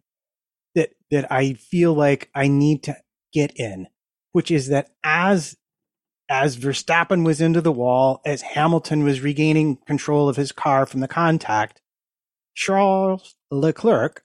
that, 0.76 0.90
that 1.12 1.32
I 1.32 1.54
feel 1.54 1.94
like 1.94 2.30
I 2.36 2.48
need 2.48 2.84
to 2.84 2.98
get 3.34 3.52
in, 3.56 3.88
which 4.32 4.52
is 4.52 4.68
that 4.68 4.90
as, 5.04 5.56
as 6.28 6.58
Verstappen 6.58 7.26
was 7.26 7.42
into 7.42 7.62
the 7.62 7.72
wall, 7.72 8.22
as 8.26 8.42
Hamilton 8.42 9.04
was 9.04 9.22
regaining 9.22 9.78
control 9.88 10.28
of 10.28 10.36
his 10.36 10.52
car 10.52 10.86
from 10.86 11.00
the 11.00 11.08
contact, 11.08 11.82
Charles 12.54 13.36
Leclerc 13.50 14.24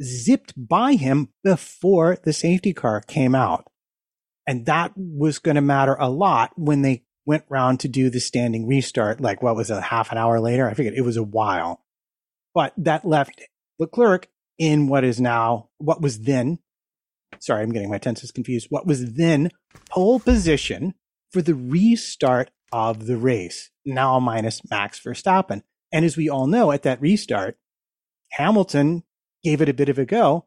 zipped 0.00 0.54
by 0.56 0.94
him 0.94 1.28
before 1.42 2.18
the 2.22 2.32
safety 2.32 2.72
car 2.72 3.00
came 3.00 3.34
out. 3.34 3.66
And 4.46 4.66
that 4.66 4.92
was 4.96 5.38
going 5.38 5.54
to 5.54 5.60
matter 5.60 5.96
a 5.98 6.08
lot 6.08 6.52
when 6.56 6.82
they 6.82 7.04
went 7.24 7.44
round 7.48 7.80
to 7.80 7.88
do 7.88 8.10
the 8.10 8.20
standing 8.20 8.66
restart. 8.66 9.20
Like, 9.20 9.42
what 9.42 9.56
was 9.56 9.70
it, 9.70 9.82
half 9.82 10.10
an 10.10 10.18
hour 10.18 10.40
later? 10.40 10.68
I 10.68 10.74
forget. 10.74 10.94
It 10.94 11.02
was 11.02 11.16
a 11.16 11.22
while. 11.22 11.84
But 12.54 12.74
that 12.76 13.04
left 13.04 13.42
Leclerc 13.78 14.28
in 14.58 14.88
what 14.88 15.04
is 15.04 15.20
now, 15.20 15.70
what 15.78 16.02
was 16.02 16.20
then, 16.20 16.58
sorry, 17.38 17.62
I'm 17.62 17.72
getting 17.72 17.90
my 17.90 17.98
tenses 17.98 18.30
confused, 18.30 18.66
what 18.70 18.86
was 18.86 19.14
then 19.14 19.50
pole 19.88 20.20
position 20.20 20.94
for 21.30 21.42
the 21.42 21.54
restart 21.54 22.50
of 22.72 23.06
the 23.06 23.16
race, 23.16 23.70
now 23.84 24.18
minus 24.18 24.60
Max 24.70 25.00
Verstappen. 25.00 25.62
And 25.92 26.04
as 26.04 26.16
we 26.16 26.28
all 26.28 26.46
know, 26.46 26.72
at 26.72 26.82
that 26.82 27.00
restart, 27.00 27.56
Hamilton 28.32 29.04
gave 29.42 29.60
it 29.60 29.68
a 29.68 29.74
bit 29.74 29.88
of 29.88 29.98
a 29.98 30.04
go, 30.04 30.46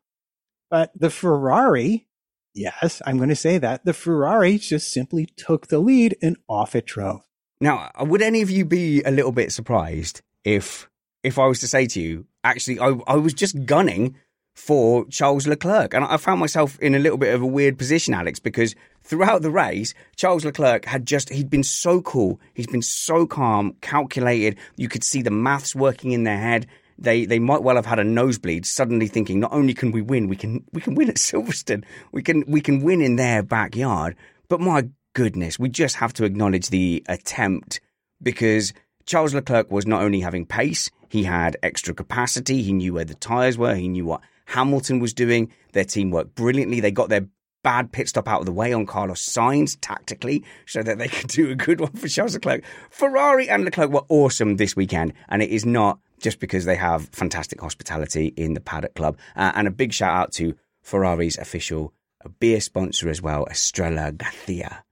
but 0.69 0.91
the 0.95 1.09
Ferrari, 1.09 2.07
yes, 2.53 3.01
I'm 3.05 3.17
going 3.17 3.29
to 3.29 3.35
say 3.35 3.57
that, 3.57 3.85
the 3.85 3.93
Ferrari 3.93 4.57
just 4.57 4.91
simply 4.91 5.25
took 5.25 5.67
the 5.67 5.79
lead 5.79 6.17
and 6.21 6.37
off 6.47 6.75
it 6.75 6.85
drove. 6.85 7.21
Now, 7.61 7.91
uh, 7.99 8.05
would 8.05 8.21
any 8.21 8.41
of 8.41 8.49
you 8.49 8.65
be 8.65 9.01
a 9.03 9.11
little 9.11 9.31
bit 9.31 9.51
surprised 9.51 10.21
if 10.43 10.89
if 11.23 11.39
I 11.39 11.47
was 11.47 11.59
to 11.61 11.67
say 11.67 11.87
to 11.87 11.99
you, 11.99 12.25
actually, 12.43 12.79
I, 12.79 12.93
I 13.07 13.15
was 13.15 13.33
just 13.33 13.65
gunning 13.65 14.15
for 14.53 15.05
Charles 15.07 15.47
Leclerc. 15.47 15.93
And 15.93 16.05
I 16.05 16.17
found 16.17 16.39
myself 16.39 16.79
in 16.79 16.95
a 16.95 16.99
little 16.99 17.17
bit 17.17 17.33
of 17.33 17.41
a 17.41 17.47
weird 17.47 17.77
position, 17.77 18.13
Alex, 18.13 18.39
because 18.39 18.75
throughout 19.03 19.41
the 19.41 19.51
race, 19.51 19.93
Charles 20.15 20.45
Leclerc 20.45 20.85
had 20.85 21.05
just, 21.05 21.29
he'd 21.29 21.49
been 21.49 21.63
so 21.63 22.01
cool. 22.01 22.39
He's 22.53 22.67
been 22.67 22.81
so 22.81 23.27
calm, 23.27 23.75
calculated. 23.81 24.57
You 24.77 24.87
could 24.87 25.03
see 25.03 25.21
the 25.21 25.31
maths 25.31 25.75
working 25.75 26.11
in 26.11 26.23
their 26.23 26.39
head 26.39 26.67
they 26.97 27.25
they 27.25 27.39
might 27.39 27.63
well 27.63 27.75
have 27.75 27.85
had 27.85 27.99
a 27.99 28.03
nosebleed, 28.03 28.65
suddenly 28.65 29.07
thinking 29.07 29.39
not 29.39 29.53
only 29.53 29.73
can 29.73 29.91
we 29.91 30.01
win, 30.01 30.27
we 30.27 30.35
can 30.35 30.63
we 30.71 30.81
can 30.81 30.95
win 30.95 31.09
at 31.09 31.15
Silverstone, 31.15 31.83
we 32.11 32.21
can 32.21 32.43
we 32.47 32.61
can 32.61 32.81
win 32.81 33.01
in 33.01 33.15
their 33.15 33.43
backyard. 33.43 34.15
But 34.47 34.61
my 34.61 34.89
goodness, 35.13 35.59
we 35.59 35.69
just 35.69 35.97
have 35.97 36.13
to 36.13 36.25
acknowledge 36.25 36.69
the 36.69 37.03
attempt 37.07 37.79
because 38.21 38.73
Charles 39.05 39.33
Leclerc 39.33 39.71
was 39.71 39.85
not 39.85 40.01
only 40.01 40.19
having 40.19 40.45
pace, 40.45 40.89
he 41.09 41.23
had 41.23 41.57
extra 41.61 41.93
capacity, 41.93 42.61
he 42.61 42.73
knew 42.73 42.93
where 42.93 43.05
the 43.05 43.15
tyres 43.15 43.57
were, 43.57 43.75
he 43.75 43.87
knew 43.87 44.05
what 44.05 44.21
Hamilton 44.45 44.99
was 44.99 45.13
doing. 45.13 45.51
Their 45.73 45.85
team 45.85 46.11
worked 46.11 46.35
brilliantly. 46.35 46.79
They 46.79 46.91
got 46.91 47.09
their 47.09 47.27
bad 47.63 47.91
pit 47.91 48.07
stop 48.07 48.27
out 48.27 48.41
of 48.41 48.45
the 48.45 48.51
way 48.51 48.71
on 48.73 48.85
Carlos 48.85 49.25
Sainz 49.25 49.75
tactically 49.81 50.43
so 50.67 50.83
that 50.83 50.99
they 50.99 51.07
could 51.15 51.29
do 51.29 51.49
a 51.49 51.55
good 51.55 51.81
one 51.81 51.91
for 51.93 52.07
Charles 52.07 52.35
Leclerc. 52.35 52.63
Ferrari 52.89 53.49
and 53.49 53.65
Leclerc 53.65 53.89
were 53.89 54.05
awesome 54.09 54.57
this 54.57 54.75
weekend, 54.75 55.13
and 55.29 55.41
it 55.41 55.49
is 55.49 55.65
not 55.65 55.99
just 56.19 56.39
because 56.39 56.65
they 56.65 56.75
have 56.75 57.09
fantastic 57.09 57.61
hospitality 57.61 58.33
in 58.35 58.53
the 58.53 58.59
Paddock 58.59 58.95
Club. 58.95 59.17
Uh, 59.35 59.51
and 59.55 59.67
a 59.67 59.71
big 59.71 59.93
shout 59.93 60.15
out 60.15 60.31
to 60.33 60.55
Ferrari's 60.81 61.37
official 61.37 61.93
beer 62.39 62.59
sponsor 62.61 63.09
as 63.09 63.21
well, 63.21 63.45
Estrella 63.47 64.11
Galicia, 64.11 64.83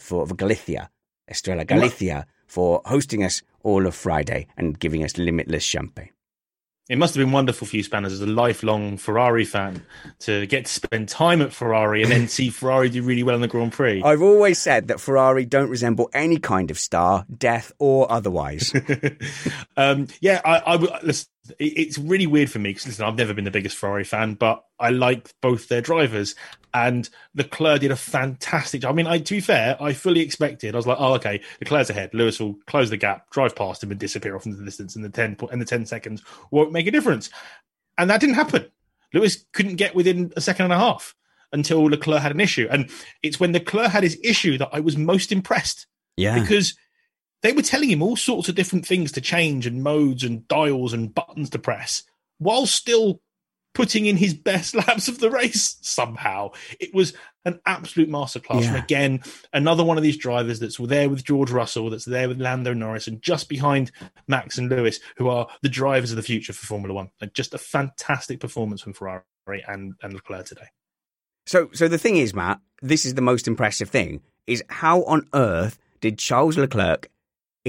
for, 0.00 0.26
for 0.26 0.34
Galicia, 0.34 0.90
Estrella 1.28 1.64
Galicia, 1.64 2.26
for 2.46 2.80
hosting 2.86 3.24
us 3.24 3.42
all 3.62 3.86
of 3.86 3.94
Friday 3.94 4.46
and 4.56 4.78
giving 4.78 5.04
us 5.04 5.18
limitless 5.18 5.62
champagne. 5.62 6.10
It 6.88 6.96
must 6.96 7.14
have 7.14 7.22
been 7.22 7.32
wonderful 7.32 7.66
for 7.66 7.76
you, 7.76 7.82
Spanners, 7.82 8.14
as 8.14 8.22
a 8.22 8.26
lifelong 8.26 8.96
Ferrari 8.96 9.44
fan, 9.44 9.84
to 10.20 10.46
get 10.46 10.64
to 10.64 10.72
spend 10.72 11.10
time 11.10 11.42
at 11.42 11.52
Ferrari 11.52 12.02
and 12.02 12.10
then 12.10 12.28
see 12.28 12.48
Ferrari 12.48 12.88
do 12.88 13.02
really 13.02 13.22
well 13.22 13.34
in 13.34 13.42
the 13.42 13.48
Grand 13.48 13.72
Prix. 13.72 14.02
I've 14.02 14.22
always 14.22 14.58
said 14.58 14.88
that 14.88 14.98
Ferrari 14.98 15.44
don't 15.44 15.68
resemble 15.68 16.08
any 16.14 16.38
kind 16.38 16.70
of 16.70 16.78
star, 16.78 17.26
death 17.36 17.72
or 17.78 18.10
otherwise. 18.10 18.72
um, 19.76 20.08
yeah, 20.20 20.40
I, 20.42 20.58
I 20.58 20.76
listen, 21.02 21.28
it's 21.58 21.98
really 21.98 22.26
weird 22.26 22.50
for 22.50 22.58
me 22.58 22.70
because 22.70 22.86
listen, 22.86 23.04
I've 23.04 23.16
never 23.16 23.34
been 23.34 23.44
the 23.44 23.50
biggest 23.50 23.76
Ferrari 23.76 24.04
fan, 24.04 24.34
but 24.34 24.64
I 24.78 24.90
like 24.90 25.32
both 25.40 25.68
their 25.68 25.80
drivers. 25.80 26.34
And 26.74 27.08
Leclerc 27.34 27.80
did 27.80 27.90
a 27.90 27.96
fantastic 27.96 28.82
job. 28.82 28.92
I 28.92 28.94
mean, 28.94 29.06
I, 29.06 29.18
to 29.18 29.34
be 29.34 29.40
fair, 29.40 29.76
I 29.82 29.92
fully 29.92 30.20
expected. 30.20 30.74
I 30.74 30.78
was 30.78 30.86
like, 30.86 30.98
oh, 31.00 31.14
okay, 31.14 31.40
Leclerc's 31.60 31.90
ahead. 31.90 32.12
Lewis 32.12 32.38
will 32.38 32.56
close 32.66 32.90
the 32.90 32.96
gap, 32.96 33.30
drive 33.30 33.56
past 33.56 33.82
him, 33.82 33.90
and 33.90 33.98
disappear 33.98 34.36
off 34.36 34.46
into 34.46 34.58
the 34.58 34.64
distance. 34.64 34.94
And 34.94 35.04
the 35.04 35.08
ten 35.08 35.36
and 35.50 35.60
the 35.60 35.66
ten 35.66 35.86
seconds 35.86 36.22
won't 36.50 36.72
make 36.72 36.86
a 36.86 36.90
difference. 36.90 37.30
And 37.96 38.10
that 38.10 38.20
didn't 38.20 38.36
happen. 38.36 38.66
Lewis 39.12 39.44
couldn't 39.52 39.76
get 39.76 39.94
within 39.94 40.32
a 40.36 40.40
second 40.40 40.64
and 40.64 40.74
a 40.74 40.78
half 40.78 41.14
until 41.52 41.84
Leclerc 41.84 42.20
had 42.20 42.32
an 42.32 42.40
issue. 42.40 42.68
And 42.70 42.90
it's 43.22 43.40
when 43.40 43.52
Leclerc 43.52 43.90
had 43.90 44.02
his 44.02 44.18
issue 44.22 44.58
that 44.58 44.68
I 44.72 44.80
was 44.80 44.96
most 44.96 45.32
impressed. 45.32 45.86
Yeah, 46.16 46.38
because 46.38 46.74
they 47.42 47.52
were 47.52 47.62
telling 47.62 47.90
him 47.90 48.02
all 48.02 48.16
sorts 48.16 48.48
of 48.48 48.54
different 48.54 48.86
things 48.86 49.12
to 49.12 49.20
change 49.20 49.66
and 49.66 49.82
modes 49.82 50.24
and 50.24 50.46
dials 50.48 50.92
and 50.92 51.14
buttons 51.14 51.50
to 51.50 51.58
press 51.58 52.02
while 52.38 52.66
still 52.66 53.20
putting 53.74 54.06
in 54.06 54.16
his 54.16 54.34
best 54.34 54.74
laps 54.86 55.08
of 55.08 55.20
the 55.20 55.30
race 55.30 55.76
somehow. 55.82 56.50
It 56.80 56.92
was 56.92 57.14
an 57.44 57.60
absolute 57.64 58.10
masterclass. 58.10 58.62
Yeah. 58.62 58.74
And 58.74 58.76
again, 58.76 59.22
another 59.52 59.84
one 59.84 59.96
of 59.96 60.02
these 60.02 60.16
drivers 60.16 60.58
that's 60.58 60.78
there 60.78 61.08
with 61.08 61.24
George 61.24 61.50
Russell, 61.50 61.90
that's 61.90 62.04
there 62.04 62.28
with 62.28 62.40
Lando 62.40 62.74
Norris, 62.74 63.06
and 63.06 63.22
just 63.22 63.48
behind 63.48 63.92
Max 64.26 64.58
and 64.58 64.68
Lewis, 64.68 64.98
who 65.16 65.28
are 65.28 65.46
the 65.62 65.68
drivers 65.68 66.10
of 66.10 66.16
the 66.16 66.22
future 66.22 66.52
for 66.52 66.66
Formula 66.66 66.92
One. 66.94 67.10
And 67.20 67.32
just 67.34 67.54
a 67.54 67.58
fantastic 67.58 68.40
performance 68.40 68.80
from 68.80 68.94
Ferrari 68.94 69.22
and, 69.66 69.94
and 70.02 70.12
Leclerc 70.12 70.46
today. 70.46 70.68
So, 71.46 71.70
so 71.72 71.88
the 71.88 71.98
thing 71.98 72.16
is, 72.16 72.34
Matt, 72.34 72.60
this 72.82 73.06
is 73.06 73.14
the 73.14 73.22
most 73.22 73.46
impressive 73.46 73.88
thing: 73.88 74.20
is 74.46 74.62
how 74.68 75.04
on 75.04 75.28
earth 75.34 75.78
did 76.00 76.18
Charles 76.18 76.58
Leclerc 76.58 77.10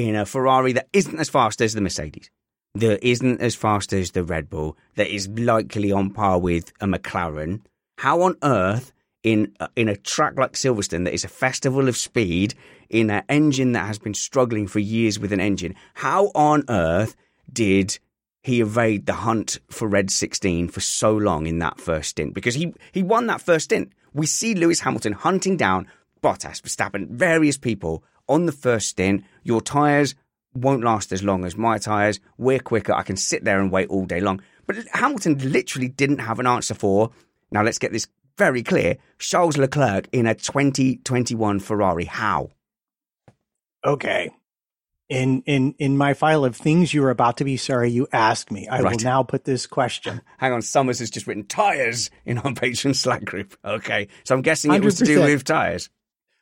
in 0.08 0.16
a 0.16 0.26
Ferrari 0.26 0.74
that 0.74 0.88
isn't 0.94 1.20
as 1.20 1.30
fast 1.30 1.62
as 1.62 1.74
the 1.74 1.82
Mercedes, 1.82 2.30
that 2.76 3.06
isn't 3.06 3.42
as 3.42 3.56
fast 3.56 3.92
as 3.92 4.12
the 4.12 4.24
Red 4.24 4.50
Bull, 4.50 4.78
that 4.96 5.14
is 5.14 5.28
likely 5.28 5.92
on 5.92 6.12
par 6.12 6.40
with 6.40 6.72
a 6.80 6.86
McLaren. 6.86 7.62
How 7.98 8.22
on 8.22 8.38
earth, 8.42 8.94
in 9.24 9.54
uh, 9.60 9.68
in 9.76 9.90
a 9.90 9.98
track 9.98 10.38
like 10.38 10.54
Silverstone, 10.54 11.04
that 11.04 11.14
is 11.14 11.26
a 11.26 11.30
festival 11.30 11.90
of 11.90 11.98
speed, 11.98 12.54
in 12.90 13.10
an 13.10 13.24
engine 13.28 13.74
that 13.74 13.88
has 13.88 14.00
been 14.00 14.14
struggling 14.14 14.68
for 14.68 14.80
years 14.80 15.20
with 15.20 15.34
an 15.34 15.42
engine, 15.42 15.76
how 15.96 16.28
on 16.34 16.64
earth 16.70 17.16
did 17.52 18.00
he 18.42 18.62
evade 18.62 19.06
the 19.06 19.14
hunt 19.14 19.60
for 19.70 19.90
Red 19.90 20.10
16 20.10 20.70
for 20.70 20.80
so 20.80 21.12
long 21.12 21.46
in 21.46 21.60
that 21.60 21.82
first 21.82 22.12
stint? 22.12 22.34
Because 22.34 22.56
he 22.56 22.74
he 22.94 23.04
won 23.04 23.28
that 23.28 23.42
first 23.42 23.66
stint. 23.66 23.92
We 24.14 24.26
see 24.26 24.56
Lewis 24.56 24.80
Hamilton 24.80 25.14
hunting 25.14 25.58
down 25.58 25.88
Bottas, 26.24 26.62
Verstappen, 26.62 27.10
various 27.10 27.58
people 27.58 28.04
on 28.30 28.46
the 28.46 28.52
first 28.54 28.88
stint. 28.88 29.26
Your 29.44 29.60
tyres 29.60 30.16
won't 30.54 30.84
last 30.84 31.12
as 31.12 31.24
long 31.24 31.46
as 31.46 31.58
my 31.58 31.78
tyres. 31.78 32.20
We're 32.38 32.60
quicker. 32.60 32.94
I 32.94 33.04
can 33.04 33.18
sit 33.18 33.44
there 33.44 33.60
and 33.60 33.72
wait 33.72 33.90
all 33.90 34.06
day 34.06 34.22
long. 34.22 34.42
But 34.66 34.78
Hamilton 34.94 35.52
literally 35.52 35.90
didn't 35.90 36.20
have 36.20 36.40
an 36.40 36.48
answer 36.48 36.74
for. 36.74 37.12
Now 37.52 37.64
let's 37.64 37.80
get 37.80 37.92
this 37.92 38.08
very 38.38 38.64
clear. 38.64 38.98
Charles 39.18 39.58
Leclerc 39.58 40.08
in 40.12 40.26
a 40.26 40.36
2021 40.36 41.60
Ferrari. 41.60 42.06
How? 42.06 42.50
Okay. 43.86 44.32
In 45.10 45.42
in 45.48 45.74
in 45.80 45.98
my 45.98 46.14
file 46.14 46.46
of 46.46 46.56
things 46.56 46.94
you 46.94 47.04
are 47.04 47.10
about 47.10 47.38
to 47.38 47.44
be 47.44 47.58
sorry 47.58 47.90
you 47.90 48.08
asked 48.14 48.52
me, 48.52 48.68
I 48.68 48.82
right. 48.82 48.92
will 48.92 49.04
now 49.04 49.24
put 49.24 49.44
this 49.44 49.66
question. 49.66 50.22
Hang 50.38 50.54
on, 50.54 50.62
Summers 50.62 51.00
has 51.00 51.10
just 51.10 51.26
written 51.26 51.48
tires 51.48 52.12
in 52.26 52.38
our 52.38 52.54
patron 52.54 52.94
Slack 52.94 53.26
group. 53.26 53.58
Okay, 53.66 54.08
so 54.24 54.36
I'm 54.36 54.44
guessing 54.44 54.72
it 54.72 54.84
was 54.84 55.00
to 55.00 55.06
do 55.06 55.22
with 55.22 55.44
tires. 55.46 55.90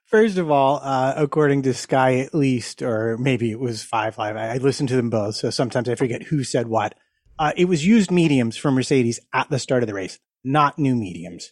First 0.07 0.37
of 0.37 0.49
all, 0.49 0.79
uh, 0.81 1.15
according 1.17 1.63
to 1.63 1.73
Sky 1.73 2.19
at 2.19 2.33
least, 2.33 2.81
or 2.81 3.17
maybe 3.17 3.51
it 3.51 3.59
was 3.59 3.83
Five 3.83 4.17
Live, 4.17 4.37
I, 4.37 4.53
I 4.53 4.57
listened 4.57 4.87
to 4.89 4.95
them 4.95 5.09
both, 5.09 5.35
so 5.35 5.49
sometimes 5.49 5.89
I 5.89 5.95
forget 5.95 6.23
who 6.23 6.45
said 6.45 6.67
what. 6.67 6.95
Uh, 7.37 7.51
it 7.57 7.65
was 7.65 7.85
used 7.85 8.09
mediums 8.09 8.55
from 8.55 8.75
Mercedes 8.75 9.19
at 9.33 9.49
the 9.49 9.59
start 9.59 9.83
of 9.83 9.87
the 9.87 9.93
race, 9.93 10.17
not 10.45 10.79
new 10.79 10.95
mediums. 10.95 11.51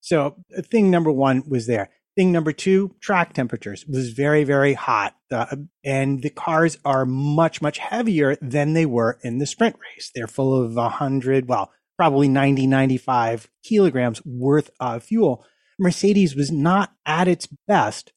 So 0.00 0.36
uh, 0.56 0.62
thing 0.62 0.92
number 0.92 1.10
one 1.10 1.42
was 1.48 1.66
there. 1.66 1.90
Thing 2.14 2.30
number 2.30 2.52
two, 2.52 2.94
track 3.00 3.32
temperatures 3.32 3.84
was 3.86 4.10
very, 4.10 4.44
very 4.44 4.74
hot. 4.74 5.16
Uh, 5.28 5.56
and 5.84 6.22
the 6.22 6.30
cars 6.30 6.78
are 6.84 7.04
much, 7.04 7.60
much 7.60 7.78
heavier 7.78 8.36
than 8.40 8.74
they 8.74 8.86
were 8.86 9.18
in 9.22 9.38
the 9.38 9.46
sprint 9.46 9.76
race. 9.96 10.12
They're 10.14 10.28
full 10.28 10.54
of 10.54 10.74
100, 10.74 11.48
well, 11.48 11.72
probably 11.96 12.28
90, 12.28 12.68
95 12.68 13.48
kilograms 13.64 14.24
worth 14.24 14.70
of 14.78 15.02
fuel. 15.02 15.44
Mercedes 15.82 16.36
was 16.36 16.50
not 16.50 16.92
at 17.04 17.28
its 17.28 17.48
best 17.66 18.12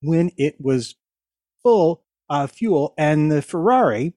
when 0.00 0.30
it 0.36 0.56
was 0.58 0.94
full 1.62 2.04
of 2.28 2.50
fuel, 2.50 2.94
and 2.96 3.30
the 3.30 3.42
Ferrari 3.42 4.14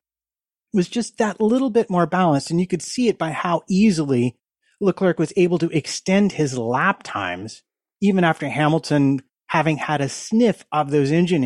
was 0.73 0.87
just 0.87 1.17
that 1.17 1.41
little 1.41 1.69
bit 1.69 1.89
more 1.89 2.05
balanced. 2.05 2.49
And 2.49 2.59
you 2.59 2.67
could 2.67 2.81
see 2.81 3.07
it 3.07 3.17
by 3.17 3.31
how 3.31 3.63
easily 3.69 4.37
Leclerc 4.81 5.19
was 5.19 5.33
able 5.35 5.57
to 5.59 5.69
extend 5.69 6.33
his 6.33 6.57
lap 6.57 7.03
times, 7.03 7.63
even 8.01 8.23
after 8.23 8.47
Hamilton, 8.47 9.21
having 9.47 9.77
had 9.77 10.01
a 10.01 10.09
sniff 10.09 10.65
of 10.71 10.91
those 10.91 11.11
engine 11.11 11.43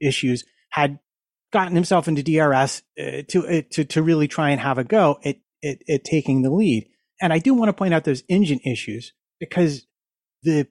issues, 0.00 0.44
had 0.70 0.98
gotten 1.52 1.74
himself 1.74 2.08
into 2.08 2.22
DRS 2.22 2.82
uh, 2.98 3.22
to, 3.28 3.46
uh, 3.46 3.62
to 3.70 3.84
to 3.84 4.02
really 4.02 4.26
try 4.26 4.50
and 4.50 4.60
have 4.60 4.78
a 4.78 4.84
go 4.84 5.18
at, 5.24 5.36
at 5.64 5.78
at 5.88 6.04
taking 6.04 6.42
the 6.42 6.50
lead. 6.50 6.88
And 7.20 7.32
I 7.32 7.38
do 7.38 7.54
want 7.54 7.68
to 7.68 7.72
point 7.72 7.94
out 7.94 8.04
those 8.04 8.24
engine 8.28 8.60
issues 8.64 9.12
because 9.38 9.86
the 10.42 10.66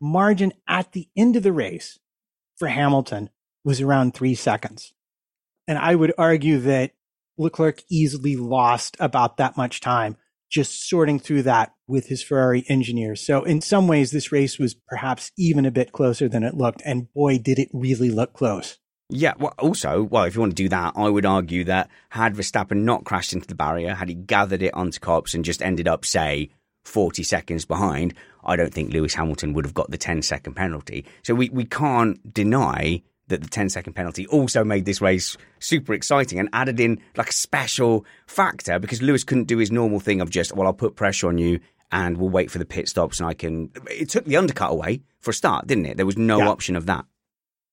margin 0.00 0.52
at 0.68 0.92
the 0.92 1.08
end 1.16 1.36
of 1.36 1.42
the 1.42 1.52
race 1.52 1.98
for 2.56 2.68
Hamilton 2.68 3.30
was 3.64 3.80
around 3.80 4.14
three 4.14 4.34
seconds. 4.34 4.92
And 5.66 5.78
I 5.78 5.94
would 5.94 6.12
argue 6.18 6.58
that 6.60 6.92
Leclerc 7.38 7.82
easily 7.90 8.36
lost 8.36 8.96
about 9.00 9.38
that 9.38 9.56
much 9.56 9.80
time 9.80 10.16
just 10.50 10.88
sorting 10.88 11.18
through 11.18 11.42
that 11.42 11.72
with 11.88 12.06
his 12.06 12.22
Ferrari 12.22 12.64
engineers. 12.68 13.20
So 13.20 13.42
in 13.42 13.60
some 13.60 13.88
ways, 13.88 14.10
this 14.12 14.30
race 14.30 14.58
was 14.58 14.74
perhaps 14.74 15.32
even 15.36 15.66
a 15.66 15.70
bit 15.70 15.90
closer 15.90 16.28
than 16.28 16.44
it 16.44 16.54
looked. 16.54 16.80
And 16.84 17.12
boy, 17.12 17.38
did 17.38 17.58
it 17.58 17.68
really 17.72 18.10
look 18.10 18.34
close. 18.34 18.78
Yeah, 19.10 19.34
well, 19.38 19.54
also, 19.58 20.02
well, 20.04 20.24
if 20.24 20.34
you 20.34 20.40
want 20.40 20.52
to 20.52 20.62
do 20.62 20.68
that, 20.68 20.94
I 20.96 21.08
would 21.08 21.26
argue 21.26 21.64
that 21.64 21.90
had 22.10 22.34
Verstappen 22.34 22.84
not 22.84 23.04
crashed 23.04 23.32
into 23.32 23.46
the 23.46 23.54
barrier, 23.54 23.94
had 23.94 24.08
he 24.08 24.14
gathered 24.14 24.62
it 24.62 24.72
onto 24.74 25.00
Copse 25.00 25.34
and 25.34 25.44
just 25.44 25.60
ended 25.60 25.88
up, 25.88 26.04
say, 26.04 26.50
40 26.84 27.22
seconds 27.22 27.64
behind, 27.64 28.14
I 28.44 28.56
don't 28.56 28.72
think 28.72 28.92
Lewis 28.92 29.14
Hamilton 29.14 29.52
would 29.54 29.64
have 29.64 29.74
got 29.74 29.90
the 29.90 29.98
10 29.98 30.22
second 30.22 30.54
penalty. 30.54 31.04
So 31.22 31.34
we, 31.34 31.48
we 31.50 31.64
can't 31.64 32.32
deny 32.32 33.02
that 33.28 33.42
the 33.42 33.48
10 33.48 33.70
second 33.70 33.94
penalty 33.94 34.26
also 34.26 34.64
made 34.64 34.84
this 34.84 35.00
race 35.00 35.36
super 35.58 35.94
exciting 35.94 36.38
and 36.38 36.48
added 36.52 36.78
in 36.78 37.00
like 37.16 37.30
a 37.30 37.32
special 37.32 38.04
factor 38.26 38.78
because 38.78 39.00
Lewis 39.00 39.24
couldn't 39.24 39.44
do 39.44 39.58
his 39.58 39.72
normal 39.72 39.98
thing 39.98 40.20
of 40.20 40.30
just, 40.30 40.54
well, 40.54 40.66
I'll 40.66 40.74
put 40.74 40.94
pressure 40.94 41.28
on 41.28 41.38
you 41.38 41.60
and 41.90 42.18
we'll 42.18 42.30
wait 42.30 42.50
for 42.50 42.58
the 42.58 42.66
pit 42.66 42.88
stops 42.88 43.20
and 43.20 43.28
I 43.28 43.34
can. 43.34 43.70
It 43.90 44.10
took 44.10 44.24
the 44.26 44.36
undercut 44.36 44.70
away 44.70 45.02
for 45.20 45.30
a 45.30 45.34
start, 45.34 45.66
didn't 45.66 45.86
it? 45.86 45.96
There 45.96 46.06
was 46.06 46.18
no 46.18 46.38
yeah. 46.38 46.48
option 46.48 46.76
of 46.76 46.86
that. 46.86 47.06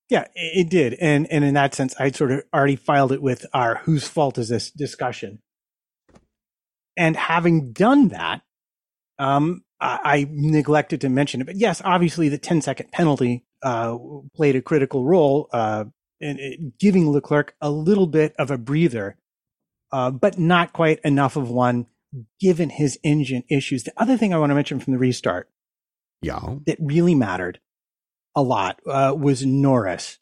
Yeah, 0.09 0.25
it 0.35 0.69
did. 0.69 0.95
And, 0.95 1.25
and 1.31 1.43
in 1.43 1.53
that 1.53 1.73
sense, 1.73 1.95
I 1.97 2.11
sort 2.11 2.31
of 2.31 2.43
already 2.53 2.75
filed 2.75 3.13
it 3.13 3.21
with 3.21 3.45
our 3.53 3.75
whose 3.75 4.07
fault 4.07 4.37
is 4.37 4.49
this 4.49 4.69
discussion. 4.69 5.39
And 6.97 7.15
having 7.15 7.71
done 7.71 8.09
that, 8.09 8.41
um, 9.21 9.63
I, 9.79 9.99
I 10.03 10.27
neglected 10.31 11.01
to 11.01 11.09
mention 11.09 11.41
it, 11.41 11.45
but 11.45 11.55
yes, 11.55 11.79
obviously 11.85 12.27
the 12.27 12.39
10 12.39 12.61
second 12.61 12.91
penalty 12.91 13.45
uh, 13.61 13.95
played 14.35 14.55
a 14.55 14.61
critical 14.61 15.05
role 15.05 15.47
uh, 15.53 15.85
in, 16.19 16.39
in, 16.39 16.73
giving 16.79 17.11
Leclerc 17.11 17.53
a 17.61 17.69
little 17.69 18.07
bit 18.07 18.33
of 18.39 18.49
a 18.49 18.57
breather, 18.57 19.15
uh, 19.91 20.09
but 20.09 20.39
not 20.39 20.73
quite 20.73 20.99
enough 21.03 21.35
of 21.35 21.51
one 21.51 21.85
given 22.39 22.71
his 22.71 22.99
engine 23.03 23.43
issues. 23.47 23.83
The 23.83 23.93
other 23.95 24.17
thing 24.17 24.33
I 24.33 24.39
want 24.39 24.49
to 24.49 24.55
mention 24.55 24.79
from 24.79 24.93
the 24.93 24.99
restart, 24.99 25.49
yeah, 26.23 26.55
that 26.65 26.77
really 26.79 27.13
mattered 27.13 27.59
a 28.35 28.41
lot 28.41 28.79
uh, 28.87 29.13
was 29.15 29.45
Norris 29.45 30.17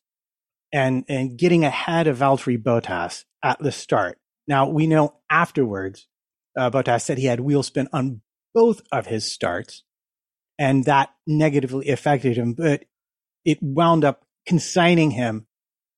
and 0.74 1.06
and 1.08 1.38
getting 1.38 1.64
ahead 1.64 2.08
of 2.08 2.18
Valtteri 2.18 2.62
Bottas 2.62 3.24
at 3.44 3.60
the 3.60 3.72
start. 3.72 4.18
Now 4.46 4.68
we 4.68 4.88
know 4.88 5.16
afterwards, 5.30 6.08
uh, 6.58 6.70
Bottas 6.70 7.02
said 7.02 7.18
he 7.18 7.26
had 7.26 7.40
wheel 7.40 7.64
spin 7.64 7.88
on 7.94 8.22
both 8.54 8.82
of 8.92 9.08
his 9.08 9.32
starts, 9.32 9.84
and 10.58 10.86
that 10.86 11.10
negatively 11.26 11.90
affected 11.90 12.38
him. 12.38 12.54
But 12.54 12.86
it 13.46 13.62
wound 13.62 14.04
up 14.04 14.26
consigning 14.46 15.12
him 15.12 15.48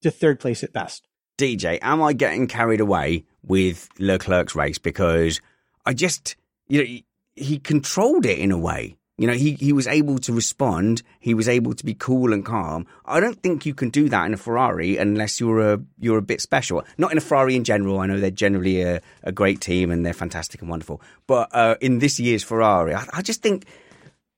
to 0.01 0.11
third 0.11 0.39
place 0.39 0.63
at 0.63 0.73
best. 0.73 1.07
DJ, 1.37 1.79
am 1.81 2.01
I 2.01 2.13
getting 2.13 2.47
carried 2.47 2.81
away 2.81 3.25
with 3.43 3.89
Leclerc's 3.97 4.55
race 4.55 4.77
because 4.77 5.41
I 5.85 5.93
just, 5.93 6.35
you 6.67 6.83
know, 6.83 6.99
he, 7.35 7.57
controlled 7.57 8.25
it 8.25 8.37
in 8.37 8.51
a 8.51 8.57
way. 8.57 8.97
You 9.21 9.27
know, 9.27 9.33
he, 9.33 9.53
he 9.53 9.71
was 9.71 9.85
able 9.85 10.17
to 10.17 10.33
respond. 10.33 11.03
He 11.19 11.33
was 11.33 11.47
able 11.47 11.75
to 11.75 11.85
be 11.85 11.93
cool 11.93 12.33
and 12.33 12.43
calm. 12.43 12.87
I 13.05 13.19
don't 13.19 13.41
think 13.41 13.67
you 13.67 13.75
can 13.75 13.89
do 13.89 14.09
that 14.09 14.25
in 14.25 14.33
a 14.33 14.37
Ferrari 14.37 14.97
unless 14.97 15.39
you're 15.39 15.73
a 15.73 15.79
you're 15.99 16.17
a 16.17 16.23
bit 16.23 16.41
special. 16.41 16.83
Not 16.97 17.11
in 17.11 17.19
a 17.19 17.21
Ferrari 17.21 17.55
in 17.55 17.63
general. 17.63 17.99
I 17.99 18.07
know 18.07 18.19
they're 18.19 18.31
generally 18.31 18.81
a, 18.81 18.99
a 19.21 19.31
great 19.31 19.61
team 19.61 19.91
and 19.91 20.03
they're 20.03 20.13
fantastic 20.13 20.61
and 20.61 20.69
wonderful. 20.71 21.01
But 21.27 21.49
uh, 21.53 21.75
in 21.81 21.99
this 21.99 22.19
year's 22.19 22.43
Ferrari, 22.43 22.95
I, 22.95 23.05
I 23.13 23.21
just 23.21 23.43
think 23.43 23.67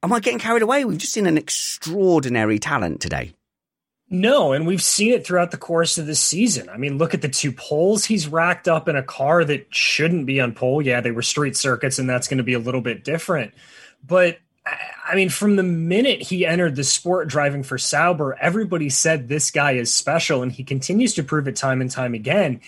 Am 0.03 0.11
I 0.11 0.19
getting 0.19 0.39
carried 0.39 0.61
away? 0.61 0.83
We've 0.83 0.97
just 0.97 1.13
seen 1.13 1.27
an 1.27 1.37
extraordinary 1.37 2.59
talent 2.59 2.99
today. 2.99 3.33
No, 4.09 4.51
and 4.51 4.67
we've 4.67 4.83
seen 4.83 5.13
it 5.13 5.25
throughout 5.25 5.51
the 5.51 5.57
course 5.57 5.97
of 5.97 6.07
the 6.07 6.13
season. 6.13 6.67
I 6.67 6.75
mean, 6.75 6.97
look 6.97 7.13
at 7.13 7.21
the 7.21 7.29
two 7.29 7.53
poles 7.53 8.03
he's 8.03 8.27
racked 8.27 8.67
up 8.67 8.89
in 8.89 8.97
a 8.97 9.01
car 9.01 9.45
that 9.45 9.73
shouldn't 9.73 10.25
be 10.25 10.41
on 10.41 10.53
pole. 10.53 10.81
Yeah, 10.81 10.99
they 10.99 11.11
were 11.11 11.21
street 11.21 11.55
circuits, 11.55 11.99
and 11.99 12.09
that's 12.09 12.27
going 12.27 12.37
to 12.37 12.43
be 12.43 12.53
a 12.53 12.59
little 12.59 12.81
bit 12.81 13.05
different. 13.05 13.53
But 14.05 14.39
I 14.65 15.15
mean, 15.15 15.29
from 15.29 15.57
the 15.57 15.63
minute 15.63 16.21
he 16.21 16.45
entered 16.45 16.75
the 16.75 16.83
sport 16.83 17.27
driving 17.27 17.63
for 17.63 17.77
Sauber, 17.77 18.37
everybody 18.39 18.89
said 18.89 19.27
this 19.27 19.51
guy 19.51 19.73
is 19.73 19.93
special, 19.93 20.41
and 20.41 20.51
he 20.51 20.63
continues 20.63 21.13
to 21.15 21.23
prove 21.23 21.47
it 21.47 21.55
time 21.55 21.81
and 21.81 21.91
time 21.91 22.13
again. 22.13 22.61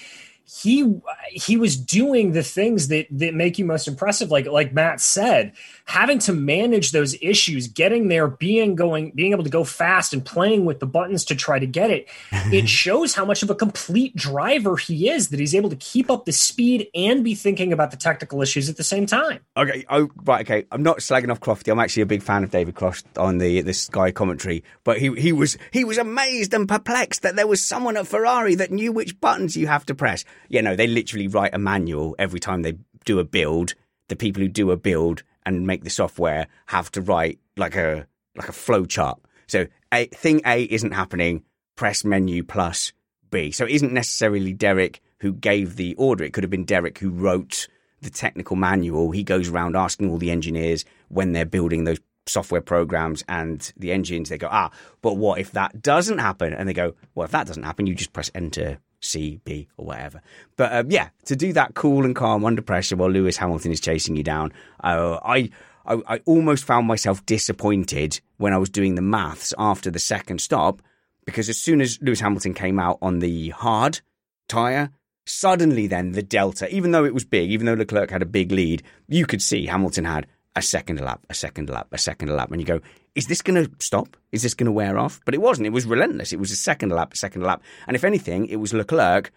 He 0.44 1.00
he 1.30 1.58
was 1.58 1.78
doing 1.78 2.34
the 2.34 2.44
things 2.44 2.90
that 2.90 3.08
that 3.12 3.34
make 3.34 3.58
you 3.58 3.66
most 3.66 3.88
impressive 3.88 4.30
like 4.30 4.46
like 4.46 4.74
Matt 4.74 5.02
said 5.02 5.54
having 5.86 6.20
to 6.20 6.34
manage 6.34 6.92
those 6.92 7.16
issues 7.22 7.68
getting 7.68 8.08
there 8.08 8.28
being 8.28 8.76
going 8.76 9.12
being 9.12 9.32
able 9.32 9.44
to 9.44 9.50
go 9.50 9.64
fast 9.64 10.14
and 10.14 10.26
playing 10.26 10.66
with 10.66 10.80
the 10.80 10.86
buttons 10.86 11.26
to 11.26 11.36
try 11.36 11.60
to 11.60 11.68
get 11.68 11.90
it 11.92 12.08
it 12.32 12.68
shows 12.84 13.14
how 13.14 13.24
much 13.24 13.44
of 13.44 13.50
a 13.50 13.56
complete 13.56 14.16
driver 14.16 14.76
he 14.78 15.10
is 15.10 15.30
that 15.30 15.40
he's 15.40 15.56
able 15.56 15.70
to 15.70 15.76
keep 15.78 16.10
up 16.10 16.26
the 16.26 16.32
speed 16.32 16.88
and 16.96 17.24
be 17.24 17.36
thinking 17.36 17.72
about 17.72 17.92
the 17.92 17.98
technical 17.98 18.42
issues 18.42 18.70
at 18.70 18.78
the 18.78 18.84
same 18.84 19.06
time. 19.06 19.40
Okay 19.56 19.86
oh 19.90 20.10
right 20.24 20.46
okay. 20.46 20.66
I'm 20.72 20.84
not 20.84 21.00
slagging 21.00 21.32
off 21.32 21.40
Crofty. 21.40 21.72
I'm 21.72 21.80
actually 21.80 22.04
a 22.04 22.08
big 22.08 22.24
fan 22.24 22.44
of 22.44 22.52
David 22.52 22.76
Croft 22.76 23.18
on 23.18 23.38
the 23.38 23.62
the 23.62 23.74
Sky 23.74 24.12
commentary 24.12 24.64
but 24.84 25.00
he 25.00 25.14
he 25.16 25.32
was 25.32 25.58
he 25.72 25.84
was 25.84 25.98
amazed 25.98 26.54
and 26.54 26.68
perplexed 26.68 27.22
that 27.22 27.36
there 27.36 27.48
was 27.48 27.64
someone 27.64 27.98
at 27.98 28.08
Ferrari 28.08 28.56
that 28.56 28.72
knew 28.72 28.92
which 28.92 29.20
buttons 29.20 29.56
you 29.56 29.68
have 29.68 29.86
to 29.86 29.96
press. 29.96 30.26
You 30.50 30.62
know, 30.62 30.76
they 30.76 30.88
literally 30.88 31.28
write 31.28 31.54
a 31.54 31.60
manual 31.60 32.16
every 32.18 32.40
time 32.40 32.62
they 32.62 32.78
do 33.06 33.20
a 33.20 33.24
build. 33.24 33.74
The 34.08 34.16
people 34.16 34.42
who 34.42 34.48
do 34.48 34.72
a 34.72 34.78
build 34.78 35.24
and 35.46 35.68
make 35.68 35.84
the 35.84 35.90
software 35.90 36.48
have 36.68 36.92
to 36.92 37.02
write 37.02 37.40
like 37.58 37.76
a 37.76 38.08
like 38.36 38.50
a 38.50 38.54
flow 38.54 38.86
chart. 38.86 39.20
So 39.48 39.68
a, 39.94 40.06
thing 40.08 40.42
A 40.46 40.64
isn't 40.64 40.92
happening. 40.92 41.44
Press 41.76 42.04
menu 42.04 42.44
plus 42.44 42.94
B. 43.32 43.52
So 43.52 43.66
it 43.66 43.72
isn't 43.72 43.94
necessarily 43.94 44.54
Derek 44.54 45.02
who 45.20 45.34
gave 45.34 45.76
the 45.76 45.96
order. 45.96 46.24
It 46.24 46.34
could 46.34 46.44
have 46.44 46.52
been 46.52 46.66
Derek 46.66 46.98
who 46.98 47.10
wrote 47.10 47.68
the 48.02 48.10
technical 48.10 48.56
manual. 48.56 49.12
He 49.12 49.24
goes 49.24 49.50
around 49.50 49.76
asking 49.76 50.10
all 50.10 50.18
the 50.18 50.32
engineers 50.32 50.86
when 51.08 51.32
they're 51.32 51.46
building 51.46 51.84
those 51.84 52.00
software 52.28 52.62
programs 52.62 53.24
and 53.28 53.72
the 53.78 53.92
engines. 53.92 54.30
They 54.30 54.38
go, 54.38 54.50
ah, 54.52 54.72
but 55.02 55.16
what 55.16 55.40
if 55.40 55.52
that 55.52 55.82
doesn't 55.82 56.18
happen? 56.18 56.54
And 56.54 56.68
they 56.68 56.74
go, 56.74 56.96
well, 57.14 57.26
if 57.26 57.32
that 57.32 57.48
doesn't 57.48 57.64
happen, 57.64 57.88
you 57.88 57.96
just 57.96 58.14
press 58.14 58.32
enter 58.36 58.80
C, 59.06 59.40
B, 59.44 59.68
or 59.78 59.86
whatever. 59.86 60.22
But 60.58 60.74
um, 60.74 60.92
yeah, 60.92 61.10
to 61.26 61.36
do 61.36 61.54
that 61.54 61.74
cool 61.74 62.06
and 62.06 62.16
calm 62.16 62.46
under 62.46 62.62
pressure 62.62 62.96
while 62.96 63.10
Lewis 63.10 63.38
Hamilton 63.38 63.72
is 63.72 63.80
chasing 63.80 64.16
you 64.16 64.24
down, 64.24 64.52
uh, 64.84 65.20
I, 65.24 65.50
I, 65.86 66.02
I 66.08 66.22
almost 66.26 66.66
found 66.66 66.88
myself 66.88 67.26
disappointed 67.26 68.20
when 68.38 68.54
I 68.54 68.58
was 68.58 68.70
doing 68.70 68.96
the 68.96 69.02
maths 69.02 69.54
after 69.58 69.92
the 69.92 70.00
second 70.00 70.42
stop 70.42 70.82
because 71.26 71.50
as 71.50 71.58
soon 71.58 71.82
as 71.82 72.00
Lewis 72.02 72.20
Hamilton 72.20 72.54
came 72.54 72.80
out 72.80 72.98
on 73.02 73.20
the 73.20 73.50
hard 73.50 74.02
tyre, 74.48 74.92
suddenly 75.26 75.88
then 75.88 76.12
the 76.12 76.22
delta, 76.22 76.74
even 76.74 76.92
though 76.92 77.06
it 77.06 77.14
was 77.14 77.26
big, 77.26 77.52
even 77.52 77.66
though 77.66 77.74
Leclerc 77.74 78.12
had 78.12 78.22
a 78.22 78.28
big 78.28 78.52
lead, 78.52 78.84
you 79.08 79.26
could 79.26 79.42
see 79.42 79.66
Hamilton 79.66 80.06
had 80.06 80.28
a 80.56 80.62
second 80.62 81.02
lap, 81.02 81.26
a 81.30 81.34
second 81.34 81.70
lap, 81.70 81.88
a 81.92 81.98
second 81.98 82.36
lap, 82.36 82.52
and 82.52 82.62
you 82.62 82.68
go, 82.68 82.80
is 83.14 83.28
this 83.28 83.42
going 83.42 83.64
to 83.64 83.72
stop? 83.80 84.16
Is 84.32 84.44
this 84.44 84.54
going 84.54 84.66
to 84.66 84.72
wear 84.72 84.98
off? 84.98 85.20
But 85.26 85.34
it 85.34 85.42
wasn't. 85.42 85.68
It 85.68 85.74
was 85.74 85.86
relentless. 85.86 86.34
It 86.34 86.40
was 86.40 86.52
a 86.52 86.56
second 86.56 86.90
lap, 86.90 87.14
a 87.14 87.18
second 87.18 87.44
lap. 87.44 87.62
And 87.88 87.96
if 87.96 88.04
anything, 88.04 88.48
it 88.48 88.58
was 88.58 88.74
Leclerc 88.74 89.32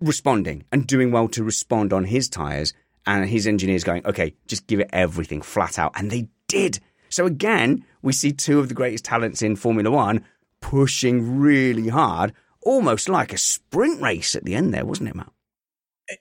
responding 0.00 0.64
and 0.70 0.86
doing 0.86 1.10
well 1.10 1.28
to 1.28 1.42
respond 1.42 1.92
on 1.92 2.04
his 2.04 2.28
tyres 2.28 2.72
and 3.06 3.28
his 3.28 3.46
engineers 3.46 3.84
going, 3.84 4.06
okay, 4.06 4.34
just 4.46 4.66
give 4.66 4.80
it 4.80 4.90
everything 4.92 5.42
flat 5.42 5.78
out. 5.78 5.92
And 5.96 6.10
they 6.10 6.28
did. 6.46 6.80
So 7.08 7.26
again, 7.26 7.84
we 8.02 8.12
see 8.12 8.32
two 8.32 8.58
of 8.58 8.68
the 8.68 8.74
greatest 8.74 9.04
talents 9.04 9.42
in 9.42 9.56
Formula 9.56 9.90
One 9.90 10.24
pushing 10.60 11.38
really 11.38 11.88
hard, 11.88 12.32
almost 12.62 13.08
like 13.08 13.32
a 13.32 13.38
sprint 13.38 14.00
race 14.00 14.34
at 14.34 14.44
the 14.44 14.54
end 14.54 14.74
there, 14.74 14.84
wasn't 14.84 15.08
it, 15.08 15.14
Matt? 15.14 15.32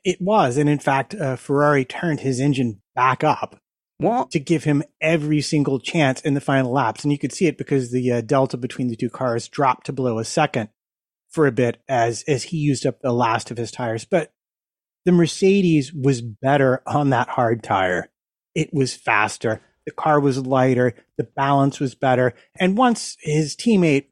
It 0.04 0.22
was. 0.22 0.58
And 0.58 0.70
in 0.70 0.80
fact, 0.80 1.16
uh, 1.16 1.36
Ferrari 1.36 1.86
turned 1.86 2.22
his 2.22 2.40
engine 2.40 2.82
back 2.94 3.24
up 3.24 3.60
what? 4.00 4.32
To 4.32 4.40
give 4.40 4.64
him 4.64 4.84
every 5.02 5.42
single 5.42 5.80
chance 5.80 6.22
in 6.22 6.34
the 6.34 6.42
final 6.42 6.72
laps. 6.72 7.04
And 7.04 7.12
you 7.12 7.18
could 7.18 7.34
see 7.34 7.48
it 7.48 7.58
because 7.58 7.92
the 7.92 8.12
uh, 8.12 8.22
delta 8.22 8.58
between 8.58 8.90
the 8.90 8.96
two 8.96 9.10
cars 9.10 9.48
dropped 9.48 9.88
to 9.88 9.94
below 9.94 10.20
a 10.20 10.26
second 10.26 10.70
for 11.30 11.48
a 11.48 11.52
bit 11.52 11.82
as, 11.88 12.24
as 12.28 12.44
he 12.44 12.58
used 12.58 12.86
up 12.86 13.02
the 13.02 13.12
last 13.12 13.52
of 13.52 13.58
his 13.58 13.72
tires. 13.72 14.06
But 14.06 14.34
the 15.06 15.12
Mercedes 15.12 15.94
was 15.94 16.22
better 16.22 16.82
on 16.86 17.10
that 17.10 17.30
hard 17.30 17.64
tire. 17.64 18.10
It 18.54 18.74
was 18.74 18.94
faster. 18.94 19.62
The 19.86 19.92
car 19.92 20.20
was 20.20 20.46
lighter. 20.46 20.94
The 21.18 21.24
balance 21.24 21.80
was 21.80 21.96
better. 21.96 22.34
And 22.60 22.78
once 22.78 23.18
his 23.22 23.56
teammate 23.56 24.08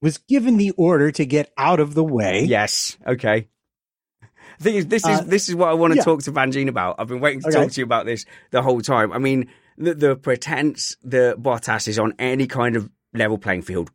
was 0.00 0.18
given 0.18 0.56
the 0.56 0.70
order 0.72 1.10
to 1.10 1.26
get 1.26 1.52
out 1.56 1.80
of 1.80 1.94
the 1.94 2.04
way. 2.04 2.44
Yes. 2.44 2.96
Okay 3.06 3.48
thing 4.64 4.76
is, 4.76 4.86
this 4.86 5.06
is 5.06 5.20
uh, 5.20 5.24
this 5.24 5.48
is 5.48 5.54
what 5.54 5.68
I 5.68 5.74
want 5.74 5.92
to 5.92 5.98
yeah. 5.98 6.04
talk 6.04 6.22
to 6.22 6.32
Vanjine 6.32 6.68
about. 6.68 6.96
I've 6.98 7.08
been 7.08 7.20
waiting 7.20 7.40
to 7.42 7.48
okay. 7.48 7.58
talk 7.58 7.72
to 7.72 7.80
you 7.80 7.84
about 7.84 8.06
this 8.06 8.24
the 8.50 8.62
whole 8.62 8.80
time. 8.80 9.12
I 9.12 9.18
mean, 9.18 9.48
the, 9.76 9.94
the 9.94 10.16
pretense 10.16 10.96
that 11.04 11.42
Bottas 11.42 11.88
is 11.88 11.98
on 11.98 12.14
any 12.18 12.46
kind 12.46 12.76
of 12.76 12.90
level 13.14 13.38
playing 13.38 13.62
field, 13.62 13.90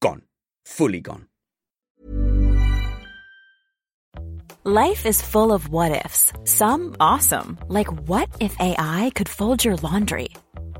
gone, 0.00 0.22
fully 0.64 1.00
gone. 1.00 1.28
Life 4.64 5.06
is 5.06 5.20
full 5.20 5.52
of 5.52 5.70
what 5.70 6.04
ifs. 6.04 6.32
Some 6.44 6.94
awesome, 7.00 7.58
like 7.68 7.90
what 8.08 8.28
if 8.38 8.58
AI 8.60 9.10
could 9.14 9.28
fold 9.28 9.64
your 9.64 9.76
laundry? 9.76 10.28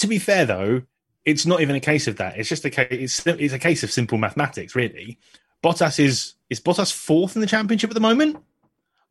To 0.00 0.06
be 0.06 0.18
fair, 0.18 0.44
though, 0.44 0.82
it's 1.24 1.46
not 1.46 1.60
even 1.60 1.76
a 1.76 1.80
case 1.80 2.06
of 2.08 2.16
that. 2.16 2.38
It's 2.38 2.48
just 2.48 2.64
a 2.64 2.70
case. 2.70 2.88
It's, 2.90 3.26
it's 3.26 3.54
a 3.54 3.58
case 3.58 3.82
of 3.82 3.90
simple 3.90 4.18
mathematics, 4.18 4.74
really. 4.74 5.18
Bottas 5.62 5.98
is 5.98 6.34
is 6.48 6.60
Bottas 6.60 6.92
fourth 6.92 7.36
in 7.36 7.40
the 7.40 7.46
championship 7.46 7.90
at 7.90 7.94
the 7.94 8.00
moment. 8.00 8.38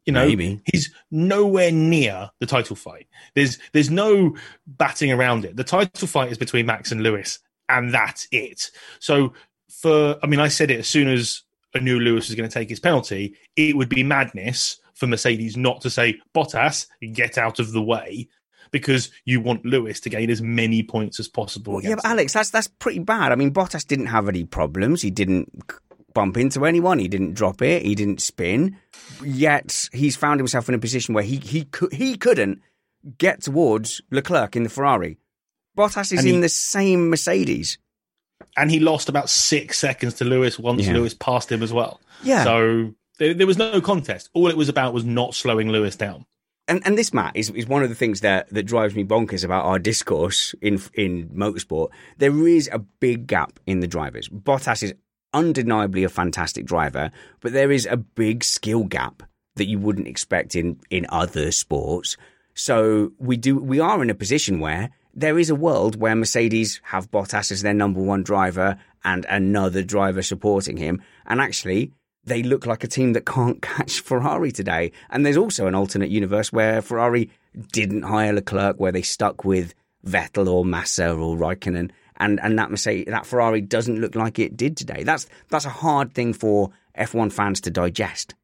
You 0.05 0.13
know, 0.13 0.25
Maybe. 0.25 0.61
he's 0.65 0.91
nowhere 1.11 1.71
near 1.71 2.31
the 2.39 2.47
title 2.47 2.75
fight. 2.75 3.07
There's 3.35 3.59
there's 3.73 3.91
no 3.91 4.35
batting 4.65 5.11
around 5.11 5.45
it. 5.45 5.55
The 5.55 5.63
title 5.63 6.07
fight 6.07 6.31
is 6.31 6.37
between 6.37 6.65
Max 6.65 6.91
and 6.91 7.03
Lewis, 7.03 7.39
and 7.67 7.93
that's 7.93 8.27
it. 8.31 8.71
So 8.99 9.33
for 9.69 10.17
I 10.23 10.27
mean, 10.27 10.39
I 10.39 10.47
said 10.47 10.71
it 10.71 10.79
as 10.79 10.87
soon 10.87 11.07
as 11.07 11.43
I 11.75 11.79
knew 11.79 11.99
Lewis 11.99 12.29
was 12.29 12.35
going 12.35 12.49
to 12.49 12.53
take 12.53 12.69
his 12.69 12.79
penalty. 12.79 13.35
It 13.55 13.77
would 13.77 13.89
be 13.89 14.01
madness 14.01 14.79
for 14.95 15.05
Mercedes 15.05 15.55
not 15.55 15.81
to 15.81 15.89
say 15.89 16.19
Bottas, 16.35 16.87
get 17.13 17.37
out 17.37 17.59
of 17.59 17.71
the 17.71 17.81
way, 17.81 18.27
because 18.71 19.11
you 19.25 19.41
want 19.41 19.65
Lewis 19.65 19.99
to 20.01 20.09
gain 20.09 20.29
as 20.29 20.41
many 20.41 20.83
points 20.83 21.19
as 21.19 21.27
possible. 21.27 21.81
Yeah, 21.83 21.95
but 21.95 22.05
Alex, 22.05 22.33
that's 22.33 22.49
that's 22.51 22.67
pretty 22.67 22.99
bad. 22.99 23.31
I 23.31 23.35
mean, 23.35 23.51
Bottas 23.53 23.85
didn't 23.87 24.07
have 24.07 24.27
any 24.27 24.43
problems. 24.45 25.01
He 25.01 25.11
didn't 25.11 25.51
bump 26.13 26.37
into 26.37 26.65
anyone. 26.65 26.99
He 26.99 27.07
didn't 27.07 27.33
drop 27.35 27.61
it. 27.61 27.83
He 27.83 27.95
didn't 27.95 28.21
spin. 28.21 28.77
Yet 29.23 29.89
he's 29.93 30.15
found 30.15 30.39
himself 30.39 30.67
in 30.69 30.75
a 30.75 30.79
position 30.79 31.13
where 31.13 31.23
he 31.23 31.37
he 31.37 31.63
could 31.65 31.93
he 31.93 32.15
couldn't 32.17 32.61
get 33.17 33.41
towards 33.41 34.01
Leclerc 34.11 34.55
in 34.55 34.63
the 34.63 34.69
Ferrari. 34.69 35.17
Bottas 35.77 36.11
is 36.11 36.19
And 36.19 36.27
in 36.27 36.41
the 36.41 36.49
same 36.49 37.09
Mercedes. 37.09 37.77
and 38.57 38.69
he 38.71 38.79
lost 38.79 39.07
about 39.09 39.29
six 39.29 39.77
seconds 39.77 40.15
to 40.15 40.25
Lewis 40.25 40.57
once 40.59 40.85
Yeah. 40.85 40.93
Lewis 40.93 41.13
passed 41.13 41.51
him 41.51 41.63
as 41.63 41.71
well. 41.71 42.01
Yeah. 42.23 42.43
So 42.43 42.93
there, 43.19 43.33
there 43.33 43.47
was 43.47 43.57
no 43.57 43.79
contest. 43.79 44.29
All 44.33 44.47
it 44.47 44.57
was 44.57 44.67
about 44.69 44.93
was 44.93 45.05
not 45.05 45.35
slowing 45.35 45.69
Lewis 45.69 45.95
down. 45.95 46.25
And 46.69 46.85
and 46.85 46.97
this 46.97 47.13
Matt 47.13 47.35
is 47.35 47.49
is 47.49 47.67
one 47.67 47.83
of 47.83 47.89
the 47.89 47.95
things 47.95 48.21
that 48.21 48.49
that 48.49 48.63
drives 48.63 48.95
me 48.95 49.03
bonkers 49.03 49.43
about 49.43 49.65
our 49.65 49.79
discourse 49.79 50.53
in 50.61 50.81
in 50.93 51.29
motorsport. 51.29 51.89
There 52.17 52.47
is 52.47 52.69
a 52.71 52.79
big 52.79 53.27
gap 53.27 53.59
in 53.65 53.79
the 53.79 53.87
drivers. 53.87 54.29
Bottas 54.29 54.83
is 54.83 54.93
undeniably 55.33 56.03
a 56.03 56.09
fantastic 56.09 56.65
driver, 56.65 57.11
but 57.41 57.53
there 57.53 57.71
is 57.71 57.85
a 57.85 57.97
big 57.97 58.43
skill 58.43 58.83
gap 58.85 59.23
that 59.55 59.67
you 59.67 59.79
wouldn't 59.79 60.07
expect 60.07 60.55
in 60.55 60.79
in 60.89 61.05
other 61.09 61.51
sports. 61.51 62.15
So 62.53 63.11
we 63.17 63.35
do 63.35 63.57
we 63.57 63.79
are 63.79 64.01
in 64.01 64.09
a 64.09 64.15
position 64.15 64.59
where 64.59 64.91
there 65.13 65.39
is 65.39 65.49
a 65.49 65.55
world 65.55 65.99
where 65.99 66.15
Mercedes 66.15 66.79
have 66.83 67.09
Bottas 67.11 67.51
as 67.51 67.61
their 67.61 67.73
number 67.73 67.99
one 67.99 68.23
driver 68.23 68.77
and 69.03 69.25
another 69.25 69.81
driver 69.81 70.21
supporting 70.21 70.77
him, 70.77 71.01
and 71.25 71.41
actually 71.41 71.93
they 72.23 72.43
look 72.43 72.65
like 72.65 72.83
a 72.83 72.87
team 72.87 73.13
that 73.13 73.25
can't 73.25 73.61
catch 73.61 74.01
Ferrari 74.01 74.51
today. 74.51 74.91
And 75.09 75.25
there's 75.25 75.37
also 75.37 75.67
an 75.67 75.75
alternate 75.75 76.09
universe 76.09 76.51
where 76.51 76.81
Ferrari 76.81 77.29
didn't 77.71 78.03
hire 78.03 78.33
Leclerc, 78.33 78.79
where 78.79 78.91
they 78.91 79.01
stuck 79.01 79.43
with 79.45 79.73
Vettel 80.05 80.47
or 80.47 80.65
Massa 80.65 81.11
or 81.13 81.35
Raikkonen, 81.35 81.91
and 82.17 82.39
and 82.41 82.57
that 82.59 82.71
Mercedes, 82.71 83.05
that 83.07 83.25
Ferrari 83.25 83.61
doesn't 83.61 83.99
look 83.99 84.15
like 84.15 84.39
it 84.39 84.55
did 84.55 84.77
today. 84.77 85.03
That's 85.03 85.27
that's 85.49 85.65
a 85.65 85.69
hard 85.69 86.13
thing 86.13 86.33
for 86.33 86.71
F1 86.97 87.31
fans 87.31 87.61
to 87.61 87.71
digest. 87.71 88.35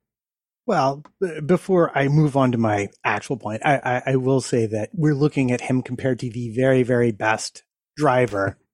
Well, 0.67 1.03
uh, 1.23 1.41
before 1.41 1.95
I 1.95 2.07
move 2.07 2.35
on 2.35 2.51
to 2.53 2.57
my 2.57 2.89
actual 3.03 3.37
point, 3.37 3.61
I, 3.63 3.75
I, 3.75 4.11
I 4.13 4.15
will 4.15 4.41
say 4.41 4.65
that 4.65 4.89
we're 4.93 5.13
looking 5.13 5.51
at 5.51 5.61
him 5.61 5.83
compared 5.83 6.19
to 6.19 6.29
the 6.29 6.49
very, 6.49 6.81
very 6.81 7.11
best 7.11 7.63
driver 7.95 8.57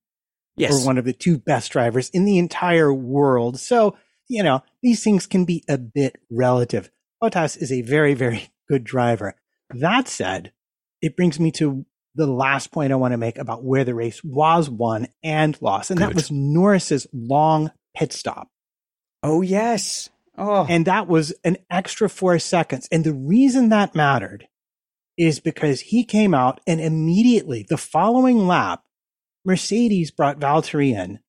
Yes, 0.56 0.74
or 0.74 0.86
one 0.86 0.98
of 0.98 1.06
the 1.06 1.14
two 1.14 1.38
best 1.38 1.72
drivers 1.72 2.10
in 2.10 2.26
the 2.26 2.38
entire 2.38 2.94
world. 2.94 3.60
So, 3.60 3.98
you 4.32 4.44
know, 4.44 4.64
these 4.82 5.04
things 5.04 5.28
can 5.28 5.44
be 5.44 5.62
a 5.68 5.78
bit 5.78 6.16
relative. 6.32 6.90
Bottas 7.22 7.62
is 7.62 7.70
a 7.70 7.82
very, 7.82 8.14
very 8.14 8.50
good 8.70 8.86
driver. 8.86 9.36
That 9.72 10.08
said, 10.08 10.54
it 11.02 11.18
brings 11.18 11.38
me 11.38 11.52
to 11.54 11.86
the 12.16 12.28
last 12.28 12.72
point 12.72 12.94
I 12.94 12.96
want 12.96 13.12
to 13.12 13.18
make 13.18 13.38
about 13.38 13.64
where 13.64 13.84
the 13.84 13.94
race 13.94 14.24
was 14.24 14.70
won 14.70 15.08
and 15.22 15.62
lost. 15.62 15.92
And 15.92 16.00
that 16.00 16.16
was 16.16 16.32
Norris's 16.32 17.08
long 17.14 17.72
pit 17.96 18.14
stop. 18.14 18.50
Oh 19.22 19.42
yes. 19.42 20.10
Oh, 20.38 20.66
And 20.68 20.86
that 20.88 21.08
was 21.08 21.34
an 21.44 21.58
extra 21.70 22.10
four 22.10 22.40
seconds. 22.40 22.88
And 22.90 23.04
the 23.04 23.14
reason 23.14 23.70
that 23.70 23.96
mattered 23.96 24.48
is 25.18 25.42
because 25.42 25.82
he 25.82 26.06
came 26.06 26.34
out 26.34 26.62
and 26.66 26.80
immediately 26.80 27.66
the 27.68 27.78
following 27.78 28.48
lap, 28.48 28.84
Mercedes 29.46 30.10
brought 30.10 30.40
Valtteri 30.40 30.94
in 30.94 31.20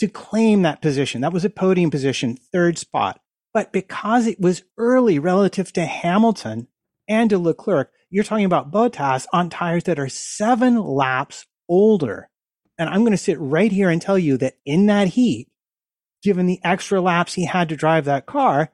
to 0.00 0.08
claim 0.08 0.62
that 0.62 0.82
position. 0.82 1.20
That 1.20 1.32
was 1.32 1.44
a 1.44 1.50
podium 1.50 1.90
position, 1.90 2.36
third 2.52 2.78
spot. 2.78 3.20
But 3.54 3.72
because 3.72 4.26
it 4.26 4.40
was 4.40 4.62
early 4.76 5.18
relative 5.18 5.72
to 5.74 5.86
Hamilton 5.86 6.68
and 7.08 7.30
to 7.30 7.38
Leclerc, 7.38 7.90
you're 8.10 8.24
talking 8.24 8.44
about 8.44 8.70
Bottas 8.70 9.26
on 9.32 9.48
tires 9.48 9.84
that 9.84 9.98
are 9.98 10.08
seven 10.08 10.76
laps 10.82 11.46
older. 11.68 12.28
And 12.78 12.88
I'm 12.88 13.00
going 13.00 13.12
to 13.12 13.16
sit 13.16 13.40
right 13.40 13.72
here 13.72 13.88
and 13.88 14.00
tell 14.00 14.18
you 14.18 14.36
that 14.38 14.58
in 14.66 14.86
that 14.86 15.08
heat, 15.08 15.48
given 16.22 16.46
the 16.46 16.60
extra 16.62 17.00
laps 17.00 17.34
he 17.34 17.46
had 17.46 17.68
to 17.70 17.76
drive 17.76 18.04
that 18.04 18.26
car, 18.26 18.72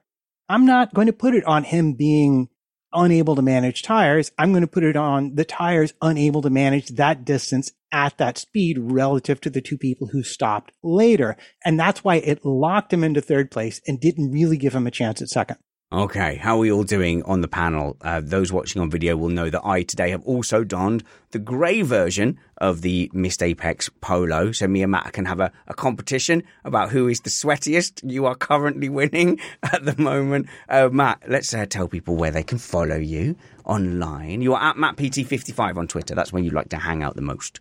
I'm 0.49 0.65
not 0.65 0.93
going 0.93 1.07
to 1.07 1.13
put 1.13 1.35
it 1.35 1.45
on 1.45 1.63
him 1.63 1.93
being 1.93 2.49
unable 2.93 3.35
to 3.35 3.41
manage 3.41 3.81
tires. 3.81 4.31
I'm 4.37 4.51
going 4.51 4.61
to 4.61 4.67
put 4.67 4.83
it 4.83 4.95
on 4.95 5.35
the 5.35 5.45
tires 5.45 5.93
unable 6.01 6.41
to 6.41 6.49
manage 6.49 6.89
that 6.89 7.25
distance 7.25 7.71
at 7.91 8.17
that 8.17 8.37
speed 8.37 8.77
relative 8.79 9.39
to 9.41 9.49
the 9.49 9.61
two 9.61 9.77
people 9.77 10.07
who 10.07 10.23
stopped 10.23 10.71
later. 10.81 11.37
And 11.63 11.79
that's 11.79 12.03
why 12.03 12.15
it 12.15 12.45
locked 12.45 12.91
him 12.91 13.03
into 13.03 13.21
third 13.21 13.51
place 13.51 13.81
and 13.87 13.99
didn't 13.99 14.31
really 14.31 14.57
give 14.57 14.73
him 14.73 14.87
a 14.87 14.91
chance 14.91 15.21
at 15.21 15.29
second. 15.29 15.57
Okay, 15.93 16.37
how 16.37 16.55
are 16.55 16.59
we 16.59 16.71
all 16.71 16.83
doing 16.83 17.21
on 17.21 17.41
the 17.41 17.47
panel? 17.47 17.95
Uh, 18.01 18.19
those 18.19 18.51
watching 18.51 18.81
on 18.81 18.89
video 18.89 19.15
will 19.15 19.29
know 19.29 19.51
that 19.51 19.63
I 19.63 19.83
today 19.83 20.09
have 20.09 20.23
also 20.23 20.63
donned 20.63 21.03
the 21.29 21.37
grey 21.37 21.83
version 21.83 22.39
of 22.57 22.81
the 22.81 23.11
Missed 23.13 23.43
Apex 23.43 23.89
polo. 24.01 24.51
So 24.53 24.67
me 24.67 24.81
and 24.81 24.91
Matt 24.91 25.13
can 25.13 25.25
have 25.25 25.39
a, 25.39 25.51
a 25.67 25.75
competition 25.75 26.41
about 26.65 26.89
who 26.89 27.07
is 27.07 27.19
the 27.19 27.29
sweatiest. 27.29 28.01
You 28.11 28.25
are 28.25 28.33
currently 28.33 28.89
winning 28.89 29.39
at 29.63 29.85
the 29.85 29.95
moment. 30.01 30.47
Uh, 30.67 30.89
Matt, 30.91 31.21
let's 31.27 31.53
uh, 31.53 31.67
tell 31.67 31.87
people 31.87 32.15
where 32.15 32.31
they 32.31 32.41
can 32.41 32.57
follow 32.57 32.97
you 32.97 33.35
online. 33.63 34.41
You 34.41 34.55
are 34.55 34.69
at 34.69 34.77
MattPT55 34.77 35.77
on 35.77 35.87
Twitter. 35.87 36.15
That's 36.15 36.33
where 36.33 36.41
you 36.41 36.49
like 36.49 36.69
to 36.69 36.77
hang 36.77 37.03
out 37.03 37.15
the 37.15 37.21
most. 37.21 37.59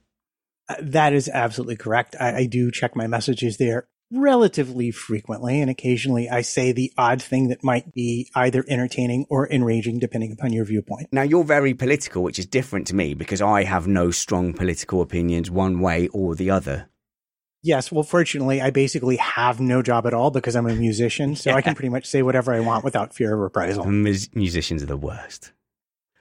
Uh, 0.71 0.77
That 0.81 1.13
is 1.13 1.29
absolutely 1.29 1.77
correct. 1.77 2.17
I, 2.19 2.35
I 2.35 2.47
do 2.47 2.71
check 2.71 2.97
my 2.97 3.07
messages 3.07 3.59
there 3.59 3.89
relatively 4.13 4.91
frequently, 4.91 5.61
and 5.61 5.71
occasionally 5.71 6.29
I 6.29 6.43
say 6.43 6.73
the 6.73 6.93
odd 6.99 7.23
thing 7.23 7.49
that 7.49 7.65
might 7.65 7.93
be 7.93 8.31
either 8.35 8.65
entertaining 8.69 9.27
or 9.29 9.51
enraging, 9.51 9.99
depending 9.99 10.33
upon 10.33 10.53
your 10.53 10.65
viewpoint. 10.65 11.09
Now, 11.13 11.23
you're 11.23 11.45
very 11.45 11.75
political, 11.75 12.23
which 12.23 12.39
is 12.39 12.47
different 12.47 12.87
to 12.89 12.95
me 12.95 13.15
because 13.15 13.41
I 13.41 13.65
have 13.65 13.87
no 13.87 14.11
strong 14.11 14.53
political 14.53 15.01
opinions 15.01 15.51
one 15.51 15.81
way 15.81 16.09
or 16.09 16.35
the 16.35 16.51
other. 16.51 16.89
Yes, 17.65 17.93
well, 17.93 18.03
fortunately, 18.03 18.61
I 18.61 18.71
basically 18.71 19.17
have 19.17 19.61
no 19.61 19.83
job 19.83 20.07
at 20.07 20.15
all 20.15 20.33
because 20.33 20.57
I'm 20.57 20.67
a 20.67 20.75
musician, 20.75 21.37
so 21.37 21.51
yeah. 21.51 21.57
I 21.57 21.63
can 21.63 21.77
pretty 21.77 21.91
much 21.91 22.07
say 22.07 22.23
whatever 22.23 22.53
I 22.53 22.59
want 22.59 22.85
without 22.85 23.15
fear 23.15 23.33
of 23.35 23.39
reprisal. 23.39 23.85
Mus- 23.85 24.35
musicians 24.35 24.83
are 24.83 24.87
the 24.87 24.97
worst. 24.97 25.53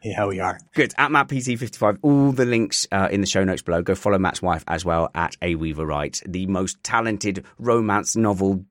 Yeah, 0.04 0.26
we 0.26 0.40
are. 0.40 0.60
Good. 0.74 0.94
At 0.98 1.12
MattPT55, 1.12 2.00
all 2.02 2.32
the 2.32 2.46
links 2.46 2.88
uh, 2.92 3.10
in 3.12 3.22
the 3.22 3.28
show 3.28 3.44
notes 3.44 3.62
below. 3.62 3.82
Go 3.82 3.96
follow 3.96 4.18
Matt's 4.18 4.42
wife 4.42 4.64
as 4.68 4.84
well 4.84 5.12
at 5.14 5.38
A 5.42 5.56
Weaver 5.56 5.86
Writes, 5.86 6.24
the 6.26 6.48
most 6.48 6.84
talented 6.84 7.46
romance 7.60 8.16
novel 8.16 8.66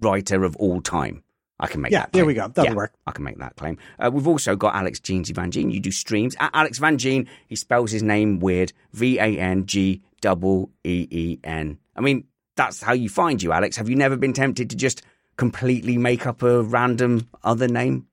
writer 0.00 0.44
of 0.44 0.56
all 0.56 0.80
time. 0.80 1.22
I 1.60 1.68
can 1.68 1.80
make 1.80 1.92
yeah, 1.92 2.00
that. 2.00 2.10
Yeah, 2.12 2.18
there 2.18 2.26
we 2.26 2.34
go. 2.34 2.48
That'll 2.48 2.72
yeah, 2.72 2.76
work. 2.76 2.92
I 3.06 3.12
can 3.12 3.22
make 3.22 3.38
that 3.38 3.54
claim. 3.54 3.78
Uh, 3.98 4.10
we've 4.12 4.26
also 4.26 4.56
got 4.56 4.74
Alex 4.74 4.98
Jeansy 4.98 5.32
Van 5.32 5.52
Gene. 5.52 5.70
You 5.70 5.78
do 5.78 5.92
streams 5.92 6.34
at 6.40 6.50
Alex 6.52 6.78
Van 6.78 6.98
Gene. 6.98 7.28
He 7.46 7.54
spells 7.54 7.92
his 7.92 8.02
name 8.02 8.40
weird. 8.40 8.72
V 8.92 9.18
A 9.18 9.38
N 9.38 9.66
G 9.66 10.02
E 10.24 10.68
E 10.84 11.08
E 11.10 11.38
N. 11.44 11.78
I 11.94 12.00
mean, 12.00 12.24
that's 12.56 12.82
how 12.82 12.92
you 12.92 13.08
find 13.08 13.40
you, 13.40 13.52
Alex. 13.52 13.76
Have 13.76 13.88
you 13.88 13.94
never 13.94 14.16
been 14.16 14.32
tempted 14.32 14.70
to 14.70 14.76
just 14.76 15.02
completely 15.36 15.98
make 15.98 16.26
up 16.26 16.42
a 16.42 16.62
random 16.62 17.28
other 17.44 17.68
name? 17.68 18.08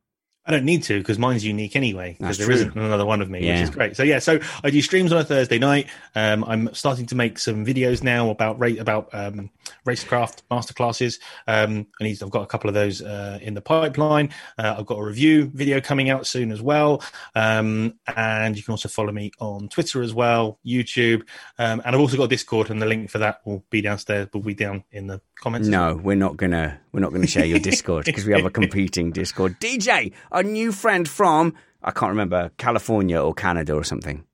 I 0.50 0.54
don't 0.54 0.66
need 0.66 0.82
to 0.86 0.98
because 0.98 1.20
mine's 1.20 1.46
unique 1.46 1.76
anyway. 1.76 2.18
Because 2.20 2.40
there 2.40 2.50
not 2.50 2.76
another 2.76 3.06
one 3.06 3.22
of 3.22 3.30
me, 3.30 3.46
yeah. 3.46 3.54
which 3.54 3.62
is 3.66 3.70
great. 3.70 3.96
So 3.96 4.02
yeah, 4.02 4.18
so 4.18 4.40
I 4.64 4.72
do 4.72 4.82
streams 4.82 5.12
on 5.12 5.20
a 5.20 5.24
Thursday 5.24 5.60
night. 5.60 5.86
Um, 6.16 6.44
I'm 6.44 6.74
starting 6.74 7.06
to 7.06 7.16
make 7.16 7.38
some 7.38 7.64
videos 7.64 8.02
now 8.02 8.32
about 8.32 8.60
rate 8.60 8.80
about 8.80 9.14
um, 9.14 9.52
racecraft 9.86 10.42
masterclasses. 10.50 11.20
Um, 11.48 11.86
I 12.02 12.06
need, 12.06 12.24
I've 12.24 12.32
got 12.32 12.42
a 12.42 12.48
couple 12.48 12.68
of 12.68 12.74
those 12.74 13.00
uh, 13.00 13.38
in 13.44 13.54
the 13.54 13.62
pipeline. 13.62 14.34
Uh, 14.58 14.78
I've 14.80 14.88
got 14.88 14.98
a 14.98 15.04
review 15.04 15.52
video 15.54 15.82
coming 15.82 16.10
out 16.10 16.26
soon 16.26 16.52
as 16.52 16.64
well. 16.64 17.04
Um, 17.36 18.00
and 18.16 18.58
you 18.58 18.64
can 18.64 18.72
also 18.72 18.90
follow 18.90 19.12
me 19.12 19.32
on 19.38 19.70
Twitter 19.70 20.02
as 20.02 20.16
well, 20.16 20.58
YouTube, 20.66 21.28
um, 21.60 21.80
and 21.86 21.96
I've 21.96 22.02
also 22.02 22.18
got 22.18 22.32
Discord, 22.32 22.72
and 22.72 22.82
the 22.82 22.88
link 22.88 23.12
for 23.12 23.20
that 23.20 23.42
will 23.46 23.64
be 23.70 23.82
downstairs. 23.82 24.28
Will 24.34 24.42
be 24.42 24.56
down 24.56 24.84
in 24.92 25.06
the 25.06 25.22
comments. 25.36 25.68
No, 25.68 25.96
we're 25.96 26.16
not 26.16 26.38
gonna 26.38 26.80
we're 26.92 27.00
not 27.00 27.12
gonna 27.12 27.28
share 27.28 27.46
your 27.46 27.60
Discord 27.60 28.06
because 28.06 28.26
we 28.26 28.34
have 28.34 28.46
a 28.46 28.50
competing 28.50 29.12
Discord. 29.14 29.60
DJ, 29.60 30.14
a 30.32 30.44
new 30.44 30.72
friend 30.72 31.08
from 31.08 31.54
I 31.82 31.92
can't 31.92 32.10
remember 32.10 32.52
California 32.58 33.22
or 33.22 33.34
Canada 33.34 33.74
or 33.74 33.84
something. 33.84 34.26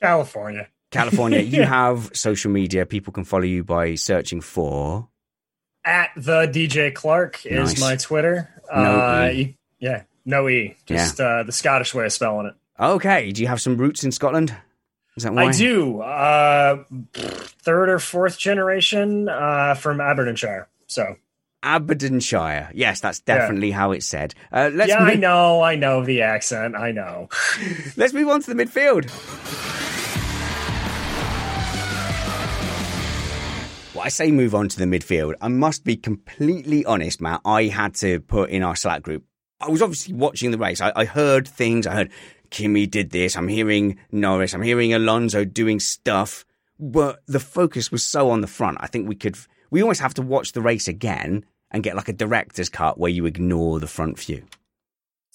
California. 0.00 0.68
California. 0.90 1.40
you 1.40 1.62
have 1.64 2.10
social 2.14 2.50
media. 2.50 2.86
People 2.86 3.12
can 3.12 3.24
follow 3.24 3.44
you 3.44 3.64
by 3.64 3.94
searching 3.94 4.40
for 4.40 5.08
at 5.84 6.10
the 6.16 6.46
DJ 6.46 6.94
Clark 6.94 7.46
is 7.46 7.70
nice. 7.72 7.80
my 7.80 7.96
Twitter. 7.96 8.48
No 8.70 9.00
uh, 9.00 9.30
e. 9.32 9.56
yeah, 9.80 10.02
no 10.24 10.48
e. 10.48 10.76
Just 10.86 11.18
yeah. 11.18 11.26
uh, 11.26 11.42
the 11.42 11.52
Scottish 11.52 11.94
way 11.94 12.04
of 12.04 12.12
spelling 12.12 12.46
it. 12.46 12.54
Okay. 12.78 13.32
Do 13.32 13.42
you 13.42 13.48
have 13.48 13.60
some 13.60 13.76
roots 13.76 14.04
in 14.04 14.12
Scotland? 14.12 14.54
Is 15.16 15.24
that 15.24 15.34
why? 15.34 15.46
I 15.46 15.52
do. 15.52 16.00
Uh, 16.00 16.84
third 17.14 17.88
or 17.88 17.98
fourth 17.98 18.38
generation 18.38 19.28
uh, 19.28 19.74
from 19.74 20.00
Aberdeenshire. 20.00 20.68
So 20.86 21.16
Aberdeenshire. 21.62 22.70
Yes, 22.72 23.00
that's 23.00 23.20
definitely 23.20 23.70
yeah. 23.70 23.76
how 23.76 23.92
it's 23.92 24.06
said. 24.06 24.34
Uh, 24.52 24.70
let's 24.72 24.90
yeah, 24.90 25.00
move... 25.00 25.08
I 25.08 25.14
know. 25.14 25.62
I 25.62 25.74
know 25.74 26.04
the 26.04 26.22
accent. 26.22 26.76
I 26.76 26.92
know. 26.92 27.28
let's 27.96 28.12
move 28.12 28.28
on 28.28 28.42
to 28.42 28.54
the 28.54 28.64
midfield. 28.64 29.06
Well, 33.94 34.04
I 34.04 34.10
say 34.10 34.30
move 34.30 34.54
on 34.54 34.68
to 34.68 34.78
the 34.78 34.84
midfield. 34.84 35.34
I 35.40 35.48
must 35.48 35.84
be 35.84 35.96
completely 35.96 36.84
honest, 36.84 37.20
Matt. 37.20 37.40
I 37.44 37.64
had 37.64 37.94
to 37.96 38.20
put 38.20 38.50
in 38.50 38.62
our 38.62 38.76
Slack 38.76 39.02
group. 39.02 39.24
I 39.60 39.68
was 39.70 39.82
obviously 39.82 40.14
watching 40.14 40.52
the 40.52 40.58
race. 40.58 40.80
I, 40.80 40.92
I 40.94 41.04
heard 41.04 41.48
things. 41.48 41.84
I 41.84 41.94
heard 41.94 42.12
Kimi 42.50 42.86
did 42.86 43.10
this. 43.10 43.36
I'm 43.36 43.48
hearing 43.48 43.98
Norris. 44.12 44.54
I'm 44.54 44.62
hearing 44.62 44.94
Alonso 44.94 45.44
doing 45.44 45.80
stuff. 45.80 46.44
But 46.78 47.18
the 47.26 47.40
focus 47.40 47.90
was 47.90 48.04
so 48.04 48.30
on 48.30 48.40
the 48.40 48.46
front. 48.46 48.78
I 48.80 48.86
think 48.86 49.08
we 49.08 49.16
could 49.16 49.36
we 49.70 49.82
always 49.82 50.00
have 50.00 50.14
to 50.14 50.22
watch 50.22 50.52
the 50.52 50.60
race 50.60 50.88
again 50.88 51.44
and 51.70 51.82
get 51.82 51.96
like 51.96 52.08
a 52.08 52.12
director's 52.12 52.68
cut 52.68 52.98
where 52.98 53.10
you 53.10 53.26
ignore 53.26 53.78
the 53.78 53.86
front 53.86 54.18
view. 54.18 54.44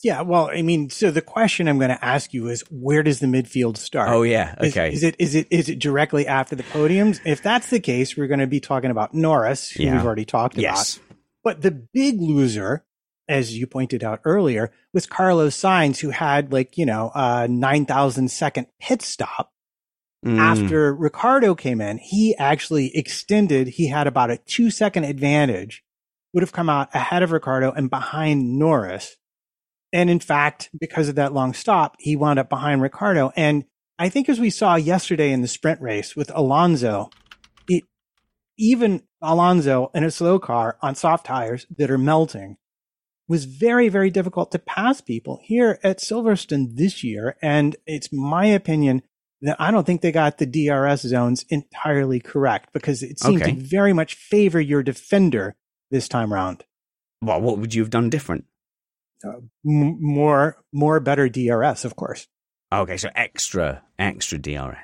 Yeah, 0.03 0.21
well, 0.21 0.49
I 0.49 0.61
mean, 0.63 0.89
so 0.89 1.11
the 1.11 1.21
question 1.21 1.69
I'm 1.69 1.77
going 1.77 1.89
to 1.89 2.03
ask 2.03 2.33
you 2.33 2.49
is, 2.49 2.61
where 2.69 3.03
does 3.03 3.21
the 3.21 3.27
midfield 3.27 3.77
start? 3.77 4.09
Oh 4.09 4.23
yeah, 4.23 4.53
okay. 4.59 4.89
Is, 4.89 4.95
is 4.95 5.03
it 5.03 5.15
is 5.17 5.35
it 5.35 5.47
is 5.49 5.69
it 5.69 5.79
directly 5.79 6.27
after 6.27 6.57
the 6.57 6.63
podiums? 6.63 7.21
If 7.23 7.41
that's 7.41 7.69
the 7.69 7.79
case, 7.79 8.17
we're 8.17 8.27
going 8.27 8.41
to 8.41 8.47
be 8.47 8.59
talking 8.59 8.91
about 8.91 9.13
Norris, 9.13 9.69
who 9.69 9.83
yeah. 9.83 9.93
we've 9.93 10.05
already 10.05 10.25
talked 10.25 10.55
about. 10.55 10.61
yes. 10.61 10.97
about. 10.97 11.17
But 11.45 11.61
the 11.61 11.71
big 11.71 12.19
loser, 12.19 12.83
as 13.29 13.57
you 13.57 13.65
pointed 13.65 14.03
out 14.03 14.19
earlier, 14.25 14.71
was 14.93 15.05
Carlos 15.05 15.55
Sainz, 15.55 15.99
who 15.99 16.09
had 16.09 16.51
like 16.51 16.77
you 16.77 16.85
know 16.85 17.09
a 17.15 17.47
nine 17.47 17.85
thousand 17.85 18.29
second 18.29 18.67
pit 18.81 19.01
stop 19.01 19.52
Mm. 20.23 20.39
After 20.39 20.93
Ricciardo 20.93 21.53
came 21.53 21.81
in, 21.81 21.97
he 21.97 22.35
actually 22.37 22.95
extended. 22.95 23.67
He 23.67 23.89
had 23.89 24.07
about 24.07 24.31
a 24.31 24.37
two 24.37 24.71
second 24.71 25.03
advantage, 25.03 25.83
would 26.33 26.43
have 26.43 26.53
come 26.53 26.69
out 26.69 26.89
ahead 26.93 27.23
of 27.23 27.31
Ricciardo 27.31 27.71
and 27.71 27.89
behind 27.89 28.57
Norris. 28.57 29.17
And 29.91 30.09
in 30.09 30.19
fact, 30.19 30.69
because 30.79 31.09
of 31.09 31.15
that 31.15 31.33
long 31.33 31.53
stop, 31.53 31.95
he 31.99 32.15
wound 32.15 32.39
up 32.39 32.49
behind 32.49 32.81
Ricciardo. 32.81 33.31
And 33.35 33.65
I 33.99 34.09
think 34.09 34.27
as 34.29 34.39
we 34.39 34.49
saw 34.49 34.75
yesterday 34.75 35.31
in 35.31 35.41
the 35.41 35.47
sprint 35.47 35.81
race 35.81 36.15
with 36.15 36.31
Alonso, 36.33 37.09
it, 37.67 37.83
even 38.57 39.03
Alonso 39.21 39.91
in 39.93 40.03
a 40.03 40.09
slow 40.09 40.39
car 40.39 40.77
on 40.81 40.95
soft 40.95 41.25
tires 41.25 41.67
that 41.77 41.91
are 41.91 41.97
melting 41.97 42.57
was 43.27 43.45
very, 43.45 43.89
very 43.89 44.09
difficult 44.09 44.51
to 44.51 44.59
pass 44.59 44.99
people 45.01 45.39
here 45.43 45.79
at 45.83 45.99
Silverstone 45.99 46.75
this 46.75 47.03
year. 47.03 47.37
And 47.41 47.75
it's 47.85 48.11
my 48.11 48.47
opinion 48.47 49.03
I 49.59 49.71
don't 49.71 49.85
think 49.85 50.01
they 50.01 50.11
got 50.11 50.37
the 50.37 50.45
DRS 50.45 51.01
zones 51.01 51.45
entirely 51.49 52.19
correct 52.19 52.71
because 52.73 53.03
it 53.03 53.19
seemed 53.19 53.41
okay. 53.41 53.53
to 53.53 53.61
very 53.61 53.93
much 53.93 54.15
favor 54.15 54.59
your 54.59 54.83
defender 54.83 55.55
this 55.91 56.07
time 56.07 56.33
around. 56.33 56.63
Well, 57.21 57.41
what 57.41 57.57
would 57.57 57.73
you 57.73 57.81
have 57.81 57.89
done 57.89 58.09
different? 58.09 58.45
Uh, 59.25 59.37
m- 59.65 59.97
more, 60.01 60.57
more 60.71 60.99
better 60.99 61.29
DRS, 61.29 61.85
of 61.85 61.95
course. 61.95 62.27
Okay, 62.71 62.97
so 62.97 63.09
extra, 63.15 63.83
extra 63.99 64.37
DRS. 64.37 64.77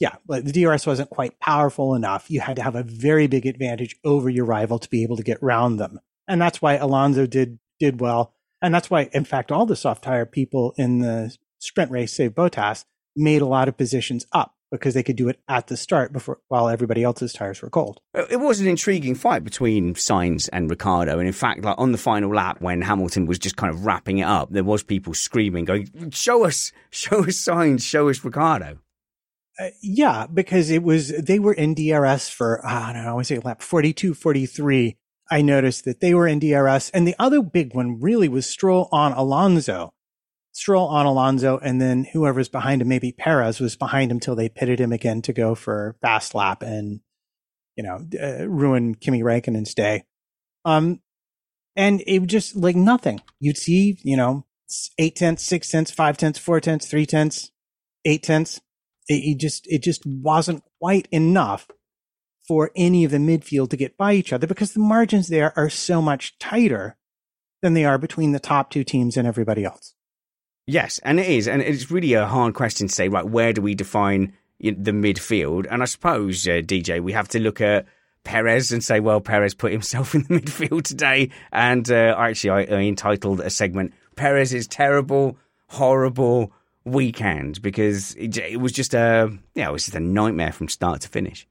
Yeah, 0.00 0.14
but 0.26 0.44
the 0.44 0.52
DRS 0.52 0.86
wasn't 0.86 1.10
quite 1.10 1.40
powerful 1.40 1.94
enough. 1.94 2.30
You 2.30 2.40
had 2.40 2.56
to 2.56 2.62
have 2.62 2.76
a 2.76 2.84
very 2.84 3.26
big 3.26 3.46
advantage 3.46 3.96
over 4.04 4.30
your 4.30 4.44
rival 4.44 4.78
to 4.78 4.88
be 4.88 5.02
able 5.02 5.16
to 5.16 5.24
get 5.24 5.42
round 5.42 5.80
them, 5.80 5.98
and 6.28 6.40
that's 6.40 6.62
why 6.62 6.76
Alonso 6.76 7.26
did 7.26 7.58
did 7.80 8.00
well, 8.00 8.32
and 8.62 8.72
that's 8.72 8.90
why, 8.90 9.10
in 9.12 9.24
fact, 9.24 9.50
all 9.50 9.66
the 9.66 9.74
soft 9.74 10.04
tire 10.04 10.24
people 10.24 10.72
in 10.76 11.00
the 11.00 11.36
sprint 11.58 11.90
race, 11.90 12.12
save 12.12 12.30
Bottas, 12.32 12.84
made 13.18 13.42
a 13.42 13.46
lot 13.46 13.68
of 13.68 13.76
positions 13.76 14.26
up 14.32 14.54
because 14.70 14.94
they 14.94 15.02
could 15.02 15.16
do 15.16 15.28
it 15.28 15.40
at 15.48 15.66
the 15.68 15.76
start 15.76 16.12
before 16.12 16.38
while 16.48 16.68
everybody 16.68 17.02
else's 17.02 17.32
tires 17.32 17.62
were 17.62 17.70
cold. 17.70 18.00
It 18.14 18.40
was 18.40 18.60
an 18.60 18.68
intriguing 18.68 19.14
fight 19.14 19.44
between 19.44 19.94
Sainz 19.94 20.48
and 20.52 20.68
Ricciardo, 20.68 21.18
and 21.18 21.26
in 21.26 21.32
fact, 21.32 21.62
like 21.62 21.78
on 21.78 21.92
the 21.92 21.98
final 21.98 22.34
lap 22.34 22.60
when 22.60 22.82
Hamilton 22.82 23.26
was 23.26 23.38
just 23.38 23.56
kind 23.56 23.72
of 23.72 23.84
wrapping 23.84 24.18
it 24.18 24.24
up, 24.24 24.50
there 24.50 24.64
was 24.64 24.82
people 24.82 25.14
screaming, 25.14 25.64
going, 25.64 26.10
"Show 26.10 26.44
us, 26.44 26.72
show 26.90 27.24
us 27.24 27.44
Sainz, 27.44 27.82
show 27.82 28.08
us 28.08 28.22
Ricciardo." 28.24 28.78
Uh, 29.58 29.70
yeah, 29.82 30.26
because 30.32 30.70
it 30.70 30.82
was 30.82 31.08
they 31.08 31.38
were 31.38 31.54
in 31.54 31.74
DRS 31.74 32.28
for 32.28 32.64
uh, 32.64 32.88
I 32.88 32.92
don't 32.92 33.04
know, 33.04 33.18
I 33.18 33.22
say 33.22 33.38
lap 33.38 33.62
42, 33.62 34.14
43. 34.14 34.96
I 35.30 35.42
noticed 35.42 35.84
that 35.84 36.00
they 36.00 36.14
were 36.14 36.26
in 36.26 36.38
DRS, 36.38 36.90
and 36.90 37.06
the 37.06 37.16
other 37.18 37.42
big 37.42 37.74
one 37.74 38.00
really 38.00 38.28
was 38.28 38.46
Stroll 38.46 38.88
on 38.92 39.12
Alonso 39.12 39.92
Stroll 40.58 40.88
on 40.88 41.06
Alonso, 41.06 41.56
and 41.58 41.80
then 41.80 42.04
whoever's 42.12 42.48
behind 42.48 42.82
him, 42.82 42.88
maybe 42.88 43.12
Perez 43.12 43.60
was 43.60 43.76
behind 43.76 44.10
him 44.10 44.18
till 44.18 44.34
they 44.34 44.48
pitted 44.48 44.80
him 44.80 44.92
again 44.92 45.22
to 45.22 45.32
go 45.32 45.54
for 45.54 45.94
fast 46.02 46.34
lap 46.34 46.62
and 46.62 46.98
you 47.76 47.84
know 47.84 48.04
uh, 48.20 48.44
ruin 48.48 48.96
Kimi 48.96 49.22
Raikkonen's 49.22 49.72
day. 49.72 50.02
Um, 50.64 51.00
and 51.76 52.02
it 52.08 52.26
just 52.26 52.56
like 52.56 52.74
nothing. 52.74 53.20
You'd 53.38 53.56
see, 53.56 54.00
you 54.02 54.16
know, 54.16 54.46
eight 54.98 55.14
tenths, 55.14 55.44
six 55.44 55.70
tenths, 55.70 55.92
five 55.92 56.16
tenths, 56.16 56.40
four 56.40 56.60
tenths, 56.60 56.88
three 56.88 57.06
tenths, 57.06 57.52
eight 58.04 58.24
tenths. 58.24 58.60
It, 59.06 59.36
it 59.36 59.38
just 59.38 59.64
it 59.68 59.84
just 59.84 60.02
wasn't 60.04 60.64
quite 60.80 61.06
enough 61.12 61.68
for 62.48 62.72
any 62.74 63.04
of 63.04 63.12
the 63.12 63.18
midfield 63.18 63.70
to 63.70 63.76
get 63.76 63.96
by 63.96 64.14
each 64.14 64.32
other 64.32 64.48
because 64.48 64.72
the 64.72 64.80
margins 64.80 65.28
there 65.28 65.56
are 65.56 65.70
so 65.70 66.02
much 66.02 66.36
tighter 66.40 66.96
than 67.62 67.74
they 67.74 67.84
are 67.84 67.98
between 67.98 68.32
the 68.32 68.40
top 68.40 68.70
two 68.70 68.82
teams 68.82 69.16
and 69.16 69.28
everybody 69.28 69.64
else. 69.64 69.94
Yes, 70.68 71.00
and 71.02 71.18
it 71.18 71.26
is, 71.26 71.48
and 71.48 71.62
it's 71.62 71.90
really 71.90 72.12
a 72.12 72.26
hard 72.26 72.52
question 72.52 72.88
to 72.88 72.94
say. 72.94 73.08
Right, 73.08 73.24
where 73.24 73.54
do 73.54 73.62
we 73.62 73.74
define 73.74 74.34
the 74.60 74.92
midfield? 74.92 75.66
And 75.70 75.80
I 75.80 75.86
suppose, 75.86 76.46
uh, 76.46 76.60
DJ, 76.60 77.02
we 77.02 77.12
have 77.12 77.26
to 77.28 77.38
look 77.38 77.62
at 77.62 77.86
Perez 78.22 78.70
and 78.70 78.84
say, 78.84 79.00
well, 79.00 79.22
Perez 79.22 79.54
put 79.54 79.72
himself 79.72 80.14
in 80.14 80.24
the 80.24 80.40
midfield 80.40 80.82
today. 80.82 81.30
And 81.52 81.90
uh, 81.90 82.14
actually, 82.18 82.50
I, 82.50 82.60
I 82.64 82.80
entitled 82.82 83.40
a 83.40 83.48
segment 83.48 83.94
"Perez 84.14 84.52
is 84.52 84.66
terrible, 84.66 85.38
horrible 85.68 86.52
weekend" 86.84 87.62
because 87.62 88.14
it, 88.16 88.36
it 88.36 88.60
was 88.60 88.72
just 88.72 88.92
a 88.92 89.32
yeah, 89.54 89.70
it 89.70 89.72
was 89.72 89.86
just 89.86 89.96
a 89.96 90.00
nightmare 90.00 90.52
from 90.52 90.68
start 90.68 91.00
to 91.00 91.08
finish. 91.08 91.48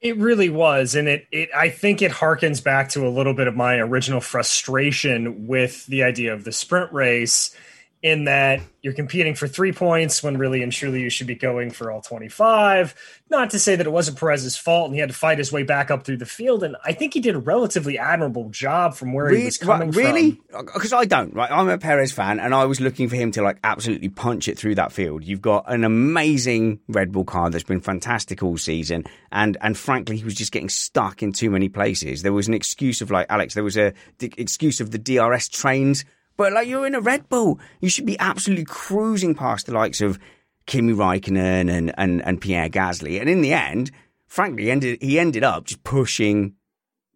It 0.00 0.16
really 0.16 0.48
was, 0.48 0.94
and 0.94 1.06
it 1.06 1.26
it 1.30 1.50
I 1.54 1.68
think 1.68 2.00
it 2.00 2.12
harkens 2.12 2.64
back 2.64 2.88
to 2.90 3.06
a 3.06 3.10
little 3.10 3.34
bit 3.34 3.46
of 3.46 3.54
my 3.54 3.74
original 3.76 4.22
frustration 4.22 5.46
with 5.46 5.84
the 5.84 6.02
idea 6.02 6.32
of 6.32 6.44
the 6.44 6.52
sprint 6.52 6.94
race 6.94 7.54
in 8.02 8.24
that 8.24 8.60
you're 8.80 8.92
competing 8.92 9.34
for 9.34 9.48
three 9.48 9.72
points 9.72 10.22
when 10.22 10.38
really 10.38 10.62
and 10.62 10.72
truly 10.72 11.00
you 11.00 11.10
should 11.10 11.26
be 11.26 11.34
going 11.34 11.70
for 11.70 11.90
all 11.90 12.00
25. 12.00 12.94
Not 13.28 13.50
to 13.50 13.58
say 13.58 13.74
that 13.74 13.86
it 13.86 13.90
wasn't 13.90 14.18
Perez's 14.18 14.56
fault 14.56 14.86
and 14.86 14.94
he 14.94 15.00
had 15.00 15.08
to 15.08 15.14
fight 15.14 15.38
his 15.38 15.50
way 15.50 15.64
back 15.64 15.90
up 15.90 16.04
through 16.04 16.18
the 16.18 16.26
field. 16.26 16.62
And 16.62 16.76
I 16.84 16.92
think 16.92 17.12
he 17.12 17.20
did 17.20 17.34
a 17.34 17.40
relatively 17.40 17.98
admirable 17.98 18.50
job 18.50 18.94
from 18.94 19.12
where 19.12 19.26
really? 19.26 19.40
he 19.40 19.44
was 19.46 19.58
coming 19.58 19.90
really? 19.90 20.40
from. 20.50 20.66
Because 20.66 20.92
I 20.92 21.06
don't, 21.06 21.34
right? 21.34 21.50
I'm 21.50 21.68
a 21.68 21.76
Perez 21.76 22.12
fan 22.12 22.38
and 22.38 22.54
I 22.54 22.66
was 22.66 22.80
looking 22.80 23.08
for 23.08 23.16
him 23.16 23.32
to 23.32 23.42
like 23.42 23.58
absolutely 23.64 24.10
punch 24.10 24.46
it 24.46 24.56
through 24.56 24.76
that 24.76 24.92
field. 24.92 25.24
You've 25.24 25.42
got 25.42 25.64
an 25.66 25.82
amazing 25.82 26.78
Red 26.86 27.10
Bull 27.10 27.24
car 27.24 27.50
that's 27.50 27.64
been 27.64 27.80
fantastic 27.80 28.44
all 28.44 28.58
season. 28.58 29.04
And, 29.32 29.56
and 29.60 29.76
frankly, 29.76 30.18
he 30.18 30.24
was 30.24 30.34
just 30.34 30.52
getting 30.52 30.68
stuck 30.68 31.20
in 31.20 31.32
too 31.32 31.50
many 31.50 31.68
places. 31.68 32.22
There 32.22 32.32
was 32.32 32.46
an 32.46 32.54
excuse 32.54 33.00
of 33.00 33.10
like, 33.10 33.26
Alex, 33.28 33.54
there 33.54 33.64
was 33.64 33.76
a 33.76 33.92
excuse 34.20 34.80
of 34.80 34.92
the 34.92 34.98
DRS 34.98 35.48
trains 35.48 36.04
but 36.38 36.52
like 36.54 36.68
you're 36.68 36.86
in 36.86 36.94
a 36.94 37.00
Red 37.00 37.28
Bull, 37.28 37.60
you 37.80 37.90
should 37.90 38.06
be 38.06 38.18
absolutely 38.18 38.64
cruising 38.64 39.34
past 39.34 39.66
the 39.66 39.74
likes 39.74 40.00
of 40.00 40.18
Kimi 40.66 40.94
Raikkonen 40.94 41.70
and, 41.70 41.92
and, 41.98 42.24
and 42.24 42.40
Pierre 42.40 42.70
Gasly. 42.70 43.20
And 43.20 43.28
in 43.28 43.42
the 43.42 43.52
end, 43.52 43.90
frankly, 44.28 44.64
he 44.64 44.70
ended, 44.70 45.02
he 45.02 45.18
ended 45.18 45.42
up 45.42 45.64
just 45.64 45.82
pushing 45.82 46.54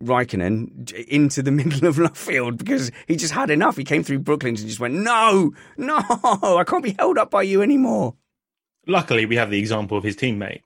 Raikkonen 0.03 0.93
into 1.07 1.41
the 1.41 1.51
middle 1.53 1.89
of 1.89 1.99
left 1.99 2.17
field 2.17 2.59
because 2.59 2.91
he 3.07 3.15
just 3.15 3.33
had 3.33 3.49
enough. 3.49 3.77
He 3.77 3.85
came 3.85 4.03
through 4.03 4.19
Brooklands 4.19 4.61
and 4.61 4.69
just 4.69 4.81
went, 4.81 4.95
no, 4.95 5.53
no, 5.77 5.99
I 6.11 6.65
can't 6.67 6.83
be 6.83 6.97
held 6.99 7.17
up 7.17 7.31
by 7.31 7.43
you 7.43 7.63
anymore. 7.63 8.17
Luckily, 8.89 9.25
we 9.25 9.37
have 9.37 9.51
the 9.51 9.61
example 9.61 9.97
of 9.97 10.03
his 10.03 10.17
teammate. 10.17 10.63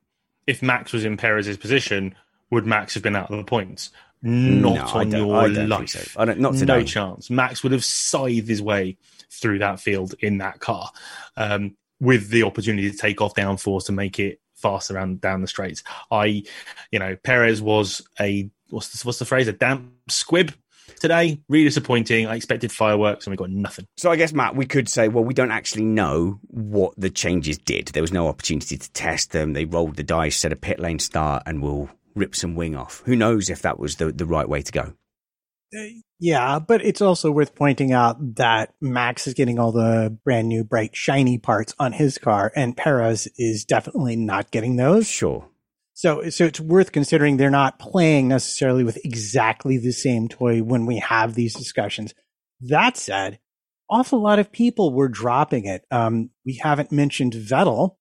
If 0.47 0.63
Max 0.63 0.95
was 0.95 1.05
in 1.05 1.19
Perez's 1.19 1.59
position, 1.59 2.15
would 2.51 2.65
Max 2.65 2.95
have 2.95 3.03
been 3.03 3.17
out 3.17 3.31
of 3.31 3.37
the 3.37 3.45
points? 3.45 3.91
Not 4.23 4.75
No, 4.75 5.01
on 5.01 5.11
your 5.13 5.49
life. 5.69 5.89
so. 5.91 6.01
I 6.21 6.25
don't- 6.25 6.41
not 6.41 6.55
No 6.55 6.59
today. 6.59 6.85
chance. 6.85 7.31
Max 7.31 7.63
would 7.63 7.73
have 7.73 7.85
scythed 7.85 8.49
his 8.49 8.63
way 8.63 8.97
through 9.31 9.59
that 9.59 9.81
field 9.81 10.15
in 10.21 10.39
that 10.39 10.59
car 10.61 10.91
um, 11.37 11.77
with 12.01 12.31
the 12.31 12.43
opportunity 12.45 12.91
to 12.91 12.97
take 12.97 13.21
off 13.21 13.35
downforce 13.35 13.87
to 13.87 13.93
make 13.93 14.19
it 14.19 14.41
faster 14.55 14.95
around 14.97 15.21
down 15.21 15.43
the 15.43 15.47
straights. 15.49 15.83
I, 16.11 16.43
you 16.91 16.99
know, 16.99 17.17
Perez 17.23 17.61
was 17.61 18.03
a 18.21 18.51
what's 18.71 18.89
the, 18.89 19.07
what's 19.07 19.19
the 19.19 19.25
phrase? 19.25 19.47
A 19.49 19.53
damp 19.53 19.93
squib 20.09 20.53
today. 20.99 21.41
Really 21.49 21.65
disappointing. 21.67 22.27
I 22.27 22.37
expected 22.37 22.73
fireworks 22.73 23.27
and 23.27 23.33
we 23.33 23.37
got 23.37 23.51
nothing. 23.51 23.87
So 23.97 24.11
I 24.11 24.17
guess 24.17 24.33
Matt, 24.33 24.57
we 24.57 24.65
could 24.67 24.89
say, 24.89 25.09
well, 25.09 25.25
we 25.25 25.35
don't 25.35 25.51
actually 25.51 25.85
know 25.85 26.39
what 26.49 26.95
the 26.97 27.11
changes 27.11 27.59
did. 27.59 27.89
There 27.89 28.03
was 28.03 28.13
no 28.13 28.29
opportunity 28.29 28.79
to 28.79 28.93
test 28.93 29.33
them. 29.33 29.53
They 29.53 29.67
rolled 29.67 29.97
the 29.97 30.03
dice, 30.03 30.37
set 30.37 30.53
a 30.53 30.57
pit 30.57 30.81
lane 30.81 30.99
start, 30.99 31.43
and 31.47 31.63
we'll 31.63 31.91
rip 32.17 32.35
some 32.35 32.57
wing 32.57 32.75
off. 32.75 33.03
Who 33.07 33.15
knows 33.15 33.51
if 33.51 33.63
that 33.63 33.79
was 33.79 33.97
the, 33.97 34.11
the 34.11 34.27
right 34.27 34.49
way 34.49 34.63
to 34.63 34.73
go? 34.73 34.95
Yeah, 36.19 36.59
but 36.59 36.85
it's 36.85 37.03
also 37.03 37.31
worth 37.31 37.55
pointing 37.55 37.93
out 37.93 38.37
that 38.37 38.73
Max 38.81 39.27
is 39.27 39.35
getting 39.35 39.59
all 39.59 39.73
the 39.73 40.17
brand 40.25 40.49
new 40.49 40.65
bright 40.65 40.97
shiny 40.97 41.39
parts 41.39 41.75
on 41.79 41.93
his 41.93 42.19
car 42.19 42.51
and 42.57 42.77
Perez 42.77 43.29
is 43.37 43.65
definitely 43.65 44.17
not 44.17 44.51
getting 44.51 44.77
those. 44.77 45.07
Sure. 45.07 45.49
So 45.93 46.29
so 46.31 46.45
it's 46.45 46.61
worth 46.61 46.93
considering 46.93 47.37
they're 47.37 47.51
not 47.51 47.79
playing 47.79 48.29
necessarily 48.29 48.85
with 48.85 48.99
exactly 49.05 49.79
the 49.79 49.93
same 49.93 50.29
toy 50.29 50.63
when 50.63 50.87
we 50.87 50.99
have 50.99 51.35
these 51.35 51.55
discussions. 51.55 52.15
That 52.61 52.97
said, 52.97 53.39
awful 53.89 54.23
lot 54.23 54.39
of 54.39 54.53
people 54.53 54.93
were 54.93 55.09
dropping 55.09 55.67
it. 55.67 55.85
Um, 55.91 56.31
we 56.45 56.61
haven't 56.63 56.93
mentioned 56.93 57.33
Vettel, 57.33 57.97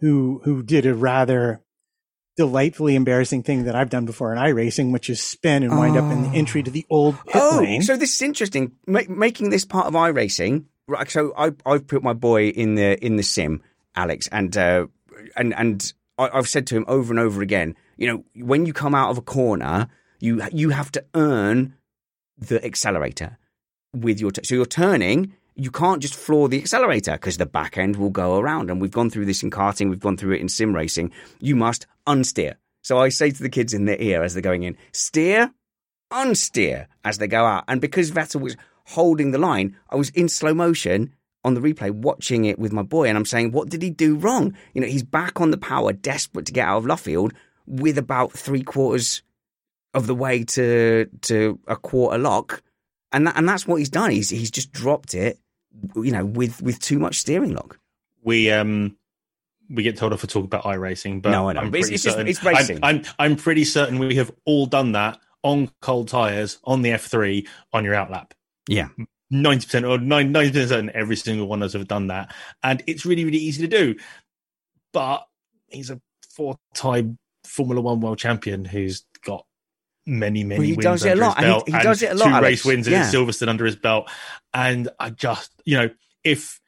who 0.00 0.40
who 0.44 0.62
did 0.62 0.86
a 0.86 0.94
rather 0.94 1.62
delightfully 2.38 2.94
embarrassing 2.94 3.42
thing 3.42 3.64
that 3.64 3.74
I've 3.74 3.90
done 3.90 4.06
before 4.06 4.32
in 4.32 4.38
iRacing, 4.38 4.92
which 4.92 5.10
is 5.10 5.20
spin 5.20 5.64
and 5.64 5.76
wind 5.76 5.96
up 5.96 6.10
in 6.10 6.22
the 6.22 6.38
entry 6.38 6.62
to 6.62 6.70
the 6.70 6.86
old 6.88 7.16
pit 7.26 7.42
oh, 7.42 7.58
lane. 7.58 7.82
so 7.82 7.96
this 7.96 8.14
is 8.14 8.22
interesting. 8.22 8.72
Ma- 8.86 9.02
making 9.08 9.50
this 9.50 9.64
part 9.64 9.86
of 9.86 9.94
iRacing, 9.94 10.64
right? 10.86 11.10
So 11.10 11.34
I 11.36 11.50
I've 11.66 11.88
put 11.88 12.04
my 12.04 12.12
boy 12.12 12.50
in 12.50 12.76
the 12.76 13.04
in 13.04 13.16
the 13.16 13.24
sim, 13.24 13.60
Alex, 13.96 14.28
and 14.30 14.56
uh, 14.56 14.86
and 15.36 15.52
and 15.54 15.92
I, 16.16 16.30
I've 16.32 16.48
said 16.48 16.68
to 16.68 16.76
him 16.76 16.84
over 16.86 17.12
and 17.12 17.18
over 17.18 17.42
again. 17.42 17.74
You 17.96 18.06
know, 18.06 18.44
when 18.44 18.66
you 18.66 18.72
come 18.72 18.94
out 18.94 19.10
of 19.10 19.18
a 19.18 19.22
corner, 19.22 19.88
you 20.20 20.40
you 20.52 20.70
have 20.70 20.92
to 20.92 21.04
earn 21.14 21.74
the 22.38 22.64
accelerator 22.64 23.36
with 23.92 24.20
your 24.20 24.30
t- 24.30 24.44
so 24.44 24.54
you're 24.54 24.64
turning. 24.64 25.34
You 25.60 25.70
can't 25.70 26.00
just 26.00 26.14
floor 26.14 26.48
the 26.48 26.58
accelerator 26.58 27.12
because 27.12 27.36
the 27.36 27.44
back 27.44 27.76
end 27.76 27.96
will 27.96 28.10
go 28.10 28.38
around. 28.38 28.70
And 28.70 28.80
we've 28.80 28.90
gone 28.90 29.10
through 29.10 29.26
this 29.26 29.42
in 29.42 29.50
karting, 29.50 29.90
we've 29.90 30.00
gone 30.00 30.16
through 30.16 30.34
it 30.34 30.40
in 30.40 30.48
sim 30.48 30.74
racing. 30.74 31.12
You 31.40 31.56
must 31.56 31.86
unsteer. 32.06 32.54
So 32.82 32.98
I 32.98 33.10
say 33.10 33.30
to 33.30 33.42
the 33.42 33.50
kids 33.50 33.74
in 33.74 33.84
their 33.84 34.00
ear 34.00 34.22
as 34.22 34.32
they're 34.32 34.42
going 34.42 34.62
in, 34.62 34.76
steer, 34.92 35.52
unsteer 36.10 36.86
as 37.04 37.18
they 37.18 37.26
go 37.26 37.44
out. 37.44 37.64
And 37.68 37.80
because 37.80 38.10
Vettel 38.10 38.40
was 38.40 38.56
holding 38.84 39.32
the 39.32 39.38
line, 39.38 39.76
I 39.90 39.96
was 39.96 40.10
in 40.10 40.28
slow 40.28 40.54
motion 40.54 41.12
on 41.44 41.54
the 41.54 41.60
replay 41.60 41.90
watching 41.90 42.44
it 42.44 42.58
with 42.58 42.72
my 42.72 42.82
boy, 42.82 43.08
and 43.08 43.16
I'm 43.16 43.24
saying, 43.24 43.52
what 43.52 43.68
did 43.68 43.82
he 43.82 43.90
do 43.90 44.16
wrong? 44.16 44.54
You 44.74 44.80
know, 44.80 44.86
he's 44.86 45.02
back 45.02 45.40
on 45.40 45.50
the 45.50 45.58
power, 45.58 45.92
desperate 45.92 46.46
to 46.46 46.52
get 46.52 46.66
out 46.66 46.78
of 46.78 46.84
Luffield 46.84 47.32
with 47.66 47.98
about 47.98 48.32
three 48.32 48.62
quarters 48.62 49.22
of 49.94 50.06
the 50.06 50.14
way 50.14 50.44
to 50.44 51.08
to 51.22 51.58
a 51.66 51.76
quarter 51.76 52.18
lock, 52.18 52.62
and 53.12 53.26
that, 53.26 53.36
and 53.36 53.48
that's 53.48 53.66
what 53.66 53.76
he's 53.76 53.88
done. 53.88 54.10
He's 54.10 54.30
he's 54.30 54.50
just 54.50 54.72
dropped 54.72 55.14
it, 55.14 55.38
you 55.96 56.10
know, 56.12 56.24
with 56.24 56.60
with 56.62 56.80
too 56.80 56.98
much 56.98 57.18
steering 57.20 57.54
lock. 57.54 57.78
we 58.22 58.50
um 58.50 58.96
we 59.70 59.82
get 59.82 59.96
told 59.98 60.12
off 60.14 60.20
for 60.20 60.26
talking 60.26 60.46
about 60.46 60.64
iRacing, 60.64 61.20
but 61.20 61.30
No, 61.30 61.48
I 61.48 61.52
know. 61.52 61.60
I'm 61.60 61.70
But 61.70 61.80
it's- 61.80 61.92
it's 61.92 62.04
just- 62.04 62.18
it's 62.18 62.42
racing. 62.42 62.78
I'm, 62.82 62.96
I'm 62.98 63.04
I'm 63.18 63.36
pretty 63.36 63.64
certain 63.64 63.98
we 63.98 64.16
have 64.16 64.30
all 64.46 64.66
done 64.66 64.92
that 64.92 65.20
on 65.42 65.70
cold 65.82 66.08
tires 66.08 66.58
on 66.64 66.82
the 66.82 66.90
F3 66.90 67.46
on 67.72 67.84
your 67.84 67.94
outlap. 67.94 68.32
Yeah. 68.68 68.88
Ninety 69.30 69.66
percent 69.66 69.84
or 69.84 69.98
ninety 69.98 70.32
percent 70.50 70.68
certain 70.70 70.90
every 70.94 71.16
single 71.16 71.46
one 71.48 71.62
of 71.62 71.66
us 71.66 71.72
have 71.74 71.86
done 71.86 72.06
that, 72.06 72.34
and 72.62 72.82
it's 72.86 73.04
really 73.04 73.24
really 73.26 73.36
easy 73.38 73.60
to 73.60 73.68
do. 73.68 73.94
But 74.92 75.26
he's 75.68 75.90
a 75.90 76.00
four-time 76.30 77.18
Formula 77.44 77.80
One 77.82 78.00
world 78.00 78.18
champion 78.18 78.64
who's 78.64 79.04
many 80.08 80.42
many 80.44 80.58
Well, 80.58 80.66
he 80.66 80.72
wins 80.72 80.82
does 80.84 81.04
it 81.04 81.18
a 81.18 81.20
lot, 81.20 81.36
his 81.36 81.44
and 81.44 81.46
he- 81.46 81.52
belt 81.52 81.66
he 81.68 81.72
does 81.88 82.02
it 82.02 82.10
a 82.12 82.14
lot, 82.14 82.24
Two 82.24 82.30
Alex. 82.30 82.42
race 82.44 82.64
wins 82.64 82.88
Yeah. 82.88 83.00
at 83.06 83.14
Silverstone 83.14 83.48
under 83.48 83.64
his 83.64 83.76
belt, 83.76 84.10
and 84.54 84.88
I 84.98 85.10
just 85.10 85.52
you 85.64 85.76
know 85.76 85.90
if 86.24 86.60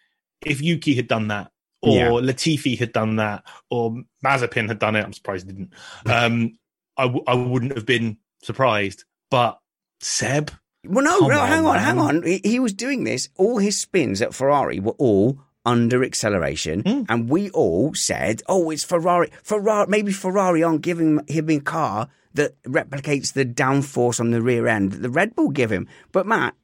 if 0.45 0.62
Yuki 0.62 0.95
had 0.95 1.09
done 1.09 1.28
that 1.28 1.51
or 1.82 1.97
Yeah. 1.97 2.09
Latifi 2.32 2.78
had 2.78 2.93
done 2.93 3.16
that, 3.16 3.43
or 3.70 4.03
Mazepin 4.24 4.68
had 4.68 4.78
done 4.78 4.97
it. 4.97 5.05
I'm 5.05 5.12
surprised 5.14 5.47
he 5.47 5.53
didn't. 5.55 5.72
Um, 6.07 6.59
I, 6.99 7.05
w- 7.05 7.24
I 7.26 7.34
wouldn't 7.34 7.74
have 7.74 7.86
been 7.86 8.18
surprised. 8.43 9.05
But 9.30 9.59
Seb, 10.01 10.51
Well, 10.84 11.05
no, 11.05 11.26
no, 11.26 11.41
on, 11.41 11.49
hang 11.49 11.66
on, 11.66 11.78
hang 11.78 11.99
on. 11.99 12.22
He, 12.22 12.41
he 12.45 12.59
was 12.61 12.72
doing 12.74 13.05
this. 13.05 13.28
All 13.36 13.57
his 13.59 13.78
spins 13.80 14.20
at 14.20 14.34
Ferrari 14.34 14.78
were 14.80 14.93
all 14.99 15.41
under 15.65 16.03
acceleration, 16.05 16.83
Hmm. 16.87 17.03
and 17.09 17.29
we 17.29 17.51
all 17.51 17.95
said, 17.95 18.43
"Oh, 18.49 18.71
it's 18.71 18.85
Ferrari. 18.85 19.31
Ferrari. 19.43 19.87
Maybe 19.89 20.13
Ferrari 20.13 20.63
aren't 20.63 20.83
giving 20.83 21.21
him 21.29 21.51
a 21.51 21.61
car 21.61 22.09
that 22.35 22.61
replicates 22.63 23.33
the 23.33 23.45
downforce 23.45 24.21
on 24.21 24.31
the 24.31 24.41
rear 24.41 24.67
end 24.67 24.93
that 24.93 25.03
the 25.03 25.11
Red 25.11 25.35
Bull 25.35 25.51
give 25.51 25.71
him." 25.71 25.87
But 26.13 26.27
Matt, 26.27 26.55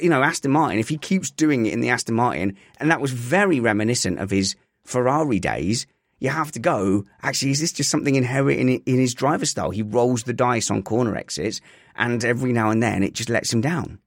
you 0.00 0.08
know, 0.08 0.22
Aston 0.22 0.52
Martin. 0.52 0.78
If 0.78 0.88
he 0.88 0.98
keeps 0.98 1.30
doing 1.30 1.66
it 1.66 1.72
in 1.72 1.80
the 1.80 1.90
Aston 1.90 2.14
Martin, 2.14 2.56
and 2.78 2.90
that 2.90 3.00
was 3.00 3.10
very 3.12 3.58
reminiscent 3.60 4.18
of 4.18 4.30
his 4.30 4.54
Ferrari 4.84 5.40
days. 5.40 5.86
You 6.20 6.30
have 6.30 6.52
to 6.52 6.58
go. 6.60 7.04
Actually, 7.22 7.50
is 7.50 7.60
this 7.60 7.72
just 7.72 7.90
something 7.90 8.14
inherent 8.14 8.58
in, 8.58 8.68
in 8.68 8.98
his 8.98 9.14
driver 9.14 9.44
style? 9.44 9.70
He 9.70 9.82
rolls 9.82 10.22
the 10.22 10.32
dice 10.32 10.70
on 10.70 10.82
corner 10.82 11.16
exits, 11.16 11.60
and 11.96 12.24
every 12.24 12.52
now 12.52 12.70
and 12.70 12.82
then 12.82 13.02
it 13.02 13.12
just 13.14 13.28
lets 13.28 13.52
him 13.52 13.60
down. 13.60 13.98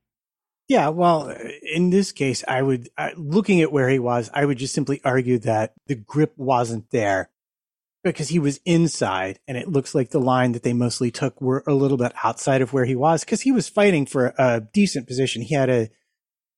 Yeah, 0.68 0.90
well, 0.90 1.34
in 1.74 1.92
this 1.92 2.12
case, 2.12 2.44
I 2.46 2.62
would, 2.62 2.90
uh, 2.98 3.12
looking 3.16 3.62
at 3.62 3.72
where 3.72 3.88
he 3.88 4.00
was, 4.00 4.30
I 4.34 4.44
would 4.44 4.58
just 4.58 4.74
simply 4.74 5.00
argue 5.06 5.40
that 5.40 5.74
the 5.88 5.96
grip 5.96 6.34
wasn't 6.36 6.90
there 6.92 7.30
because 8.04 8.30
he 8.30 8.40
was 8.40 8.60
inside 8.66 9.40
and 9.48 9.58
it 9.58 9.70
looks 9.70 9.96
like 9.96 10.10
the 10.10 10.20
line 10.20 10.52
that 10.52 10.64
they 10.64 10.74
mostly 10.74 11.10
took 11.10 11.40
were 11.42 11.64
a 11.68 11.74
little 11.74 11.98
bit 11.98 12.14
outside 12.24 12.62
of 12.62 12.74
where 12.74 12.86
he 12.86 12.96
was 12.96 13.24
because 13.24 13.42
he 13.42 13.52
was 13.52 13.70
fighting 13.70 14.06
for 14.06 14.34
a 14.38 14.62
decent 14.74 15.08
position. 15.08 15.42
He 15.42 15.56
had 15.56 15.70
a, 15.70 15.90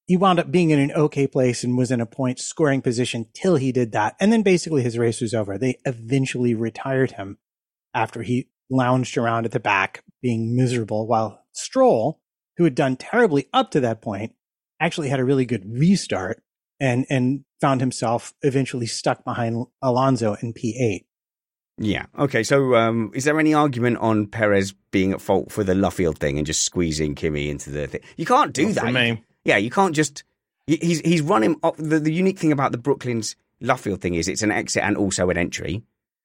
he 0.05 0.17
wound 0.17 0.39
up 0.39 0.51
being 0.51 0.71
in 0.71 0.79
an 0.79 0.91
okay 0.93 1.27
place 1.27 1.63
and 1.63 1.77
was 1.77 1.91
in 1.91 2.01
a 2.01 2.05
point 2.05 2.39
scoring 2.39 2.81
position 2.81 3.27
till 3.35 3.57
he 3.57 3.71
did 3.71 3.91
that. 3.91 4.15
And 4.19 4.33
then 4.33 4.41
basically 4.41 4.81
his 4.81 4.97
race 4.97 5.21
was 5.21 5.35
over. 5.35 5.57
They 5.57 5.77
eventually 5.85 6.55
retired 6.55 7.11
him 7.11 7.37
after 7.93 8.23
he 8.23 8.49
lounged 8.71 9.17
around 9.17 9.45
at 9.45 9.51
the 9.51 9.59
back 9.59 10.03
being 10.21 10.55
miserable 10.55 11.07
while 11.07 11.43
Stroll, 11.51 12.21
who 12.59 12.65
had 12.65 12.75
done 12.75 12.97
terribly 12.97 13.47
up 13.53 13.71
to 13.71 13.79
that 13.79 14.01
point, 14.01 14.35
actually 14.81 15.07
had 15.07 15.21
a 15.21 15.23
really 15.23 15.45
good 15.45 15.63
restart 15.65 16.43
and, 16.77 17.05
and 17.09 17.45
found 17.61 17.79
himself 17.79 18.33
eventually 18.41 18.85
stuck 18.85 19.23
behind 19.23 19.65
Alonso 19.81 20.35
in 20.41 20.53
P8. 20.53 21.05
Yeah. 21.77 22.07
Okay. 22.17 22.43
So, 22.43 22.75
um, 22.75 23.11
is 23.15 23.23
there 23.23 23.39
any 23.39 23.53
argument 23.53 23.99
on 23.99 24.27
Perez 24.27 24.73
being 24.91 25.13
at 25.13 25.21
fault 25.21 25.53
for 25.53 25.63
the 25.63 25.73
Luffield 25.73 26.17
thing 26.17 26.37
and 26.37 26.45
just 26.45 26.65
squeezing 26.65 27.15
Kimi 27.15 27.49
into 27.49 27.69
the 27.69 27.87
thing? 27.87 28.01
You 28.17 28.25
can't 28.25 28.53
do 28.53 28.65
Not 28.65 28.75
that. 28.75 28.85
for 28.85 28.91
me. 28.91 29.23
Yeah, 29.45 29.55
you 29.55 29.69
can't 29.69 29.95
just. 29.95 30.25
He's 30.67 30.99
he's 30.99 31.21
running. 31.21 31.55
Up, 31.63 31.77
the 31.77 31.99
the 31.99 32.11
unique 32.11 32.37
thing 32.37 32.51
about 32.51 32.73
the 32.73 32.77
Brooklands 32.77 33.37
Luffield 33.61 34.01
thing 34.01 34.15
is 34.15 34.27
it's 34.27 34.43
an 34.43 34.51
exit 34.51 34.83
and 34.83 34.97
also 34.97 35.29
an 35.29 35.37
entry. 35.37 35.81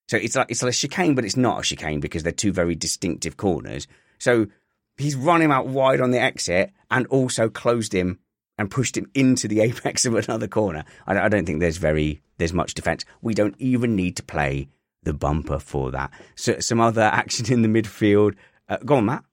So 0.09 0.17
it's 0.17 0.35
like 0.35 0.51
it's 0.51 0.65
like 0.65 0.73
a 0.73 0.77
chicane, 0.77 1.15
but 1.15 1.25
it's 1.25 1.37
not 1.37 1.61
a 1.61 1.63
chicane 1.63 2.01
because 2.01 2.25
they're 2.25 2.33
two 2.33 2.53
very 2.53 2.75
distinctive 2.75 3.37
corners. 3.37 3.87
So 4.19 4.49
he's 4.97 5.17
run 5.17 5.43
him 5.43 5.51
out 5.51 5.67
wide 5.67 6.01
on 6.01 6.11
the 6.11 6.21
exit 6.21 6.73
and 6.91 7.07
also 7.09 7.49
closed 7.49 7.95
him 7.95 8.19
and 8.59 8.71
pushed 8.71 8.97
him 8.97 9.11
into 9.15 9.49
the 9.49 9.61
apex 9.63 10.07
of 10.07 10.15
another 10.15 10.49
corner. 10.49 10.85
I, 11.07 11.19
I 11.19 11.29
don't 11.29 11.47
think 11.47 11.61
there's 11.61 11.77
very 11.77 12.23
there's 12.39 12.53
much 12.53 12.75
defence. 12.75 13.05
We 13.23 13.35
don't 13.35 13.55
even 13.59 13.95
need 13.97 14.17
to 14.17 14.23
play 14.23 14.69
the 15.03 15.15
bumper 15.15 15.59
for 15.59 15.91
that. 15.93 16.11
So 16.35 16.59
some 16.61 16.81
other 16.81 17.03
action 17.03 17.53
in 17.53 17.63
the 17.63 17.69
midfield. 17.69 18.35
Uh, 18.69 18.79
go 18.79 18.97
on, 18.97 19.07
Matt. 19.07 19.25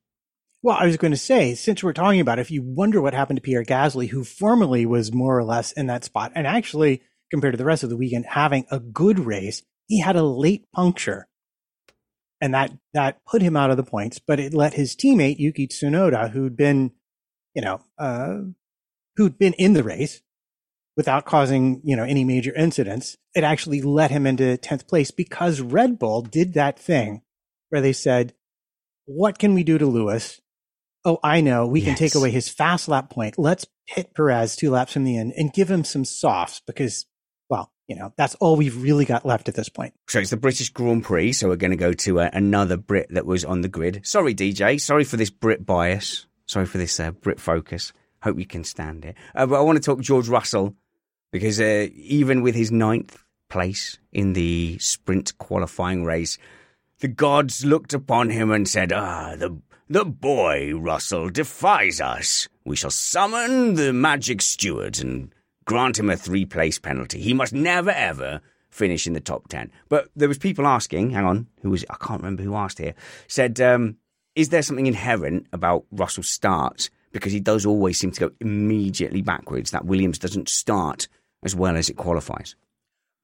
Well, 0.64 0.78
I 0.80 0.86
was 0.86 0.98
going 0.98 1.12
to 1.12 1.18
say, 1.18 1.56
since 1.56 1.84
we're 1.84 1.94
talking 1.94 2.20
about 2.20 2.38
it, 2.38 2.44
if 2.44 2.52
you 2.52 2.62
wonder 2.62 3.02
what 3.02 3.16
happened 3.16 3.38
to 3.38 3.42
Pierre 3.42 3.64
Gasly, 3.64 4.10
who 4.10 4.24
formerly 4.24 4.86
was 4.86 5.12
more 5.12 5.36
or 5.36 5.44
less 5.44 5.72
in 5.72 5.88
that 5.88 6.04
spot, 6.04 6.34
and 6.36 6.46
actually, 6.46 7.02
compared 7.32 7.54
to 7.54 7.58
the 7.58 7.66
rest 7.66 7.82
of 7.82 7.90
the 7.90 7.98
weekend, 7.98 8.28
having 8.28 8.68
a 8.70 8.80
good 8.80 9.18
race, 9.18 9.64
he 9.88 10.02
had 10.02 10.16
a 10.16 10.22
late 10.22 10.72
puncture. 10.72 11.28
And 12.42 12.54
that, 12.54 12.72
that 12.94 13.24
put 13.26 13.42
him 13.42 13.56
out 13.56 13.70
of 13.70 13.78
the 13.78 13.84
points, 13.84 14.20
but 14.20 14.40
it 14.40 14.54
let 14.54 14.74
his 14.74 14.96
teammate, 14.96 15.38
Yuki 15.38 15.68
Tsunoda, 15.68 16.32
who'd 16.32 16.58
been, 16.58 16.92
you 17.54 17.62
know, 17.62 17.82
uh, 18.00 18.40
who'd 19.16 19.38
been 19.38 19.54
in 19.54 19.74
the 19.74 19.84
race 19.84 20.22
without 20.98 21.26
causing, 21.26 21.82
you 21.84 21.96
know, 21.96 22.04
any 22.04 22.24
major 22.24 22.54
incidents, 22.56 23.16
it 23.36 23.44
actually 23.44 23.82
let 23.82 24.12
him 24.12 24.26
into 24.26 24.58
10th 24.58 24.88
place 24.88 25.12
because 25.12 25.62
Red 25.62 26.00
Bull 26.00 26.22
did 26.24 26.54
that 26.56 26.80
thing 26.80 27.22
where 27.70 27.82
they 27.82 27.94
said, 27.94 28.34
what 29.06 29.38
can 29.38 29.54
we 29.54 29.64
do 29.64 29.78
to 29.78 29.86
Lewis 29.86 30.42
oh, 31.04 31.20
I 31.24 31.42
know, 31.42 31.68
we 31.68 31.82
can 31.82 31.96
take 31.96 32.16
away 32.16 32.32
his 32.32 32.50
fast 32.50 32.88
lap 32.88 33.10
point. 33.10 33.38
Let's 33.38 33.66
hit 33.88 34.14
Perez 34.14 34.56
two 34.56 34.72
laps 34.72 34.94
from 34.94 35.04
the 35.04 35.18
end 35.18 35.34
and 35.36 35.54
give 35.54 35.70
him 35.70 35.84
some 35.84 36.06
softs 36.06 36.62
because, 36.66 37.06
you 37.92 37.98
know, 37.98 38.14
that's 38.16 38.36
all 38.36 38.56
we've 38.56 38.82
really 38.82 39.04
got 39.04 39.26
left 39.26 39.50
at 39.50 39.56
this 39.56 39.68
point. 39.68 39.94
So 40.08 40.20
it's 40.20 40.30
the 40.30 40.38
British 40.38 40.70
Grand 40.70 41.04
Prix. 41.04 41.34
So 41.34 41.50
we're 41.50 41.58
going 41.58 41.72
to 41.72 41.78
go 41.78 41.92
to 41.92 42.22
uh, 42.22 42.30
another 42.32 42.78
Brit 42.78 43.08
that 43.10 43.26
was 43.26 43.44
on 43.44 43.60
the 43.60 43.68
grid. 43.68 44.00
Sorry, 44.06 44.34
DJ. 44.34 44.80
Sorry 44.80 45.04
for 45.04 45.18
this 45.18 45.30
Brit 45.30 45.66
bias. 45.66 46.26
Sorry 46.46 46.66
for 46.66 46.78
this 46.78 46.98
uh, 47.02 47.12
Brit 47.12 47.38
focus. 47.38 47.92
Hope 48.24 48.40
you 48.40 48.46
can 48.46 48.64
stand 48.64 49.04
it. 49.04 49.18
Uh, 49.36 49.46
but 49.46 49.60
I 49.60 49.62
want 49.62 49.76
to 49.76 49.84
talk 49.84 50.00
George 50.00 50.30
Russell 50.30 50.74
because 51.34 51.60
uh, 51.60 51.88
even 51.94 52.42
with 52.44 52.56
his 52.56 52.72
ninth 52.72 53.22
place 53.50 54.00
in 54.14 54.32
the 54.32 54.78
sprint 54.80 55.38
qualifying 55.38 56.06
race, 56.06 56.38
the 57.00 57.10
gods 57.10 57.66
looked 57.66 57.94
upon 57.94 58.30
him 58.30 58.52
and 58.52 58.70
said, 58.70 58.94
Ah, 58.94 59.36
the 59.36 59.60
the 59.90 60.06
boy, 60.06 60.72
Russell, 60.74 61.30
defies 61.30 62.00
us. 62.00 62.48
We 62.64 62.78
shall 62.78 62.90
summon 62.92 63.74
the 63.74 63.92
magic 63.92 64.42
stewards 64.42 65.02
and 65.02 65.36
grant 65.66 66.00
him 66.00 66.10
a 66.10 66.18
three 66.18 66.46
place 66.46 66.80
penalty. 66.80 67.22
He 67.22 67.34
must 67.34 67.54
never, 67.54 67.92
ever 67.92 68.42
finish 68.70 69.06
in 69.06 69.14
the 69.14 69.20
top 69.20 69.48
10. 69.50 69.72
But 69.90 70.10
there 70.16 70.28
was 70.28 70.38
people 70.38 70.66
asking, 70.66 71.12
hang 71.12 71.26
on, 71.26 71.48
who 71.62 71.70
was, 71.70 71.86
I 71.90 71.96
can't 71.96 72.22
remember 72.22 72.44
who 72.44 72.56
asked 72.56 72.80
here, 72.80 72.96
said, 73.28 73.60
um, 73.60 73.98
is 74.36 74.50
there 74.50 74.62
something 74.62 74.88
inherent 74.88 75.48
about 75.52 75.86
Russell's 75.92 76.30
starts? 76.30 76.90
Because 77.12 77.34
he 77.34 77.42
does 77.42 77.66
always 77.66 78.00
seem 78.00 78.12
to 78.12 78.20
go 78.22 78.32
immediately 78.40 79.22
backwards, 79.22 79.72
that 79.72 79.86
Williams 79.86 80.18
doesn't 80.18 80.48
start 80.48 81.10
as 81.44 81.56
well 81.56 81.76
as 81.76 81.90
it 81.90 81.98
qualifies. 81.98 82.56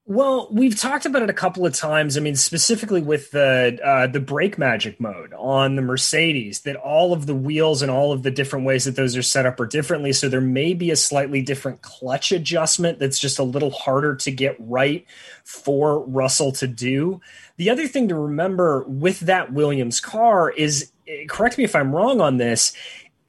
Well, 0.09 0.47
we've 0.51 0.79
talked 0.79 1.05
about 1.05 1.23
it 1.23 1.29
a 1.29 1.33
couple 1.33 1.65
of 1.65 1.73
times. 1.73 2.15
I 2.15 2.21
mean, 2.21 2.37
specifically 2.37 3.01
with 3.01 3.31
the 3.31 3.77
uh, 3.83 4.07
the 4.07 4.21
brake 4.21 4.57
magic 4.57 5.01
mode 5.01 5.33
on 5.33 5.75
the 5.75 5.81
Mercedes, 5.81 6.61
that 6.61 6.77
all 6.77 7.11
of 7.11 7.25
the 7.25 7.35
wheels 7.35 7.81
and 7.81 7.91
all 7.91 8.13
of 8.13 8.23
the 8.23 8.31
different 8.31 8.65
ways 8.65 8.85
that 8.85 8.95
those 8.95 9.17
are 9.17 9.21
set 9.21 9.45
up 9.45 9.59
are 9.59 9.65
differently. 9.65 10.13
So 10.13 10.29
there 10.29 10.39
may 10.39 10.73
be 10.73 10.91
a 10.91 10.95
slightly 10.95 11.41
different 11.41 11.81
clutch 11.81 12.31
adjustment 12.31 12.99
that's 12.99 13.19
just 13.19 13.37
a 13.37 13.43
little 13.43 13.71
harder 13.71 14.15
to 14.15 14.31
get 14.31 14.55
right 14.59 15.05
for 15.43 15.99
Russell 16.05 16.53
to 16.53 16.67
do. 16.67 17.19
The 17.57 17.69
other 17.69 17.85
thing 17.85 18.07
to 18.07 18.15
remember 18.15 18.85
with 18.87 19.19
that 19.21 19.51
Williams 19.51 19.99
car 19.99 20.49
is, 20.49 20.89
correct 21.27 21.57
me 21.57 21.65
if 21.65 21.75
I'm 21.75 21.93
wrong 21.93 22.21
on 22.21 22.37
this, 22.37 22.71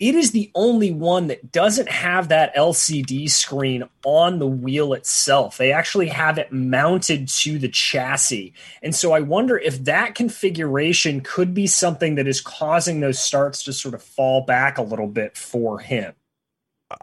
it 0.01 0.15
is 0.15 0.31
the 0.31 0.51
only 0.55 0.93
one 0.93 1.27
that 1.27 1.51
doesn't 1.51 1.89
have 1.89 2.29
that 2.29 2.55
LCD 2.55 3.29
screen 3.29 3.83
on 4.05 4.39
the 4.39 4.47
wheel 4.47 4.93
itself. 4.93 5.59
They 5.59 5.73
actually 5.73 6.09
have 6.09 6.39
it 6.39 6.53
mounted 6.53 7.29
to 7.29 7.59
the 7.59 7.69
chassis. 7.69 8.55
And 8.81 8.95
so 8.95 9.13
I 9.13 9.21
wonder 9.21 9.59
if 9.59 9.85
that 9.85 10.15
configuration 10.15 11.21
could 11.21 11.53
be 11.53 11.67
something 11.67 12.15
that 12.15 12.29
is 12.29 12.41
causing 12.41 13.01
those 13.01 13.19
starts 13.19 13.65
to 13.65 13.73
sort 13.73 13.95
of 13.95 14.03
fall 14.03 14.43
back 14.43 14.79
a 14.79 14.83
little 14.83 15.09
bit 15.09 15.37
for 15.37 15.81
him. 15.81 16.15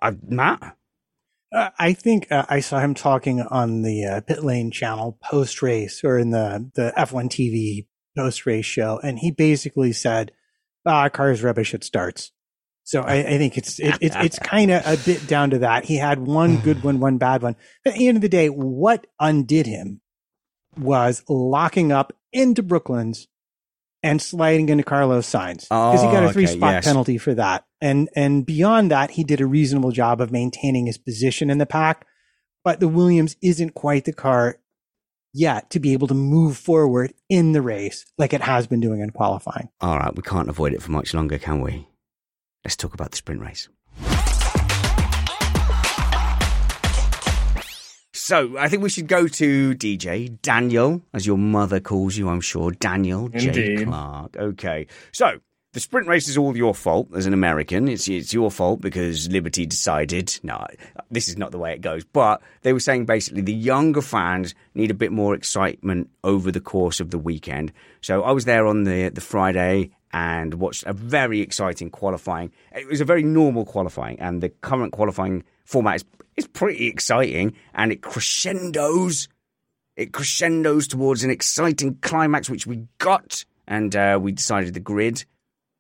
Uh, 0.02 0.14
Matt? 0.28 0.78
Uh, 1.54 1.70
I 1.78 1.94
think 1.94 2.32
uh, 2.32 2.46
I 2.50 2.62
saw 2.62 2.80
him 2.80 2.94
talking 2.94 3.42
on 3.42 3.82
the 3.82 4.06
uh, 4.06 4.22
pit 4.22 4.44
lane 4.44 4.72
channel 4.72 5.18
post 5.22 5.62
race 5.62 6.02
or 6.04 6.18
in 6.18 6.32
the, 6.32 6.72
the 6.76 6.94
F1 6.98 7.30
TV 7.30 7.88
post 8.18 8.46
race 8.46 8.66
show. 8.66 9.00
And 9.04 9.20
he 9.20 9.32
basically 9.32 9.92
said, 9.92 10.32
ah, 10.86 11.10
car 11.10 11.32
is 11.32 11.44
rubbish 11.44 11.74
at 11.74 11.84
starts. 11.84 12.32
So 12.86 13.02
I, 13.02 13.16
I 13.16 13.38
think 13.38 13.58
it's 13.58 13.80
it, 13.80 13.98
it, 14.00 14.14
it's 14.16 14.40
kind 14.44 14.72
of 14.72 14.86
a 14.86 14.96
bit 15.04 15.28
down 15.28 15.50
to 15.50 15.60
that. 15.60 15.86
He 15.86 15.98
had 15.98 16.20
one 16.20 16.58
hmm. 16.58 16.64
good 16.64 16.84
one, 16.84 17.00
one 17.00 17.18
bad 17.18 17.42
one. 17.42 17.56
But 17.84 17.94
at 17.94 18.00
the 18.00 18.08
end 18.08 18.18
of 18.18 18.22
the 18.22 18.30
day, 18.30 18.48
what 18.48 19.08
undid 19.20 19.66
him 19.66 20.02
was 20.78 21.24
locking 21.28 21.92
up 21.92 22.14
into 22.32 22.62
Brooklands 22.62 23.28
and 24.04 24.22
sliding 24.22 24.70
into 24.70 24.84
Carlos 24.84 25.28
Sainz 25.28 25.62
because 25.62 26.04
oh, 26.04 26.08
he 26.08 26.14
got 26.14 26.24
a 26.24 26.28
oh, 26.28 26.32
three 26.32 26.46
spot 26.46 26.74
yes. 26.74 26.86
penalty 26.86 27.18
for 27.18 27.34
that. 27.34 27.66
And 27.82 28.08
and 28.16 28.46
beyond 28.46 28.92
that, 28.92 29.12
he 29.12 29.24
did 29.24 29.42
a 29.42 29.48
reasonable 29.48 29.92
job 29.92 30.22
of 30.22 30.32
maintaining 30.32 30.86
his 30.86 30.98
position 30.98 31.50
in 31.50 31.58
the 31.58 31.66
pack. 31.66 32.06
But 32.64 32.80
the 32.80 32.88
Williams 32.88 33.36
isn't 33.42 33.74
quite 33.74 34.06
the 34.06 34.14
car 34.14 34.60
yet 35.34 35.72
to 35.72 35.80
be 35.80 35.94
able 35.94 36.08
to 36.08 36.14
move 36.14 36.56
forward 36.56 37.14
in 37.30 37.52
the 37.52 37.62
race 37.62 38.06
like 38.18 38.34
it 38.34 38.42
has 38.42 38.68
been 38.68 38.80
doing 38.80 39.02
in 39.02 39.10
qualifying. 39.10 39.70
All 39.82 39.98
right, 39.98 40.16
we 40.16 40.22
can't 40.22 40.50
avoid 40.50 40.74
it 40.74 40.82
for 40.82 40.92
much 40.92 41.14
longer, 41.14 41.38
can 41.38 41.62
we? 41.62 41.88
Let's 42.66 42.76
talk 42.76 42.96
about 42.96 43.12
the 43.12 43.18
sprint 43.18 43.42
race. 43.42 43.70
So 48.12 48.58
I 48.58 48.70
think 48.70 48.82
we 48.82 48.90
should 48.90 49.08
go 49.08 49.28
to 49.28 49.76
DJ 49.76 50.42
Daniel, 50.42 51.04
as 51.14 51.28
your 51.28 51.38
mother 51.38 51.80
calls 51.80 52.18
you, 52.18 52.28
I'm 52.28 52.42
sure. 52.42 52.72
Daniel 52.72 53.30
Indeed. 53.32 53.54
J. 53.54 53.86
Clark. 53.86 54.36
Okay. 54.36 54.88
So 55.12 55.42
the 55.74 55.80
sprint 55.80 56.08
race 56.08 56.28
is 56.28 56.40
all 56.40 56.58
your 56.58 56.74
fault 56.74 57.10
as 57.14 57.28
an 57.28 57.34
American. 57.34 57.88
It's 57.88 58.08
it's 58.08 58.34
your 58.34 58.50
fault 58.50 58.82
because 58.82 59.30
Liberty 59.30 59.68
decided. 59.68 60.40
No, 60.42 60.66
this 61.12 61.28
is 61.28 61.38
not 61.38 61.52
the 61.52 61.60
way 61.60 61.74
it 61.74 61.82
goes. 61.82 62.04
But 62.04 62.42
they 62.64 62.74
were 62.74 62.80
saying 62.80 63.06
basically 63.06 63.42
the 63.42 63.54
younger 63.54 64.02
fans 64.02 64.56
need 64.74 64.90
a 64.90 64.96
bit 64.96 65.12
more 65.12 65.36
excitement 65.36 66.10
over 66.24 66.52
the 66.52 66.62
course 66.62 67.00
of 67.00 67.12
the 67.12 67.20
weekend. 67.20 67.74
So 68.02 68.24
I 68.24 68.32
was 68.32 68.46
there 68.46 68.66
on 68.66 68.86
the 68.86 69.10
the 69.10 69.22
Friday 69.22 69.92
and 70.16 70.54
watched 70.54 70.86
a 70.86 70.94
very 70.94 71.42
exciting 71.42 71.90
qualifying. 71.90 72.50
It 72.74 72.88
was 72.88 73.02
a 73.02 73.06
very 73.06 73.22
normal 73.22 73.66
qualifying, 73.66 74.18
and 74.22 74.42
the 74.42 74.48
current 74.48 74.94
qualifying 74.94 75.44
format 75.66 75.98
is, 75.98 76.06
is 76.38 76.48
pretty 76.48 76.88
exciting, 76.88 77.54
and 77.74 77.92
it 77.92 78.02
crescendos. 78.02 79.28
It 79.98 80.14
crescendos 80.14 80.88
towards 80.88 81.26
an 81.26 81.32
exciting 81.32 81.96
climax, 82.02 82.50
which 82.50 82.66
we 82.66 82.88
got, 82.98 83.44
and 83.68 83.94
uh, 83.94 84.18
we 84.22 84.32
decided 84.32 84.74
the 84.74 84.80
grid, 84.80 85.26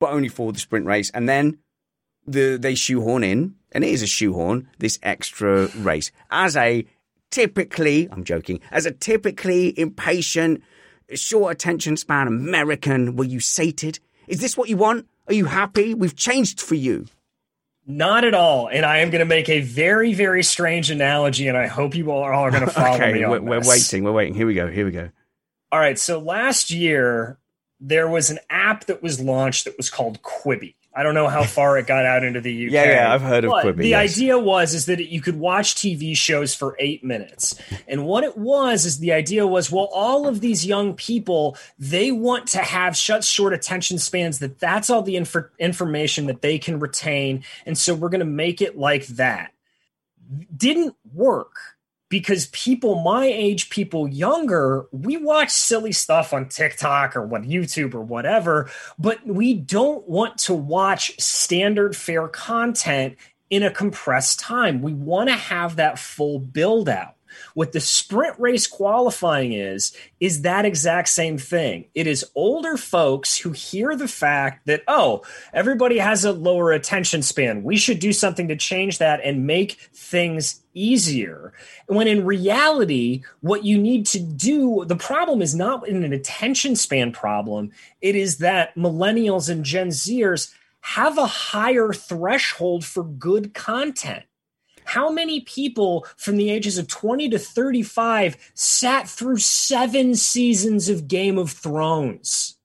but 0.01 0.09
only 0.09 0.27
for 0.27 0.51
the 0.51 0.59
sprint 0.59 0.85
race, 0.85 1.09
and 1.11 1.29
then 1.29 1.57
the 2.27 2.57
they 2.57 2.75
shoehorn 2.75 3.23
in, 3.23 3.55
and 3.71 3.85
it 3.85 3.89
is 3.89 4.01
a 4.01 4.07
shoehorn 4.07 4.67
this 4.79 4.99
extra 5.01 5.67
race 5.77 6.11
as 6.29 6.57
a 6.57 6.85
typically, 7.31 8.09
I'm 8.11 8.25
joking, 8.25 8.59
as 8.69 8.85
a 8.85 8.91
typically 8.91 9.79
impatient, 9.79 10.61
short 11.13 11.53
attention 11.53 11.95
span 11.95 12.27
American. 12.27 13.15
Were 13.15 13.23
you 13.23 13.39
sated? 13.39 13.99
Is 14.27 14.39
this 14.39 14.57
what 14.57 14.69
you 14.69 14.77
want? 14.77 15.07
Are 15.27 15.33
you 15.33 15.45
happy? 15.45 15.93
We've 15.93 16.15
changed 16.15 16.61
for 16.61 16.75
you. 16.75 17.05
Not 17.87 18.23
at 18.23 18.33
all. 18.33 18.67
And 18.67 18.85
I 18.85 18.99
am 18.99 19.11
going 19.11 19.19
to 19.19 19.25
make 19.25 19.47
a 19.47 19.61
very, 19.61 20.13
very 20.13 20.43
strange 20.43 20.89
analogy, 20.89 21.47
and 21.47 21.57
I 21.57 21.67
hope 21.67 21.95
you 21.95 22.11
all 22.11 22.23
are 22.23 22.49
going 22.49 22.63
to 22.65 22.71
follow 22.71 22.95
okay, 22.95 23.13
me. 23.13 23.25
We're, 23.25 23.41
we're 23.41 23.61
waiting. 23.61 24.03
We're 24.03 24.11
waiting. 24.11 24.33
Here 24.33 24.47
we 24.47 24.55
go. 24.55 24.67
Here 24.67 24.85
we 24.85 24.91
go. 24.91 25.09
All 25.71 25.79
right. 25.79 25.97
So 25.99 26.19
last 26.19 26.71
year, 26.71 27.37
there 27.79 28.07
was 28.07 28.29
an 28.29 28.39
app 28.49 28.85
that 28.85 29.03
was 29.03 29.19
launched 29.19 29.65
that 29.65 29.77
was 29.77 29.89
called 29.89 30.21
Quibi. 30.21 30.75
I 30.95 31.03
don't 31.03 31.13
know 31.13 31.27
how 31.27 31.43
far 31.57 31.77
it 31.77 31.87
got 31.87 32.05
out 32.05 32.23
into 32.23 32.41
the 32.41 32.67
UK. 32.67 32.71
yeah, 32.71 32.83
yeah, 32.85 33.13
I've 33.13 33.21
heard 33.21 33.43
of 33.43 33.51
Quibi. 33.51 33.77
The 33.77 33.89
yes. 33.89 34.13
idea 34.13 34.39
was 34.39 34.73
is 34.73 34.85
that 34.85 35.05
you 35.11 35.21
could 35.21 35.37
watch 35.37 35.75
TV 35.75 36.15
shows 36.15 36.55
for 36.55 36.75
eight 36.79 37.03
minutes, 37.03 37.59
and 37.87 38.05
what 38.05 38.23
it 38.23 38.37
was 38.37 38.85
is 38.85 38.99
the 38.99 39.11
idea 39.11 39.45
was 39.45 39.71
well, 39.71 39.89
all 39.93 40.27
of 40.27 40.41
these 40.41 40.65
young 40.65 40.93
people 40.93 41.57
they 41.77 42.11
want 42.11 42.47
to 42.47 42.59
have 42.59 42.95
such 42.95 43.25
short 43.25 43.53
attention 43.53 43.99
spans 43.99 44.39
that 44.39 44.59
that's 44.59 44.89
all 44.89 45.01
the 45.01 45.17
inf- 45.17 45.35
information 45.59 46.27
that 46.27 46.41
they 46.41 46.57
can 46.57 46.79
retain, 46.79 47.43
and 47.65 47.77
so 47.77 47.93
we're 47.93 48.09
going 48.09 48.19
to 48.19 48.25
make 48.25 48.61
it 48.61 48.77
like 48.77 49.05
that. 49.07 49.51
Didn't 50.55 50.95
work 51.13 51.74
because 52.09 52.47
people 52.47 53.01
my 53.03 53.25
age, 53.25 53.69
people 53.69 54.07
younger, 54.07 54.85
we 54.91 55.17
watch 55.17 55.49
silly 55.49 55.91
stuff 55.91 56.33
on 56.33 56.47
TikTok 56.49 57.15
or 57.15 57.25
what 57.25 57.43
YouTube 57.43 57.93
or 57.93 58.01
whatever, 58.01 58.69
but 58.99 59.25
we 59.25 59.53
don't 59.53 60.07
want 60.07 60.37
to 60.39 60.53
watch 60.53 61.19
standard 61.19 61.95
fare 61.95 62.27
content 62.27 63.17
in 63.49 63.63
a 63.63 63.71
compressed 63.71 64.39
time. 64.39 64.81
We 64.81 64.93
want 64.93 65.29
to 65.29 65.35
have 65.35 65.77
that 65.77 65.99
full 65.99 66.39
build 66.39 66.89
out. 66.89 67.14
What 67.55 67.71
the 67.71 67.79
sprint 67.79 68.37
race 68.37 68.67
qualifying 68.67 69.53
is, 69.53 69.95
is 70.19 70.41
that 70.41 70.65
exact 70.65 71.07
same 71.07 71.37
thing. 71.37 71.85
It 71.95 72.05
is 72.05 72.29
older 72.35 72.75
folks 72.75 73.37
who 73.37 73.51
hear 73.51 73.95
the 73.95 74.09
fact 74.09 74.67
that, 74.67 74.83
oh, 74.89 75.23
everybody 75.53 75.97
has 75.97 76.25
a 76.25 76.33
lower 76.33 76.73
attention 76.73 77.21
span. 77.21 77.63
We 77.63 77.77
should 77.77 77.99
do 77.99 78.11
something 78.11 78.49
to 78.49 78.57
change 78.57 78.97
that 78.97 79.21
and 79.23 79.47
make 79.47 79.79
things 79.93 80.63
easier. 80.73 81.53
When 81.87 82.09
in 82.09 82.25
reality, 82.25 83.23
what 83.39 83.63
you 83.63 83.77
need 83.77 84.05
to 84.07 84.19
do, 84.19 84.83
the 84.85 84.97
problem 84.97 85.41
is 85.41 85.55
not 85.55 85.87
an 85.87 86.11
attention 86.11 86.75
span 86.75 87.13
problem, 87.13 87.71
it 88.01 88.17
is 88.17 88.39
that 88.39 88.75
millennials 88.75 89.49
and 89.49 89.63
Gen 89.63 89.87
Zers 89.87 90.53
have 90.81 91.17
a 91.17 91.25
higher 91.25 91.93
threshold 91.93 92.83
for 92.83 93.03
good 93.03 93.53
content. 93.53 94.25
How 94.95 95.09
many 95.09 95.41
people 95.41 96.07
from 96.15 96.37
the 96.37 96.49
ages 96.49 96.77
of 96.77 96.87
20 96.87 97.27
to 97.31 97.37
35 97.37 98.37
sat 98.53 99.09
through 99.09 99.39
seven 99.39 100.15
seasons 100.15 100.87
of 100.87 101.09
Game 101.09 101.37
of 101.37 101.51
Thrones? 101.51 102.55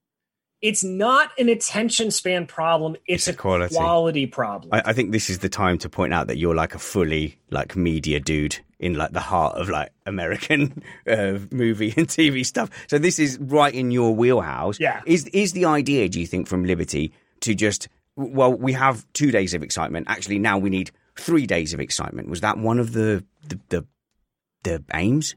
It's 0.63 0.85
not 0.85 1.33
an 1.41 1.49
attention 1.49 2.13
span 2.13 2.47
problem. 2.47 2.95
It's, 3.05 3.27
it's 3.27 3.35
a 3.35 3.37
quality. 3.37 3.75
quality 3.75 4.27
problem. 4.27 4.73
I, 4.73 4.91
I, 4.91 4.93
think 4.93 5.11
this 5.11 5.29
is 5.29 5.41
the 5.41 5.49
time 5.49 5.77
to 5.79 5.89
point 5.89 6.15
out 6.15 6.29
that 6.29 6.37
you're 6.37 6.55
like 6.55 6.73
a 6.73 6.79
fully 6.79 7.37
like 7.51 7.75
media 7.75 8.21
dude 8.21 8.61
in 8.79 8.95
like 8.95 9.11
the 9.11 9.19
heart 9.19 9.57
of 9.57 9.69
like 9.69 9.91
American 10.07 10.85
uh, 11.09 11.39
movie 11.51 11.93
and 11.97 12.07
TV 12.07 12.47
stuff. 12.47 12.71
So 12.87 12.99
this 12.99 13.19
is 13.19 13.39
right 13.41 13.75
in 13.75 13.91
your 13.91 14.15
wheelhouse. 14.15 14.79
Yeah. 14.79 15.01
Is 15.05 15.27
is 15.29 15.53
the 15.53 15.65
idea? 15.65 16.09
Do 16.09 16.21
you 16.21 16.29
think 16.29 16.47
from 16.47 16.65
Liberty 16.65 17.13
to 17.41 17.57
just 17.57 17.89
well, 18.15 18.53
we 18.53 18.73
have 18.75 19.05
two 19.15 19.33
days 19.33 19.53
of 19.55 19.65
excitement. 19.65 20.07
Actually, 20.09 20.39
now 20.39 20.59
we 20.59 20.71
need 20.71 20.91
three 21.21 21.47
days 21.47 21.73
of 21.75 21.81
excitement. 21.81 22.29
Was 22.29 22.41
that 22.41 22.59
one 22.59 22.79
of 22.79 22.93
the 22.93 23.25
the 23.49 23.61
the, 23.69 23.87
the 24.63 24.85
aims? 24.95 25.37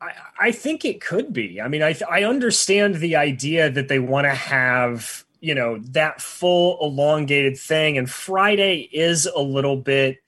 I, 0.00 0.12
I 0.40 0.52
think 0.52 0.84
it 0.84 1.00
could 1.00 1.32
be. 1.32 1.60
I 1.60 1.68
mean, 1.68 1.82
I 1.82 1.96
I 2.10 2.24
understand 2.24 2.96
the 2.96 3.16
idea 3.16 3.70
that 3.70 3.88
they 3.88 3.98
want 3.98 4.26
to 4.26 4.34
have 4.34 5.24
you 5.40 5.54
know 5.54 5.78
that 5.90 6.20
full 6.20 6.78
elongated 6.80 7.58
thing, 7.58 7.98
and 7.98 8.10
Friday 8.10 8.88
is 8.92 9.26
a 9.26 9.40
little 9.40 9.76
bit 9.76 10.18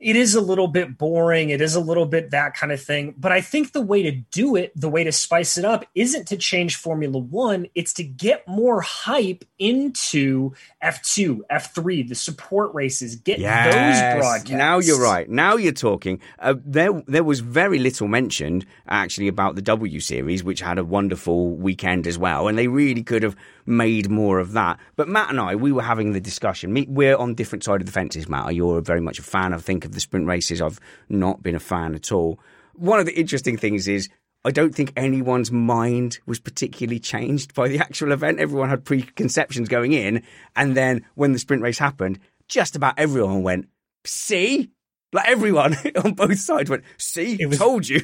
it 0.00 0.14
is 0.14 0.36
a 0.36 0.40
little 0.40 0.68
bit 0.68 0.96
boring. 0.96 1.50
It 1.50 1.60
is 1.60 1.74
a 1.74 1.80
little 1.80 2.06
bit 2.06 2.30
that 2.30 2.54
kind 2.54 2.70
of 2.70 2.80
thing. 2.80 3.14
But 3.18 3.32
I 3.32 3.40
think 3.40 3.72
the 3.72 3.80
way 3.80 4.02
to 4.02 4.12
do 4.12 4.54
it, 4.54 4.72
the 4.76 4.88
way 4.88 5.02
to 5.02 5.10
spice 5.10 5.58
it 5.58 5.64
up, 5.64 5.84
isn't 5.94 6.28
to 6.28 6.36
change 6.36 6.76
Formula 6.76 7.18
One. 7.18 7.66
It's 7.74 7.92
to 7.94 8.04
get 8.04 8.46
more 8.46 8.80
hype 8.80 9.44
into 9.58 10.52
F2, 10.84 11.40
F3, 11.50 12.08
the 12.08 12.14
support 12.14 12.72
races, 12.74 13.16
get 13.16 13.40
yes. 13.40 13.74
those 13.74 14.20
broadcasts. 14.20 14.50
Now 14.50 14.78
you're 14.78 15.02
right. 15.02 15.28
Now 15.28 15.56
you're 15.56 15.72
talking. 15.72 16.20
Uh, 16.38 16.54
there, 16.64 17.02
there 17.08 17.24
was 17.24 17.40
very 17.40 17.80
little 17.80 18.06
mentioned 18.06 18.66
actually 18.88 19.26
about 19.26 19.56
the 19.56 19.62
W 19.62 19.98
Series, 19.98 20.44
which 20.44 20.60
had 20.60 20.78
a 20.78 20.84
wonderful 20.84 21.50
weekend 21.50 22.06
as 22.06 22.16
well. 22.16 22.46
And 22.46 22.56
they 22.56 22.68
really 22.68 23.02
could 23.02 23.24
have 23.24 23.34
made 23.68 24.10
more 24.10 24.38
of 24.38 24.52
that. 24.52 24.80
But 24.96 25.08
Matt 25.08 25.30
and 25.30 25.40
I, 25.40 25.54
we 25.54 25.72
were 25.72 25.82
having 25.82 26.12
the 26.12 26.20
discussion. 26.20 26.86
We're 26.88 27.16
on 27.16 27.34
different 27.34 27.64
side 27.64 27.80
of 27.80 27.86
the 27.86 27.92
fences, 27.92 28.28
Matt. 28.28 28.54
You're 28.54 28.80
very 28.80 29.00
much 29.00 29.18
a 29.18 29.22
fan, 29.22 29.52
I 29.52 29.58
think, 29.58 29.84
of 29.84 29.92
the 29.92 30.00
sprint 30.00 30.26
races. 30.26 30.60
I've 30.60 30.80
not 31.08 31.42
been 31.42 31.54
a 31.54 31.60
fan 31.60 31.94
at 31.94 32.10
all. 32.10 32.40
One 32.74 32.98
of 32.98 33.06
the 33.06 33.18
interesting 33.18 33.56
things 33.56 33.86
is 33.86 34.08
I 34.44 34.50
don't 34.50 34.74
think 34.74 34.92
anyone's 34.96 35.52
mind 35.52 36.18
was 36.26 36.40
particularly 36.40 37.00
changed 37.00 37.54
by 37.54 37.68
the 37.68 37.78
actual 37.78 38.12
event. 38.12 38.40
Everyone 38.40 38.70
had 38.70 38.84
preconceptions 38.84 39.68
going 39.68 39.92
in. 39.92 40.22
And 40.56 40.76
then 40.76 41.04
when 41.14 41.32
the 41.32 41.38
sprint 41.38 41.62
race 41.62 41.78
happened, 41.78 42.18
just 42.48 42.76
about 42.76 42.98
everyone 42.98 43.42
went, 43.42 43.68
see? 44.04 44.70
Like 45.12 45.28
everyone 45.28 45.76
on 46.04 46.14
both 46.14 46.38
sides 46.38 46.70
went, 46.70 46.84
see, 46.96 47.36
it 47.38 47.46
was, 47.46 47.58
told 47.58 47.88
you 47.88 48.00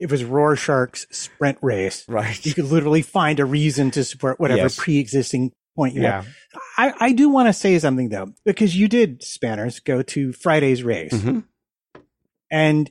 it 0.00 0.10
was 0.10 0.24
Rorschach's 0.24 1.06
sprint 1.10 1.58
race. 1.60 2.04
Right. 2.08 2.44
You 2.44 2.54
could 2.54 2.64
literally 2.64 3.02
find 3.02 3.38
a 3.38 3.44
reason 3.44 3.90
to 3.92 4.02
support 4.02 4.40
whatever 4.40 4.62
yes. 4.62 4.76
pre-existing 4.76 5.52
point 5.76 5.94
you 5.94 6.02
yeah. 6.02 6.22
have. 6.22 6.28
I, 6.78 6.94
I 6.98 7.12
do 7.12 7.28
want 7.28 7.48
to 7.48 7.52
say 7.52 7.78
something 7.78 8.08
though, 8.08 8.32
because 8.44 8.74
you 8.74 8.88
did 8.88 9.22
Spanners 9.22 9.78
go 9.78 10.02
to 10.02 10.32
Friday's 10.32 10.82
race. 10.82 11.12
Mm-hmm. 11.12 11.40
And 12.50 12.90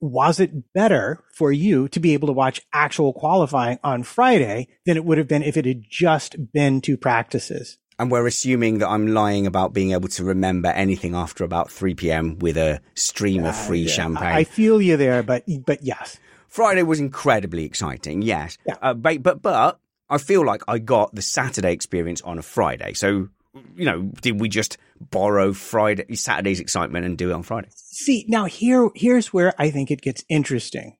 was 0.00 0.40
it 0.40 0.72
better 0.74 1.22
for 1.32 1.50
you 1.50 1.88
to 1.88 2.00
be 2.00 2.12
able 2.12 2.26
to 2.26 2.32
watch 2.32 2.60
actual 2.72 3.12
qualifying 3.12 3.78
on 3.82 4.02
Friday 4.02 4.68
than 4.84 4.96
it 4.96 5.04
would 5.04 5.16
have 5.16 5.28
been 5.28 5.42
if 5.42 5.56
it 5.56 5.64
had 5.64 5.84
just 5.88 6.52
been 6.52 6.80
two 6.80 6.96
practices? 6.96 7.78
And 7.98 8.10
we're 8.10 8.26
assuming 8.26 8.78
that 8.78 8.88
I'm 8.88 9.06
lying 9.06 9.46
about 9.46 9.72
being 9.72 9.92
able 9.92 10.08
to 10.08 10.24
remember 10.24 10.68
anything 10.68 11.14
after 11.14 11.44
about 11.44 11.70
3 11.70 11.94
p.m. 11.94 12.38
with 12.40 12.56
a 12.56 12.80
stream 12.94 13.44
of 13.44 13.56
free 13.56 13.84
uh, 13.84 13.88
yeah. 13.88 13.94
champagne. 13.94 14.34
I 14.34 14.42
feel 14.42 14.82
you 14.82 14.96
there, 14.96 15.22
but 15.22 15.44
but 15.64 15.84
yes. 15.84 16.18
Friday 16.54 16.84
was 16.84 17.00
incredibly 17.00 17.64
exciting, 17.64 18.22
yes. 18.22 18.58
Yeah. 18.64 18.76
Uh, 18.80 18.94
but, 18.94 19.24
but 19.24 19.42
but 19.42 19.80
I 20.08 20.18
feel 20.18 20.46
like 20.46 20.62
I 20.68 20.78
got 20.78 21.12
the 21.12 21.20
Saturday 21.20 21.72
experience 21.72 22.20
on 22.20 22.38
a 22.38 22.42
Friday. 22.42 22.92
So 22.94 23.28
you 23.74 23.84
know, 23.84 24.02
did 24.22 24.40
we 24.40 24.48
just 24.48 24.78
borrow 25.00 25.52
Friday 25.52 26.14
Saturday's 26.14 26.60
excitement 26.60 27.06
and 27.06 27.18
do 27.18 27.30
it 27.30 27.32
on 27.32 27.42
Friday? 27.42 27.70
See, 27.74 28.24
now 28.28 28.44
here 28.44 28.88
here's 28.94 29.32
where 29.32 29.52
I 29.58 29.72
think 29.72 29.90
it 29.90 30.00
gets 30.00 30.22
interesting. 30.28 30.96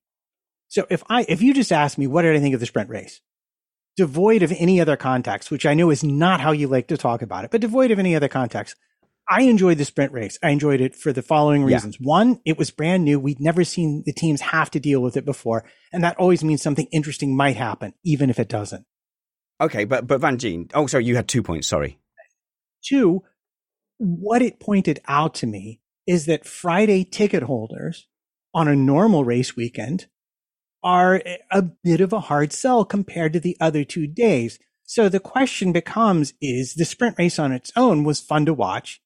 So 0.66 0.88
if 0.90 1.04
I 1.08 1.24
if 1.28 1.40
you 1.40 1.54
just 1.54 1.70
ask 1.70 1.98
me 1.98 2.08
what 2.08 2.22
did 2.22 2.34
I 2.34 2.40
think 2.40 2.54
of 2.54 2.60
the 2.60 2.66
sprint 2.66 2.90
race, 2.90 3.20
devoid 3.96 4.42
of 4.42 4.50
any 4.58 4.80
other 4.80 4.96
context, 4.96 5.52
which 5.52 5.66
I 5.66 5.74
know 5.74 5.90
is 5.90 6.02
not 6.02 6.40
how 6.40 6.50
you 6.50 6.66
like 6.66 6.88
to 6.88 6.96
talk 6.96 7.22
about 7.22 7.44
it, 7.44 7.52
but 7.52 7.60
devoid 7.60 7.92
of 7.92 8.00
any 8.00 8.16
other 8.16 8.28
context, 8.28 8.74
I 9.28 9.42
enjoyed 9.42 9.78
the 9.78 9.84
sprint 9.84 10.12
race. 10.12 10.38
I 10.42 10.50
enjoyed 10.50 10.80
it 10.80 10.94
for 10.94 11.12
the 11.12 11.22
following 11.22 11.64
reasons. 11.64 11.96
Yeah. 11.98 12.06
One, 12.06 12.40
it 12.44 12.58
was 12.58 12.70
brand 12.70 13.04
new. 13.04 13.18
We'd 13.18 13.40
never 13.40 13.64
seen 13.64 14.02
the 14.04 14.12
teams 14.12 14.40
have 14.42 14.70
to 14.72 14.80
deal 14.80 15.00
with 15.00 15.16
it 15.16 15.24
before. 15.24 15.64
And 15.92 16.04
that 16.04 16.18
always 16.18 16.44
means 16.44 16.62
something 16.62 16.86
interesting 16.92 17.34
might 17.36 17.56
happen, 17.56 17.94
even 18.04 18.28
if 18.28 18.38
it 18.38 18.48
doesn't. 18.48 18.84
Okay, 19.60 19.84
but 19.84 20.06
but 20.06 20.20
Van 20.20 20.36
Gene, 20.36 20.68
oh 20.74 20.86
sorry, 20.86 21.04
you 21.04 21.16
had 21.16 21.28
two 21.28 21.42
points, 21.42 21.68
sorry. 21.68 21.98
Two, 22.84 23.22
what 23.98 24.42
it 24.42 24.60
pointed 24.60 25.00
out 25.08 25.34
to 25.34 25.46
me 25.46 25.80
is 26.06 26.26
that 26.26 26.44
Friday 26.44 27.04
ticket 27.04 27.44
holders 27.44 28.06
on 28.52 28.68
a 28.68 28.76
normal 28.76 29.24
race 29.24 29.56
weekend 29.56 30.06
are 30.82 31.22
a 31.50 31.62
bit 31.62 32.00
of 32.02 32.12
a 32.12 32.20
hard 32.20 32.52
sell 32.52 32.84
compared 32.84 33.32
to 33.32 33.40
the 33.40 33.56
other 33.58 33.84
two 33.84 34.06
days. 34.06 34.58
So 34.82 35.08
the 35.08 35.20
question 35.20 35.72
becomes, 35.72 36.34
is 36.42 36.74
the 36.74 36.84
sprint 36.84 37.16
race 37.18 37.38
on 37.38 37.52
its 37.52 37.72
own 37.74 38.04
was 38.04 38.20
fun 38.20 38.44
to 38.44 38.52
watch 38.52 39.00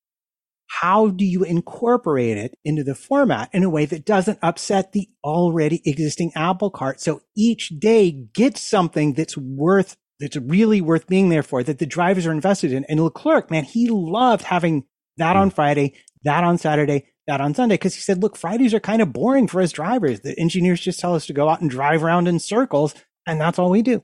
how 0.68 1.08
do 1.08 1.24
you 1.24 1.42
incorporate 1.44 2.36
it 2.36 2.54
into 2.64 2.84
the 2.84 2.94
format 2.94 3.48
in 3.52 3.64
a 3.64 3.70
way 3.70 3.86
that 3.86 4.04
doesn't 4.04 4.38
upset 4.42 4.92
the 4.92 5.08
already 5.24 5.82
existing 5.84 6.30
apple 6.36 6.70
cart? 6.70 7.00
So 7.00 7.22
each 7.36 7.70
day 7.78 8.10
gets 8.10 8.60
something 8.60 9.14
that's 9.14 9.36
worth, 9.36 9.96
that's 10.20 10.36
really 10.36 10.80
worth 10.80 11.06
being 11.06 11.30
there 11.30 11.42
for, 11.42 11.62
that 11.62 11.78
the 11.78 11.86
drivers 11.86 12.26
are 12.26 12.32
invested 12.32 12.72
in. 12.72 12.84
And 12.84 13.02
Leclerc, 13.02 13.50
man, 13.50 13.64
he 13.64 13.88
loved 13.88 14.44
having 14.44 14.84
that 15.16 15.34
hmm. 15.34 15.42
on 15.42 15.50
Friday, 15.50 15.94
that 16.24 16.44
on 16.44 16.58
Saturday, 16.58 17.06
that 17.26 17.40
on 17.40 17.54
Sunday, 17.54 17.74
because 17.74 17.94
he 17.94 18.00
said, 18.00 18.22
look, 18.22 18.36
Fridays 18.36 18.74
are 18.74 18.80
kind 18.80 19.02
of 19.02 19.12
boring 19.12 19.48
for 19.48 19.60
us 19.60 19.72
drivers. 19.72 20.20
The 20.20 20.38
engineers 20.38 20.80
just 20.80 21.00
tell 21.00 21.14
us 21.14 21.26
to 21.26 21.32
go 21.32 21.48
out 21.48 21.60
and 21.60 21.70
drive 21.70 22.02
around 22.02 22.28
in 22.28 22.38
circles, 22.38 22.94
and 23.26 23.40
that's 23.40 23.58
all 23.58 23.70
we 23.70 23.82
do. 23.82 24.02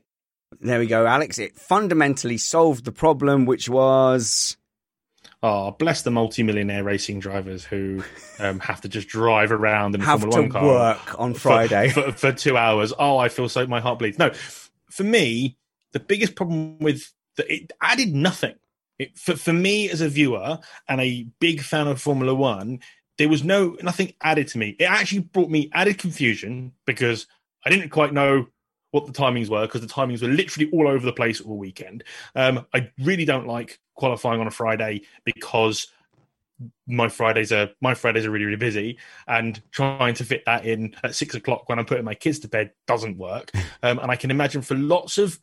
There 0.61 0.79
we 0.79 0.87
go, 0.87 1.05
Alex. 1.05 1.37
It 1.37 1.57
fundamentally 1.57 2.37
solved 2.37 2.85
the 2.85 2.91
problem, 2.91 3.45
which 3.45 3.67
was 3.67 4.57
Oh, 5.43 5.71
bless 5.71 6.01
the 6.01 6.11
multi-millionaire 6.11 6.83
racing 6.83 7.19
drivers 7.19 7.63
who 7.63 8.03
um, 8.39 8.59
have 8.59 8.81
to 8.81 8.89
just 8.89 9.07
drive 9.07 9.51
around 9.51 9.93
in 9.93 10.01
a 10.01 10.05
have 10.05 10.21
Formula 10.21 10.41
One 10.41 10.51
car 10.51 10.65
work 10.65 11.19
on 11.19 11.33
Friday 11.33 11.89
for, 11.89 12.03
for, 12.03 12.11
for, 12.13 12.31
two 12.31 12.57
hours. 12.57 12.93
Oh, 12.97 13.17
I 13.17 13.29
feel 13.29 13.47
so 13.47 13.67
my 13.67 13.79
heart 13.79 13.99
bleeds. 13.99 14.17
No, 14.17 14.31
for 14.89 15.03
me, 15.03 15.57
the 15.91 15.99
biggest 15.99 16.35
problem 16.35 16.79
with 16.79 17.13
the, 17.37 17.53
it 17.53 17.73
added 17.81 18.13
nothing. 18.13 18.55
It, 18.97 19.17
for 19.17 19.35
for 19.35 19.53
me 19.53 19.89
as 19.89 20.01
a 20.01 20.09
viewer 20.09 20.57
and 20.87 21.01
a 21.01 21.27
big 21.39 21.61
fan 21.61 21.87
of 21.87 22.01
Formula 22.01 22.33
One, 22.33 22.79
there 23.17 23.29
was 23.29 23.43
no 23.43 23.77
nothing 23.81 24.13
added 24.21 24.47
to 24.49 24.57
me. 24.57 24.75
It 24.79 24.85
actually 24.85 25.19
brought 25.19 25.49
me 25.49 25.69
added 25.73 25.97
confusion 25.97 26.71
because 26.85 27.27
I 27.65 27.69
didn't 27.69 27.89
quite 27.89 28.13
know 28.13 28.47
what 28.95 29.05
the 29.05 29.11
timings 29.11 29.49
were 29.49 29.67
because 29.67 29.81
the 29.81 29.87
timings 29.87 30.21
were 30.21 30.29
literally 30.29 30.69
all 30.71 30.87
over 30.87 31.05
the 31.05 31.11
place 31.11 31.41
all 31.41 31.57
weekend. 31.57 32.01
Um, 32.33 32.65
I 32.73 32.89
really 33.03 33.25
don't 33.25 33.45
like 33.45 33.81
qualifying 33.95 34.39
on 34.39 34.47
a 34.47 34.51
Friday 34.51 35.01
because 35.25 35.87
my 36.87 37.09
Fridays 37.09 37.51
are 37.51 37.69
my 37.81 37.93
Fridays 37.93 38.25
are 38.25 38.31
really 38.31 38.45
really 38.45 38.55
busy, 38.55 38.97
and 39.27 39.61
trying 39.71 40.13
to 40.13 40.23
fit 40.23 40.43
that 40.45 40.65
in 40.65 40.95
at 41.03 41.13
six 41.13 41.35
o'clock 41.35 41.67
when 41.67 41.77
I'm 41.77 41.85
putting 41.85 42.05
my 42.05 42.15
kids 42.15 42.39
to 42.39 42.47
bed 42.47 42.71
doesn't 42.87 43.17
work. 43.17 43.51
Um, 43.83 43.99
and 43.99 44.09
I 44.09 44.15
can 44.15 44.31
imagine 44.31 44.63
for 44.63 44.73
lots 44.73 45.19
of 45.19 45.39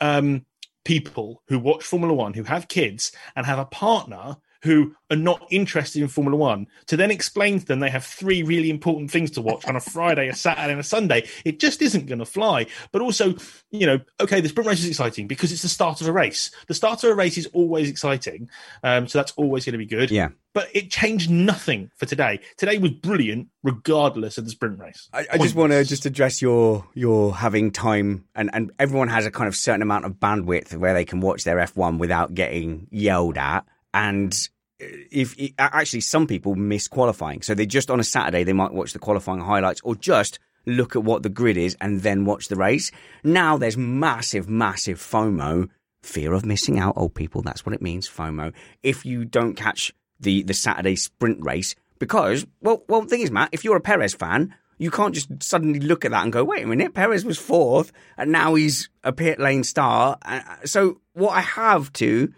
um, 0.00 0.46
people 0.82 1.42
who 1.48 1.58
watch 1.58 1.84
Formula 1.84 2.14
One 2.14 2.32
who 2.32 2.44
have 2.44 2.68
kids 2.68 3.12
and 3.36 3.44
have 3.44 3.58
a 3.58 3.66
partner 3.66 4.38
who 4.62 4.94
are 5.10 5.16
not 5.16 5.46
interested 5.50 6.02
in 6.02 6.08
Formula 6.08 6.36
One 6.36 6.66
to 6.86 6.96
then 6.96 7.10
explain 7.10 7.58
to 7.60 7.66
them 7.66 7.80
they 7.80 7.90
have 7.90 8.04
three 8.04 8.42
really 8.42 8.70
important 8.70 9.10
things 9.10 9.30
to 9.32 9.42
watch 9.42 9.66
on 9.66 9.76
a 9.76 9.80
Friday, 9.80 10.28
a 10.28 10.34
Saturday, 10.34 10.70
and 10.70 10.80
a 10.80 10.84
Sunday. 10.84 11.28
It 11.44 11.60
just 11.60 11.82
isn't 11.82 12.06
going 12.06 12.20
to 12.20 12.24
fly. 12.24 12.66
But 12.92 13.02
also, 13.02 13.34
you 13.70 13.86
know, 13.86 14.00
okay, 14.20 14.40
the 14.40 14.48
sprint 14.48 14.68
race 14.68 14.80
is 14.80 14.88
exciting 14.88 15.26
because 15.26 15.52
it's 15.52 15.62
the 15.62 15.68
start 15.68 16.00
of 16.00 16.06
a 16.06 16.12
race. 16.12 16.50
The 16.68 16.74
start 16.74 17.02
of 17.04 17.10
a 17.10 17.14
race 17.14 17.36
is 17.36 17.46
always 17.52 17.88
exciting, 17.88 18.48
um, 18.82 19.08
so 19.08 19.18
that's 19.18 19.32
always 19.32 19.64
going 19.64 19.72
to 19.72 19.78
be 19.78 19.86
good. 19.86 20.10
Yeah. 20.10 20.28
But 20.54 20.68
it 20.74 20.90
changed 20.90 21.30
nothing 21.30 21.90
for 21.96 22.04
today. 22.04 22.40
Today 22.58 22.76
was 22.76 22.90
brilliant, 22.90 23.48
regardless 23.62 24.36
of 24.36 24.44
the 24.44 24.50
sprint 24.50 24.78
race. 24.78 25.08
I, 25.12 25.26
I 25.32 25.38
just 25.38 25.54
want 25.54 25.72
to 25.72 25.82
just 25.82 26.04
address 26.04 26.42
your 26.42 26.86
your 26.94 27.34
having 27.34 27.70
time 27.70 28.26
and 28.34 28.50
and 28.52 28.70
everyone 28.78 29.08
has 29.08 29.24
a 29.24 29.30
kind 29.30 29.48
of 29.48 29.56
certain 29.56 29.80
amount 29.80 30.04
of 30.04 30.14
bandwidth 30.14 30.76
where 30.76 30.92
they 30.92 31.06
can 31.06 31.20
watch 31.20 31.44
their 31.44 31.56
F1 31.56 31.98
without 31.98 32.34
getting 32.34 32.86
yelled 32.90 33.38
at 33.38 33.64
and 33.94 34.48
if 34.78 35.36
actually 35.58 36.00
some 36.00 36.26
people 36.26 36.54
miss 36.54 36.88
qualifying. 36.88 37.42
So 37.42 37.54
they 37.54 37.66
just 37.66 37.90
on 37.90 38.00
a 38.00 38.04
Saturday 38.04 38.44
they 38.44 38.52
might 38.52 38.72
watch 38.72 38.92
the 38.92 38.98
qualifying 38.98 39.40
highlights 39.40 39.80
or 39.84 39.94
just 39.94 40.38
look 40.66 40.96
at 40.96 41.04
what 41.04 41.22
the 41.22 41.28
grid 41.28 41.56
is 41.56 41.76
and 41.80 42.02
then 42.02 42.24
watch 42.24 42.48
the 42.48 42.56
race. 42.56 42.90
Now 43.22 43.56
there's 43.56 43.76
massive 43.76 44.48
massive 44.48 44.98
FOMO 44.98 45.68
fear 46.02 46.32
of 46.32 46.44
missing 46.44 46.78
out 46.78 46.94
old 46.96 47.14
people. 47.14 47.42
That's 47.42 47.64
what 47.64 47.74
it 47.74 47.82
means 47.82 48.08
FOMO. 48.08 48.52
If 48.82 49.06
you 49.06 49.24
don't 49.24 49.54
catch 49.54 49.92
the 50.18 50.42
the 50.42 50.54
Saturday 50.54 50.96
sprint 50.96 51.38
race 51.44 51.74
because 51.98 52.46
well 52.60 52.84
well 52.88 53.02
the 53.02 53.08
thing 53.08 53.20
is 53.20 53.30
Matt 53.30 53.50
if 53.52 53.64
you're 53.64 53.76
a 53.76 53.80
Perez 53.80 54.14
fan 54.14 54.54
you 54.78 54.90
can't 54.90 55.14
just 55.14 55.28
suddenly 55.40 55.78
look 55.78 56.04
at 56.04 56.10
that 56.10 56.24
and 56.24 56.32
go, 56.32 56.42
wait 56.42 56.64
a 56.64 56.66
minute, 56.66 56.92
Perez 56.92 57.24
was 57.24 57.38
fourth 57.38 57.92
and 58.18 58.32
now 58.32 58.54
he's 58.54 58.90
a 59.04 59.12
pit 59.12 59.38
lane 59.38 59.62
star. 59.62 60.18
Uh, 60.22 60.40
so 60.64 61.00
what 61.12 61.30
I 61.30 61.40
have 61.40 61.92
to 61.94 62.32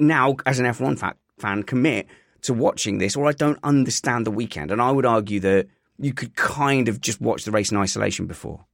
now, 0.00 0.36
as 0.46 0.58
an 0.58 0.66
F1 0.66 0.98
fa- 0.98 1.16
fan, 1.38 1.62
commit 1.62 2.06
to 2.42 2.54
watching 2.54 2.98
this, 2.98 3.16
or 3.16 3.26
I 3.26 3.32
don't 3.32 3.58
understand 3.62 4.26
the 4.26 4.30
weekend. 4.30 4.70
And 4.70 4.80
I 4.80 4.90
would 4.90 5.06
argue 5.06 5.40
that 5.40 5.66
you 5.98 6.12
could 6.12 6.34
kind 6.34 6.88
of 6.88 7.00
just 7.00 7.20
watch 7.20 7.44
the 7.44 7.50
race 7.50 7.70
in 7.70 7.76
isolation 7.76 8.26
before. 8.26 8.66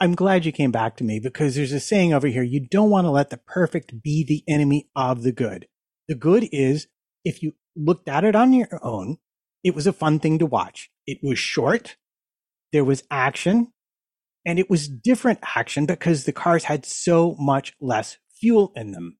I'm 0.00 0.14
glad 0.14 0.44
you 0.44 0.52
came 0.52 0.70
back 0.70 0.96
to 0.96 1.04
me 1.04 1.20
because 1.20 1.54
there's 1.54 1.72
a 1.72 1.80
saying 1.80 2.14
over 2.14 2.26
here 2.26 2.42
you 2.42 2.60
don't 2.60 2.90
want 2.90 3.06
to 3.06 3.10
let 3.10 3.30
the 3.30 3.36
perfect 3.36 4.02
be 4.02 4.24
the 4.24 4.42
enemy 4.50 4.88
of 4.96 5.22
the 5.22 5.32
good. 5.32 5.66
The 6.08 6.14
good 6.14 6.48
is 6.52 6.86
if 7.24 7.42
you 7.42 7.52
looked 7.76 8.08
at 8.08 8.24
it 8.24 8.34
on 8.34 8.52
your 8.54 8.80
own, 8.82 9.18
it 9.62 9.74
was 9.74 9.86
a 9.86 9.92
fun 9.92 10.18
thing 10.20 10.38
to 10.38 10.46
watch. 10.46 10.90
It 11.06 11.18
was 11.22 11.38
short 11.38 11.96
there 12.74 12.84
was 12.84 13.04
action 13.08 13.72
and 14.44 14.58
it 14.58 14.68
was 14.68 14.88
different 14.88 15.38
action 15.56 15.86
because 15.86 16.24
the 16.24 16.32
cars 16.32 16.64
had 16.64 16.84
so 16.84 17.36
much 17.38 17.72
less 17.80 18.18
fuel 18.40 18.72
in 18.74 18.90
them. 18.90 19.16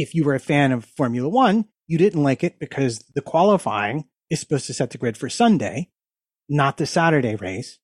If 0.00 0.14
you 0.14 0.24
were 0.24 0.34
a 0.34 0.40
fan 0.40 0.72
of 0.72 0.86
Formula 0.86 1.28
One, 1.28 1.66
you 1.86 1.98
didn't 1.98 2.22
like 2.22 2.42
it 2.42 2.58
because 2.58 3.04
the 3.14 3.20
qualifying 3.20 4.06
is 4.30 4.40
supposed 4.40 4.66
to 4.68 4.72
set 4.72 4.88
the 4.88 4.96
grid 4.96 5.18
for 5.18 5.28
Sunday, 5.28 5.90
not 6.48 6.78
the 6.78 6.86
Saturday 6.86 7.34
race. 7.34 7.78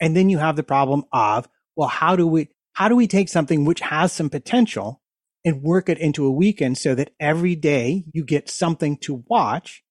And 0.00 0.16
then 0.16 0.28
you 0.28 0.38
have 0.38 0.56
the 0.56 0.64
problem 0.64 1.04
of, 1.12 1.48
well, 1.76 1.88
how 1.88 2.16
do 2.16 2.26
we, 2.26 2.48
how 2.72 2.88
do 2.88 2.96
we 2.96 3.06
take 3.06 3.28
something 3.28 3.64
which 3.64 3.78
has 3.82 4.12
some 4.12 4.30
potential 4.30 5.00
and 5.44 5.62
work 5.62 5.88
it 5.88 5.98
into 5.98 6.26
a 6.26 6.32
weekend 6.32 6.76
so 6.76 6.96
that 6.96 7.12
every 7.20 7.54
day 7.54 8.04
you 8.12 8.24
get 8.24 8.50
something 8.50 8.96
to 9.02 9.22
watch, 9.28 9.84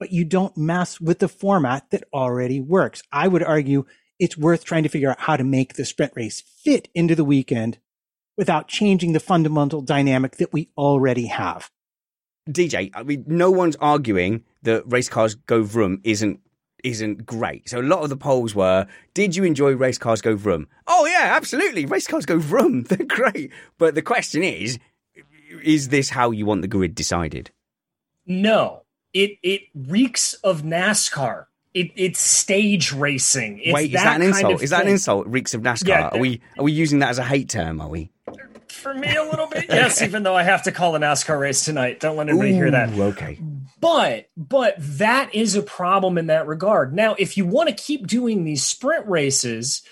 but 0.00 0.12
you 0.12 0.24
don't 0.24 0.56
mess 0.56 1.02
with 1.02 1.18
the 1.18 1.28
format 1.28 1.90
that 1.90 2.04
already 2.14 2.62
works? 2.62 3.02
I 3.12 3.28
would 3.28 3.42
argue 3.42 3.84
it's 4.18 4.38
worth 4.38 4.64
trying 4.64 4.84
to 4.84 4.88
figure 4.88 5.10
out 5.10 5.20
how 5.20 5.36
to 5.36 5.44
make 5.44 5.74
the 5.74 5.84
sprint 5.84 6.14
race 6.16 6.42
fit 6.64 6.88
into 6.94 7.14
the 7.14 7.26
weekend 7.26 7.76
without 8.36 8.68
changing 8.68 9.12
the 9.12 9.20
fundamental 9.20 9.80
dynamic 9.80 10.36
that 10.36 10.52
we 10.52 10.68
already 10.76 11.26
have. 11.26 11.70
DJ, 12.48 12.90
I 12.94 13.02
mean, 13.02 13.24
no 13.26 13.50
one's 13.50 13.76
arguing 13.76 14.44
that 14.62 14.84
race 14.86 15.08
cars 15.08 15.34
go 15.34 15.62
vroom 15.62 16.00
isn't 16.04 16.40
isn't 16.84 17.26
great. 17.26 17.68
So 17.68 17.80
a 17.80 17.82
lot 17.82 18.02
of 18.02 18.10
the 18.10 18.16
polls 18.16 18.54
were, 18.54 18.86
did 19.14 19.34
you 19.34 19.42
enjoy 19.42 19.74
race 19.74 19.98
cars 19.98 20.20
go 20.20 20.36
vroom? 20.36 20.68
Oh 20.86 21.06
yeah, 21.06 21.32
absolutely. 21.34 21.86
Race 21.86 22.06
cars 22.06 22.26
go 22.26 22.38
vroom. 22.38 22.82
They're 22.88 23.06
great. 23.06 23.50
But 23.78 23.94
the 23.94 24.02
question 24.02 24.44
is, 24.44 24.78
is 25.64 25.88
this 25.88 26.10
how 26.10 26.30
you 26.30 26.46
want 26.46 26.62
the 26.62 26.68
grid 26.68 26.94
decided? 26.94 27.50
No. 28.26 28.82
It 29.12 29.38
it 29.42 29.62
reeks 29.74 30.34
of 30.34 30.62
NASCAR 30.62 31.46
it, 31.76 31.92
it's 31.94 32.20
stage 32.20 32.92
racing. 32.92 33.60
It's 33.62 33.74
Wait, 33.74 33.86
is 33.86 33.92
that, 33.92 34.04
that 34.04 34.16
an 34.16 34.22
insult? 34.22 34.62
Is 34.62 34.70
that 34.70 34.82
an 34.82 34.88
insult? 34.88 35.26
Reeks 35.26 35.52
of 35.52 35.60
NASCAR. 35.60 35.88
Yeah, 35.88 36.08
are 36.08 36.18
we 36.18 36.40
are 36.58 36.64
we 36.64 36.72
using 36.72 37.00
that 37.00 37.10
as 37.10 37.18
a 37.18 37.24
hate 37.24 37.50
term? 37.50 37.82
Are 37.82 37.88
we? 37.88 38.10
For 38.86 38.94
me, 38.94 39.16
a 39.16 39.24
little 39.24 39.48
bit, 39.48 39.64
yes. 39.68 40.00
even 40.00 40.22
though 40.22 40.36
I 40.36 40.44
have 40.44 40.62
to 40.62 40.70
call 40.70 40.94
a 40.94 41.00
NASCAR 41.00 41.40
race 41.40 41.64
tonight, 41.64 41.98
don't 41.98 42.16
let 42.16 42.28
anybody 42.28 42.52
Ooh, 42.52 42.54
hear 42.54 42.70
that. 42.70 42.96
Okay. 42.96 43.36
But 43.80 44.28
but 44.36 44.76
that 44.78 45.34
is 45.34 45.56
a 45.56 45.62
problem 45.62 46.16
in 46.16 46.28
that 46.28 46.46
regard. 46.46 46.94
Now, 46.94 47.16
if 47.18 47.36
you 47.36 47.46
want 47.46 47.68
to 47.68 47.74
keep 47.74 48.06
doing 48.06 48.44
these 48.44 48.62
sprint 48.62 49.04
races, 49.08 49.82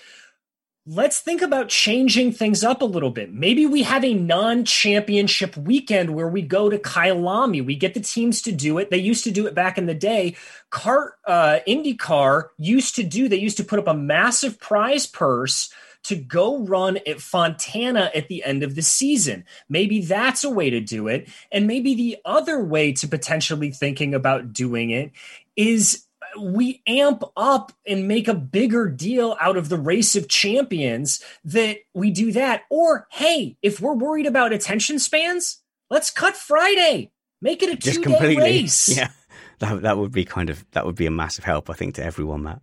let's 0.85 1.19
think 1.19 1.41
about 1.41 1.67
changing 1.67 2.31
things 2.31 2.63
up 2.63 2.81
a 2.81 2.85
little 2.85 3.09
bit. 3.09 3.33
Maybe 3.33 3.65
we 3.65 3.83
have 3.83 4.05
a 4.05 4.13
non-championship 4.13 5.57
weekend 5.57 6.15
where 6.15 6.29
we 6.29 6.41
go 6.41 6.69
to 6.69 6.77
Kyalami. 6.77 7.65
We 7.65 7.75
get 7.75 7.95
the 7.95 7.99
teams 7.99 8.43
to 8.43 8.53
do 8.53 8.77
it. 8.77 8.91
They 8.91 8.97
used 8.97 9.25
to 9.25 9.31
do 9.31 9.45
it 9.45 9.53
back 9.53 9.77
in 9.77 9.87
the 9.87 9.93
day. 9.93 10.37
Cart 10.69 11.15
uh, 11.25 11.59
IndyCar 11.67 12.45
used 12.57 12.95
to 12.95 13.03
do. 13.03 13.27
They 13.27 13.39
used 13.39 13.57
to 13.57 13.65
put 13.65 13.79
up 13.79 13.87
a 13.87 13.93
massive 13.93 14.57
prize 14.57 15.05
purse 15.05 15.69
to 16.07 16.15
go 16.15 16.59
run 16.59 16.97
at 17.07 17.19
Fontana 17.19 18.11
at 18.13 18.27
the 18.27 18.43
end 18.43 18.63
of 18.63 18.75
the 18.75 18.81
season. 18.81 19.43
Maybe 19.69 20.01
that's 20.01 20.43
a 20.43 20.49
way 20.49 20.69
to 20.69 20.79
do 20.79 21.07
it. 21.07 21.27
And 21.51 21.67
maybe 21.67 21.95
the 21.95 22.17
other 22.25 22.63
way 22.63 22.93
to 22.93 23.07
potentially 23.07 23.71
thinking 23.71 24.13
about 24.13 24.53
doing 24.53 24.91
it 24.91 25.11
is 25.55 26.05
we 26.39 26.81
amp 26.87 27.23
up 27.37 27.71
and 27.85 28.07
make 28.07 28.27
a 28.27 28.33
bigger 28.33 28.87
deal 28.87 29.37
out 29.39 29.57
of 29.57 29.69
the 29.69 29.77
race 29.77 30.15
of 30.15 30.27
champions 30.27 31.23
that 31.43 31.77
we 31.93 32.11
do 32.11 32.31
that. 32.33 32.63
Or, 32.69 33.07
hey, 33.11 33.57
if 33.61 33.79
we're 33.79 33.93
worried 33.93 34.25
about 34.25 34.53
attention 34.53 34.99
spans, 34.99 35.61
let's 35.89 36.11
cut 36.11 36.35
Friday. 36.35 37.11
Make 37.41 37.63
it 37.63 37.69
a 37.69 37.75
two 37.77 38.03
day 38.03 38.35
race. 38.35 38.89
Yeah. 38.97 39.09
That, 39.59 39.83
that 39.83 39.97
would 39.97 40.11
be 40.11 40.25
kind 40.25 40.49
of, 40.49 40.65
that 40.71 40.85
would 40.85 40.95
be 40.95 41.05
a 41.05 41.11
massive 41.11 41.45
help, 41.45 41.69
I 41.69 41.73
think, 41.73 41.95
to 41.95 42.03
everyone, 42.03 42.43
Matt. 42.43 42.61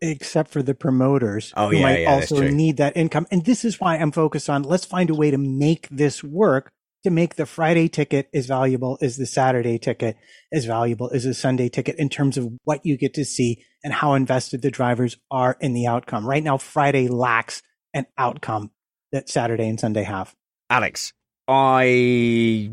Except 0.00 0.50
for 0.50 0.62
the 0.62 0.74
promoters 0.74 1.52
oh, 1.56 1.70
who 1.70 1.76
yeah, 1.76 1.82
might 1.82 2.00
yeah, 2.00 2.12
also 2.12 2.48
need 2.48 2.76
that 2.76 2.96
income. 2.96 3.26
And 3.30 3.44
this 3.44 3.64
is 3.64 3.80
why 3.80 3.96
I'm 3.96 4.12
focused 4.12 4.48
on 4.48 4.62
let's 4.62 4.84
find 4.84 5.10
a 5.10 5.14
way 5.14 5.30
to 5.30 5.38
make 5.38 5.88
this 5.90 6.22
work 6.22 6.70
to 7.04 7.10
make 7.10 7.36
the 7.36 7.46
Friday 7.46 7.88
ticket 7.88 8.28
as 8.34 8.46
valuable 8.46 8.98
as 9.00 9.16
the 9.16 9.26
Saturday 9.26 9.78
ticket, 9.78 10.16
as 10.52 10.64
valuable 10.64 11.10
as 11.12 11.24
the 11.24 11.34
Sunday 11.34 11.68
ticket 11.68 11.96
in 11.96 12.08
terms 12.08 12.36
of 12.36 12.52
what 12.64 12.84
you 12.84 12.96
get 12.96 13.14
to 13.14 13.24
see 13.24 13.64
and 13.84 13.92
how 13.92 14.14
invested 14.14 14.62
the 14.62 14.70
drivers 14.70 15.16
are 15.30 15.56
in 15.60 15.74
the 15.74 15.86
outcome. 15.86 16.26
Right 16.26 16.42
now, 16.42 16.58
Friday 16.58 17.08
lacks 17.08 17.62
an 17.94 18.06
outcome 18.16 18.70
that 19.12 19.28
Saturday 19.28 19.68
and 19.68 19.78
Sunday 19.78 20.02
have. 20.02 20.34
Alex, 20.68 21.12
I 21.46 22.70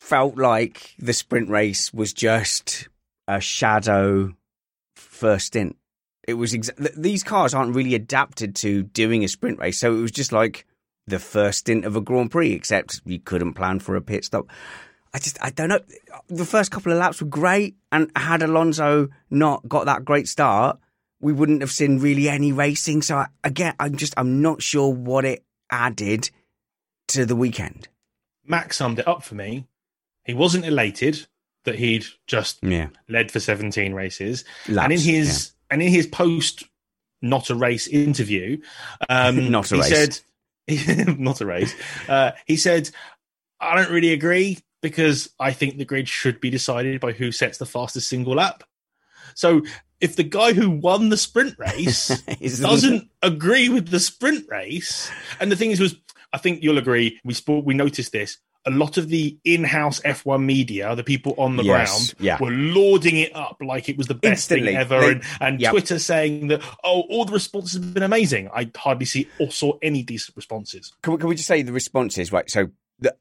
felt 0.00 0.38
like 0.38 0.94
the 0.98 1.12
sprint 1.12 1.48
race 1.48 1.92
was 1.92 2.12
just 2.12 2.88
a 3.26 3.40
shadow 3.40 4.34
first 4.96 5.48
stint. 5.48 5.76
It 6.26 6.34
was 6.34 6.52
exa- 6.52 6.94
these 6.96 7.22
cars 7.22 7.54
aren't 7.54 7.74
really 7.74 7.94
adapted 7.94 8.54
to 8.56 8.82
doing 8.82 9.24
a 9.24 9.28
sprint 9.28 9.58
race, 9.58 9.78
so 9.78 9.94
it 9.94 10.00
was 10.00 10.10
just 10.10 10.32
like 10.32 10.66
the 11.06 11.18
first 11.18 11.60
stint 11.60 11.84
of 11.84 11.96
a 11.96 12.00
Grand 12.00 12.30
Prix, 12.30 12.52
except 12.52 13.00
you 13.04 13.18
couldn't 13.18 13.54
plan 13.54 13.78
for 13.78 13.96
a 13.96 14.00
pit 14.00 14.24
stop. 14.24 14.48
I 15.12 15.18
just, 15.18 15.38
I 15.42 15.50
don't 15.50 15.68
know. 15.68 15.80
The 16.28 16.44
first 16.44 16.70
couple 16.70 16.92
of 16.92 16.98
laps 16.98 17.20
were 17.20 17.28
great, 17.28 17.76
and 17.92 18.10
had 18.16 18.42
Alonso 18.42 19.08
not 19.30 19.68
got 19.68 19.86
that 19.86 20.04
great 20.04 20.28
start, 20.28 20.78
we 21.20 21.32
wouldn't 21.32 21.60
have 21.60 21.70
seen 21.70 22.00
really 22.00 22.28
any 22.28 22.52
racing. 22.52 23.02
So 23.02 23.16
I, 23.16 23.26
again, 23.44 23.74
I'm 23.78 23.96
just, 23.96 24.14
I'm 24.16 24.42
not 24.42 24.62
sure 24.62 24.92
what 24.92 25.24
it 25.24 25.44
added 25.70 26.30
to 27.08 27.24
the 27.24 27.36
weekend. 27.36 27.88
Max 28.46 28.76
summed 28.76 28.98
it 28.98 29.08
up 29.08 29.22
for 29.22 29.34
me. 29.34 29.66
He 30.24 30.34
wasn't 30.34 30.66
elated 30.66 31.26
that 31.64 31.76
he'd 31.76 32.04
just 32.26 32.58
yeah. 32.62 32.88
led 33.08 33.30
for 33.30 33.40
17 33.40 33.94
races, 33.94 34.44
Laps, 34.68 34.84
and 34.84 34.92
in 34.92 35.00
his. 35.00 35.53
And 35.74 35.82
in 35.82 35.88
his 35.88 36.06
post 36.06 36.62
not 37.20 37.50
a 37.50 37.54
race 37.56 37.88
interview, 37.88 38.60
um, 39.08 39.50
not 39.50 39.72
a 39.72 39.74
he 39.74 39.80
race. 39.80 40.22
said 40.68 41.18
not 41.18 41.40
a 41.40 41.46
race. 41.46 41.74
Uh, 42.08 42.30
he 42.46 42.56
said, 42.56 42.90
I 43.58 43.74
don't 43.74 43.90
really 43.90 44.12
agree 44.12 44.60
because 44.82 45.30
I 45.40 45.50
think 45.52 45.76
the 45.76 45.84
grid 45.84 46.08
should 46.08 46.40
be 46.40 46.48
decided 46.48 47.00
by 47.00 47.10
who 47.10 47.32
sets 47.32 47.58
the 47.58 47.66
fastest 47.66 48.08
single 48.08 48.36
lap. 48.36 48.62
So 49.34 49.62
if 50.00 50.14
the 50.14 50.22
guy 50.22 50.52
who 50.52 50.70
won 50.70 51.08
the 51.08 51.16
sprint 51.16 51.58
race 51.58 52.22
doesn't 52.60 53.10
agree 53.20 53.68
with 53.68 53.88
the 53.88 53.98
sprint 53.98 54.46
race, 54.48 55.10
and 55.40 55.50
the 55.50 55.56
thing 55.56 55.72
is, 55.72 55.80
was 55.80 55.96
I 56.32 56.38
think 56.38 56.62
you'll 56.62 56.78
agree. 56.78 57.18
We 57.24 57.34
we 57.48 57.74
noticed 57.74 58.12
this 58.12 58.38
a 58.66 58.70
lot 58.70 58.96
of 58.96 59.08
the 59.08 59.36
in-house 59.44 60.00
F1 60.00 60.42
media, 60.42 60.94
the 60.96 61.04
people 61.04 61.34
on 61.36 61.56
the 61.56 61.64
yes, 61.64 62.12
ground, 62.12 62.14
yeah. 62.18 62.38
were 62.40 62.50
lauding 62.50 63.16
it 63.16 63.34
up 63.36 63.56
like 63.60 63.88
it 63.88 63.96
was 63.98 64.06
the 64.06 64.14
best 64.14 64.50
Instantly. 64.50 64.68
thing 64.68 64.76
ever, 64.76 65.00
They- 65.00 65.10
and, 65.12 65.22
and 65.40 65.60
yep. 65.60 65.72
Twitter 65.72 65.98
saying 65.98 66.48
that 66.48 66.62
oh, 66.82 67.02
all 67.10 67.24
the 67.24 67.32
responses 67.32 67.74
have 67.74 67.94
been 67.94 68.02
amazing. 68.02 68.48
I 68.54 68.70
hardly 68.74 69.06
see 69.06 69.28
or 69.38 69.50
saw 69.50 69.78
any 69.82 70.02
decent 70.02 70.36
responses. 70.36 70.92
Can 71.02 71.12
we, 71.12 71.18
can 71.18 71.28
we 71.28 71.34
just 71.34 71.48
say 71.48 71.62
the 71.62 71.72
responses, 71.72 72.32
right? 72.32 72.50
So 72.50 72.68
the, 73.00 73.14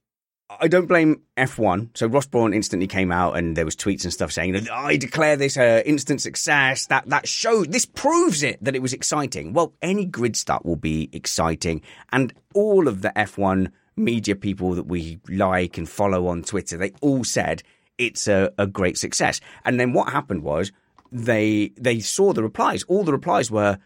I 0.49 0.67
don't 0.67 0.87
blame 0.87 1.23
F1. 1.37 1.97
So 1.97 2.07
Ross 2.07 2.25
Brawn 2.25 2.53
instantly 2.53 2.87
came 2.87 3.11
out 3.11 3.37
and 3.37 3.57
there 3.57 3.65
was 3.65 3.75
tweets 3.75 4.03
and 4.03 4.13
stuff 4.13 4.31
saying, 4.31 4.69
I 4.69 4.97
declare 4.97 5.35
this 5.35 5.57
a 5.57 5.87
instant 5.87 6.21
success. 6.21 6.85
That, 6.87 7.09
that 7.09 7.27
shows, 7.27 7.67
this 7.67 7.85
proves 7.85 8.43
it 8.43 8.63
that 8.63 8.75
it 8.75 8.81
was 8.81 8.93
exciting. 8.93 9.53
Well, 9.53 9.73
any 9.81 10.05
grid 10.05 10.35
start 10.35 10.65
will 10.65 10.75
be 10.75 11.09
exciting. 11.11 11.81
And 12.11 12.33
all 12.53 12.87
of 12.87 13.01
the 13.01 13.11
F1 13.15 13.71
media 13.95 14.35
people 14.35 14.73
that 14.75 14.87
we 14.87 15.19
like 15.29 15.77
and 15.77 15.87
follow 15.87 16.27
on 16.27 16.43
Twitter, 16.43 16.77
they 16.77 16.91
all 17.01 17.23
said 17.23 17.63
it's 17.97 18.27
a, 18.27 18.51
a 18.57 18.67
great 18.67 18.97
success. 18.97 19.39
And 19.65 19.79
then 19.79 19.93
what 19.93 20.11
happened 20.11 20.43
was 20.43 20.71
they, 21.11 21.71
they 21.77 21.99
saw 21.99 22.33
the 22.33 22.43
replies. 22.43 22.83
All 22.83 23.03
the 23.03 23.11
replies 23.11 23.51
were, 23.51 23.77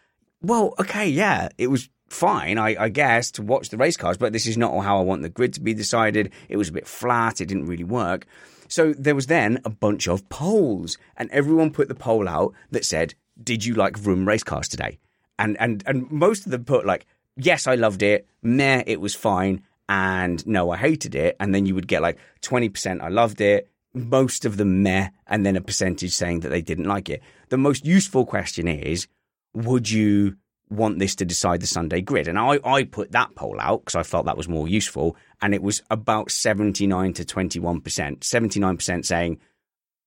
well, 0.41 0.73
okay, 0.79 1.07
yeah, 1.07 1.49
it 1.57 1.67
was 1.67 1.89
fine, 2.09 2.57
I, 2.57 2.75
I, 2.84 2.89
guess, 2.89 3.31
to 3.31 3.41
watch 3.41 3.69
the 3.69 3.77
race 3.77 3.97
cars, 3.97 4.17
but 4.17 4.34
this 4.34 4.45
is 4.45 4.57
not 4.57 4.81
how 4.84 4.99
I 4.99 5.03
want 5.03 5.21
the 5.23 5.29
grid 5.29 5.53
to 5.53 5.61
be 5.61 5.73
decided. 5.73 6.31
It 6.49 6.57
was 6.57 6.69
a 6.69 6.73
bit 6.73 6.88
flat, 6.88 7.41
it 7.41 7.47
didn't 7.47 7.65
really 7.65 7.84
work. 7.84 8.25
So 8.67 8.93
there 8.93 9.15
was 9.15 9.27
then 9.27 9.59
a 9.65 9.69
bunch 9.69 10.07
of 10.07 10.27
polls, 10.29 10.97
and 11.15 11.29
everyone 11.31 11.71
put 11.71 11.88
the 11.88 11.95
poll 11.95 12.27
out 12.27 12.53
that 12.71 12.85
said, 12.85 13.15
Did 13.41 13.65
you 13.65 13.73
like 13.73 13.97
Vroom 13.97 14.27
race 14.27 14.43
cars 14.43 14.67
today? 14.67 14.99
And 15.39 15.55
and 15.59 15.84
and 15.85 16.11
most 16.11 16.45
of 16.45 16.51
them 16.51 16.65
put 16.65 16.85
like, 16.85 17.05
Yes, 17.38 17.67
I 17.67 17.75
loved 17.75 18.03
it, 18.03 18.27
meh, 18.41 18.84
it 18.85 18.99
was 18.99 19.15
fine, 19.15 19.61
and 19.89 20.45
no, 20.45 20.72
I 20.72 20.77
hated 20.77 21.15
it. 21.15 21.35
And 21.39 21.53
then 21.53 21.65
you 21.65 21.76
would 21.76 21.88
get 21.88 22.01
like 22.01 22.18
20% 22.41 23.01
I 23.01 23.09
loved 23.09 23.41
it, 23.41 23.69
most 23.93 24.45
of 24.45 24.57
them 24.57 24.84
meh, 24.84 25.09
and 25.27 25.45
then 25.45 25.55
a 25.55 25.61
percentage 25.61 26.14
saying 26.14 26.41
that 26.41 26.49
they 26.49 26.61
didn't 26.61 26.85
like 26.85 27.09
it. 27.09 27.22
The 27.49 27.57
most 27.57 27.85
useful 27.85 28.26
question 28.26 28.68
is, 28.68 29.07
would 29.53 29.89
you 29.89 30.38
want 30.69 30.99
this 30.99 31.15
to 31.15 31.26
decide 31.26 31.61
the 31.61 31.68
Sunday 31.68 32.01
grid. 32.01 32.27
And 32.27 32.38
I, 32.38 32.59
I 32.64 32.84
put 32.84 33.11
that 33.11 33.35
poll 33.35 33.59
out 33.59 33.81
because 33.85 33.95
I 33.95 34.03
felt 34.03 34.26
that 34.26 34.38
was 34.38 34.49
more 34.49 34.68
useful. 34.68 35.15
And 35.41 35.53
it 35.53 35.61
was 35.61 35.81
about 35.89 36.31
79 36.31 37.14
to 37.14 37.26
21%. 37.26 37.81
79% 38.19 39.05
saying, 39.05 39.39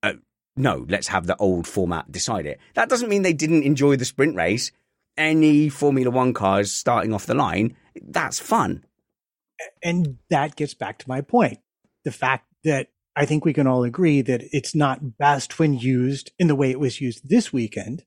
uh, 0.02 0.14
no, 0.56 0.84
let's 0.88 1.08
have 1.08 1.26
the 1.26 1.36
old 1.36 1.66
format 1.66 2.10
decide 2.10 2.46
it. 2.46 2.58
That 2.74 2.88
doesn't 2.88 3.08
mean 3.08 3.22
they 3.22 3.32
didn't 3.32 3.62
enjoy 3.62 3.96
the 3.96 4.04
sprint 4.04 4.36
race. 4.36 4.72
Any 5.16 5.68
Formula 5.68 6.10
One 6.10 6.32
cars 6.32 6.72
starting 6.72 7.12
off 7.12 7.26
the 7.26 7.34
line, 7.34 7.76
that's 8.02 8.38
fun. 8.38 8.84
And 9.82 10.18
that 10.30 10.56
gets 10.56 10.74
back 10.74 10.98
to 10.98 11.08
my 11.08 11.20
point. 11.20 11.58
The 12.04 12.12
fact 12.12 12.46
that 12.64 12.88
I 13.16 13.26
think 13.26 13.44
we 13.44 13.52
can 13.52 13.66
all 13.66 13.84
agree 13.84 14.22
that 14.22 14.42
it's 14.52 14.74
not 14.74 15.18
best 15.18 15.58
when 15.58 15.74
used 15.74 16.30
in 16.38 16.46
the 16.46 16.54
way 16.54 16.70
it 16.70 16.80
was 16.80 17.00
used 17.00 17.28
this 17.28 17.52
weekend 17.52 18.04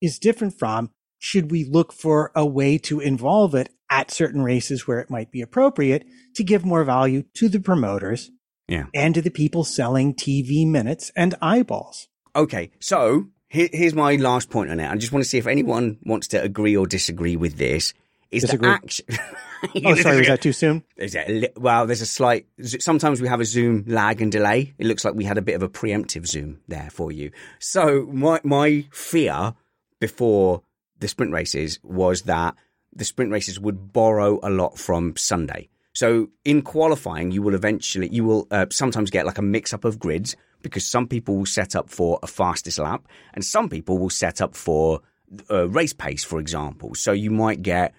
is 0.00 0.18
different 0.18 0.58
from 0.58 0.90
should 1.18 1.50
we 1.50 1.64
look 1.64 1.92
for 1.92 2.32
a 2.34 2.44
way 2.44 2.78
to 2.78 2.98
involve 2.98 3.54
it 3.54 3.70
at 3.88 4.10
certain 4.10 4.42
races 4.42 4.88
where 4.88 4.98
it 4.98 5.10
might 5.10 5.30
be 5.30 5.40
appropriate 5.40 6.04
to 6.34 6.42
give 6.42 6.64
more 6.64 6.82
value 6.82 7.22
to 7.34 7.48
the 7.48 7.60
promoters 7.60 8.30
yeah. 8.66 8.86
and 8.94 9.14
to 9.14 9.22
the 9.22 9.30
people 9.30 9.62
selling 9.62 10.14
TV 10.14 10.66
minutes 10.66 11.12
and 11.14 11.34
eyeballs? 11.40 12.08
Okay, 12.34 12.72
so 12.80 13.26
here, 13.48 13.68
here's 13.72 13.94
my 13.94 14.16
last 14.16 14.50
point 14.50 14.70
on 14.70 14.80
it. 14.80 14.90
I 14.90 14.96
just 14.96 15.12
want 15.12 15.22
to 15.22 15.28
see 15.28 15.38
if 15.38 15.46
anyone 15.46 15.98
wants 16.02 16.26
to 16.28 16.42
agree 16.42 16.76
or 16.76 16.86
disagree 16.86 17.36
with 17.36 17.58
this. 17.58 17.92
Is 18.32 18.42
disagree. 18.42 18.68
the 18.68 18.74
action? 18.74 19.06
oh, 19.84 19.94
sorry, 19.96 20.16
was 20.18 20.26
that 20.28 20.40
too 20.40 20.52
soon? 20.52 20.82
Is 20.96 21.14
it, 21.14 21.52
well, 21.56 21.86
there's 21.86 22.00
a 22.00 22.06
slight. 22.06 22.46
Sometimes 22.62 23.20
we 23.20 23.28
have 23.28 23.40
a 23.40 23.44
Zoom 23.44 23.84
lag 23.86 24.22
and 24.22 24.32
delay. 24.32 24.72
It 24.78 24.86
looks 24.86 25.04
like 25.04 25.14
we 25.14 25.24
had 25.24 25.38
a 25.38 25.42
bit 25.42 25.54
of 25.54 25.62
a 25.62 25.68
preemptive 25.68 26.26
Zoom 26.26 26.60
there 26.66 26.88
for 26.90 27.12
you. 27.12 27.30
So 27.58 28.08
my 28.10 28.40
my 28.42 28.86
fear 28.90 29.54
before 30.00 30.62
the 30.98 31.08
sprint 31.08 31.32
races 31.32 31.78
was 31.82 32.22
that 32.22 32.56
the 32.94 33.04
sprint 33.04 33.30
races 33.30 33.60
would 33.60 33.92
borrow 33.92 34.40
a 34.42 34.50
lot 34.50 34.78
from 34.78 35.16
Sunday. 35.16 35.68
So 35.94 36.30
in 36.44 36.62
qualifying, 36.62 37.32
you 37.32 37.42
will 37.42 37.54
eventually, 37.54 38.08
you 38.08 38.24
will 38.24 38.46
uh, 38.50 38.66
sometimes 38.70 39.10
get 39.10 39.26
like 39.26 39.38
a 39.38 39.42
mix 39.42 39.74
up 39.74 39.84
of 39.84 39.98
grids 39.98 40.36
because 40.62 40.86
some 40.86 41.06
people 41.06 41.36
will 41.36 41.46
set 41.46 41.76
up 41.76 41.90
for 41.90 42.18
a 42.22 42.26
fastest 42.26 42.78
lap 42.78 43.06
and 43.34 43.44
some 43.44 43.68
people 43.68 43.98
will 43.98 44.10
set 44.10 44.40
up 44.40 44.54
for 44.54 45.00
a 45.48 45.66
race 45.66 45.92
pace, 45.92 46.24
for 46.24 46.40
example. 46.40 46.94
So 46.94 47.12
you 47.12 47.30
might 47.30 47.62
get 47.62 47.94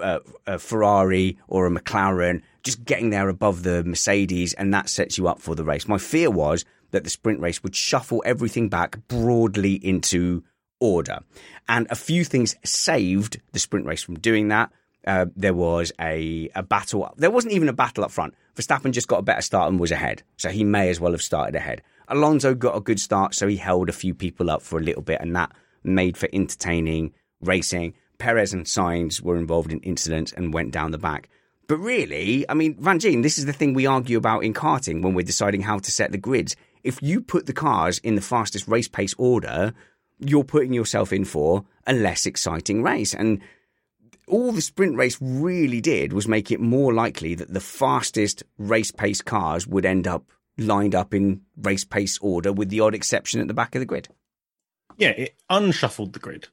a 0.00 0.58
Ferrari 0.58 1.38
or 1.48 1.66
a 1.66 1.70
McLaren 1.70 2.42
just 2.62 2.84
getting 2.84 3.10
there 3.10 3.28
above 3.28 3.62
the 3.62 3.84
Mercedes 3.84 4.54
and 4.54 4.72
that 4.74 4.88
sets 4.88 5.18
you 5.18 5.28
up 5.28 5.40
for 5.40 5.54
the 5.54 5.64
race. 5.64 5.86
My 5.86 5.98
fear 5.98 6.30
was 6.30 6.64
that 6.90 7.04
the 7.04 7.10
sprint 7.10 7.40
race 7.40 7.62
would 7.62 7.76
shuffle 7.76 8.22
everything 8.24 8.68
back 8.68 9.06
broadly 9.08 9.74
into 9.74 10.42
order. 10.80 11.20
And 11.68 11.86
a 11.90 11.96
few 11.96 12.24
things 12.24 12.56
saved 12.64 13.40
the 13.52 13.58
sprint 13.58 13.86
race 13.86 14.02
from 14.02 14.18
doing 14.18 14.48
that. 14.48 14.70
Uh, 15.06 15.26
there 15.36 15.54
was 15.54 15.92
a, 16.00 16.48
a 16.54 16.62
battle. 16.62 17.12
There 17.16 17.30
wasn't 17.30 17.52
even 17.52 17.68
a 17.68 17.74
battle 17.74 18.04
up 18.04 18.10
front. 18.10 18.34
Verstappen 18.56 18.92
just 18.92 19.08
got 19.08 19.18
a 19.18 19.22
better 19.22 19.42
start 19.42 19.70
and 19.70 19.78
was 19.78 19.92
ahead. 19.92 20.22
So 20.36 20.48
he 20.48 20.64
may 20.64 20.88
as 20.88 21.00
well 21.00 21.12
have 21.12 21.22
started 21.22 21.54
ahead. 21.54 21.82
Alonso 22.08 22.54
got 22.54 22.76
a 22.76 22.80
good 22.80 23.00
start, 23.00 23.34
so 23.34 23.46
he 23.46 23.56
held 23.56 23.88
a 23.88 23.92
few 23.92 24.14
people 24.14 24.50
up 24.50 24.62
for 24.62 24.78
a 24.78 24.82
little 24.82 25.02
bit, 25.02 25.20
and 25.20 25.34
that 25.36 25.52
made 25.82 26.16
for 26.16 26.28
entertaining 26.32 27.12
racing. 27.40 27.94
Perez 28.24 28.54
and 28.54 28.64
Sainz 28.64 29.20
were 29.20 29.36
involved 29.36 29.70
in 29.70 29.80
incidents 29.80 30.32
and 30.32 30.54
went 30.54 30.70
down 30.70 30.92
the 30.92 30.96
back. 30.98 31.28
But 31.68 31.76
really, 31.76 32.48
I 32.48 32.54
mean, 32.54 32.74
Van 32.80 32.96
this 32.96 33.36
is 33.36 33.44
the 33.44 33.52
thing 33.52 33.74
we 33.74 33.84
argue 33.84 34.16
about 34.16 34.44
in 34.44 34.54
karting 34.54 35.02
when 35.02 35.12
we're 35.12 35.26
deciding 35.26 35.60
how 35.60 35.78
to 35.78 35.90
set 35.90 36.10
the 36.10 36.16
grids. 36.16 36.56
If 36.82 37.02
you 37.02 37.20
put 37.20 37.44
the 37.44 37.52
cars 37.52 37.98
in 37.98 38.14
the 38.14 38.22
fastest 38.22 38.66
race 38.66 38.88
pace 38.88 39.14
order, 39.18 39.74
you're 40.18 40.42
putting 40.42 40.72
yourself 40.72 41.12
in 41.12 41.26
for 41.26 41.66
a 41.86 41.92
less 41.92 42.24
exciting 42.24 42.82
race. 42.82 43.12
And 43.12 43.42
all 44.26 44.52
the 44.52 44.62
sprint 44.62 44.96
race 44.96 45.18
really 45.20 45.82
did 45.82 46.14
was 46.14 46.26
make 46.26 46.50
it 46.50 46.60
more 46.60 46.94
likely 46.94 47.34
that 47.34 47.52
the 47.52 47.60
fastest 47.60 48.42
race 48.56 48.90
pace 48.90 49.20
cars 49.20 49.66
would 49.66 49.84
end 49.84 50.08
up 50.08 50.24
lined 50.56 50.94
up 50.94 51.12
in 51.12 51.42
race 51.58 51.84
pace 51.84 52.18
order 52.22 52.54
with 52.54 52.70
the 52.70 52.80
odd 52.80 52.94
exception 52.94 53.42
at 53.42 53.48
the 53.48 53.54
back 53.54 53.74
of 53.74 53.80
the 53.80 53.86
grid. 53.86 54.08
Yeah, 54.96 55.10
it 55.10 55.34
unshuffled 55.50 56.14
the 56.14 56.20
grid. 56.20 56.48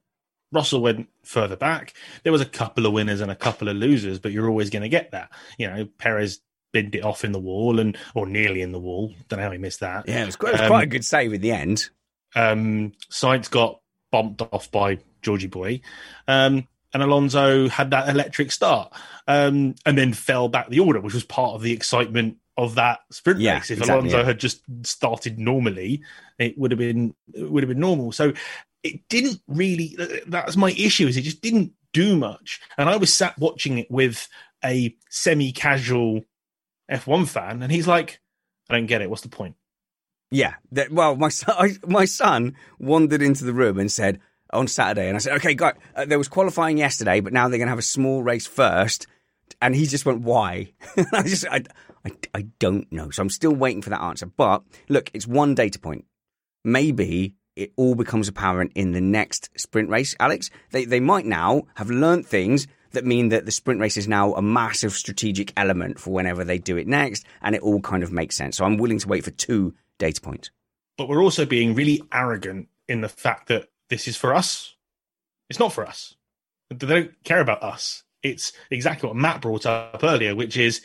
Russell 0.52 0.82
went 0.82 1.07
further 1.23 1.56
back. 1.56 1.94
There 2.23 2.32
was 2.32 2.41
a 2.41 2.45
couple 2.45 2.86
of 2.86 2.94
winners 2.94 3.22
and 3.22 3.32
a 3.32 3.36
couple 3.36 3.69
of 3.69 3.76
losers, 3.76 4.19
but 4.19 4.32
you're 4.32 4.49
always 4.49 4.69
going 4.69 4.84
to 4.84 4.90
get 4.90 5.11
that. 5.11 5.32
You 5.57 5.68
know, 5.68 5.86
Perez 5.98 6.41
binned 6.73 6.95
it 6.95 7.03
off 7.03 7.23
in 7.23 7.32
the 7.32 7.40
wall 7.40 7.80
and 7.80 7.98
or 8.15 8.26
nearly 8.26 8.61
in 8.61 8.72
the 8.72 8.80
wall. 8.80 9.14
Don't 9.28 9.40
know 9.40 9.45
how 9.45 9.52
he 9.52 9.57
missed 9.57 9.82
that. 9.82 10.07
Yeah, 10.07 10.23
it 10.23 10.26
was 10.26 10.36
quite, 10.36 10.49
it 10.49 10.53
was 10.53 10.61
um, 10.61 10.68
quite 10.68 10.84
a 10.84 10.88
good 10.88 11.06
save 11.06 11.34
in 11.34 11.41
the 11.41 11.52
end. 11.52 11.90
Um, 12.36 12.94
Sainz 13.10 13.49
got 13.49 13.80
bumped 14.11 14.41
off 14.41 14.72
by 14.72 14.99
Georgie 15.22 15.48
Boy. 15.48 15.82
Um, 16.28 16.68
and 16.94 17.02
Alonso 17.02 17.69
had 17.69 17.91
that 17.91 18.10
electric 18.10 18.52
start 18.52 18.91
um, 19.28 19.76
and 19.86 19.98
then 19.98 20.14
fell 20.14 20.49
back 20.49 20.69
the 20.69 20.82
order, 20.82 20.99
which 20.99 21.14
was 21.14 21.23
part 21.23 21.56
of 21.56 21.61
the 21.61 21.72
excitement 21.72 22.38
of 22.57 22.76
that 22.76 22.99
sprint 23.11 23.40
yeah, 23.40 23.56
race. 23.56 23.72
If 23.72 23.80
exactly, 23.80 24.10
Alonso 24.10 24.18
yeah. 24.19 24.26
had 24.26 24.40
just 24.40 24.61
started 24.84 25.40
normally, 25.40 26.03
it 26.38 26.57
would 26.57 26.72
have 26.72 26.80
been 26.80 27.15
it 27.34 27.49
would 27.49 27.64
have 27.64 27.69
been 27.69 27.80
normal. 27.80 28.11
So 28.11 28.34
it 28.84 29.08
didn't 29.10 29.41
really. 29.48 29.95
That's 30.28 30.58
my 30.58 30.72
issue. 30.72 31.08
Is 31.08 31.18
it 31.18 31.22
just 31.22 31.41
didn't 31.41 31.74
do 31.94 32.16
much, 32.16 32.62
and 32.78 32.90
I 32.90 32.98
was 32.98 33.14
sat 33.14 33.38
watching 33.38 33.78
it 33.78 33.90
with 33.90 34.28
a 34.64 34.95
semi-casual 35.10 36.22
F1 36.90 37.28
fan, 37.28 37.62
and 37.62 37.72
he's 37.72 37.88
like, 37.88 38.20
"I 38.70 38.76
don't 38.76 38.88
get 38.88 39.02
it. 39.02 39.10
What's 39.10 39.22
the 39.24 39.30
point?" 39.30 39.56
Yeah. 40.32 40.56
That, 40.72 40.91
well, 40.91 41.16
my 41.16 41.30
son, 41.30 41.56
I, 41.58 41.72
my 41.86 42.06
son 42.06 42.56
wandered 42.80 43.22
into 43.22 43.44
the 43.44 43.53
room 43.53 43.80
and 43.80 43.91
said 43.91 44.20
on 44.52 44.68
Saturday, 44.68 45.08
and 45.08 45.16
I 45.16 45.20
said, 45.20 45.36
"Okay, 45.38 45.53
guys, 45.53 45.76
uh, 45.95 46.06
there 46.06 46.18
was 46.18 46.28
qualifying 46.28 46.78
yesterday, 46.78 47.20
but 47.20 47.34
now 47.34 47.48
they're 47.48 47.60
going 47.60 47.68
to 47.68 47.72
have 47.72 47.80
a 47.80 47.84
small 47.84 48.24
race 48.24 48.48
first. 48.48 49.08
And 49.62 49.76
he 49.76 49.86
just 49.86 50.06
went, 50.06 50.22
"Why?" 50.22 50.72
I 51.14 51.24
just, 51.24 51.45
I, 51.48 51.64
I, 52.06 52.12
I 52.34 52.41
don't 52.60 52.91
know. 52.91 53.10
So 53.10 53.22
I'm 53.22 53.30
still 53.30 53.53
waiting 53.53 53.82
for 53.82 53.90
that 53.90 54.02
answer. 54.02 54.26
But 54.26 54.64
look, 54.90 55.12
it's 55.14 55.28
one 55.28 55.56
data 55.56 55.78
point. 55.78 56.06
Maybe 56.64 57.36
it 57.56 57.73
all 57.76 57.95
becomes 57.95 58.28
apparent 58.28 58.72
in 58.76 58.91
the 58.91 59.02
next 59.02 59.49
sprint 59.56 59.90
race, 59.90 60.15
Alex. 60.19 60.49
They 60.72 60.86
they 60.86 60.99
might 60.99 61.26
now 61.26 61.64
have 61.76 61.90
learned 61.90 62.26
things 62.26 62.68
that 62.91 63.06
mean 63.06 63.30
that 63.30 63.45
the 63.45 63.52
sprint 63.52 63.80
race 63.80 63.98
is 63.98 64.07
now 64.07 64.34
a 64.34 64.41
massive 64.41 64.94
strategic 64.94 65.53
element 65.56 65.99
for 65.99 66.11
whenever 66.11 66.44
they 66.44 66.57
do 66.57 66.78
it 66.78 66.88
next, 66.88 67.26
and 67.41 67.56
it 67.56 67.61
all 67.61 67.82
kind 67.82 68.03
of 68.03 68.11
makes 68.11 68.36
sense. 68.36 68.57
So 68.57 68.65
I'm 68.65 68.78
willing 68.78 68.99
to 68.99 69.07
wait 69.07 69.23
for 69.23 69.32
two 69.32 69.73
data 69.98 70.19
points. 70.22 70.49
But 70.98 71.07
we're 71.07 71.23
also 71.23 71.45
being 71.45 71.73
really 71.73 72.02
arrogant 72.11 72.68
in 72.88 73.02
the 73.02 73.10
fact 73.10 73.48
that 73.48 73.69
this 73.90 74.07
is 74.07 74.18
for 74.18 74.34
us. 74.34 74.76
It's 75.49 75.60
not 75.60 75.73
for 75.73 75.86
us. 75.86 76.15
They 76.69 76.88
don't 76.88 77.23
care 77.23 77.41
about 77.41 77.64
us. 77.64 78.03
It's 78.23 78.53
exactly 78.69 79.07
what 79.07 79.15
Matt 79.15 79.41
brought 79.41 79.65
up 79.65 80.03
earlier, 80.03 80.36
which 80.36 80.57
is 80.57 80.82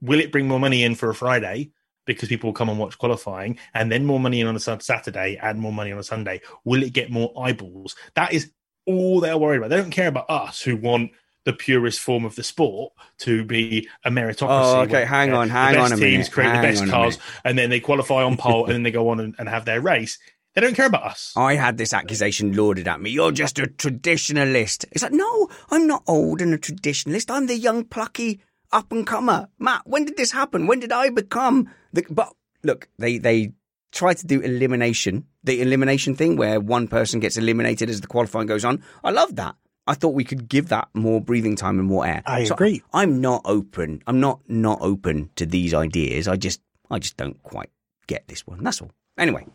will 0.00 0.20
it 0.20 0.30
bring 0.32 0.46
more 0.46 0.60
money 0.60 0.82
in 0.82 0.94
for 0.94 1.08
a 1.08 1.14
Friday 1.14 1.70
because 2.06 2.28
people 2.28 2.48
will 2.48 2.54
come 2.54 2.68
and 2.68 2.78
watch 2.78 2.98
qualifying 2.98 3.58
and 3.74 3.92
then 3.92 4.06
more 4.06 4.20
money 4.20 4.40
in 4.40 4.46
on 4.46 4.56
a 4.56 4.60
Saturday 4.60 5.38
and 5.42 5.58
more 5.58 5.72
money 5.72 5.92
on 5.92 5.98
a 5.98 6.04
Sunday? 6.04 6.40
Will 6.64 6.82
it 6.82 6.92
get 6.92 7.10
more 7.10 7.32
eyeballs? 7.38 7.94
That 8.14 8.32
is 8.32 8.50
all 8.86 9.20
they're 9.20 9.36
worried 9.36 9.58
about. 9.58 9.70
They 9.70 9.76
don't 9.76 9.90
care 9.90 10.08
about 10.08 10.30
us 10.30 10.62
who 10.62 10.76
want 10.76 11.10
the 11.44 11.52
purest 11.52 12.00
form 12.00 12.24
of 12.24 12.34
the 12.34 12.42
sport 12.42 12.92
to 13.18 13.44
be 13.44 13.88
a 14.04 14.10
meritocracy. 14.10 14.48
Oh, 14.48 14.80
okay. 14.80 15.04
Hang 15.04 15.32
on, 15.32 15.48
hang 15.48 15.74
the 15.74 15.78
best 15.80 15.92
on 15.92 15.98
a 15.98 16.00
teams 16.00 16.28
create 16.28 16.48
Hang 16.50 16.60
the 16.60 16.68
best 16.68 16.88
cars, 16.88 17.18
and 17.44 17.56
then 17.56 17.70
they 17.70 17.80
qualify 17.80 18.24
on 18.24 18.36
pole, 18.36 18.64
and 18.66 18.74
then 18.74 18.82
they 18.82 18.90
go 18.90 19.08
on 19.10 19.20
and, 19.20 19.34
and 19.38 19.48
have 19.48 19.64
their 19.64 19.80
race. 19.80 20.18
They 20.54 20.60
don't 20.60 20.74
care 20.74 20.86
about 20.86 21.04
us. 21.04 21.32
I 21.36 21.54
had 21.54 21.76
this 21.76 21.92
accusation 21.92 22.56
lauded 22.56 22.88
at 22.88 23.00
me. 23.00 23.10
You're 23.10 23.30
just 23.30 23.58
a 23.58 23.64
traditionalist. 23.64 24.86
It's 24.90 25.02
like, 25.02 25.12
no, 25.12 25.48
I'm 25.70 25.86
not 25.86 26.02
old 26.08 26.40
and 26.40 26.54
a 26.54 26.58
traditionalist. 26.58 27.30
I'm 27.30 27.46
the 27.46 27.56
young, 27.56 27.84
plucky 27.84 28.40
up 28.72 28.92
and 28.92 29.06
comer. 29.06 29.48
Matt, 29.58 29.82
when 29.86 30.04
did 30.04 30.16
this 30.16 30.32
happen? 30.32 30.66
When 30.66 30.80
did 30.80 30.92
I 30.92 31.10
become 31.10 31.68
the? 31.92 32.04
But 32.10 32.32
look, 32.62 32.88
they 32.98 33.18
they 33.18 33.52
try 33.92 34.14
to 34.14 34.26
do 34.26 34.40
elimination, 34.40 35.24
the 35.42 35.60
elimination 35.62 36.14
thing 36.14 36.36
where 36.36 36.60
one 36.60 36.88
person 36.88 37.20
gets 37.20 37.36
eliminated 37.36 37.88
as 37.88 38.00
the 38.00 38.06
qualifying 38.06 38.46
goes 38.46 38.64
on. 38.64 38.82
I 39.02 39.10
love 39.10 39.36
that. 39.36 39.56
I 39.86 39.94
thought 39.94 40.14
we 40.14 40.24
could 40.24 40.48
give 40.48 40.68
that 40.68 40.88
more 40.94 41.20
breathing 41.20 41.54
time 41.54 41.78
and 41.78 41.86
more 41.86 42.04
air. 42.06 42.22
I 42.26 42.44
so 42.44 42.54
agree. 42.54 42.82
I'm 42.92 43.20
not 43.20 43.42
open. 43.44 44.02
I'm 44.06 44.20
not 44.20 44.40
not 44.48 44.78
open 44.80 45.30
to 45.36 45.46
these 45.46 45.72
ideas. 45.72 46.28
I 46.28 46.36
just 46.36 46.60
I 46.90 46.98
just 46.98 47.16
don't 47.16 47.40
quite 47.42 47.70
get 48.06 48.26
this 48.28 48.46
one. 48.46 48.62
That's 48.62 48.82
all. 48.82 48.90
Anyway, 49.16 49.46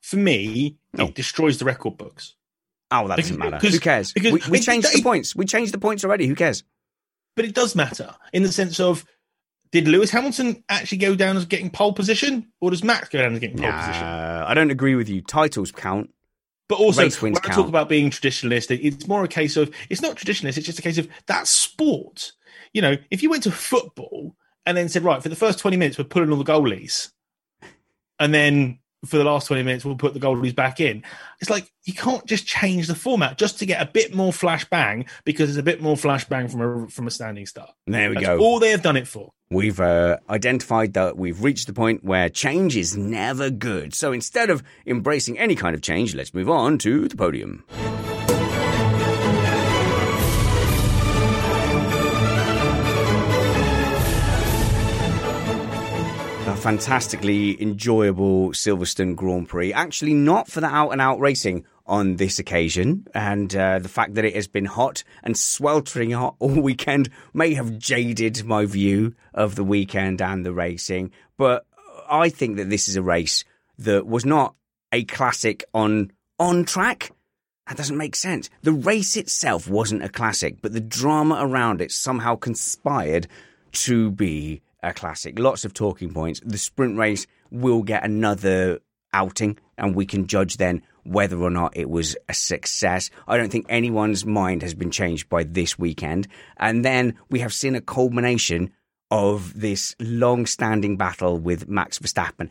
for 0.00 0.16
me, 0.16 0.76
oh. 0.98 1.06
it 1.06 1.14
destroys 1.14 1.58
the 1.58 1.64
record 1.64 1.96
books. 1.96 2.36
Oh, 2.90 3.08
that 3.08 3.16
doesn't 3.16 3.38
matter. 3.38 3.58
Who 3.58 3.78
cares? 3.80 4.12
Because 4.12 4.32
we, 4.32 4.58
we 4.58 4.60
changed 4.60 4.92
the 4.92 5.02
points. 5.02 5.34
We 5.34 5.46
changed 5.46 5.72
the 5.72 5.78
points 5.78 6.04
already. 6.04 6.26
Who 6.26 6.36
cares? 6.36 6.62
But 7.36 7.44
it 7.44 7.54
does 7.54 7.74
matter 7.74 8.14
in 8.32 8.42
the 8.42 8.52
sense 8.52 8.78
of 8.80 9.04
did 9.72 9.88
Lewis 9.88 10.10
Hamilton 10.10 10.62
actually 10.68 10.98
go 10.98 11.16
down 11.16 11.36
as 11.36 11.46
getting 11.46 11.68
pole 11.68 11.92
position, 11.92 12.52
or 12.60 12.70
does 12.70 12.84
Max 12.84 13.08
go 13.08 13.20
down 13.20 13.32
as 13.32 13.40
getting 13.40 13.58
pole 13.58 13.70
nah, 13.70 13.86
position? 13.86 14.06
I 14.06 14.54
don't 14.54 14.70
agree 14.70 14.94
with 14.94 15.08
you. 15.08 15.20
Titles 15.20 15.72
count. 15.72 16.10
But 16.68 16.78
also, 16.78 17.10
when 17.20 17.36
I 17.36 17.40
talk 17.40 17.68
about 17.68 17.88
being 17.88 18.10
traditionalist, 18.10 18.70
it's 18.70 19.06
more 19.06 19.22
a 19.24 19.28
case 19.28 19.56
of 19.56 19.74
it's 19.90 20.00
not 20.00 20.16
traditionalist. 20.16 20.56
It's 20.56 20.66
just 20.66 20.78
a 20.78 20.82
case 20.82 20.96
of 20.96 21.08
that 21.26 21.46
sport. 21.46 22.32
You 22.72 22.82
know, 22.82 22.96
if 23.10 23.22
you 23.22 23.30
went 23.30 23.42
to 23.42 23.50
football 23.50 24.34
and 24.64 24.76
then 24.76 24.88
said, 24.88 25.04
right, 25.04 25.22
for 25.22 25.28
the 25.28 25.36
first 25.36 25.58
twenty 25.58 25.76
minutes, 25.76 25.98
we're 25.98 26.04
pulling 26.04 26.30
all 26.30 26.38
the 26.38 26.44
goalies, 26.44 27.10
and 28.18 28.32
then 28.32 28.78
for 29.04 29.18
the 29.18 29.24
last 29.24 29.46
20 29.48 29.62
minutes 29.62 29.84
we'll 29.84 29.96
put 29.96 30.14
the 30.14 30.20
goalies 30.20 30.54
back 30.54 30.80
in. 30.80 31.02
It's 31.40 31.50
like 31.50 31.70
you 31.84 31.92
can't 31.92 32.24
just 32.26 32.46
change 32.46 32.86
the 32.86 32.94
format 32.94 33.38
just 33.38 33.58
to 33.58 33.66
get 33.66 33.82
a 33.82 33.86
bit 33.86 34.14
more 34.14 34.32
flashbang 34.32 35.08
because 35.24 35.50
it's 35.50 35.58
a 35.58 35.62
bit 35.62 35.80
more 35.82 35.96
flashbang 35.96 36.50
from 36.50 36.60
a 36.60 36.88
from 36.88 37.06
a 37.06 37.10
standing 37.10 37.46
start. 37.46 37.70
There 37.86 38.10
we 38.10 38.16
That's 38.16 38.26
go. 38.26 38.38
all 38.38 38.60
they 38.60 38.70
have 38.70 38.82
done 38.82 38.96
it 38.96 39.08
for. 39.08 39.32
We've 39.50 39.78
uh, 39.78 40.18
identified 40.28 40.94
that 40.94 41.16
we've 41.16 41.42
reached 41.42 41.66
the 41.66 41.74
point 41.74 42.02
where 42.02 42.28
change 42.28 42.76
is 42.76 42.96
never 42.96 43.50
good. 43.50 43.94
So 43.94 44.12
instead 44.12 44.50
of 44.50 44.62
embracing 44.86 45.38
any 45.38 45.54
kind 45.54 45.74
of 45.74 45.82
change 45.82 46.14
let's 46.14 46.34
move 46.34 46.48
on 46.48 46.78
to 46.78 47.08
the 47.08 47.16
podium 47.16 47.64
fantastically 56.64 57.60
enjoyable 57.60 58.48
Silverstone 58.52 59.14
Grand 59.14 59.50
Prix. 59.50 59.70
Actually, 59.74 60.14
not 60.14 60.48
for 60.48 60.62
the 60.62 60.66
out 60.66 60.92
and 60.92 61.00
out 61.02 61.20
racing 61.20 61.66
on 61.84 62.16
this 62.16 62.38
occasion. 62.38 63.06
And 63.12 63.54
uh, 63.54 63.80
the 63.80 63.88
fact 63.90 64.14
that 64.14 64.24
it 64.24 64.34
has 64.34 64.48
been 64.48 64.64
hot 64.64 65.04
and 65.22 65.36
sweltering 65.36 66.12
hot 66.12 66.36
all 66.38 66.58
weekend 66.62 67.10
may 67.34 67.52
have 67.52 67.78
jaded 67.78 68.46
my 68.46 68.64
view 68.64 69.14
of 69.34 69.56
the 69.56 69.62
weekend 69.62 70.22
and 70.22 70.46
the 70.46 70.54
racing. 70.54 71.10
But 71.36 71.66
I 72.08 72.30
think 72.30 72.56
that 72.56 72.70
this 72.70 72.88
is 72.88 72.96
a 72.96 73.02
race 73.02 73.44
that 73.80 74.06
was 74.06 74.24
not 74.24 74.54
a 74.90 75.04
classic 75.04 75.64
on 75.74 76.12
on 76.38 76.64
track. 76.64 77.10
That 77.68 77.76
doesn't 77.76 77.98
make 77.98 78.16
sense. 78.16 78.48
The 78.62 78.72
race 78.72 79.18
itself 79.18 79.68
wasn't 79.68 80.02
a 80.02 80.08
classic, 80.08 80.62
but 80.62 80.72
the 80.72 80.80
drama 80.80 81.36
around 81.40 81.82
it 81.82 81.92
somehow 81.92 82.36
conspired 82.36 83.26
to 83.72 84.10
be 84.12 84.62
a 84.84 84.92
classic. 84.92 85.38
Lots 85.38 85.64
of 85.64 85.74
talking 85.74 86.12
points. 86.12 86.40
The 86.44 86.58
sprint 86.58 86.98
race 86.98 87.26
will 87.50 87.82
get 87.82 88.04
another 88.04 88.80
outing, 89.12 89.58
and 89.78 89.94
we 89.94 90.06
can 90.06 90.26
judge 90.26 90.56
then 90.56 90.82
whether 91.04 91.40
or 91.40 91.50
not 91.50 91.76
it 91.76 91.88
was 91.88 92.16
a 92.28 92.34
success. 92.34 93.10
I 93.28 93.36
don't 93.36 93.50
think 93.50 93.66
anyone's 93.68 94.24
mind 94.24 94.62
has 94.62 94.74
been 94.74 94.90
changed 94.90 95.28
by 95.28 95.44
this 95.44 95.78
weekend. 95.78 96.28
And 96.56 96.84
then 96.84 97.16
we 97.30 97.40
have 97.40 97.52
seen 97.52 97.74
a 97.74 97.80
culmination 97.80 98.72
of 99.10 99.58
this 99.60 99.94
long 100.00 100.46
standing 100.46 100.96
battle 100.96 101.38
with 101.38 101.68
Max 101.68 101.98
Verstappen. 101.98 102.50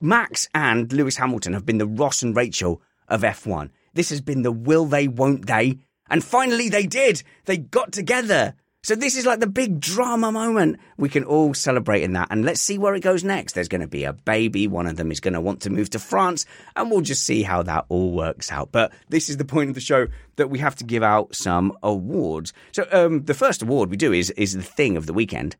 Max 0.00 0.48
and 0.54 0.92
Lewis 0.92 1.16
Hamilton 1.16 1.54
have 1.54 1.66
been 1.66 1.78
the 1.78 1.86
Ross 1.86 2.22
and 2.22 2.36
Rachel 2.36 2.82
of 3.08 3.22
F1. 3.22 3.70
This 3.94 4.10
has 4.10 4.20
been 4.20 4.42
the 4.42 4.52
will 4.52 4.86
they, 4.86 5.08
won't 5.08 5.46
they? 5.46 5.78
And 6.10 6.22
finally 6.22 6.68
they 6.68 6.86
did. 6.86 7.22
They 7.46 7.56
got 7.56 7.92
together. 7.92 8.54
So 8.84 8.94
this 8.94 9.16
is 9.16 9.24
like 9.24 9.40
the 9.40 9.46
big 9.46 9.80
drama 9.80 10.30
moment. 10.30 10.78
We 10.98 11.08
can 11.08 11.24
all 11.24 11.54
celebrate 11.54 12.02
in 12.02 12.12
that. 12.12 12.28
And 12.30 12.44
let's 12.44 12.60
see 12.60 12.76
where 12.76 12.94
it 12.94 13.00
goes 13.00 13.24
next. 13.24 13.54
There's 13.54 13.66
going 13.66 13.80
to 13.80 13.86
be 13.86 14.04
a 14.04 14.12
baby. 14.12 14.68
One 14.68 14.86
of 14.86 14.96
them 14.96 15.10
is 15.10 15.20
going 15.20 15.32
to 15.32 15.40
want 15.40 15.62
to 15.62 15.70
move 15.70 15.88
to 15.90 15.98
France 15.98 16.44
and 16.76 16.90
we'll 16.90 17.00
just 17.00 17.24
see 17.24 17.42
how 17.42 17.62
that 17.62 17.86
all 17.88 18.12
works 18.12 18.52
out. 18.52 18.72
But 18.72 18.92
this 19.08 19.30
is 19.30 19.38
the 19.38 19.44
point 19.46 19.70
of 19.70 19.74
the 19.74 19.80
show 19.80 20.08
that 20.36 20.50
we 20.50 20.58
have 20.58 20.76
to 20.76 20.84
give 20.84 21.02
out 21.02 21.34
some 21.34 21.72
awards. 21.82 22.52
So 22.72 22.86
um, 22.92 23.24
the 23.24 23.32
first 23.32 23.62
award 23.62 23.88
we 23.88 23.96
do 23.96 24.12
is, 24.12 24.28
is 24.32 24.52
the 24.52 24.62
thing 24.62 24.98
of 24.98 25.06
the 25.06 25.14
weekend. 25.14 25.56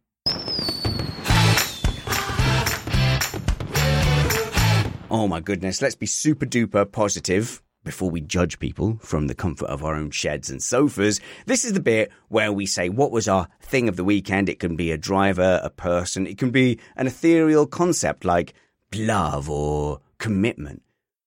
Oh 5.11 5.27
my 5.29 5.41
goodness. 5.41 5.81
Let's 5.81 5.95
be 5.95 6.05
super 6.05 6.45
duper 6.45 6.93
positive 6.93 7.63
before 7.85 8.11
we 8.11 8.21
judge 8.21 8.59
people 8.59 8.99
from 9.01 9.27
the 9.27 9.35
comfort 9.35 9.67
of 9.67 9.85
our 9.85 9.95
own 9.95 10.11
sheds 10.11 10.51
and 10.51 10.63
sofas, 10.63 11.21
this 11.47 11.65
is 11.65 11.75
the 11.75 11.81
bit 11.81 12.11
where 12.29 12.53
we 12.53 12.67
say 12.67 12.89
what 12.89 13.13
was 13.13 13.29
our 13.29 13.49
thing 13.61 13.89
of 13.89 13.97
the 13.97 14.05
weekend. 14.05 14.49
It 14.49 14.59
can 14.59 14.75
be 14.75 14.91
a 14.91 14.99
driver, 14.99 15.61
a 15.63 15.71
person, 15.71 16.27
it 16.27 16.39
can 16.39 16.51
be 16.51 16.81
an 16.97 17.07
ethereal 17.07 17.67
concept 17.67 18.25
like 18.25 18.55
love 18.95 19.49
or 19.49 20.01
commitment. 20.19 20.83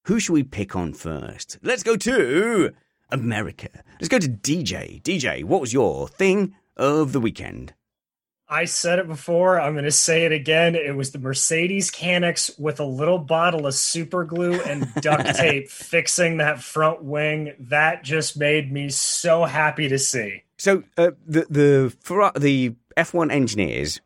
Who 0.05 0.19
should 0.19 0.33
we 0.33 0.43
pick 0.43 0.75
on 0.75 0.93
first? 0.93 1.59
Let's 1.61 1.83
go 1.83 1.95
to 1.97 2.71
America. 3.11 3.69
Let's 3.99 4.09
go 4.09 4.19
to 4.19 4.29
DJ. 4.29 5.01
DJ, 5.01 5.43
what 5.43 5.61
was 5.61 5.73
your 5.73 6.07
thing 6.07 6.55
of 6.75 7.11
the 7.11 7.19
weekend? 7.19 7.73
I 8.49 8.65
said 8.65 8.99
it 8.99 9.07
before. 9.07 9.59
I'm 9.59 9.73
going 9.73 9.85
to 9.85 9.91
say 9.91 10.25
it 10.25 10.31
again. 10.31 10.75
It 10.75 10.95
was 10.95 11.11
the 11.11 11.19
Mercedes 11.19 11.91
Canex 11.91 12.57
with 12.57 12.79
a 12.79 12.85
little 12.85 13.17
bottle 13.17 13.67
of 13.67 13.73
super 13.73 14.23
glue 14.23 14.61
and 14.61 14.93
duct 15.01 15.35
tape 15.35 15.69
fixing 15.69 16.37
that 16.37 16.61
front 16.61 17.03
wing. 17.03 17.53
That 17.59 18.03
just 18.03 18.37
made 18.37 18.71
me 18.71 18.89
so 18.89 19.43
happy 19.43 19.89
to 19.89 19.99
see. 19.99 20.43
So 20.57 20.83
uh, 20.97 21.11
the 21.25 21.45
the 21.49 22.39
the 22.39 22.75
F1 22.95 23.31
engineers 23.31 23.99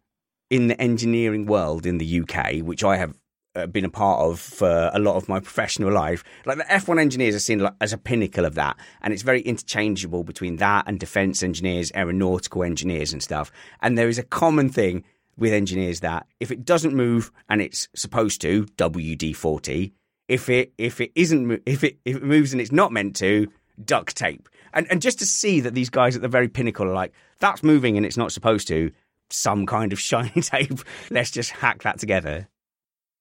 in 0.49 0.68
the 0.68 0.81
engineering 0.81 1.45
world 1.45 1.85
in 1.85 1.97
the 1.97 2.22
UK, 2.22 2.57
which 2.57 2.84
I 2.84 2.97
have 2.97 3.20
uh, 3.56 3.68
been 3.68 3.86
a 3.86 3.90
part 3.90 4.22
of 4.22 4.40
for 4.40 4.91
a 4.94 4.99
lot 4.99 5.15
of 5.15 5.28
my 5.28 5.40
professional 5.40 5.91
life. 5.91 6.23
Like 6.45 6.57
the 6.57 6.64
F1 6.65 6.99
engineers 6.99 7.36
are 7.36 7.40
seen 7.40 7.68
as 7.80 7.94
a 7.94 7.98
pinnacle 7.98 8.45
of 8.45 8.56
that, 8.56 8.78
and 9.02 9.14
it's 9.14 9.23
very 9.23 9.41
interchangeable 9.41 10.23
between 10.23 10.57
that 10.57 10.86
and 10.88 10.99
defense 10.99 11.44
engineers, 11.44 11.91
aeronautical 11.95 12.64
engineers, 12.64 13.11
and 13.11 13.22
stuff. 13.22 13.52
And 13.82 13.98
there 13.98 14.10
is 14.10 14.18
a 14.18 14.23
common 14.23 14.69
thing 14.69 15.03
with 15.38 15.53
engineers 15.53 16.02
that 16.02 16.28
if 16.40 16.52
it 16.52 16.65
doesn't 16.65 16.94
move 16.94 17.32
and 17.49 17.61
it's 17.61 17.88
supposed 17.95 18.41
to, 18.41 18.65
WD 18.78 19.36
forty. 19.36 19.94
If 20.28 20.49
it 20.49 20.73
if 20.78 21.02
it 21.02 21.11
isn't 21.15 21.61
if 21.65 21.84
it 21.84 21.98
if 22.06 22.18
it 22.18 22.23
moves 22.23 22.53
and 22.53 22.61
it's 22.61 22.72
not 22.72 22.91
meant 22.91 23.15
to, 23.18 23.48
duct 23.84 24.15
tape. 24.15 24.48
And 24.73 24.88
and 24.90 25.02
just 25.02 25.19
to 25.19 25.26
see 25.26 25.60
that 25.61 25.73
these 25.73 25.90
guys 25.90 26.15
at 26.15 26.22
the 26.22 26.28
very 26.28 26.48
pinnacle 26.48 26.88
are 26.88 26.94
like 26.94 27.14
that's 27.40 27.64
moving 27.64 27.98
and 27.98 28.06
it's 28.06 28.18
not 28.18 28.32
supposed 28.32 28.68
to, 28.69 28.91
some 29.30 29.65
kind 29.65 29.91
of 29.91 29.99
shiny 30.10 30.41
tape. 30.41 30.80
Let's 31.10 31.32
just 31.32 31.52
hack 31.52 31.84
that 31.84 31.99
together. 31.99 32.48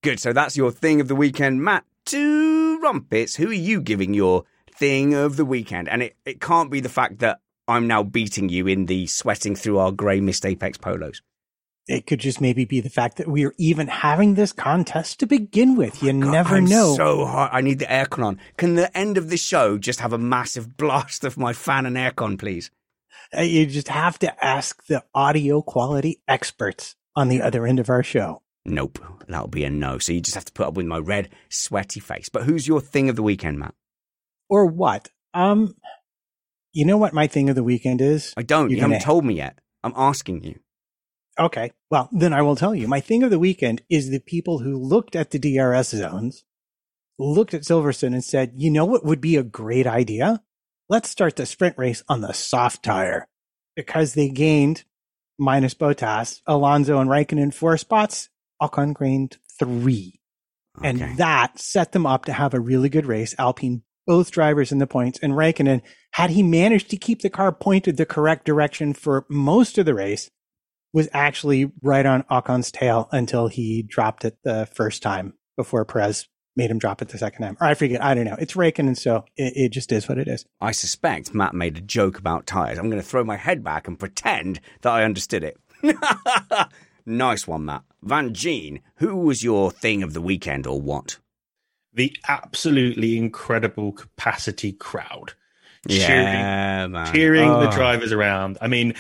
Good. 0.03 0.21
So 0.21 0.33
that's 0.33 0.57
your 0.57 0.71
thing 0.71 1.01
of 1.01 1.09
the 1.09 1.15
weekend. 1.15 1.63
Matt, 1.63 1.85
Trumpets. 2.07 3.37
Who 3.37 3.49
are 3.49 3.53
you 3.53 3.81
giving 3.81 4.15
your 4.15 4.45
thing 4.73 5.15
of 5.15 5.37
the 5.37 5.45
weekend? 5.45 5.89
And 5.89 6.03
it, 6.03 6.17
it 6.25 6.41
can't 6.41 6.71
be 6.71 6.81
the 6.81 6.89
fact 6.89 7.19
that 7.19 7.41
I'm 7.69 7.87
now 7.87 8.03
beating 8.03 8.49
you 8.49 8.67
in 8.67 8.87
the 8.87 9.07
sweating 9.07 9.55
through 9.55 9.79
our 9.79 9.93
grey 9.93 10.21
Missed 10.21 10.47
Apex 10.47 10.79
polos. 10.79 11.23
It 11.87 12.07
could 12.07 12.21
just 12.21 12.41
maybe 12.41 12.65
be 12.65 12.81
the 12.81 12.89
fact 12.89 13.17
that 13.17 13.29
we 13.29 13.45
are 13.45 13.55
even 13.59 13.89
having 13.89 14.35
this 14.35 14.53
contest 14.53 15.21
to 15.21 15.27
begin 15.27 15.77
with. 15.77 16.03
You 16.03 16.13
God, 16.13 16.31
never 16.31 16.57
I'm 16.57 16.65
know. 16.65 16.95
So 16.95 17.27
hot. 17.27 17.51
I 17.53 17.61
need 17.61 17.79
the 17.79 17.87
aircon 17.87 18.25
on. 18.25 18.41
Can 18.57 18.77
the 18.77 18.97
end 18.97 19.19
of 19.19 19.29
the 19.29 19.37
show 19.37 19.77
just 19.77 20.01
have 20.01 20.13
a 20.13 20.19
massive 20.19 20.77
blast 20.77 21.25
of 21.25 21.37
my 21.37 21.53
fan 21.53 21.87
and 21.87 21.97
aircon, 21.97 22.39
please? 22.39 22.71
Uh, 23.37 23.43
you 23.43 23.67
just 23.67 23.89
have 23.89 24.19
to 24.21 24.45
ask 24.45 24.87
the 24.87 25.05
audio 25.15 25.63
quality 25.63 26.21
experts 26.27 26.97
on 27.15 27.29
the 27.29 27.43
other 27.43 27.67
end 27.67 27.79
of 27.79 27.91
our 27.91 28.03
show. 28.03 28.43
Nope, 28.67 28.99
that'll 29.27 29.49
be 29.49 29.65
a 29.65 29.71
no. 29.71 29.99
So 29.99 30.13
you 30.13 30.21
just 30.21 30.35
have 30.35 30.45
to 30.45 30.53
put 30.53 30.67
up 30.67 30.75
with 30.75 30.87
my 30.87 30.99
red, 30.99 31.31
sweaty 31.49 32.01
face. 32.01 32.29
But 32.29 32.45
who's 32.45 32.69
your 32.69 32.81
thing 32.81 33.09
of 33.09 33.17
the 33.17 33.23
weekend, 33.23 33.59
Matt? 33.59 33.75
Or 34.49 34.67
what? 34.67 35.09
Um, 35.33 35.77
you 36.73 36.85
know 36.85 36.99
what 36.99 37.15
my 37.15 37.27
thing 37.27 37.49
of 37.49 37.57
the 37.57 37.65
weekend 37.65 38.01
is? 38.01 38.35
I 38.37 38.43
don't. 38.43 38.71
You're 38.71 38.77
you 38.77 38.83
have 38.83 38.91
not 38.91 39.01
told 39.01 39.25
me 39.25 39.35
yet. 39.35 39.59
I'm 39.83 39.95
asking 39.97 40.45
you. 40.45 40.61
Okay. 41.39 41.73
Well, 41.91 42.09
then 42.13 42.33
I 42.33 42.43
will 42.43 42.57
tell 42.57 42.75
you. 42.75 42.87
My 42.87 43.01
thing 43.01 43.23
of 43.23 43.31
the 43.31 43.39
weekend 43.39 43.83
is 43.89 44.11
the 44.11 44.21
people 44.21 44.59
who 44.59 44.77
looked 44.77 45.17
at 45.17 45.31
the 45.31 45.39
DRS 45.39 45.89
zones, 45.89 46.45
looked 47.19 47.55
at 47.55 47.63
Silverstone 47.63 48.13
and 48.13 48.25
said, 48.25 48.53
you 48.57 48.71
know 48.71 48.85
what 48.85 49.05
would 49.05 49.21
be 49.21 49.37
a 49.37 49.43
great 49.43 49.87
idea? 49.87 50.43
Let's 50.89 51.09
start 51.09 51.37
the 51.37 51.47
sprint 51.47 51.79
race 51.79 52.03
on 52.09 52.21
the 52.21 52.33
soft 52.33 52.83
tire 52.83 53.27
because 53.75 54.15
they 54.15 54.29
gained 54.29 54.85
minus 55.39 55.73
Bottas, 55.73 56.43
Alonso 56.47 56.99
and 56.99 57.09
Raikkonen 57.09 57.55
four 57.55 57.79
spots 57.79 58.29
Ocon 58.61 58.99
gained 58.99 59.39
three. 59.59 60.21
Okay. 60.79 60.89
And 60.89 61.19
that 61.19 61.59
set 61.59 61.93
them 61.93 62.07
up 62.07 62.25
to 62.27 62.33
have 62.33 62.55
a 62.55 62.61
really 62.61 62.89
good 62.89 63.07
race. 63.07 63.35
Alpine, 63.39 63.83
both 64.07 64.31
drivers 64.31 64.73
in 64.73 64.79
the 64.79 64.87
points, 64.87 65.19
and 65.21 65.35
Raikkonen, 65.35 65.83
had 66.13 66.31
he 66.31 66.43
managed 66.43 66.91
to 66.91 66.97
keep 66.97 67.23
the 67.23 67.31
car 67.31 67.53
pointed 67.53 67.97
the 67.97 68.07
correct 68.07 68.45
direction 68.45 68.95
for 68.95 69.27
most 69.29 69.79
of 69.79 69.87
the 69.87 69.95
race, 69.95 70.31
was 70.93 71.09
actually 71.13 71.71
right 71.83 72.07
on 72.07 72.25
Ocon's 72.31 72.73
tail 72.73 73.09
until 73.13 73.49
he 73.49 73.83
dropped 73.83 74.25
it 74.25 74.39
the 74.43 74.67
first 74.73 75.03
time 75.03 75.35
before 75.57 75.85
Perez 75.85 76.29
made 76.57 76.71
him 76.71 76.79
drop 76.79 77.01
it 77.01 77.09
the 77.09 77.19
second 77.19 77.43
time. 77.43 77.57
Or 77.61 77.67
I 77.67 77.75
forget. 77.75 78.03
I 78.03 78.15
don't 78.15 78.25
know. 78.25 78.37
It's 78.39 78.55
Raikkonen, 78.55 78.97
so 78.97 79.25
it, 79.37 79.53
it 79.57 79.69
just 79.71 79.93
is 79.93 80.09
what 80.09 80.19
it 80.19 80.29
is. 80.29 80.45
I 80.61 80.73
suspect 80.73 81.35
Matt 81.35 81.55
made 81.55 81.79
a 81.79 81.81
joke 81.81 82.19
about 82.19 82.47
tires. 82.47 82.79
I'm 82.79 82.91
going 82.91 83.03
to 83.03 83.09
throw 83.09 83.25
my 83.25 83.37
head 83.37 83.63
back 83.63 83.87
and 83.87 83.99
pretend 83.99 84.61
that 84.83 84.93
I 84.93 85.05
understood 85.05 85.45
it. 85.45 85.57
nice 87.07 87.47
one, 87.47 87.65
Matt. 87.67 87.83
Van 88.03 88.33
Gene, 88.35 88.81
who 88.97 89.17
was 89.17 89.43
your 89.45 89.71
thing 89.71 90.03
of 90.03 90.13
the 90.15 90.21
weekend 90.21 90.67
or 90.67 90.81
what? 90.81 91.19
The 91.93 92.17
absolutely 92.29 93.17
incredible 93.19 93.93
capacity 93.93 94.73
crowd. 94.73 95.35
Yeah, 95.87 96.07
cheering, 96.07 96.93
man. 96.93 97.13
cheering 97.13 97.49
the 97.49 97.69
Oh. 97.69 97.73
drivers 97.73 98.13
around. 98.13 98.59
I 98.61 98.69
mean, 98.69 98.95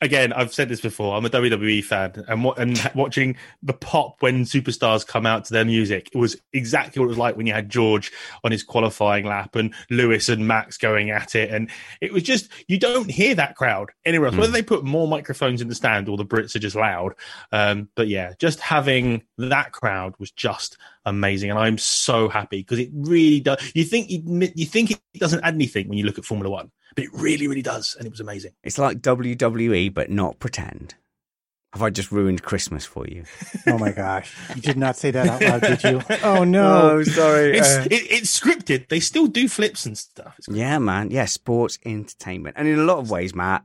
again, 0.00 0.32
I've 0.32 0.52
said 0.52 0.68
this 0.68 0.80
before. 0.80 1.16
I'm 1.16 1.24
a 1.24 1.30
WWE 1.30 1.82
fan, 1.82 2.24
and 2.28 2.44
wa- 2.44 2.54
and 2.56 2.90
watching 2.94 3.36
the 3.62 3.72
pop 3.72 4.16
when 4.20 4.44
superstars 4.44 5.06
come 5.06 5.26
out 5.26 5.44
to 5.46 5.52
their 5.52 5.64
music, 5.64 6.10
it 6.12 6.18
was 6.18 6.36
exactly 6.52 7.00
what 7.00 7.06
it 7.06 7.08
was 7.08 7.18
like 7.18 7.36
when 7.36 7.46
you 7.46 7.52
had 7.52 7.68
George 7.68 8.12
on 8.44 8.52
his 8.52 8.62
qualifying 8.62 9.24
lap 9.24 9.56
and 9.56 9.74
Lewis 9.90 10.28
and 10.28 10.46
Max 10.46 10.76
going 10.76 11.10
at 11.10 11.34
it, 11.34 11.50
and 11.50 11.70
it 12.00 12.12
was 12.12 12.22
just 12.22 12.50
you 12.68 12.78
don't 12.78 13.10
hear 13.10 13.34
that 13.34 13.56
crowd 13.56 13.90
anywhere 14.04 14.28
else. 14.28 14.34
Hmm. 14.34 14.40
Whether 14.40 14.52
they 14.52 14.62
put 14.62 14.84
more 14.84 15.08
microphones 15.08 15.60
in 15.60 15.68
the 15.68 15.74
stand 15.74 16.08
or 16.08 16.16
the 16.16 16.26
Brits 16.26 16.54
are 16.54 16.60
just 16.60 16.76
loud, 16.76 17.14
um, 17.52 17.88
but 17.94 18.08
yeah, 18.08 18.32
just 18.38 18.60
having 18.60 19.22
that 19.38 19.72
crowd 19.72 20.14
was 20.18 20.30
just 20.30 20.76
amazing, 21.04 21.50
and 21.50 21.58
I'm 21.58 21.78
so 21.78 22.28
happy 22.28 22.58
because 22.58 22.78
it 22.78 22.90
really 22.92 23.40
does. 23.40 23.72
You 23.74 23.84
think 23.84 24.10
you, 24.10 24.22
you 24.54 24.66
think 24.66 24.90
it 24.90 25.00
doesn't 25.18 25.44
add 25.44 25.54
anything 25.54 25.88
when 25.88 25.98
you 25.98 26.04
look 26.04 26.18
at 26.18 26.24
Formula 26.24 26.50
One, 26.50 26.70
but 26.96 27.04
it 27.04 27.10
really, 27.14 27.46
really 27.46 27.62
does, 27.62 27.94
and 27.96 28.06
it 28.06 28.10
was 28.10 28.18
amazing. 28.20 28.52
It's 28.64 28.78
like 28.78 28.98
WWE, 29.02 29.94
but 29.94 30.10
not 30.10 30.40
pretend. 30.40 30.94
Have 31.72 31.82
I 31.82 31.90
just 31.90 32.10
ruined 32.10 32.42
Christmas 32.42 32.84
for 32.86 33.06
you? 33.06 33.24
Oh 33.68 33.78
my 33.78 33.92
gosh. 33.92 34.34
You 34.54 34.62
did 34.62 34.76
not 34.78 34.96
say 34.96 35.10
that 35.10 35.28
out 35.28 35.42
loud, 35.42 35.60
did 35.60 35.82
you? 35.84 36.00
Oh 36.22 36.42
no. 36.44 36.92
Oh, 36.92 37.02
sorry. 37.02 37.58
It's 37.58 37.76
Uh, 37.76 37.86
it, 37.90 38.10
it's 38.10 38.40
scripted. 38.40 38.88
They 38.88 39.00
still 39.00 39.26
do 39.26 39.48
flips 39.48 39.84
and 39.84 39.98
stuff. 39.98 40.38
Yeah, 40.48 40.78
man. 40.78 41.10
Yeah, 41.10 41.24
sports 41.26 41.78
entertainment. 41.84 42.56
And 42.58 42.66
in 42.68 42.78
a 42.78 42.84
lot 42.84 42.98
of 42.98 43.10
ways, 43.10 43.34
Matt, 43.34 43.64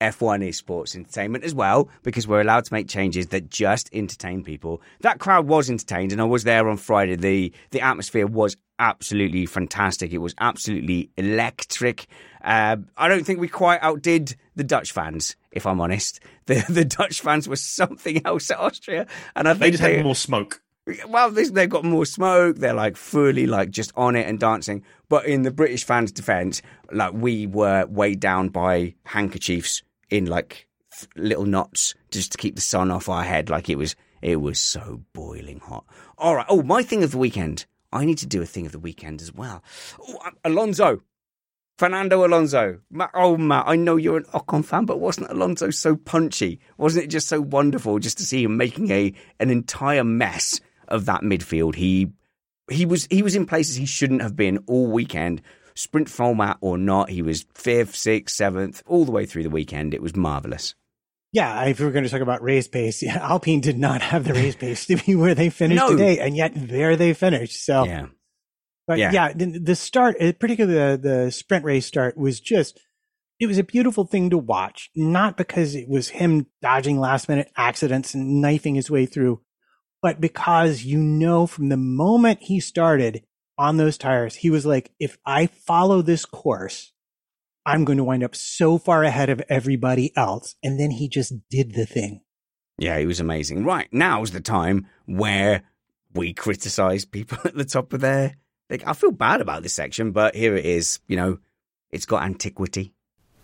F1 0.00 0.46
is 0.46 0.56
sports 0.58 0.94
entertainment 0.94 1.42
as 1.44 1.54
well, 1.54 1.88
because 2.02 2.28
we're 2.28 2.40
allowed 2.40 2.64
to 2.66 2.72
make 2.72 2.86
changes 2.88 3.28
that 3.28 3.50
just 3.50 3.88
entertain 3.92 4.44
people. 4.44 4.80
That 5.00 5.18
crowd 5.18 5.46
was 5.46 5.68
entertained, 5.68 6.12
and 6.12 6.20
I 6.20 6.24
was 6.24 6.44
there 6.44 6.68
on 6.68 6.76
Friday. 6.76 7.16
The 7.16 7.52
the 7.70 7.80
atmosphere 7.80 8.26
was 8.26 8.56
absolutely 8.78 9.44
fantastic. 9.46 10.12
It 10.12 10.18
was 10.18 10.34
absolutely 10.38 11.10
electric. 11.16 12.06
Uh, 12.42 12.76
I 12.96 13.08
don't 13.08 13.24
think 13.24 13.40
we 13.40 13.48
quite 13.48 13.80
outdid 13.82 14.34
the 14.56 14.64
Dutch 14.64 14.92
fans, 14.92 15.36
if 15.52 15.66
I'm 15.66 15.80
honest. 15.80 16.20
The 16.46 16.64
the 16.68 16.84
Dutch 16.84 17.20
fans 17.20 17.46
were 17.48 17.54
something 17.56 18.22
else 18.26 18.50
at 18.50 18.58
Austria, 18.58 19.06
and 19.36 19.46
I 19.46 19.52
think 19.52 19.60
They 19.60 19.70
just 19.72 19.82
had 19.82 20.02
more 20.04 20.16
smoke. 20.16 20.60
well, 21.08 21.30
they've 21.30 21.68
got 21.68 21.84
more 21.84 22.04
smoke. 22.06 22.56
They're 22.56 22.74
like 22.74 22.96
fully 22.96 23.46
like 23.46 23.70
just 23.70 23.92
on 23.94 24.16
it 24.16 24.26
and 24.26 24.40
dancing. 24.40 24.82
But 25.08 25.26
in 25.26 25.42
the 25.42 25.52
British 25.52 25.84
fans' 25.84 26.10
defence, 26.10 26.60
like 26.90 27.12
we 27.12 27.46
were 27.46 27.86
weighed 27.86 28.18
down 28.18 28.48
by 28.48 28.94
handkerchiefs 29.04 29.82
in 30.08 30.26
like 30.26 30.66
th- 30.98 31.08
little 31.14 31.44
knots 31.46 31.94
just 32.10 32.32
to 32.32 32.38
keep 32.38 32.56
the 32.56 32.60
sun 32.62 32.90
off 32.90 33.08
our 33.08 33.22
head. 33.22 33.48
Like 33.50 33.68
it 33.68 33.76
was, 33.76 33.94
it 34.22 34.36
was 34.40 34.58
so 34.58 35.02
boiling 35.12 35.60
hot. 35.60 35.84
All 36.18 36.34
right. 36.34 36.46
Oh, 36.48 36.62
my 36.64 36.82
thing 36.82 37.04
of 37.04 37.12
the 37.12 37.18
weekend. 37.18 37.66
I 37.92 38.04
need 38.04 38.18
to 38.18 38.26
do 38.26 38.42
a 38.42 38.46
thing 38.46 38.66
of 38.66 38.72
the 38.72 38.78
weekend 38.80 39.20
as 39.22 39.32
well. 39.32 39.62
Oh, 40.00 40.18
Alonso. 40.44 41.02
Fernando 41.80 42.26
Alonso. 42.26 42.78
Oh, 43.14 43.38
Matt, 43.38 43.64
I 43.66 43.74
know 43.76 43.96
you're 43.96 44.18
an 44.18 44.24
Ocon 44.34 44.62
fan, 44.62 44.84
but 44.84 45.00
wasn't 45.00 45.30
Alonso 45.30 45.70
so 45.70 45.96
punchy? 45.96 46.60
Wasn't 46.76 47.02
it 47.02 47.08
just 47.08 47.26
so 47.26 47.40
wonderful 47.40 47.98
just 47.98 48.18
to 48.18 48.24
see 48.26 48.44
him 48.44 48.58
making 48.58 48.90
a 48.90 49.14
an 49.38 49.48
entire 49.48 50.04
mess 50.04 50.60
of 50.88 51.06
that 51.06 51.22
midfield? 51.22 51.76
He 51.76 52.12
he 52.70 52.84
was 52.84 53.06
he 53.10 53.22
was 53.22 53.34
in 53.34 53.46
places 53.46 53.76
he 53.76 53.86
shouldn't 53.86 54.20
have 54.20 54.36
been 54.36 54.58
all 54.66 54.88
weekend. 54.88 55.40
Sprint 55.74 56.10
format 56.10 56.58
or 56.60 56.76
not, 56.76 57.08
he 57.08 57.22
was 57.22 57.46
fifth, 57.54 57.96
sixth, 57.96 58.36
seventh, 58.36 58.82
all 58.86 59.06
the 59.06 59.12
way 59.12 59.24
through 59.24 59.44
the 59.44 59.48
weekend. 59.48 59.94
It 59.94 60.02
was 60.02 60.14
marvelous. 60.14 60.74
Yeah, 61.32 61.64
if 61.64 61.80
we're 61.80 61.92
going 61.92 62.04
to 62.04 62.10
talk 62.10 62.20
about 62.20 62.42
race 62.42 62.68
pace, 62.68 63.02
Alpine 63.06 63.60
did 63.62 63.78
not 63.78 64.02
have 64.02 64.24
the 64.24 64.34
race 64.34 64.56
pace 64.56 64.84
to 64.84 64.96
be 64.96 65.14
where 65.14 65.34
they 65.34 65.48
finished 65.48 65.80
No. 65.80 65.92
today, 65.92 66.18
and 66.18 66.36
yet 66.36 66.52
there 66.54 66.96
they 66.96 67.14
finished. 67.14 67.64
So, 67.64 67.84
Yeah. 67.84 68.06
But 68.90 68.98
Yeah. 68.98 69.12
yeah, 69.12 69.32
the, 69.32 69.56
the 69.56 69.76
start, 69.76 70.16
uh, 70.20 70.32
particularly 70.32 70.96
the, 70.96 70.98
the 71.00 71.30
sprint 71.30 71.64
race 71.64 71.86
start, 71.86 72.16
was 72.16 72.40
just 72.40 72.80
it 73.38 73.46
was 73.46 73.56
a 73.56 73.62
beautiful 73.62 74.04
thing 74.04 74.30
to 74.30 74.36
watch. 74.36 74.90
Not 74.96 75.36
because 75.36 75.76
it 75.76 75.88
was 75.88 76.08
him 76.08 76.46
dodging 76.60 76.98
last 76.98 77.28
minute 77.28 77.52
accidents 77.56 78.14
and 78.14 78.40
knifing 78.40 78.74
his 78.74 78.90
way 78.90 79.06
through, 79.06 79.42
but 80.02 80.20
because 80.20 80.82
you 80.82 80.98
know 80.98 81.46
from 81.46 81.68
the 81.68 81.76
moment 81.76 82.40
he 82.42 82.58
started 82.58 83.22
on 83.56 83.76
those 83.76 83.96
tires, 83.96 84.34
he 84.34 84.50
was 84.50 84.66
like, 84.66 84.90
if 84.98 85.18
I 85.24 85.46
follow 85.46 86.02
this 86.02 86.24
course, 86.24 86.92
I'm 87.64 87.84
going 87.84 87.98
to 87.98 88.04
wind 88.04 88.24
up 88.24 88.34
so 88.34 88.76
far 88.76 89.04
ahead 89.04 89.30
of 89.30 89.40
everybody 89.48 90.12
else. 90.16 90.56
And 90.64 90.80
then 90.80 90.90
he 90.90 91.08
just 91.08 91.32
did 91.48 91.74
the 91.74 91.86
thing. 91.86 92.22
Yeah, 92.76 92.96
it 92.96 93.06
was 93.06 93.20
amazing. 93.20 93.62
Right, 93.64 93.86
now's 93.92 94.32
the 94.32 94.40
time 94.40 94.88
where 95.06 95.62
we 96.12 96.34
criticize 96.34 97.04
people 97.04 97.38
at 97.44 97.54
the 97.54 97.64
top 97.64 97.92
of 97.92 98.00
their. 98.00 98.34
Like, 98.70 98.86
I 98.86 98.92
feel 98.92 99.10
bad 99.10 99.40
about 99.40 99.62
this 99.62 99.74
section, 99.74 100.12
but 100.12 100.34
here 100.36 100.56
it 100.56 100.64
is. 100.64 101.00
You 101.08 101.16
know, 101.16 101.38
it's 101.90 102.06
got 102.06 102.22
antiquity. 102.22 102.94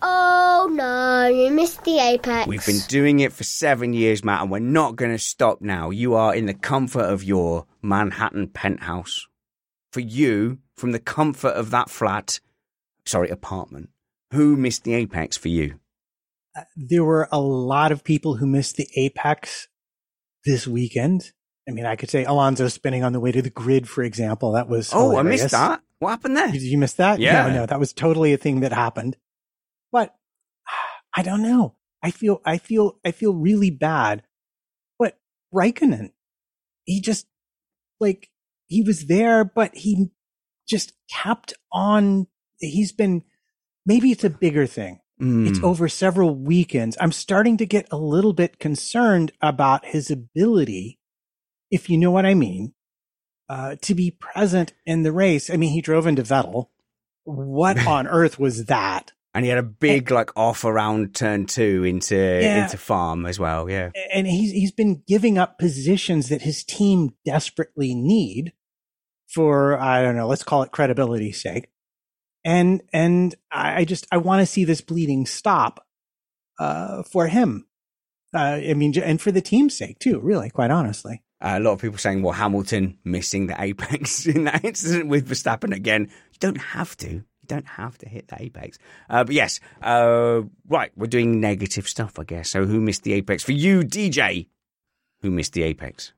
Oh 0.00 0.70
no, 0.72 1.26
you 1.26 1.50
missed 1.50 1.84
the 1.84 1.98
apex. 1.98 2.46
We've 2.46 2.64
been 2.64 2.80
doing 2.88 3.20
it 3.20 3.32
for 3.32 3.44
seven 3.44 3.92
years, 3.92 4.24
Matt, 4.24 4.42
and 4.42 4.50
we're 4.50 4.58
not 4.60 4.96
going 4.96 5.10
to 5.10 5.18
stop 5.18 5.60
now. 5.60 5.90
You 5.90 6.14
are 6.14 6.34
in 6.34 6.46
the 6.46 6.54
comfort 6.54 7.04
of 7.04 7.24
your 7.24 7.66
Manhattan 7.82 8.48
penthouse. 8.48 9.26
For 9.92 10.00
you, 10.00 10.58
from 10.74 10.92
the 10.92 10.98
comfort 10.98 11.52
of 11.52 11.70
that 11.70 11.90
flat, 11.90 12.40
sorry, 13.04 13.30
apartment, 13.30 13.90
who 14.32 14.56
missed 14.56 14.84
the 14.84 14.94
apex 14.94 15.36
for 15.36 15.48
you? 15.48 15.80
Uh, 16.54 16.62
there 16.76 17.04
were 17.04 17.28
a 17.32 17.40
lot 17.40 17.92
of 17.92 18.04
people 18.04 18.36
who 18.36 18.46
missed 18.46 18.76
the 18.76 18.88
apex 18.96 19.68
this 20.44 20.66
weekend. 20.66 21.32
I 21.68 21.72
mean, 21.72 21.84
I 21.86 21.96
could 21.96 22.10
say 22.10 22.24
Alonso 22.24 22.68
spinning 22.68 23.02
on 23.02 23.12
the 23.12 23.20
way 23.20 23.32
to 23.32 23.42
the 23.42 23.50
grid, 23.50 23.88
for 23.88 24.02
example. 24.04 24.52
That 24.52 24.68
was 24.68 24.90
Oh, 24.94 25.16
I 25.16 25.22
missed 25.22 25.50
that. 25.50 25.80
What 25.98 26.10
happened 26.10 26.36
there? 26.36 26.50
Did 26.52 26.62
you 26.62 26.78
miss 26.78 26.92
that? 26.94 27.18
Yeah. 27.18 27.48
No, 27.48 27.54
no, 27.54 27.66
that 27.66 27.80
was 27.80 27.92
totally 27.92 28.32
a 28.32 28.36
thing 28.36 28.60
that 28.60 28.72
happened. 28.72 29.16
But 29.90 30.14
I 31.16 31.22
don't 31.22 31.42
know. 31.42 31.74
I 32.02 32.10
feel, 32.10 32.40
I 32.44 32.58
feel, 32.58 32.98
I 33.04 33.10
feel 33.10 33.34
really 33.34 33.70
bad. 33.70 34.22
But 34.98 35.18
Raikkonen, 35.52 36.10
he 36.84 37.00
just 37.00 37.26
like 37.98 38.28
he 38.68 38.82
was 38.82 39.06
there, 39.06 39.44
but 39.44 39.74
he 39.74 40.10
just 40.68 40.92
kept 41.10 41.54
on. 41.72 42.26
He's 42.58 42.92
been 42.92 43.22
maybe 43.84 44.10
it's 44.12 44.24
a 44.24 44.30
bigger 44.30 44.66
thing. 44.66 45.00
It's 45.18 45.60
Mm. 45.60 45.64
over 45.64 45.88
several 45.88 46.34
weekends. 46.34 46.94
I'm 47.00 47.10
starting 47.12 47.56
to 47.56 47.64
get 47.66 47.88
a 47.90 47.96
little 47.96 48.34
bit 48.34 48.58
concerned 48.58 49.32
about 49.40 49.86
his 49.86 50.10
ability, 50.10 50.98
if 51.70 51.90
you 51.90 51.98
know 51.98 52.10
what 52.10 52.26
I 52.26 52.34
mean, 52.34 52.72
uh, 53.48 53.76
to 53.82 53.94
be 53.94 54.10
present 54.10 54.72
in 54.84 55.02
the 55.02 55.12
race. 55.12 55.50
I 55.50 55.56
mean, 55.56 55.72
he 55.72 55.80
drove 55.80 56.06
into 56.06 56.22
Vettel. 56.22 56.68
What 57.24 57.78
on 57.86 58.06
earth 58.06 58.38
was 58.38 58.66
that? 58.66 59.12
And 59.34 59.44
he 59.44 59.50
had 59.50 59.58
a 59.58 59.62
big 59.62 60.10
like 60.10 60.30
off 60.34 60.64
around 60.64 61.14
turn 61.14 61.44
two 61.44 61.84
into 61.84 62.16
Yeah. 62.16 62.64
into 62.64 62.78
farm 62.78 63.26
as 63.26 63.38
well. 63.38 63.68
Yeah. 63.68 63.90
And 64.12 64.26
he's 64.26 64.50
he's 64.52 64.72
been 64.72 65.02
giving 65.06 65.36
up 65.36 65.58
positions 65.58 66.30
that 66.30 66.40
his 66.42 66.64
team 66.64 67.10
desperately 67.24 67.94
need 67.94 68.54
for 69.28 69.78
I 69.78 70.00
don't 70.02 70.16
know, 70.16 70.26
let's 70.26 70.42
call 70.42 70.62
it 70.62 70.72
credibility's 70.72 71.42
sake. 71.42 71.68
And 72.46 72.82
and 72.94 73.34
I 73.52 73.80
I 73.80 73.84
just 73.84 74.06
I 74.10 74.16
want 74.16 74.40
to 74.40 74.46
see 74.46 74.64
this 74.64 74.80
bleeding 74.80 75.26
stop 75.26 75.84
uh, 76.58 77.02
for 77.02 77.26
him. 77.26 77.66
Uh, 78.34 78.60
I 78.68 78.74
mean, 78.74 78.98
and 78.98 79.20
for 79.20 79.32
the 79.32 79.42
team's 79.42 79.76
sake 79.76 79.98
too. 79.98 80.18
Really, 80.18 80.48
quite 80.48 80.70
honestly. 80.70 81.22
Uh, 81.40 81.56
a 81.58 81.60
lot 81.60 81.72
of 81.72 81.80
people 81.80 81.98
saying, 81.98 82.22
well, 82.22 82.32
Hamilton 82.32 82.98
missing 83.04 83.46
the 83.46 83.60
apex 83.60 84.26
in 84.34 84.44
that 84.44 84.64
incident 84.64 85.08
with 85.08 85.28
Verstappen 85.28 85.74
again. 85.74 86.08
You 86.32 86.38
don't 86.40 86.56
have 86.60 86.96
to. 86.98 87.08
You 87.10 87.24
don't 87.46 87.66
have 87.66 87.98
to 87.98 88.08
hit 88.08 88.28
the 88.28 88.42
apex. 88.42 88.78
Uh, 89.10 89.22
but 89.24 89.34
yes, 89.34 89.60
uh, 89.82 90.40
right, 90.68 90.90
we're 90.96 91.06
doing 91.06 91.40
negative 91.40 91.86
stuff, 91.88 92.18
I 92.18 92.24
guess. 92.24 92.50
So 92.50 92.64
who 92.64 92.80
missed 92.80 93.02
the 93.04 93.12
apex? 93.12 93.44
For 93.44 93.52
you, 93.52 93.80
DJ, 93.82 94.46
who 95.20 95.30
missed 95.30 95.52
the 95.52 95.62
apex? 95.62 96.12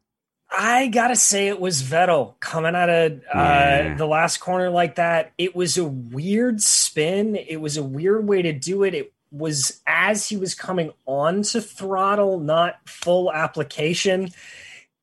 I 0.50 0.86
gotta 0.88 1.16
say 1.16 1.48
it 1.48 1.60
was 1.60 1.82
Vettel 1.82 2.40
coming 2.40 2.74
out 2.74 2.88
of 2.88 3.12
uh, 3.12 3.18
Yeah. 3.34 3.94
the 3.96 4.06
last 4.06 4.38
corner 4.38 4.70
like 4.70 4.94
that. 4.94 5.32
It 5.36 5.54
was 5.54 5.76
a 5.76 5.84
weird 5.84 6.62
spin. 6.62 7.36
It 7.36 7.60
was 7.60 7.76
a 7.76 7.82
weird 7.82 8.26
way 8.26 8.40
to 8.40 8.52
do 8.54 8.82
it. 8.84 8.94
It 8.94 9.12
was 9.30 9.82
as 9.86 10.26
he 10.26 10.38
was 10.38 10.54
coming 10.54 10.92
on 11.04 11.42
to 11.42 11.60
throttle, 11.60 12.40
not 12.40 12.76
full 12.88 13.30
application. 13.30 14.30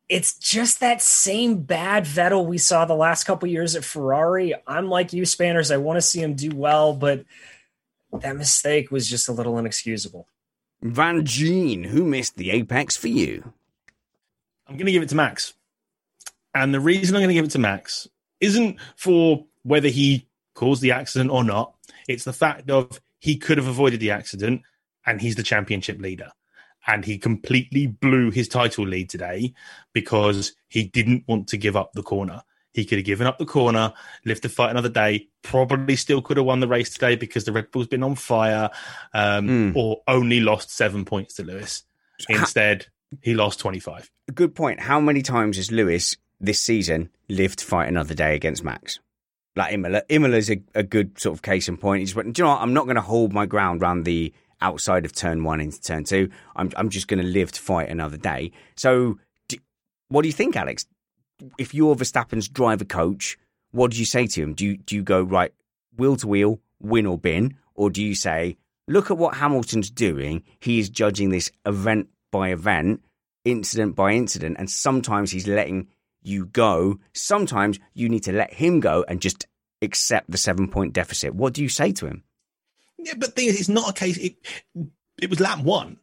It's 0.07 0.37
just 0.37 0.79
that 0.81 1.01
same 1.01 1.61
bad 1.61 2.05
Vettel 2.05 2.45
we 2.45 2.59
saw 2.59 2.85
the 2.85 2.95
last 2.95 3.23
couple 3.23 3.49
years 3.49 3.75
at 3.75 3.83
Ferrari. 3.83 4.53
I'm 4.67 4.87
like 4.87 5.13
you, 5.13 5.23
Spanners. 5.23 5.71
I 5.71 5.77
want 5.77 5.97
to 5.97 6.01
see 6.01 6.21
him 6.21 6.35
do 6.35 6.51
well, 6.55 6.93
but 6.93 7.25
that 8.11 8.35
mistake 8.35 8.91
was 8.91 9.09
just 9.09 9.27
a 9.27 9.31
little 9.31 9.57
inexcusable. 9.57 10.27
Van 10.81 11.25
Gene, 11.25 11.83
who 11.83 12.03
missed 12.03 12.37
the 12.37 12.51
apex 12.51 12.95
for 12.95 13.07
you? 13.07 13.51
I'm 14.67 14.77
going 14.77 14.85
to 14.85 14.91
give 14.91 15.03
it 15.03 15.09
to 15.09 15.15
Max. 15.15 15.53
And 16.53 16.73
the 16.73 16.79
reason 16.79 17.15
I'm 17.15 17.21
going 17.21 17.29
to 17.29 17.33
give 17.33 17.45
it 17.45 17.51
to 17.51 17.59
Max 17.59 18.07
isn't 18.39 18.77
for 18.95 19.45
whether 19.63 19.89
he 19.89 20.27
caused 20.53 20.81
the 20.81 20.91
accident 20.91 21.31
or 21.31 21.43
not. 21.43 21.73
It's 22.07 22.23
the 22.23 22.33
fact 22.33 22.69
of 22.69 22.99
he 23.19 23.37
could 23.37 23.57
have 23.57 23.67
avoided 23.67 23.99
the 23.99 24.11
accident 24.11 24.61
and 25.05 25.19
he's 25.19 25.35
the 25.35 25.43
championship 25.43 25.99
leader. 25.99 26.31
And 26.87 27.03
he 27.03 27.17
completely 27.17 27.87
blew 27.87 28.31
his 28.31 28.47
title 28.47 28.85
lead 28.85 29.09
today 29.09 29.53
because 29.93 30.53
he 30.67 30.83
didn't 30.83 31.23
want 31.27 31.47
to 31.49 31.57
give 31.57 31.75
up 31.75 31.93
the 31.93 32.03
corner. 32.03 32.43
He 32.73 32.83
could 32.83 32.97
have 32.97 33.05
given 33.05 33.25
up 33.25 33.37
the 33.37 33.45
corner, 33.45 33.93
lived 34.25 34.41
to 34.43 34.49
fight 34.49 34.69
another 34.69 34.89
day, 34.89 35.29
probably 35.41 35.95
still 35.95 36.21
could 36.21 36.35
have 36.35 36.45
won 36.45 36.59
the 36.59 36.67
race 36.67 36.89
today 36.89 37.15
because 37.15 37.45
the 37.45 37.53
Red 37.53 37.71
Bull's 37.71 37.87
been 37.87 38.03
on 38.03 38.15
fire, 38.15 38.69
um, 39.13 39.47
mm. 39.47 39.75
or 39.75 40.01
only 40.09 40.41
lost 40.41 40.69
seven 40.71 41.05
points 41.05 41.35
to 41.35 41.43
Lewis. 41.43 41.83
Instead, 42.27 42.87
he 43.21 43.33
lost 43.33 43.59
25. 43.59 44.11
Good 44.33 44.55
point. 44.55 44.81
How 44.81 44.99
many 44.99 45.21
times 45.21 45.55
has 45.55 45.71
Lewis 45.71 46.17
this 46.41 46.59
season 46.59 47.09
lived 47.29 47.59
to 47.59 47.65
fight 47.65 47.87
another 47.87 48.13
day 48.13 48.35
against 48.35 48.63
Max? 48.63 48.99
Like 49.55 49.73
Imola. 49.73 50.03
Imola's 50.09 50.49
a, 50.49 50.61
a 50.73 50.83
good 50.83 51.17
sort 51.17 51.37
of 51.37 51.41
case 51.41 51.69
in 51.69 51.77
point. 51.77 52.01
He 52.01 52.05
just 52.05 52.15
went, 52.15 52.33
do 52.33 52.41
you 52.41 52.43
know 52.43 52.51
what? 52.51 52.61
I'm 52.61 52.73
not 52.73 52.85
going 52.85 52.95
to 52.95 53.01
hold 53.01 53.31
my 53.31 53.45
ground 53.45 53.81
around 53.81 54.03
the 54.03 54.33
outside 54.65 55.05
of 55.05 55.13
turn 55.13 55.43
one 55.43 55.61
into 55.61 55.79
turn 55.79 56.03
two. 56.03 56.29
I'm, 56.55 56.71
I'm 56.75 56.89
just 56.89 57.07
going 57.07 57.21
to 57.21 57.31
live 57.39 57.51
to 57.51 57.61
fight 57.61 57.89
another 57.89 58.17
day. 58.17 58.51
So, 58.75 59.19
do, 59.47 59.57
what 60.09 60.23
do 60.23 60.27
you 60.27 60.33
think, 60.33 60.55
Alex? 60.55 60.85
If 61.57 61.73
you're 61.73 61.95
Verstappen's 61.95 62.47
driver 62.49 62.85
coach, 62.85 63.37
what 63.71 63.91
do 63.91 63.97
you 63.99 64.05
say 64.05 64.25
to 64.25 64.41
him? 64.41 64.53
Do 64.53 64.65
you, 64.65 64.77
do 64.77 64.95
you 64.95 65.03
go, 65.03 65.21
right, 65.21 65.53
wheel 65.95 66.15
to 66.17 66.27
wheel, 66.27 66.59
win 66.79 67.05
or 67.05 67.17
bin? 67.17 67.57
Or 67.75 67.89
do 67.89 68.03
you 68.03 68.15
say, 68.15 68.57
look 68.87 69.11
at 69.11 69.17
what 69.17 69.35
Hamilton's 69.35 69.91
doing. 69.91 70.43
He 70.59 70.79
is 70.79 70.89
judging 70.89 71.29
this 71.29 71.51
event 71.65 72.07
by 72.31 72.49
event, 72.49 73.03
incident 73.43 73.95
by 73.95 74.13
incident, 74.13 74.55
and 74.57 74.69
sometimes 74.69 75.31
he's 75.31 75.47
letting 75.47 75.87
you 76.23 76.47
go. 76.47 76.99
Sometimes 77.13 77.79
you 77.93 78.09
need 78.09 78.23
to 78.23 78.31
let 78.31 78.53
him 78.53 78.79
go 78.79 79.05
and 79.07 79.21
just 79.21 79.45
accept 79.81 80.31
the 80.31 80.37
seven 80.37 80.69
point 80.69 80.93
deficit. 80.93 81.35
What 81.35 81.53
do 81.53 81.61
you 81.61 81.69
say 81.69 81.91
to 81.93 82.07
him? 82.07 82.23
Yeah, 83.05 83.13
but 83.17 83.35
the 83.35 83.41
thing 83.41 83.47
is, 83.49 83.59
it's 83.59 83.69
not 83.69 83.91
a 83.91 83.93
case. 83.93 84.17
It, 84.17 84.35
it 85.21 85.29
was 85.29 85.39
lap 85.39 85.63
one, 85.63 85.97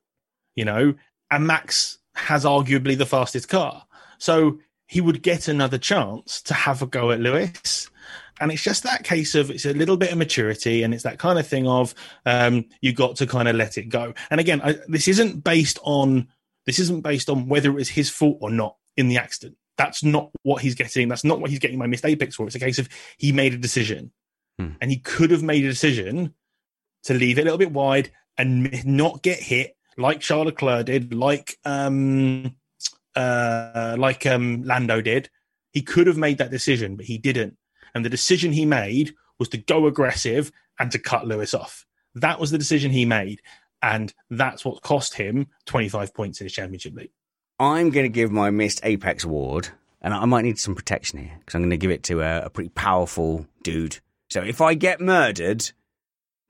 you 0.55 0.65
know, 0.65 0.95
and 1.31 1.47
Max 1.47 1.99
has 2.15 2.45
arguably 2.45 2.97
the 2.97 3.07
fastest 3.07 3.49
car. 3.49 3.85
So 4.19 4.61
he 4.87 5.01
would 5.01 5.23
get 5.23 5.49
another 5.49 5.79
chance 5.79 6.41
to 6.43 6.55
have 6.55 6.81
a 6.81 6.87
go 6.87 7.11
at 7.11 7.21
Lewis. 7.21 7.91
And 8.41 8.53
it's 8.53 8.63
just 8.63 8.85
that 8.85 9.03
case 9.03 9.35
of 9.35 9.51
it's 9.51 9.65
a 9.65 9.73
little 9.73 9.97
bit 9.97 10.13
of 10.13 10.19
maturity 10.19 10.85
and 10.85 10.95
it's 10.95 11.03
that 11.03 11.19
kind 11.19 11.39
of 11.39 11.47
thing 11.47 11.67
of 11.67 11.95
um, 12.25 12.67
you 12.81 12.93
got 12.93 13.17
to 13.17 13.27
kind 13.27 13.49
of 13.49 13.57
let 13.57 13.79
it 13.79 13.89
go. 13.89 14.15
And 14.31 14.39
again, 14.41 14.61
I, 14.63 14.77
this 14.87 15.09
isn't 15.09 15.43
based 15.43 15.79
on 15.83 16.29
this 16.67 16.79
isn't 16.79 17.03
based 17.03 17.29
on 17.29 17.49
whether 17.49 17.71
it 17.71 17.75
was 17.75 17.89
his 17.89 18.11
fault 18.11 18.39
or 18.41 18.51
not 18.51 18.77
in 18.97 19.09
the 19.09 19.19
accident. 19.19 19.57
That's 19.77 20.05
not 20.05 20.31
what 20.43 20.63
he's 20.63 20.77
getting. 20.77 21.09
That's 21.09 21.25
not 21.25 21.41
what 21.41 21.51
he's 21.51 21.59
getting 21.59 21.79
my 21.79 21.87
missed 21.87 22.05
apex 22.05 22.37
for. 22.37 22.47
It's 22.47 22.55
a 22.55 22.61
case 22.61 22.79
of 22.79 22.89
he 23.17 23.33
made 23.33 23.55
a 23.55 23.59
decision, 23.59 24.13
hmm. 24.59 24.71
and 24.81 24.91
he 24.91 24.99
could 24.99 25.31
have 25.31 25.43
made 25.43 25.65
a 25.65 25.69
decision 25.69 26.35
to 27.05 27.15
leave 27.15 27.39
it 27.39 27.43
a 27.43 27.45
little 27.45 27.59
bit 27.59 27.73
wide 27.73 28.11
and 28.39 28.85
not 28.85 29.23
get 29.23 29.39
hit 29.39 29.77
like 29.97 30.21
Charles 30.21 30.47
Leclerc 30.47 30.87
did, 30.87 31.15
like 31.15 31.59
um, 31.65 32.55
uh, 33.15 33.97
like 33.99 34.27
um, 34.27 34.63
Lando 34.63 35.01
did. 35.01 35.31
He 35.73 35.83
could 35.83 36.07
have 36.07 36.17
made 36.17 36.39
that 36.39 36.51
decision, 36.51 36.97
but 36.97 37.07
he 37.07 37.19
didn't. 37.19 37.57
And 37.95 38.05
the 38.05 38.11
decision 38.11 38.53
he 38.53 38.65
made 38.65 39.15
was 39.39 39.49
to 39.51 39.59
go 39.59 39.87
aggressive 39.87 40.53
and 40.79 40.91
to 40.93 40.99
cut 40.99 41.27
Lewis 41.27 41.55
off. 41.55 41.87
That 42.15 42.41
was 42.41 42.51
the 42.51 42.59
decision 42.59 42.91
he 42.91 43.05
made. 43.05 43.41
And 43.83 44.13
that's 44.31 44.65
what 44.65 44.83
cost 44.83 45.15
him 45.15 45.49
25 45.67 46.15
points 46.15 46.41
in 46.41 46.45
his 46.45 46.53
championship 46.53 46.95
league. 46.95 47.11
I'm 47.59 47.91
going 47.91 48.05
to 48.05 48.09
give 48.09 48.31
my 48.31 48.51
missed 48.51 48.81
Apex 48.85 49.25
award, 49.25 49.69
and 50.01 50.15
I 50.15 50.25
might 50.25 50.43
need 50.43 50.59
some 50.59 50.75
protection 50.75 51.19
here 51.19 51.37
because 51.39 51.55
I'm 51.55 51.63
going 51.63 51.71
to 51.71 51.77
give 51.77 51.91
it 51.91 52.03
to 52.05 52.21
a, 52.21 52.43
a 52.43 52.51
pretty 52.51 52.71
powerful 52.71 53.47
dude. 53.63 53.99
So 54.31 54.43
if 54.43 54.61
I 54.61 54.75
get 54.75 55.01
murdered, 55.01 55.71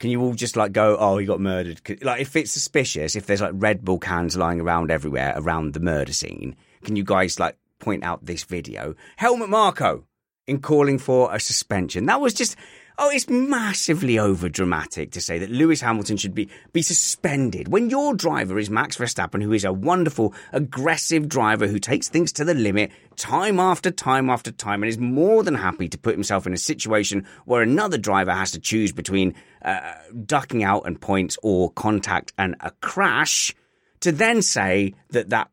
can 0.03 0.11
you 0.11 0.21
all 0.21 0.35
just 0.35 0.57
like 0.57 0.73
go, 0.73 0.97
oh, 0.99 1.17
he 1.19 1.27
got 1.27 1.41
murdered? 1.41 1.81
Like, 2.03 2.21
if 2.21 2.35
it's 2.35 2.51
suspicious, 2.51 3.15
if 3.15 3.27
there's 3.27 3.41
like 3.41 3.53
Red 3.55 3.85
Bull 3.85 4.01
cans 4.01 4.37
lying 4.37 4.61
around 4.61 4.91
everywhere 4.91 5.33
around 5.37 5.75
the 5.75 5.81
murder 5.81 6.13
scene, 6.13 6.57
can 6.83 6.97
you 6.97 7.05
guys 7.05 7.39
like 7.39 7.57
point 7.79 8.03
out 8.03 8.27
this 8.27 8.43
video? 8.43 8.97
Helmut 9.15 9.49
Marko 9.49 10.05
in 10.53 10.61
calling 10.61 10.99
for 10.99 11.35
a 11.35 11.41
suspension. 11.41 12.07
That 12.07 12.21
was 12.21 12.35
just, 12.35 12.57
Oh, 12.99 13.09
it's 13.09 13.29
massively 13.29 14.19
over 14.19 14.51
dramatic 14.51 15.13
to 15.13 15.21
say 15.21 15.39
that 15.39 15.51
Lewis 15.51 15.81
Hamilton 15.81 16.19
should 16.19 16.35
be, 16.35 16.51
be 16.75 16.83
suspended 16.83 17.69
when 17.69 17.89
your 17.89 18.15
driver 18.15 18.59
is 18.59 18.69
Max 18.69 18.99
Verstappen, 18.99 19.43
who 19.43 19.53
is 19.53 19.65
a 19.65 19.73
wonderful, 19.73 20.35
aggressive 20.53 21.27
driver 21.27 21.67
who 21.67 21.79
takes 21.79 22.11
things 22.11 22.33
to 22.33 22.45
the 22.45 22.53
limit 22.53 22.93
time 23.17 23.59
after 23.59 23.91
time 23.91 24.29
after 24.29 24.53
time 24.53 24.83
and 24.83 24.91
is 24.91 24.99
more 24.99 25.43
than 25.43 25.55
happy 25.55 25.89
to 25.89 25.99
put 25.99 26.15
himself 26.15 26.47
in 26.47 26.53
a 26.53 26.59
situation 26.59 27.27
where 27.47 27.63
another 27.63 27.97
driver 27.97 28.33
has 28.33 28.53
to 28.53 28.61
choose 28.61 28.93
between 28.93 29.35
uh, 29.65 29.95
ducking 30.27 30.63
out 30.63 30.83
and 30.85 31.01
points 31.01 31.39
or 31.43 31.71
contact 31.73 32.35
and 32.37 32.57
a 32.61 32.71
crash 32.83 33.55
to 34.01 34.13
then 34.13 34.43
say 34.43 34.93
that 35.11 35.31
that 35.31 35.51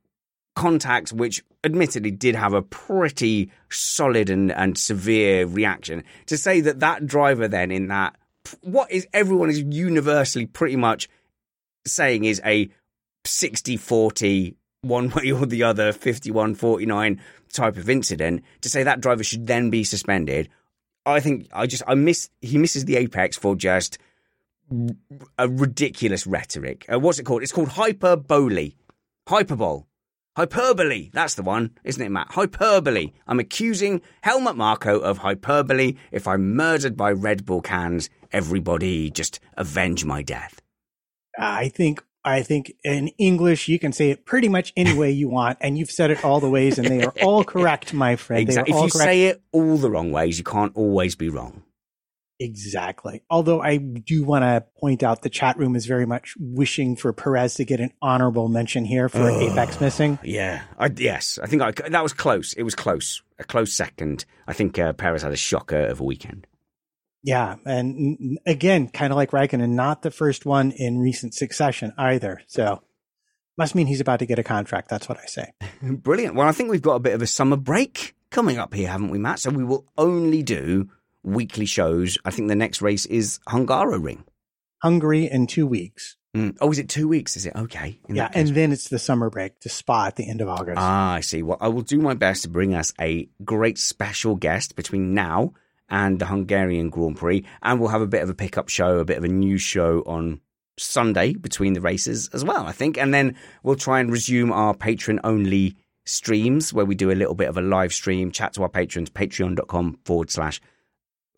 contact, 0.56 1.14
which 1.14 1.42
admittedly 1.64 2.12
did 2.12 2.36
have 2.36 2.54
a 2.54 2.62
pretty 2.62 3.52
solid 3.70 4.30
and, 4.30 4.52
and 4.52 4.78
severe 4.78 5.46
reaction, 5.46 6.04
to 6.28 6.38
say 6.38 6.62
that 6.62 6.80
that 6.80 7.06
driver 7.06 7.48
then 7.48 7.72
in 7.72 7.88
that, 7.88 8.16
what 8.62 8.92
is 8.92 9.08
everyone 9.14 9.50
is 9.50 9.62
universally 9.62 10.46
pretty 10.46 10.76
much 10.76 11.10
saying 11.86 12.26
is 12.26 12.42
a 12.46 12.70
60 13.26 13.78
40 13.78 14.56
one 14.82 15.10
way 15.10 15.32
or 15.32 15.46
the 15.46 15.64
other 15.64 15.92
51 15.92 16.56
49 16.56 17.22
type 17.52 17.78
of 17.78 17.90
incident 17.90 18.44
to 18.62 18.70
say 18.70 18.84
that 18.84 19.02
driver 19.02 19.24
should 19.24 19.46
then 19.46 19.70
be 19.70 19.84
suspended 19.84 20.50
i 21.06 21.20
think 21.20 21.48
i 21.52 21.68
just 21.68 21.84
i 21.86 21.96
miss 21.96 22.30
he 22.42 22.58
misses 22.58 22.86
the 22.86 22.96
apex 22.96 23.38
for 23.38 23.56
just 23.56 23.98
a 25.38 25.48
ridiculous 25.48 26.28
rhetoric. 26.28 26.86
Uh, 26.92 27.00
what's 27.00 27.20
it 27.20 27.24
called? 27.24 27.44
It's 27.44 27.52
called 27.52 27.70
hyperbole. 27.70 28.74
Hyperbole 29.28 29.84
Hyperbole. 30.36 31.10
That's 31.14 31.36
the 31.36 31.44
one, 31.44 31.72
isn't 31.84 32.02
it, 32.02 32.10
Matt? 32.10 32.32
Hyperbole. 32.32 33.14
I'm 33.28 33.40
accusing 33.40 34.02
Helmut 34.22 34.56
Marko 34.56 35.00
of 35.00 35.20
hyperbole. 35.20 35.96
If 36.12 36.28
I'm 36.28 36.56
murdered 36.56 36.96
by 36.96 37.12
Red 37.12 37.46
Bull 37.46 37.62
cans, 37.62 38.10
everybody 38.32 39.10
just 39.10 39.40
avenge 39.58 40.06
my 40.06 40.22
death. 40.22 40.62
I 41.38 41.70
think 41.70 42.04
I 42.24 42.42
think 42.42 42.74
in 42.84 43.10
English 43.18 43.68
you 43.68 43.80
can 43.80 43.94
say 43.94 44.12
it 44.12 44.26
pretty 44.26 44.50
much 44.50 44.74
any 44.76 44.94
way 44.94 45.12
you 45.12 45.30
want, 45.30 45.58
and 45.62 45.78
you've 45.78 45.92
said 45.92 46.12
it 46.12 46.24
all 46.24 46.40
the 46.40 46.50
ways, 46.50 46.78
and 46.78 46.88
they 46.88 47.04
are 47.04 47.14
all 47.24 47.44
correct, 47.44 47.94
my 47.94 48.16
friend. 48.16 48.42
Exactly. 48.42 48.74
If 48.74 48.76
you 48.76 48.90
correct. 48.90 49.10
say 49.10 49.26
it 49.28 49.42
all 49.52 49.78
the 49.78 49.90
wrong 49.90 50.12
ways, 50.12 50.38
you 50.38 50.44
can't 50.44 50.76
always 50.76 51.16
be 51.16 51.30
wrong. 51.30 51.64
Exactly. 52.40 53.22
Although 53.30 53.62
I 53.62 53.78
do 53.78 54.24
want 54.24 54.44
to 54.44 54.64
point 54.80 55.04
out 55.04 55.22
the 55.22 55.30
chat 55.30 55.58
room 55.58 55.76
is 55.76 55.86
very 55.86 56.06
much 56.06 56.36
wishing 56.40 56.96
for 56.96 57.12
Perez 57.12 57.56
to 57.56 57.66
get 57.66 57.82
an 57.82 57.92
honorable 58.02 58.48
mention 58.48 58.86
here 58.86 59.10
for 59.10 59.30
oh, 59.30 59.40
Apex 59.40 59.82
missing. 59.82 60.18
Yeah. 60.24 60.62
I, 60.78 60.90
yes. 60.96 61.38
I 61.44 61.48
think 61.48 61.62
I, 61.62 61.72
that 61.90 62.04
was 62.04 62.14
close. 62.14 62.54
It 62.54 62.64
was 62.64 62.76
close. 62.76 63.22
A 63.40 63.44
close 63.44 63.74
second. 63.74 64.24
I 64.48 64.54
think 64.54 64.80
uh, 64.80 64.94
Perez 64.94 65.22
had 65.22 65.34
a 65.34 65.38
shocker 65.38 65.82
of 65.88 66.00
a 66.00 66.04
weekend. 66.04 66.48
Yeah. 67.24 67.58
And 67.66 68.40
again, 68.46 68.88
kind 68.88 69.12
of 69.12 69.18
like 69.18 69.32
Raikkonen, 69.32 69.72
not 69.72 70.02
the 70.02 70.12
first 70.12 70.46
one 70.46 70.72
in 70.72 71.00
recent 71.00 71.34
succession 71.34 71.94
either. 71.98 72.42
So 72.48 72.82
must 73.58 73.76
mean 73.76 73.88
he's 73.88 74.00
about 74.00 74.20
to 74.20 74.26
get 74.26 74.40
a 74.40 74.44
contract. 74.44 74.88
That's 74.88 75.10
what 75.10 75.20
I 75.20 75.26
say. 75.26 75.52
Brilliant. 75.82 76.36
Well, 76.36 76.48
I 76.48 76.54
think 76.54 76.72
we've 76.72 76.82
got 76.82 76.96
a 76.96 77.00
bit 77.00 77.14
of 77.14 77.22
a 77.22 77.28
summer 77.28 77.58
break 77.58 78.16
coming 78.30 78.58
up 78.58 78.74
here, 78.74 78.88
haven't 78.88 79.10
we, 79.10 79.20
Matt? 79.20 79.40
So 79.40 79.50
we 79.50 79.66
will 79.66 79.86
only 79.98 80.42
do 80.42 80.90
weekly 81.24 81.66
shows. 81.66 82.18
I 82.26 82.32
think 82.32 82.48
the 82.48 82.56
next 82.56 82.82
race 82.82 83.06
is 83.06 83.40
Hungaroring. 83.48 84.24
Hungary 84.82 85.30
in 85.30 85.48
two 85.48 85.68
weeks. 85.68 86.16
Mm. 86.36 86.58
Oh, 86.62 86.72
is 86.72 86.78
it 86.80 86.90
two 86.90 87.08
weeks? 87.08 87.36
Is 87.36 87.46
it 87.48 87.56
okay? 87.56 88.00
yeah, 88.08 88.30
and 88.34 88.50
then 88.50 88.72
it's 88.72 88.90
the 88.90 89.00
summer 89.00 89.30
break 89.30 89.60
to 89.62 89.70
Spa 89.70 90.06
at 90.06 90.16
the 90.16 90.30
end 90.30 90.42
of 90.42 90.48
August. 90.48 90.78
Ah, 90.78 91.14
I 91.14 91.22
see. 91.22 91.42
Well, 91.42 91.58
I 91.60 91.70
will 91.70 91.82
do 91.82 92.00
my 92.00 92.14
best 92.14 92.44
to 92.44 92.50
bring 92.50 92.76
us 92.76 92.94
a 93.02 93.28
great 93.44 93.80
special 93.80 94.36
guest 94.36 94.76
between 94.76 95.14
now 95.16 95.54
and 95.90 96.20
the 96.20 96.28
Hungarian 96.28 96.92
Grand 96.92 97.18
Prix, 97.18 97.44
and 97.64 97.80
we'll 97.80 97.90
have 97.90 98.02
a 98.02 98.08
bit 98.08 98.22
of 98.22 98.30
a 98.30 98.36
pickup 98.36 98.70
show, 98.70 99.00
a 99.00 99.06
bit 99.06 99.18
of 99.18 99.24
a 99.24 99.28
news 99.28 99.62
show 99.62 100.04
on 100.06 100.40
Sunday 100.78 101.34
between 101.34 101.74
the 101.74 101.82
races 101.82 102.30
as 102.32 102.46
well. 102.46 102.66
I 102.66 102.74
think, 102.74 102.98
and 102.98 103.12
then 103.12 103.36
we'll 103.64 103.76
try 103.76 104.00
and 104.00 104.12
resume 104.12 104.52
our 104.52 104.76
patron 104.76 105.20
only 105.24 105.76
streams 106.06 106.72
where 106.72 106.86
we 106.86 106.96
do 106.96 107.12
a 107.12 107.14
little 107.14 107.36
bit 107.36 107.50
of 107.50 107.58
a 107.58 107.62
live 107.62 107.92
stream, 107.92 108.32
chat 108.32 108.54
to 108.54 108.62
our 108.62 108.70
patrons, 108.70 109.10
patreon.com 109.10 110.00
forward 110.06 110.30
slash 110.30 110.62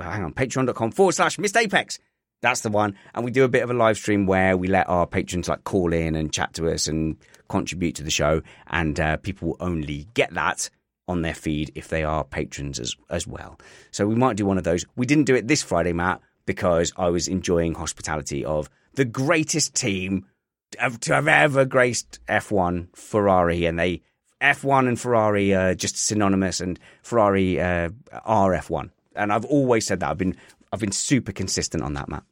hang 0.01 0.23
on, 0.23 0.33
patreon.com 0.33 0.91
forward 0.91 1.13
slash 1.13 1.37
missed 1.37 1.57
apex. 1.57 1.99
That's 2.41 2.61
the 2.61 2.69
one. 2.69 2.95
And 3.13 3.23
we 3.23 3.31
do 3.31 3.43
a 3.43 3.49
bit 3.49 3.63
of 3.63 3.69
a 3.69 3.73
live 3.73 3.97
stream 3.97 4.25
where 4.25 4.57
we 4.57 4.67
let 4.67 4.89
our 4.89 5.05
patrons 5.05 5.47
like 5.47 5.63
call 5.63 5.93
in 5.93 6.15
and 6.15 6.33
chat 6.33 6.53
to 6.55 6.71
us 6.71 6.87
and 6.87 7.17
contribute 7.49 7.95
to 7.95 8.03
the 8.03 8.11
show. 8.11 8.41
And 8.67 8.99
uh, 8.99 9.17
people 9.17 9.49
will 9.49 9.57
only 9.59 10.07
get 10.13 10.33
that 10.33 10.69
on 11.07 11.21
their 11.21 11.35
feed 11.35 11.71
if 11.75 11.89
they 11.89 12.03
are 12.03 12.23
patrons 12.23 12.79
as, 12.79 12.95
as 13.09 13.27
well. 13.27 13.59
So 13.91 14.07
we 14.07 14.15
might 14.15 14.37
do 14.37 14.45
one 14.45 14.57
of 14.57 14.63
those. 14.63 14.85
We 14.95 15.05
didn't 15.05 15.25
do 15.25 15.35
it 15.35 15.47
this 15.47 15.61
Friday, 15.61 15.93
Matt, 15.93 16.21
because 16.45 16.91
I 16.97 17.09
was 17.09 17.27
enjoying 17.27 17.75
hospitality 17.75 18.43
of 18.43 18.69
the 18.93 19.05
greatest 19.05 19.75
team 19.75 20.25
to 21.01 21.13
have 21.13 21.27
ever 21.27 21.65
graced 21.65 22.19
F1 22.27 22.95
Ferrari, 22.95 23.65
and 23.65 23.77
they 23.77 24.01
F1 24.41 24.87
and 24.87 24.99
Ferrari 24.99 25.53
are 25.53 25.75
just 25.75 25.97
synonymous, 25.97 26.61
and 26.61 26.79
Ferrari 27.03 27.59
uh, 27.59 27.89
are 28.23 28.51
F1. 28.51 28.89
And 29.15 29.31
I've 29.33 29.45
always 29.45 29.85
said 29.85 29.99
that. 29.99 30.09
I've 30.09 30.17
been 30.17 30.35
I've 30.71 30.79
been 30.79 30.91
super 30.91 31.31
consistent 31.31 31.83
on 31.83 31.93
that, 31.93 32.07
Matt. 32.09 32.23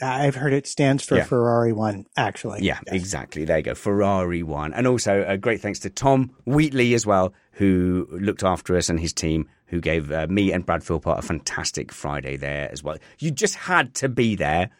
I've 0.00 0.36
heard 0.36 0.54
it 0.54 0.66
stands 0.66 1.04
for 1.04 1.16
Yeah. 1.16 1.24
Ferrari 1.24 1.72
One, 1.72 2.06
actually. 2.16 2.62
Yeah, 2.62 2.80
exactly. 2.86 3.44
There 3.44 3.58
you 3.58 3.62
go. 3.62 3.74
Ferrari 3.74 4.42
one. 4.42 4.72
And 4.72 4.86
also 4.86 5.22
a 5.28 5.36
great 5.36 5.60
thanks 5.60 5.80
to 5.80 5.90
Tom 5.90 6.30
Wheatley 6.46 6.94
as 6.94 7.04
well, 7.06 7.34
who 7.52 8.08
looked 8.10 8.42
after 8.42 8.74
us 8.74 8.88
and 8.88 8.98
his 8.98 9.12
team, 9.12 9.48
who 9.66 9.80
gave 9.82 10.10
uh, 10.10 10.26
me 10.30 10.50
and 10.50 10.64
Brad 10.64 10.82
Philpott 10.82 11.18
a 11.18 11.22
fantastic 11.22 11.92
Friday 11.92 12.36
there 12.38 12.70
as 12.72 12.82
well. 12.82 12.96
You 13.18 13.30
just 13.30 13.54
had 13.54 13.94
to 13.96 14.08
be 14.08 14.34
there. 14.34 14.70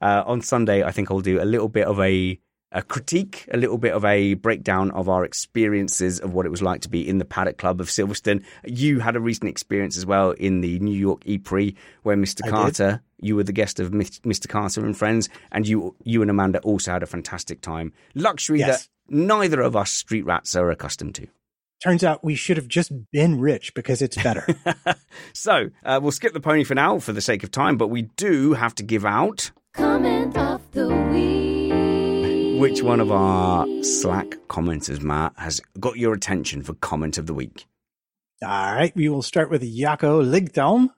Uh, 0.00 0.24
on 0.26 0.40
Sunday, 0.40 0.82
I 0.82 0.90
think 0.90 1.10
I'll 1.10 1.20
do 1.20 1.40
a 1.40 1.44
little 1.44 1.68
bit 1.68 1.86
of 1.86 2.00
a, 2.00 2.40
a 2.72 2.82
critique, 2.82 3.46
a 3.52 3.56
little 3.56 3.78
bit 3.78 3.92
of 3.92 4.04
a 4.04 4.34
breakdown 4.34 4.90
of 4.92 5.08
our 5.08 5.24
experiences 5.24 6.18
of 6.20 6.32
what 6.34 6.46
it 6.46 6.50
was 6.50 6.62
like 6.62 6.80
to 6.82 6.88
be 6.88 7.06
in 7.06 7.18
the 7.18 7.24
Paddock 7.24 7.58
Club 7.58 7.80
of 7.80 7.88
Silverstone. 7.88 8.42
You 8.64 9.00
had 9.00 9.14
a 9.16 9.20
recent 9.20 9.48
experience 9.50 9.96
as 9.96 10.06
well 10.06 10.32
in 10.32 10.60
the 10.60 10.78
New 10.80 10.96
York 10.98 11.22
E 11.26 11.38
Prix, 11.38 11.74
where 12.02 12.16
Mr. 12.16 12.40
I 12.44 12.46
did. 12.46 12.50
Carter 12.54 13.02
you 13.24 13.36
were 13.36 13.44
the 13.44 13.52
guest 13.52 13.78
of 13.78 13.92
Mr. 13.92 14.48
Carter 14.48 14.84
and 14.84 14.96
friends, 14.96 15.28
and 15.52 15.66
you 15.66 15.94
you 16.02 16.22
and 16.22 16.30
Amanda 16.30 16.58
also 16.60 16.90
had 16.90 17.02
a 17.04 17.06
fantastic 17.06 17.60
time. 17.60 17.92
Luxury 18.14 18.58
Yes. 18.58 18.88
that 19.08 19.14
neither 19.14 19.60
of 19.60 19.76
us 19.76 19.92
street 19.92 20.24
rats 20.24 20.56
are 20.56 20.70
accustomed 20.70 21.14
to. 21.14 21.28
Turns 21.84 22.02
out 22.04 22.24
we 22.24 22.34
should 22.34 22.56
have 22.56 22.68
just 22.68 22.92
been 23.12 23.40
rich 23.40 23.74
because 23.74 24.02
it's 24.02 24.20
better. 24.22 24.46
So 25.34 25.68
uh, 25.84 26.00
we'll 26.02 26.10
skip 26.12 26.32
the 26.32 26.40
pony 26.40 26.64
for 26.64 26.74
now 26.74 26.98
for 26.98 27.12
the 27.12 27.20
sake 27.20 27.42
of 27.44 27.50
time, 27.50 27.76
but 27.76 27.88
we 27.88 28.02
do 28.16 28.54
have 28.54 28.74
to 28.76 28.82
give 28.82 29.04
out 29.04 29.50
Comment 29.74 30.36
of 30.36 30.60
the 30.72 30.88
week. 31.12 31.61
Which 32.62 32.80
one 32.80 33.00
of 33.00 33.10
our 33.10 33.66
Slack 33.82 34.36
commenters, 34.46 35.02
Matt, 35.02 35.32
has 35.36 35.60
got 35.80 35.96
your 35.96 36.14
attention 36.14 36.62
for 36.62 36.74
comment 36.74 37.18
of 37.18 37.26
the 37.26 37.34
week. 37.34 37.66
All 38.40 38.74
right, 38.74 38.94
we 38.94 39.08
will 39.08 39.22
start 39.22 39.50
with 39.50 39.62
Jaco 39.62 40.24
Ligdom, 40.24 40.90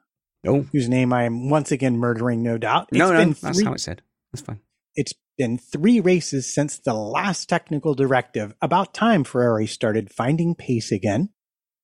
Oh 0.47 0.67
whose 0.73 0.91
name 0.91 1.11
I 1.11 1.23
am 1.25 1.49
once 1.49 1.73
again 1.73 1.97
murdering, 1.97 2.43
no 2.43 2.59
doubt. 2.59 2.89
no, 2.93 3.11
no, 3.11 3.19
been 3.19 3.33
that's 3.41 3.63
how 3.63 3.73
it's 3.73 3.83
said. 3.83 4.03
That's 4.31 4.43
fine. 4.43 4.61
It's 4.95 5.15
been 5.39 5.57
three 5.57 6.01
races 6.01 6.55
since 6.55 6.77
the 6.77 6.93
last 6.93 7.49
technical 7.49 7.95
directive. 7.95 8.55
About 8.61 8.93
time 8.93 9.25
Ferrari 9.25 9.67
started 9.67 10.13
finding 10.13 10.55
pace 10.55 10.93
again. 10.93 11.31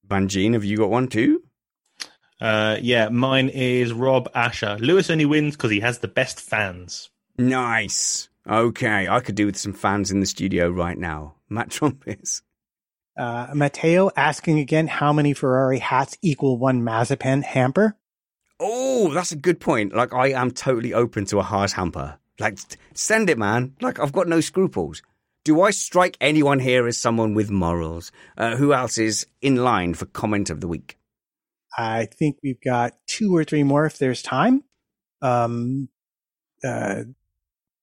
Banjin, 0.04 0.52
have 0.52 0.64
you 0.64 0.76
got 0.76 0.90
one 0.90 1.08
too? 1.08 1.42
Uh, 2.38 2.76
yeah, 2.82 3.08
mine 3.08 3.48
is 3.48 3.94
Rob 3.94 4.28
Asher. 4.34 4.76
Lewis 4.78 5.08
only 5.08 5.24
wins 5.24 5.56
because 5.56 5.70
he 5.70 5.80
has 5.80 6.00
the 6.00 6.08
best 6.08 6.38
fans. 6.38 7.08
Nice. 7.38 8.29
Okay, 8.48 9.08
I 9.08 9.20
could 9.20 9.34
do 9.34 9.46
with 9.46 9.56
some 9.56 9.72
fans 9.72 10.10
in 10.10 10.20
the 10.20 10.26
studio 10.26 10.70
right 10.70 10.98
now. 10.98 11.34
Matt 11.48 11.70
Trumpets. 11.70 12.42
Uh, 13.18 13.48
Matteo 13.54 14.10
asking 14.16 14.58
again 14.60 14.86
how 14.86 15.12
many 15.12 15.34
Ferrari 15.34 15.78
hats 15.78 16.16
equal 16.22 16.56
one 16.58 16.82
Mazepin 16.82 17.42
hamper. 17.42 17.96
Oh, 18.58 19.12
that's 19.12 19.32
a 19.32 19.36
good 19.36 19.60
point. 19.60 19.94
Like, 19.94 20.14
I 20.14 20.28
am 20.28 20.50
totally 20.50 20.94
open 20.94 21.24
to 21.26 21.38
a 21.38 21.42
Haas 21.42 21.72
hamper. 21.72 22.18
Like, 22.38 22.58
send 22.94 23.28
it, 23.28 23.38
man. 23.38 23.74
Like, 23.80 23.98
I've 23.98 24.12
got 24.12 24.28
no 24.28 24.40
scruples. 24.40 25.02
Do 25.44 25.62
I 25.62 25.70
strike 25.70 26.16
anyone 26.20 26.60
here 26.60 26.86
as 26.86 26.98
someone 26.98 27.34
with 27.34 27.50
morals? 27.50 28.12
Uh, 28.36 28.56
who 28.56 28.72
else 28.72 28.98
is 28.98 29.26
in 29.40 29.56
line 29.56 29.94
for 29.94 30.06
comment 30.06 30.50
of 30.50 30.60
the 30.60 30.68
week? 30.68 30.98
I 31.76 32.06
think 32.06 32.36
we've 32.42 32.60
got 32.60 32.94
two 33.06 33.34
or 33.34 33.44
three 33.44 33.62
more 33.62 33.86
if 33.86 33.98
there's 33.98 34.22
time. 34.22 34.64
Um, 35.22 35.88
uh, 36.62 37.04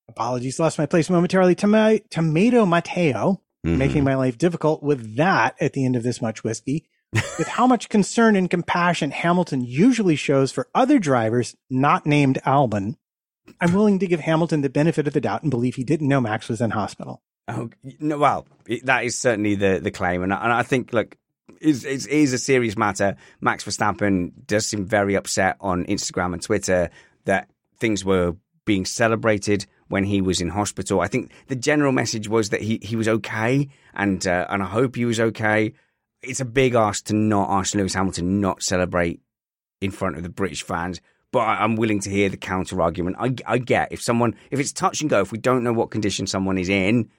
apologies, 0.10 0.60
lost 0.60 0.78
my 0.78 0.86
place 0.86 1.10
momentarily. 1.10 1.56
Toma- 1.56 2.00
Tomato 2.10 2.66
Mateo, 2.66 3.42
Mhm. 3.66 3.78
making 3.78 4.04
my 4.04 4.16
life 4.16 4.38
difficult 4.38 4.84
with 4.84 5.16
that 5.18 5.56
at 5.60 5.74
the 5.74 5.86
end 5.86 5.96
of 5.96 6.04
this 6.04 6.22
much 6.22 6.44
whiskey. 6.44 6.86
with 7.38 7.48
how 7.48 7.66
much 7.66 7.88
concern 7.90 8.36
and 8.36 8.50
compassion 8.50 9.12
Hamilton 9.12 9.64
usually 9.64 10.16
shows 10.18 10.52
for 10.52 10.68
other 10.76 11.00
drivers 11.00 11.56
not 11.70 12.06
named 12.06 12.38
Albon, 12.46 12.96
I'm 13.62 13.74
willing 13.74 14.00
to 14.00 14.08
give 14.08 14.20
Hamilton 14.20 14.60
the 14.62 14.70
benefit 14.70 15.08
of 15.08 15.14
the 15.14 15.22
doubt 15.22 15.42
and 15.42 15.50
believe 15.50 15.76
he 15.76 15.86
didn't 15.86 16.10
know 16.10 16.20
Max 16.20 16.50
was 16.50 16.60
in 16.60 16.72
hospital. 16.72 17.22
Oh, 17.48 17.70
no, 18.02 18.18
well, 18.18 18.46
that 18.84 19.06
is 19.06 19.18
certainly 19.18 19.56
the, 19.56 19.80
the 19.82 19.90
claim. 19.90 20.22
And, 20.22 20.34
I- 20.34 20.44
and 20.44 20.52
I 20.52 20.64
think, 20.64 20.92
look, 20.92 21.16
it's, 21.62 21.86
it's, 21.86 22.06
it 22.06 22.12
is 22.12 22.34
a 22.34 22.38
serious 22.38 22.78
matter. 22.78 23.16
Max 23.40 23.64
Verstappen 23.64 24.32
does 24.46 24.68
seem 24.68 24.86
very 24.86 25.16
upset 25.16 25.56
on 25.62 25.86
Instagram 25.86 26.34
and 26.34 26.42
Twitter 26.42 26.90
that 27.24 27.50
things 27.80 28.04
were 28.04 28.36
being 28.66 28.84
celebrated 28.86 29.66
when 29.90 30.04
he 30.04 30.22
was 30.22 30.42
in 30.42 30.50
hospital. 30.50 31.02
I 31.02 31.08
think 31.08 31.32
the 31.48 31.56
general 31.56 31.92
message 31.92 32.28
was 32.28 32.50
that 32.50 32.62
he, 32.62 32.80
he 32.82 32.96
was 32.96 33.08
okay, 33.08 33.70
and 33.94 34.26
uh, 34.26 34.46
and 34.50 34.62
I 34.64 34.68
hope 34.68 34.96
he 34.96 35.06
was 35.06 35.20
okay. 35.20 35.74
It's 36.22 36.40
a 36.40 36.46
big 36.46 36.76
ask 36.76 37.06
to 37.06 37.14
not 37.14 37.50
ask 37.50 37.76
Lewis 37.76 37.94
Hamilton 37.94 38.42
not 38.42 38.64
celebrate 38.64 39.22
in 39.82 39.92
front 39.92 40.18
of 40.18 40.24
the 40.24 40.30
British 40.30 40.64
fans. 40.64 41.00
But 41.32 41.40
I- 41.40 41.64
I'm 41.64 41.76
willing 41.76 42.00
to 42.02 42.10
hear 42.10 42.30
the 42.30 42.38
counter 42.38 42.82
argument. 42.82 43.18
I, 43.20 43.36
I 43.46 43.58
get 43.60 43.92
if 43.92 44.02
someone, 44.02 44.34
if 44.50 44.60
it's 44.60 44.72
touch 44.74 45.02
and 45.02 45.10
go, 45.10 45.22
if 45.22 45.32
we 45.32 45.38
don't 45.38 45.64
know 45.64 45.74
what 45.74 45.92
condition 45.92 46.26
someone 46.26 46.58
is 46.58 46.70
in, 46.70 47.10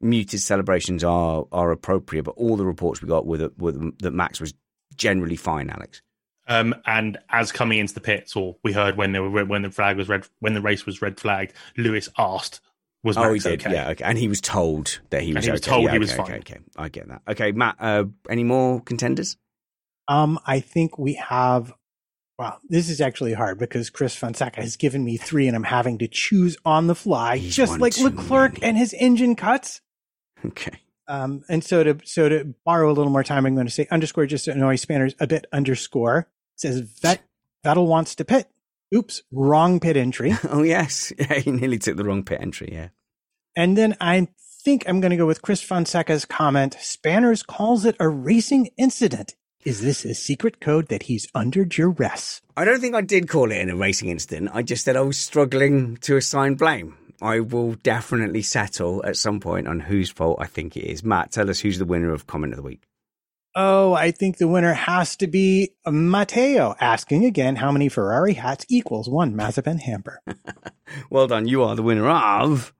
muted 0.00 0.40
celebrations 0.40 1.04
are 1.04 1.44
are 1.52 1.70
appropriate. 1.70 2.24
But 2.24 2.36
all 2.36 2.56
the 2.56 2.64
reports 2.66 3.02
we 3.02 3.08
got 3.08 3.26
were 3.26 3.38
that, 3.38 3.58
were 3.58 3.72
that 3.72 4.12
Max 4.12 4.40
was 4.40 4.54
generally 4.96 5.36
fine. 5.36 5.70
Alex. 5.70 6.02
Um, 6.50 6.74
and 6.84 7.16
as 7.30 7.52
coming 7.52 7.78
into 7.78 7.94
the 7.94 8.00
pits, 8.00 8.34
or 8.36 8.56
we 8.64 8.72
heard 8.72 8.96
when 8.96 9.12
they 9.12 9.20
were 9.20 9.44
when 9.44 9.62
the 9.62 9.70
flag 9.70 9.96
was 9.96 10.08
red, 10.08 10.26
when 10.40 10.52
the 10.54 10.60
race 10.60 10.84
was 10.84 11.00
red 11.00 11.18
flagged, 11.20 11.52
Lewis 11.76 12.08
asked, 12.18 12.60
"Was 13.04 13.16
oh, 13.16 13.22
he 13.22 13.28
Max 13.34 13.44
did. 13.44 13.60
okay?" 13.66 13.72
Yeah. 13.72 13.90
Okay. 13.90 14.04
And 14.04 14.18
he 14.18 14.26
was 14.28 14.40
told 14.40 15.00
that 15.10 15.22
he 15.22 15.28
And 15.28 15.36
was. 15.36 15.44
he 15.46 15.50
was 15.52 15.60
okay. 15.62 15.70
told 15.70 15.84
Yeah, 15.84 15.92
he 15.92 15.98
was 16.00 16.10
okay, 16.12 16.16
fine. 16.16 16.30
Okay, 16.40 16.54
okay. 16.54 16.60
I 16.76 16.88
get 16.88 17.08
that. 17.08 17.22
Okay, 17.28 17.52
Matt. 17.52 17.76
Uh, 17.78 18.04
any 18.28 18.42
more 18.44 18.80
contenders? 18.82 19.36
Um, 20.08 20.38
I 20.44 20.60
think 20.60 20.98
we 20.98 21.14
have. 21.14 21.72
Wow, 22.38 22.56
this 22.68 22.88
is 22.88 23.00
actually 23.02 23.34
hard 23.34 23.58
because 23.58 23.90
Chris 23.90 24.16
Fonseca 24.16 24.62
has 24.62 24.76
given 24.76 25.04
me 25.04 25.18
three, 25.18 25.46
and 25.46 25.54
I'm 25.54 25.62
having 25.62 25.98
to 25.98 26.08
choose 26.08 26.56
on 26.64 26.86
the 26.88 26.94
fly, 26.94 27.36
He's 27.36 27.54
just 27.54 27.78
like 27.78 27.96
Leclerc 27.98 28.54
many. 28.54 28.64
and 28.66 28.78
his 28.78 28.94
engine 28.98 29.36
cuts. 29.36 29.82
Okay. 30.44 30.80
Um, 31.06 31.42
and 31.50 31.62
so 31.62 31.84
to 31.84 31.98
so 32.04 32.28
to 32.30 32.54
borrow 32.64 32.90
a 32.90 32.94
little 32.94 33.12
more 33.12 33.22
time, 33.22 33.44
I'm 33.44 33.54
going 33.54 33.66
to 33.66 33.72
say 33.72 33.86
underscore 33.90 34.24
just 34.26 34.46
to 34.46 34.52
annoy 34.52 34.76
spanners 34.76 35.14
a 35.20 35.26
bit 35.26 35.44
underscore 35.52 36.20
It 36.20 36.26
says 36.60 36.80
Vet, 37.02 37.20
Vettel 37.64 37.86
wants 37.86 38.14
to 38.16 38.24
pit. 38.24 38.48
Oops, 38.94 39.22
wrong 39.32 39.80
pit 39.80 39.96
entry. 39.96 40.34
Oh 40.48 40.62
yes. 40.62 41.12
Yeah, 41.18 41.34
he 41.44 41.50
nearly 41.50 41.78
took 41.78 41.96
the 41.96 42.04
wrong 42.04 42.24
pit 42.24 42.40
entry. 42.40 42.70
Yeah. 42.72 42.88
and 43.56 43.76
then 43.76 43.96
I 44.00 44.28
think 44.64 44.84
I'm 44.86 45.00
going 45.00 45.10
to 45.10 45.16
go 45.16 45.26
with 45.26 45.42
Chris 45.42 45.62
Fonseca's 45.62 46.24
comment. 46.26 46.76
Spanners 46.80 47.42
calls 47.42 47.84
it 47.84 47.96
a 47.98 48.08
racing 48.08 48.70
incident. 48.76 49.34
Is 49.64 49.80
this 49.82 50.04
a 50.04 50.14
secret 50.14 50.60
code 50.60 50.88
that 50.88 51.04
he's 51.04 51.28
under 51.34 51.64
duress? 51.64 52.40
I 52.56 52.64
don't 52.64 52.80
think 52.80 52.94
I 52.94 53.00
did 53.02 53.28
call 53.28 53.50
it 53.52 53.58
in 53.58 53.70
a 53.70 53.76
racing 53.76 54.08
incident. 54.08 54.50
I 54.52 54.62
just 54.62 54.84
said 54.84 54.96
I 54.96 55.02
was 55.02 55.18
struggling 55.18 55.96
to 55.98 56.16
assign 56.16 56.54
blame. 56.54 56.96
I 57.22 57.40
will 57.40 57.74
definitely 57.74 58.40
settle 58.42 59.04
at 59.04 59.16
some 59.16 59.40
point 59.40 59.68
on 59.68 59.80
whose 59.80 60.10
fault 60.10 60.38
I 60.40 60.46
think 60.46 60.76
it 60.76 60.84
is. 60.84 61.04
Matt, 61.04 61.32
tell 61.32 61.50
us 61.50 61.60
who's 61.60 61.78
the 61.78 61.84
winner 61.84 62.12
of 62.12 62.26
comment 62.26 62.54
of 62.54 62.56
the 62.56 62.62
week. 62.62 62.82
Oh, 63.54 63.94
I 63.94 64.12
think 64.12 64.36
the 64.36 64.46
winner 64.46 64.74
has 64.74 65.16
to 65.16 65.26
be 65.26 65.70
Matteo, 65.84 66.76
asking 66.80 67.24
again 67.24 67.56
how 67.56 67.72
many 67.72 67.88
Ferrari 67.88 68.34
hats 68.34 68.64
equals 68.68 69.08
one 69.08 69.34
Mazepin 69.34 69.80
hamper. 69.80 70.20
Well 71.08 71.28
done. 71.28 71.46
You 71.46 71.62
are 71.62 71.76
the 71.76 71.84
winner 71.84 72.08
of. 72.08 72.74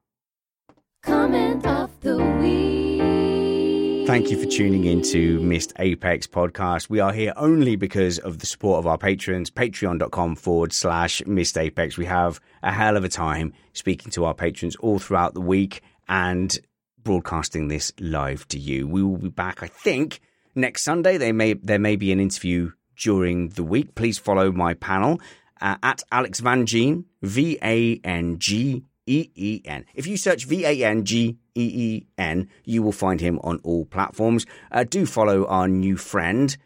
Comment 1.02 1.64
of 1.64 2.00
the 2.00 2.16
week. 2.40 4.06
Thank 4.06 4.30
you 4.30 4.36
for 4.40 4.46
tuning 4.46 4.84
in 4.84 5.02
to 5.02 5.38
Missed 5.40 5.72
Apex 5.78 6.26
podcast. 6.26 6.90
We 6.90 6.98
are 6.98 7.12
here 7.12 7.32
only 7.36 7.76
because 7.76 8.18
of 8.18 8.40
the 8.40 8.46
support 8.46 8.80
of 8.80 8.86
our 8.88 8.98
patrons, 8.98 9.50
patreon.com 9.50 10.34
forward 10.34 10.72
slash 10.72 11.24
Missed 11.26 11.56
Apex. 11.56 11.96
We 11.96 12.06
have 12.06 12.40
a 12.64 12.72
hell 12.72 12.96
of 12.96 13.04
a 13.04 13.08
time 13.08 13.52
speaking 13.72 14.10
to 14.12 14.24
our 14.24 14.34
patrons 14.34 14.74
all 14.76 14.98
throughout 14.98 15.34
the 15.34 15.40
week 15.40 15.82
and 16.08 16.58
broadcasting 17.00 17.68
this 17.68 17.92
live 18.00 18.48
to 18.48 18.58
you. 18.58 18.88
We 18.88 19.04
will 19.04 19.18
be 19.18 19.28
back, 19.28 19.62
I 19.62 19.68
think, 19.68 20.20
next 20.54 20.82
Sunday. 20.82 21.16
They 21.16 21.32
may, 21.32 21.54
there 21.54 21.78
may 21.78 21.96
be 21.96 22.12
an 22.12 22.20
interview 22.20 22.72
during 22.96 23.50
the 23.50 23.64
week. 23.64 23.94
Please 23.94 24.18
follow 24.18 24.52
my 24.52 24.74
panel 24.74 25.20
uh, 25.60 25.76
at 25.82 26.02
Alex 26.12 26.40
Van 26.40 26.66
Gene, 26.66 27.04
V 27.22 27.58
A 27.62 28.00
N 28.04 28.38
G 28.38 28.84
E 29.06 29.30
E 29.34 29.62
N. 29.64 29.84
If 29.94 30.06
you 30.06 30.16
search 30.16 30.46
V 30.46 30.64
A 30.64 30.84
N 30.84 31.04
G 31.04 31.38
E 31.54 31.62
E 31.62 32.06
N, 32.18 32.48
you 32.64 32.82
will 32.82 32.92
find 32.92 33.20
him 33.20 33.38
on 33.42 33.60
all 33.62 33.84
platforms. 33.84 34.46
Uh, 34.70 34.84
do 34.84 35.06
follow 35.06 35.46
our 35.46 35.68
new 35.68 35.96
friend, 35.96 36.56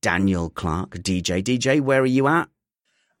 Daniel 0.00 0.50
Clark, 0.50 0.98
DJ. 0.98 1.42
DJ, 1.42 1.80
where 1.80 2.02
are 2.02 2.06
you 2.06 2.26
at? 2.28 2.48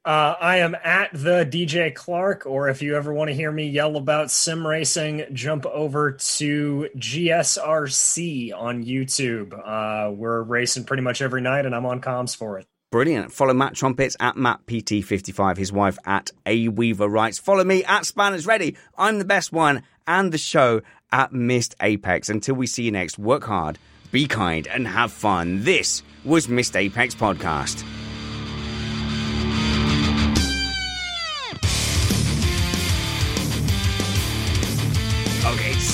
Uh, 0.04 0.34
I 0.40 0.56
am 0.58 0.74
at 0.82 1.10
the 1.12 1.46
DJ 1.48 1.94
Clark, 1.94 2.44
or 2.44 2.68
if 2.68 2.82
you 2.82 2.96
ever 2.96 3.14
want 3.14 3.28
to 3.28 3.34
hear 3.34 3.52
me 3.52 3.68
yell 3.68 3.96
about 3.96 4.32
sim 4.32 4.66
racing, 4.66 5.26
jump 5.32 5.64
over 5.66 6.10
to 6.12 6.88
GSRC 6.96 8.52
on 8.52 8.84
YouTube. 8.84 9.52
Uh, 9.64 10.10
we're 10.10 10.42
racing 10.42 10.84
pretty 10.84 11.04
much 11.04 11.22
every 11.22 11.40
night, 11.40 11.66
and 11.66 11.74
I'm 11.74 11.86
on 11.86 12.00
comms 12.00 12.34
for 12.34 12.58
it. 12.58 12.66
Brilliant. 12.90 13.32
Follow 13.32 13.54
Matt 13.54 13.74
Trumpets 13.74 14.16
at 14.18 14.36
Matt 14.36 14.66
PT55, 14.66 15.56
his 15.56 15.72
wife 15.72 15.98
at 16.04 16.30
A 16.46 16.66
Weaver 16.66 17.08
Writes. 17.08 17.38
Follow 17.38 17.62
me 17.62 17.84
at 17.84 18.04
Spanners 18.04 18.44
Ready. 18.44 18.76
I'm 18.98 19.20
the 19.20 19.24
best 19.24 19.52
one, 19.52 19.84
and 20.06 20.32
the 20.32 20.38
show 20.38 20.82
at 21.12 21.32
Missed 21.32 21.76
Apex. 21.80 22.28
Until 22.28 22.56
we 22.56 22.66
see 22.66 22.82
you 22.82 22.90
next, 22.90 23.20
work 23.20 23.44
hard, 23.44 23.78
be 24.10 24.26
kind, 24.26 24.66
and 24.66 24.88
have 24.88 25.12
fun. 25.12 25.62
This 25.62 26.02
was 26.24 26.48
Missed 26.48 26.74
Apex 26.74 27.14
Podcast. 27.14 27.84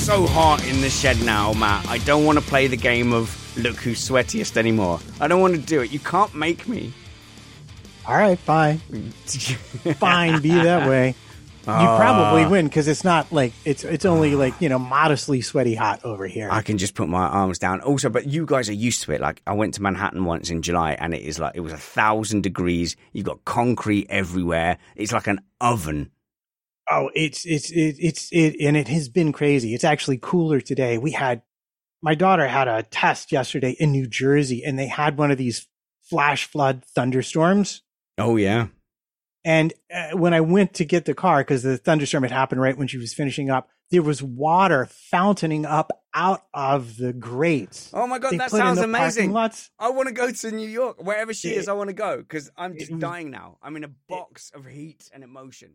So 0.08 0.26
hot 0.26 0.66
in 0.66 0.80
the 0.80 0.88
shed 0.88 1.20
now, 1.22 1.52
Matt. 1.52 1.86
I 1.86 1.98
don't 1.98 2.24
want 2.24 2.38
to 2.38 2.44
play 2.46 2.66
the 2.66 2.78
game 2.78 3.12
of 3.12 3.28
look 3.58 3.76
who's 3.76 4.08
sweatiest 4.08 4.56
anymore. 4.56 5.00
I 5.20 5.28
don't 5.28 5.42
want 5.42 5.54
to 5.54 5.60
do 5.60 5.82
it. 5.82 5.90
You 5.92 5.98
can't 5.98 6.34
make 6.34 6.66
me. 6.66 6.94
All 8.06 8.16
right, 8.16 8.38
fine. 8.38 8.78
fine, 9.98 10.40
be 10.40 10.48
that 10.48 10.88
way. 10.88 11.08
You 11.08 11.74
probably 11.74 12.44
Ah. 12.44 12.48
win 12.48 12.68
because 12.68 12.88
it's 12.88 13.04
not 13.04 13.30
like 13.30 13.52
it's 13.66 13.84
it's 13.84 14.06
only 14.06 14.34
like 14.34 14.58
you 14.62 14.70
know 14.70 14.78
modestly 14.78 15.42
sweaty 15.42 15.74
hot 15.74 16.02
over 16.02 16.26
here. 16.26 16.48
I 16.50 16.62
can 16.62 16.78
just 16.78 16.94
put 16.94 17.10
my 17.10 17.26
arms 17.26 17.58
down. 17.58 17.82
Also, 17.82 18.08
but 18.08 18.26
you 18.26 18.46
guys 18.46 18.70
are 18.70 18.74
used 18.88 19.02
to 19.02 19.12
it. 19.12 19.20
Like 19.20 19.42
I 19.46 19.52
went 19.52 19.74
to 19.74 19.82
Manhattan 19.82 20.24
once 20.24 20.48
in 20.48 20.62
July, 20.62 20.92
and 20.98 21.12
it 21.12 21.20
is 21.20 21.38
like 21.38 21.52
it 21.54 21.60
was 21.60 21.74
a 21.74 21.76
thousand 21.76 22.44
degrees. 22.44 22.96
You've 23.12 23.26
got 23.26 23.44
concrete 23.44 24.06
everywhere. 24.08 24.78
It's 24.96 25.12
like 25.12 25.26
an 25.26 25.40
oven. 25.60 26.10
Oh, 26.90 27.10
it's 27.14 27.44
it's 27.44 27.70
it, 27.70 27.96
it's 27.98 28.28
it, 28.32 28.56
and 28.60 28.76
it 28.76 28.88
has 28.88 29.08
been 29.08 29.32
crazy. 29.32 29.74
It's 29.74 29.84
actually 29.84 30.18
cooler 30.20 30.60
today. 30.60 30.96
We 30.98 31.12
had 31.12 31.42
my 32.02 32.14
daughter 32.14 32.46
had 32.48 32.68
a 32.68 32.82
test 32.82 33.32
yesterday 33.32 33.76
in 33.78 33.92
New 33.92 34.06
Jersey, 34.06 34.62
and 34.64 34.78
they 34.78 34.86
had 34.86 35.18
one 35.18 35.30
of 35.30 35.38
these 35.38 35.66
flash 36.08 36.44
flood 36.46 36.84
thunderstorms. 36.94 37.82
Oh 38.16 38.36
yeah. 38.36 38.68
And 39.44 39.72
uh, 39.94 40.16
when 40.16 40.34
I 40.34 40.40
went 40.40 40.74
to 40.74 40.84
get 40.84 41.04
the 41.04 41.14
car, 41.14 41.40
because 41.40 41.62
the 41.62 41.78
thunderstorm 41.78 42.22
had 42.22 42.32
happened 42.32 42.60
right 42.60 42.76
when 42.76 42.88
she 42.88 42.98
was 42.98 43.14
finishing 43.14 43.50
up, 43.50 43.68
there 43.90 44.02
was 44.02 44.22
water 44.22 44.86
fountaining 45.10 45.64
up 45.64 45.90
out 46.14 46.42
of 46.52 46.96
the 46.96 47.12
grates. 47.12 47.90
Oh 47.94 48.06
my 48.06 48.18
god, 48.18 48.32
They 48.32 48.38
that 48.38 48.50
sounds 48.50 48.78
amazing. 48.80 49.32
lots. 49.32 49.70
I 49.78 49.90
want 49.90 50.08
to 50.08 50.14
go 50.14 50.30
to 50.30 50.50
New 50.50 50.68
York, 50.68 51.02
wherever 51.02 51.32
she 51.32 51.50
It- 51.50 51.58
is. 51.58 51.68
I 51.68 51.72
want 51.74 51.88
to 51.88 51.94
go 51.94 52.16
because 52.18 52.50
I'm 52.56 52.76
just 52.78 52.90
it 52.90 52.98
dying 52.98 53.30
now. 53.30 53.58
I'm 53.62 53.76
in 53.76 53.84
a 53.84 53.90
box 54.08 54.50
of 54.54 54.66
heat 54.66 55.08
and 55.14 55.22
emotion. 55.22 55.74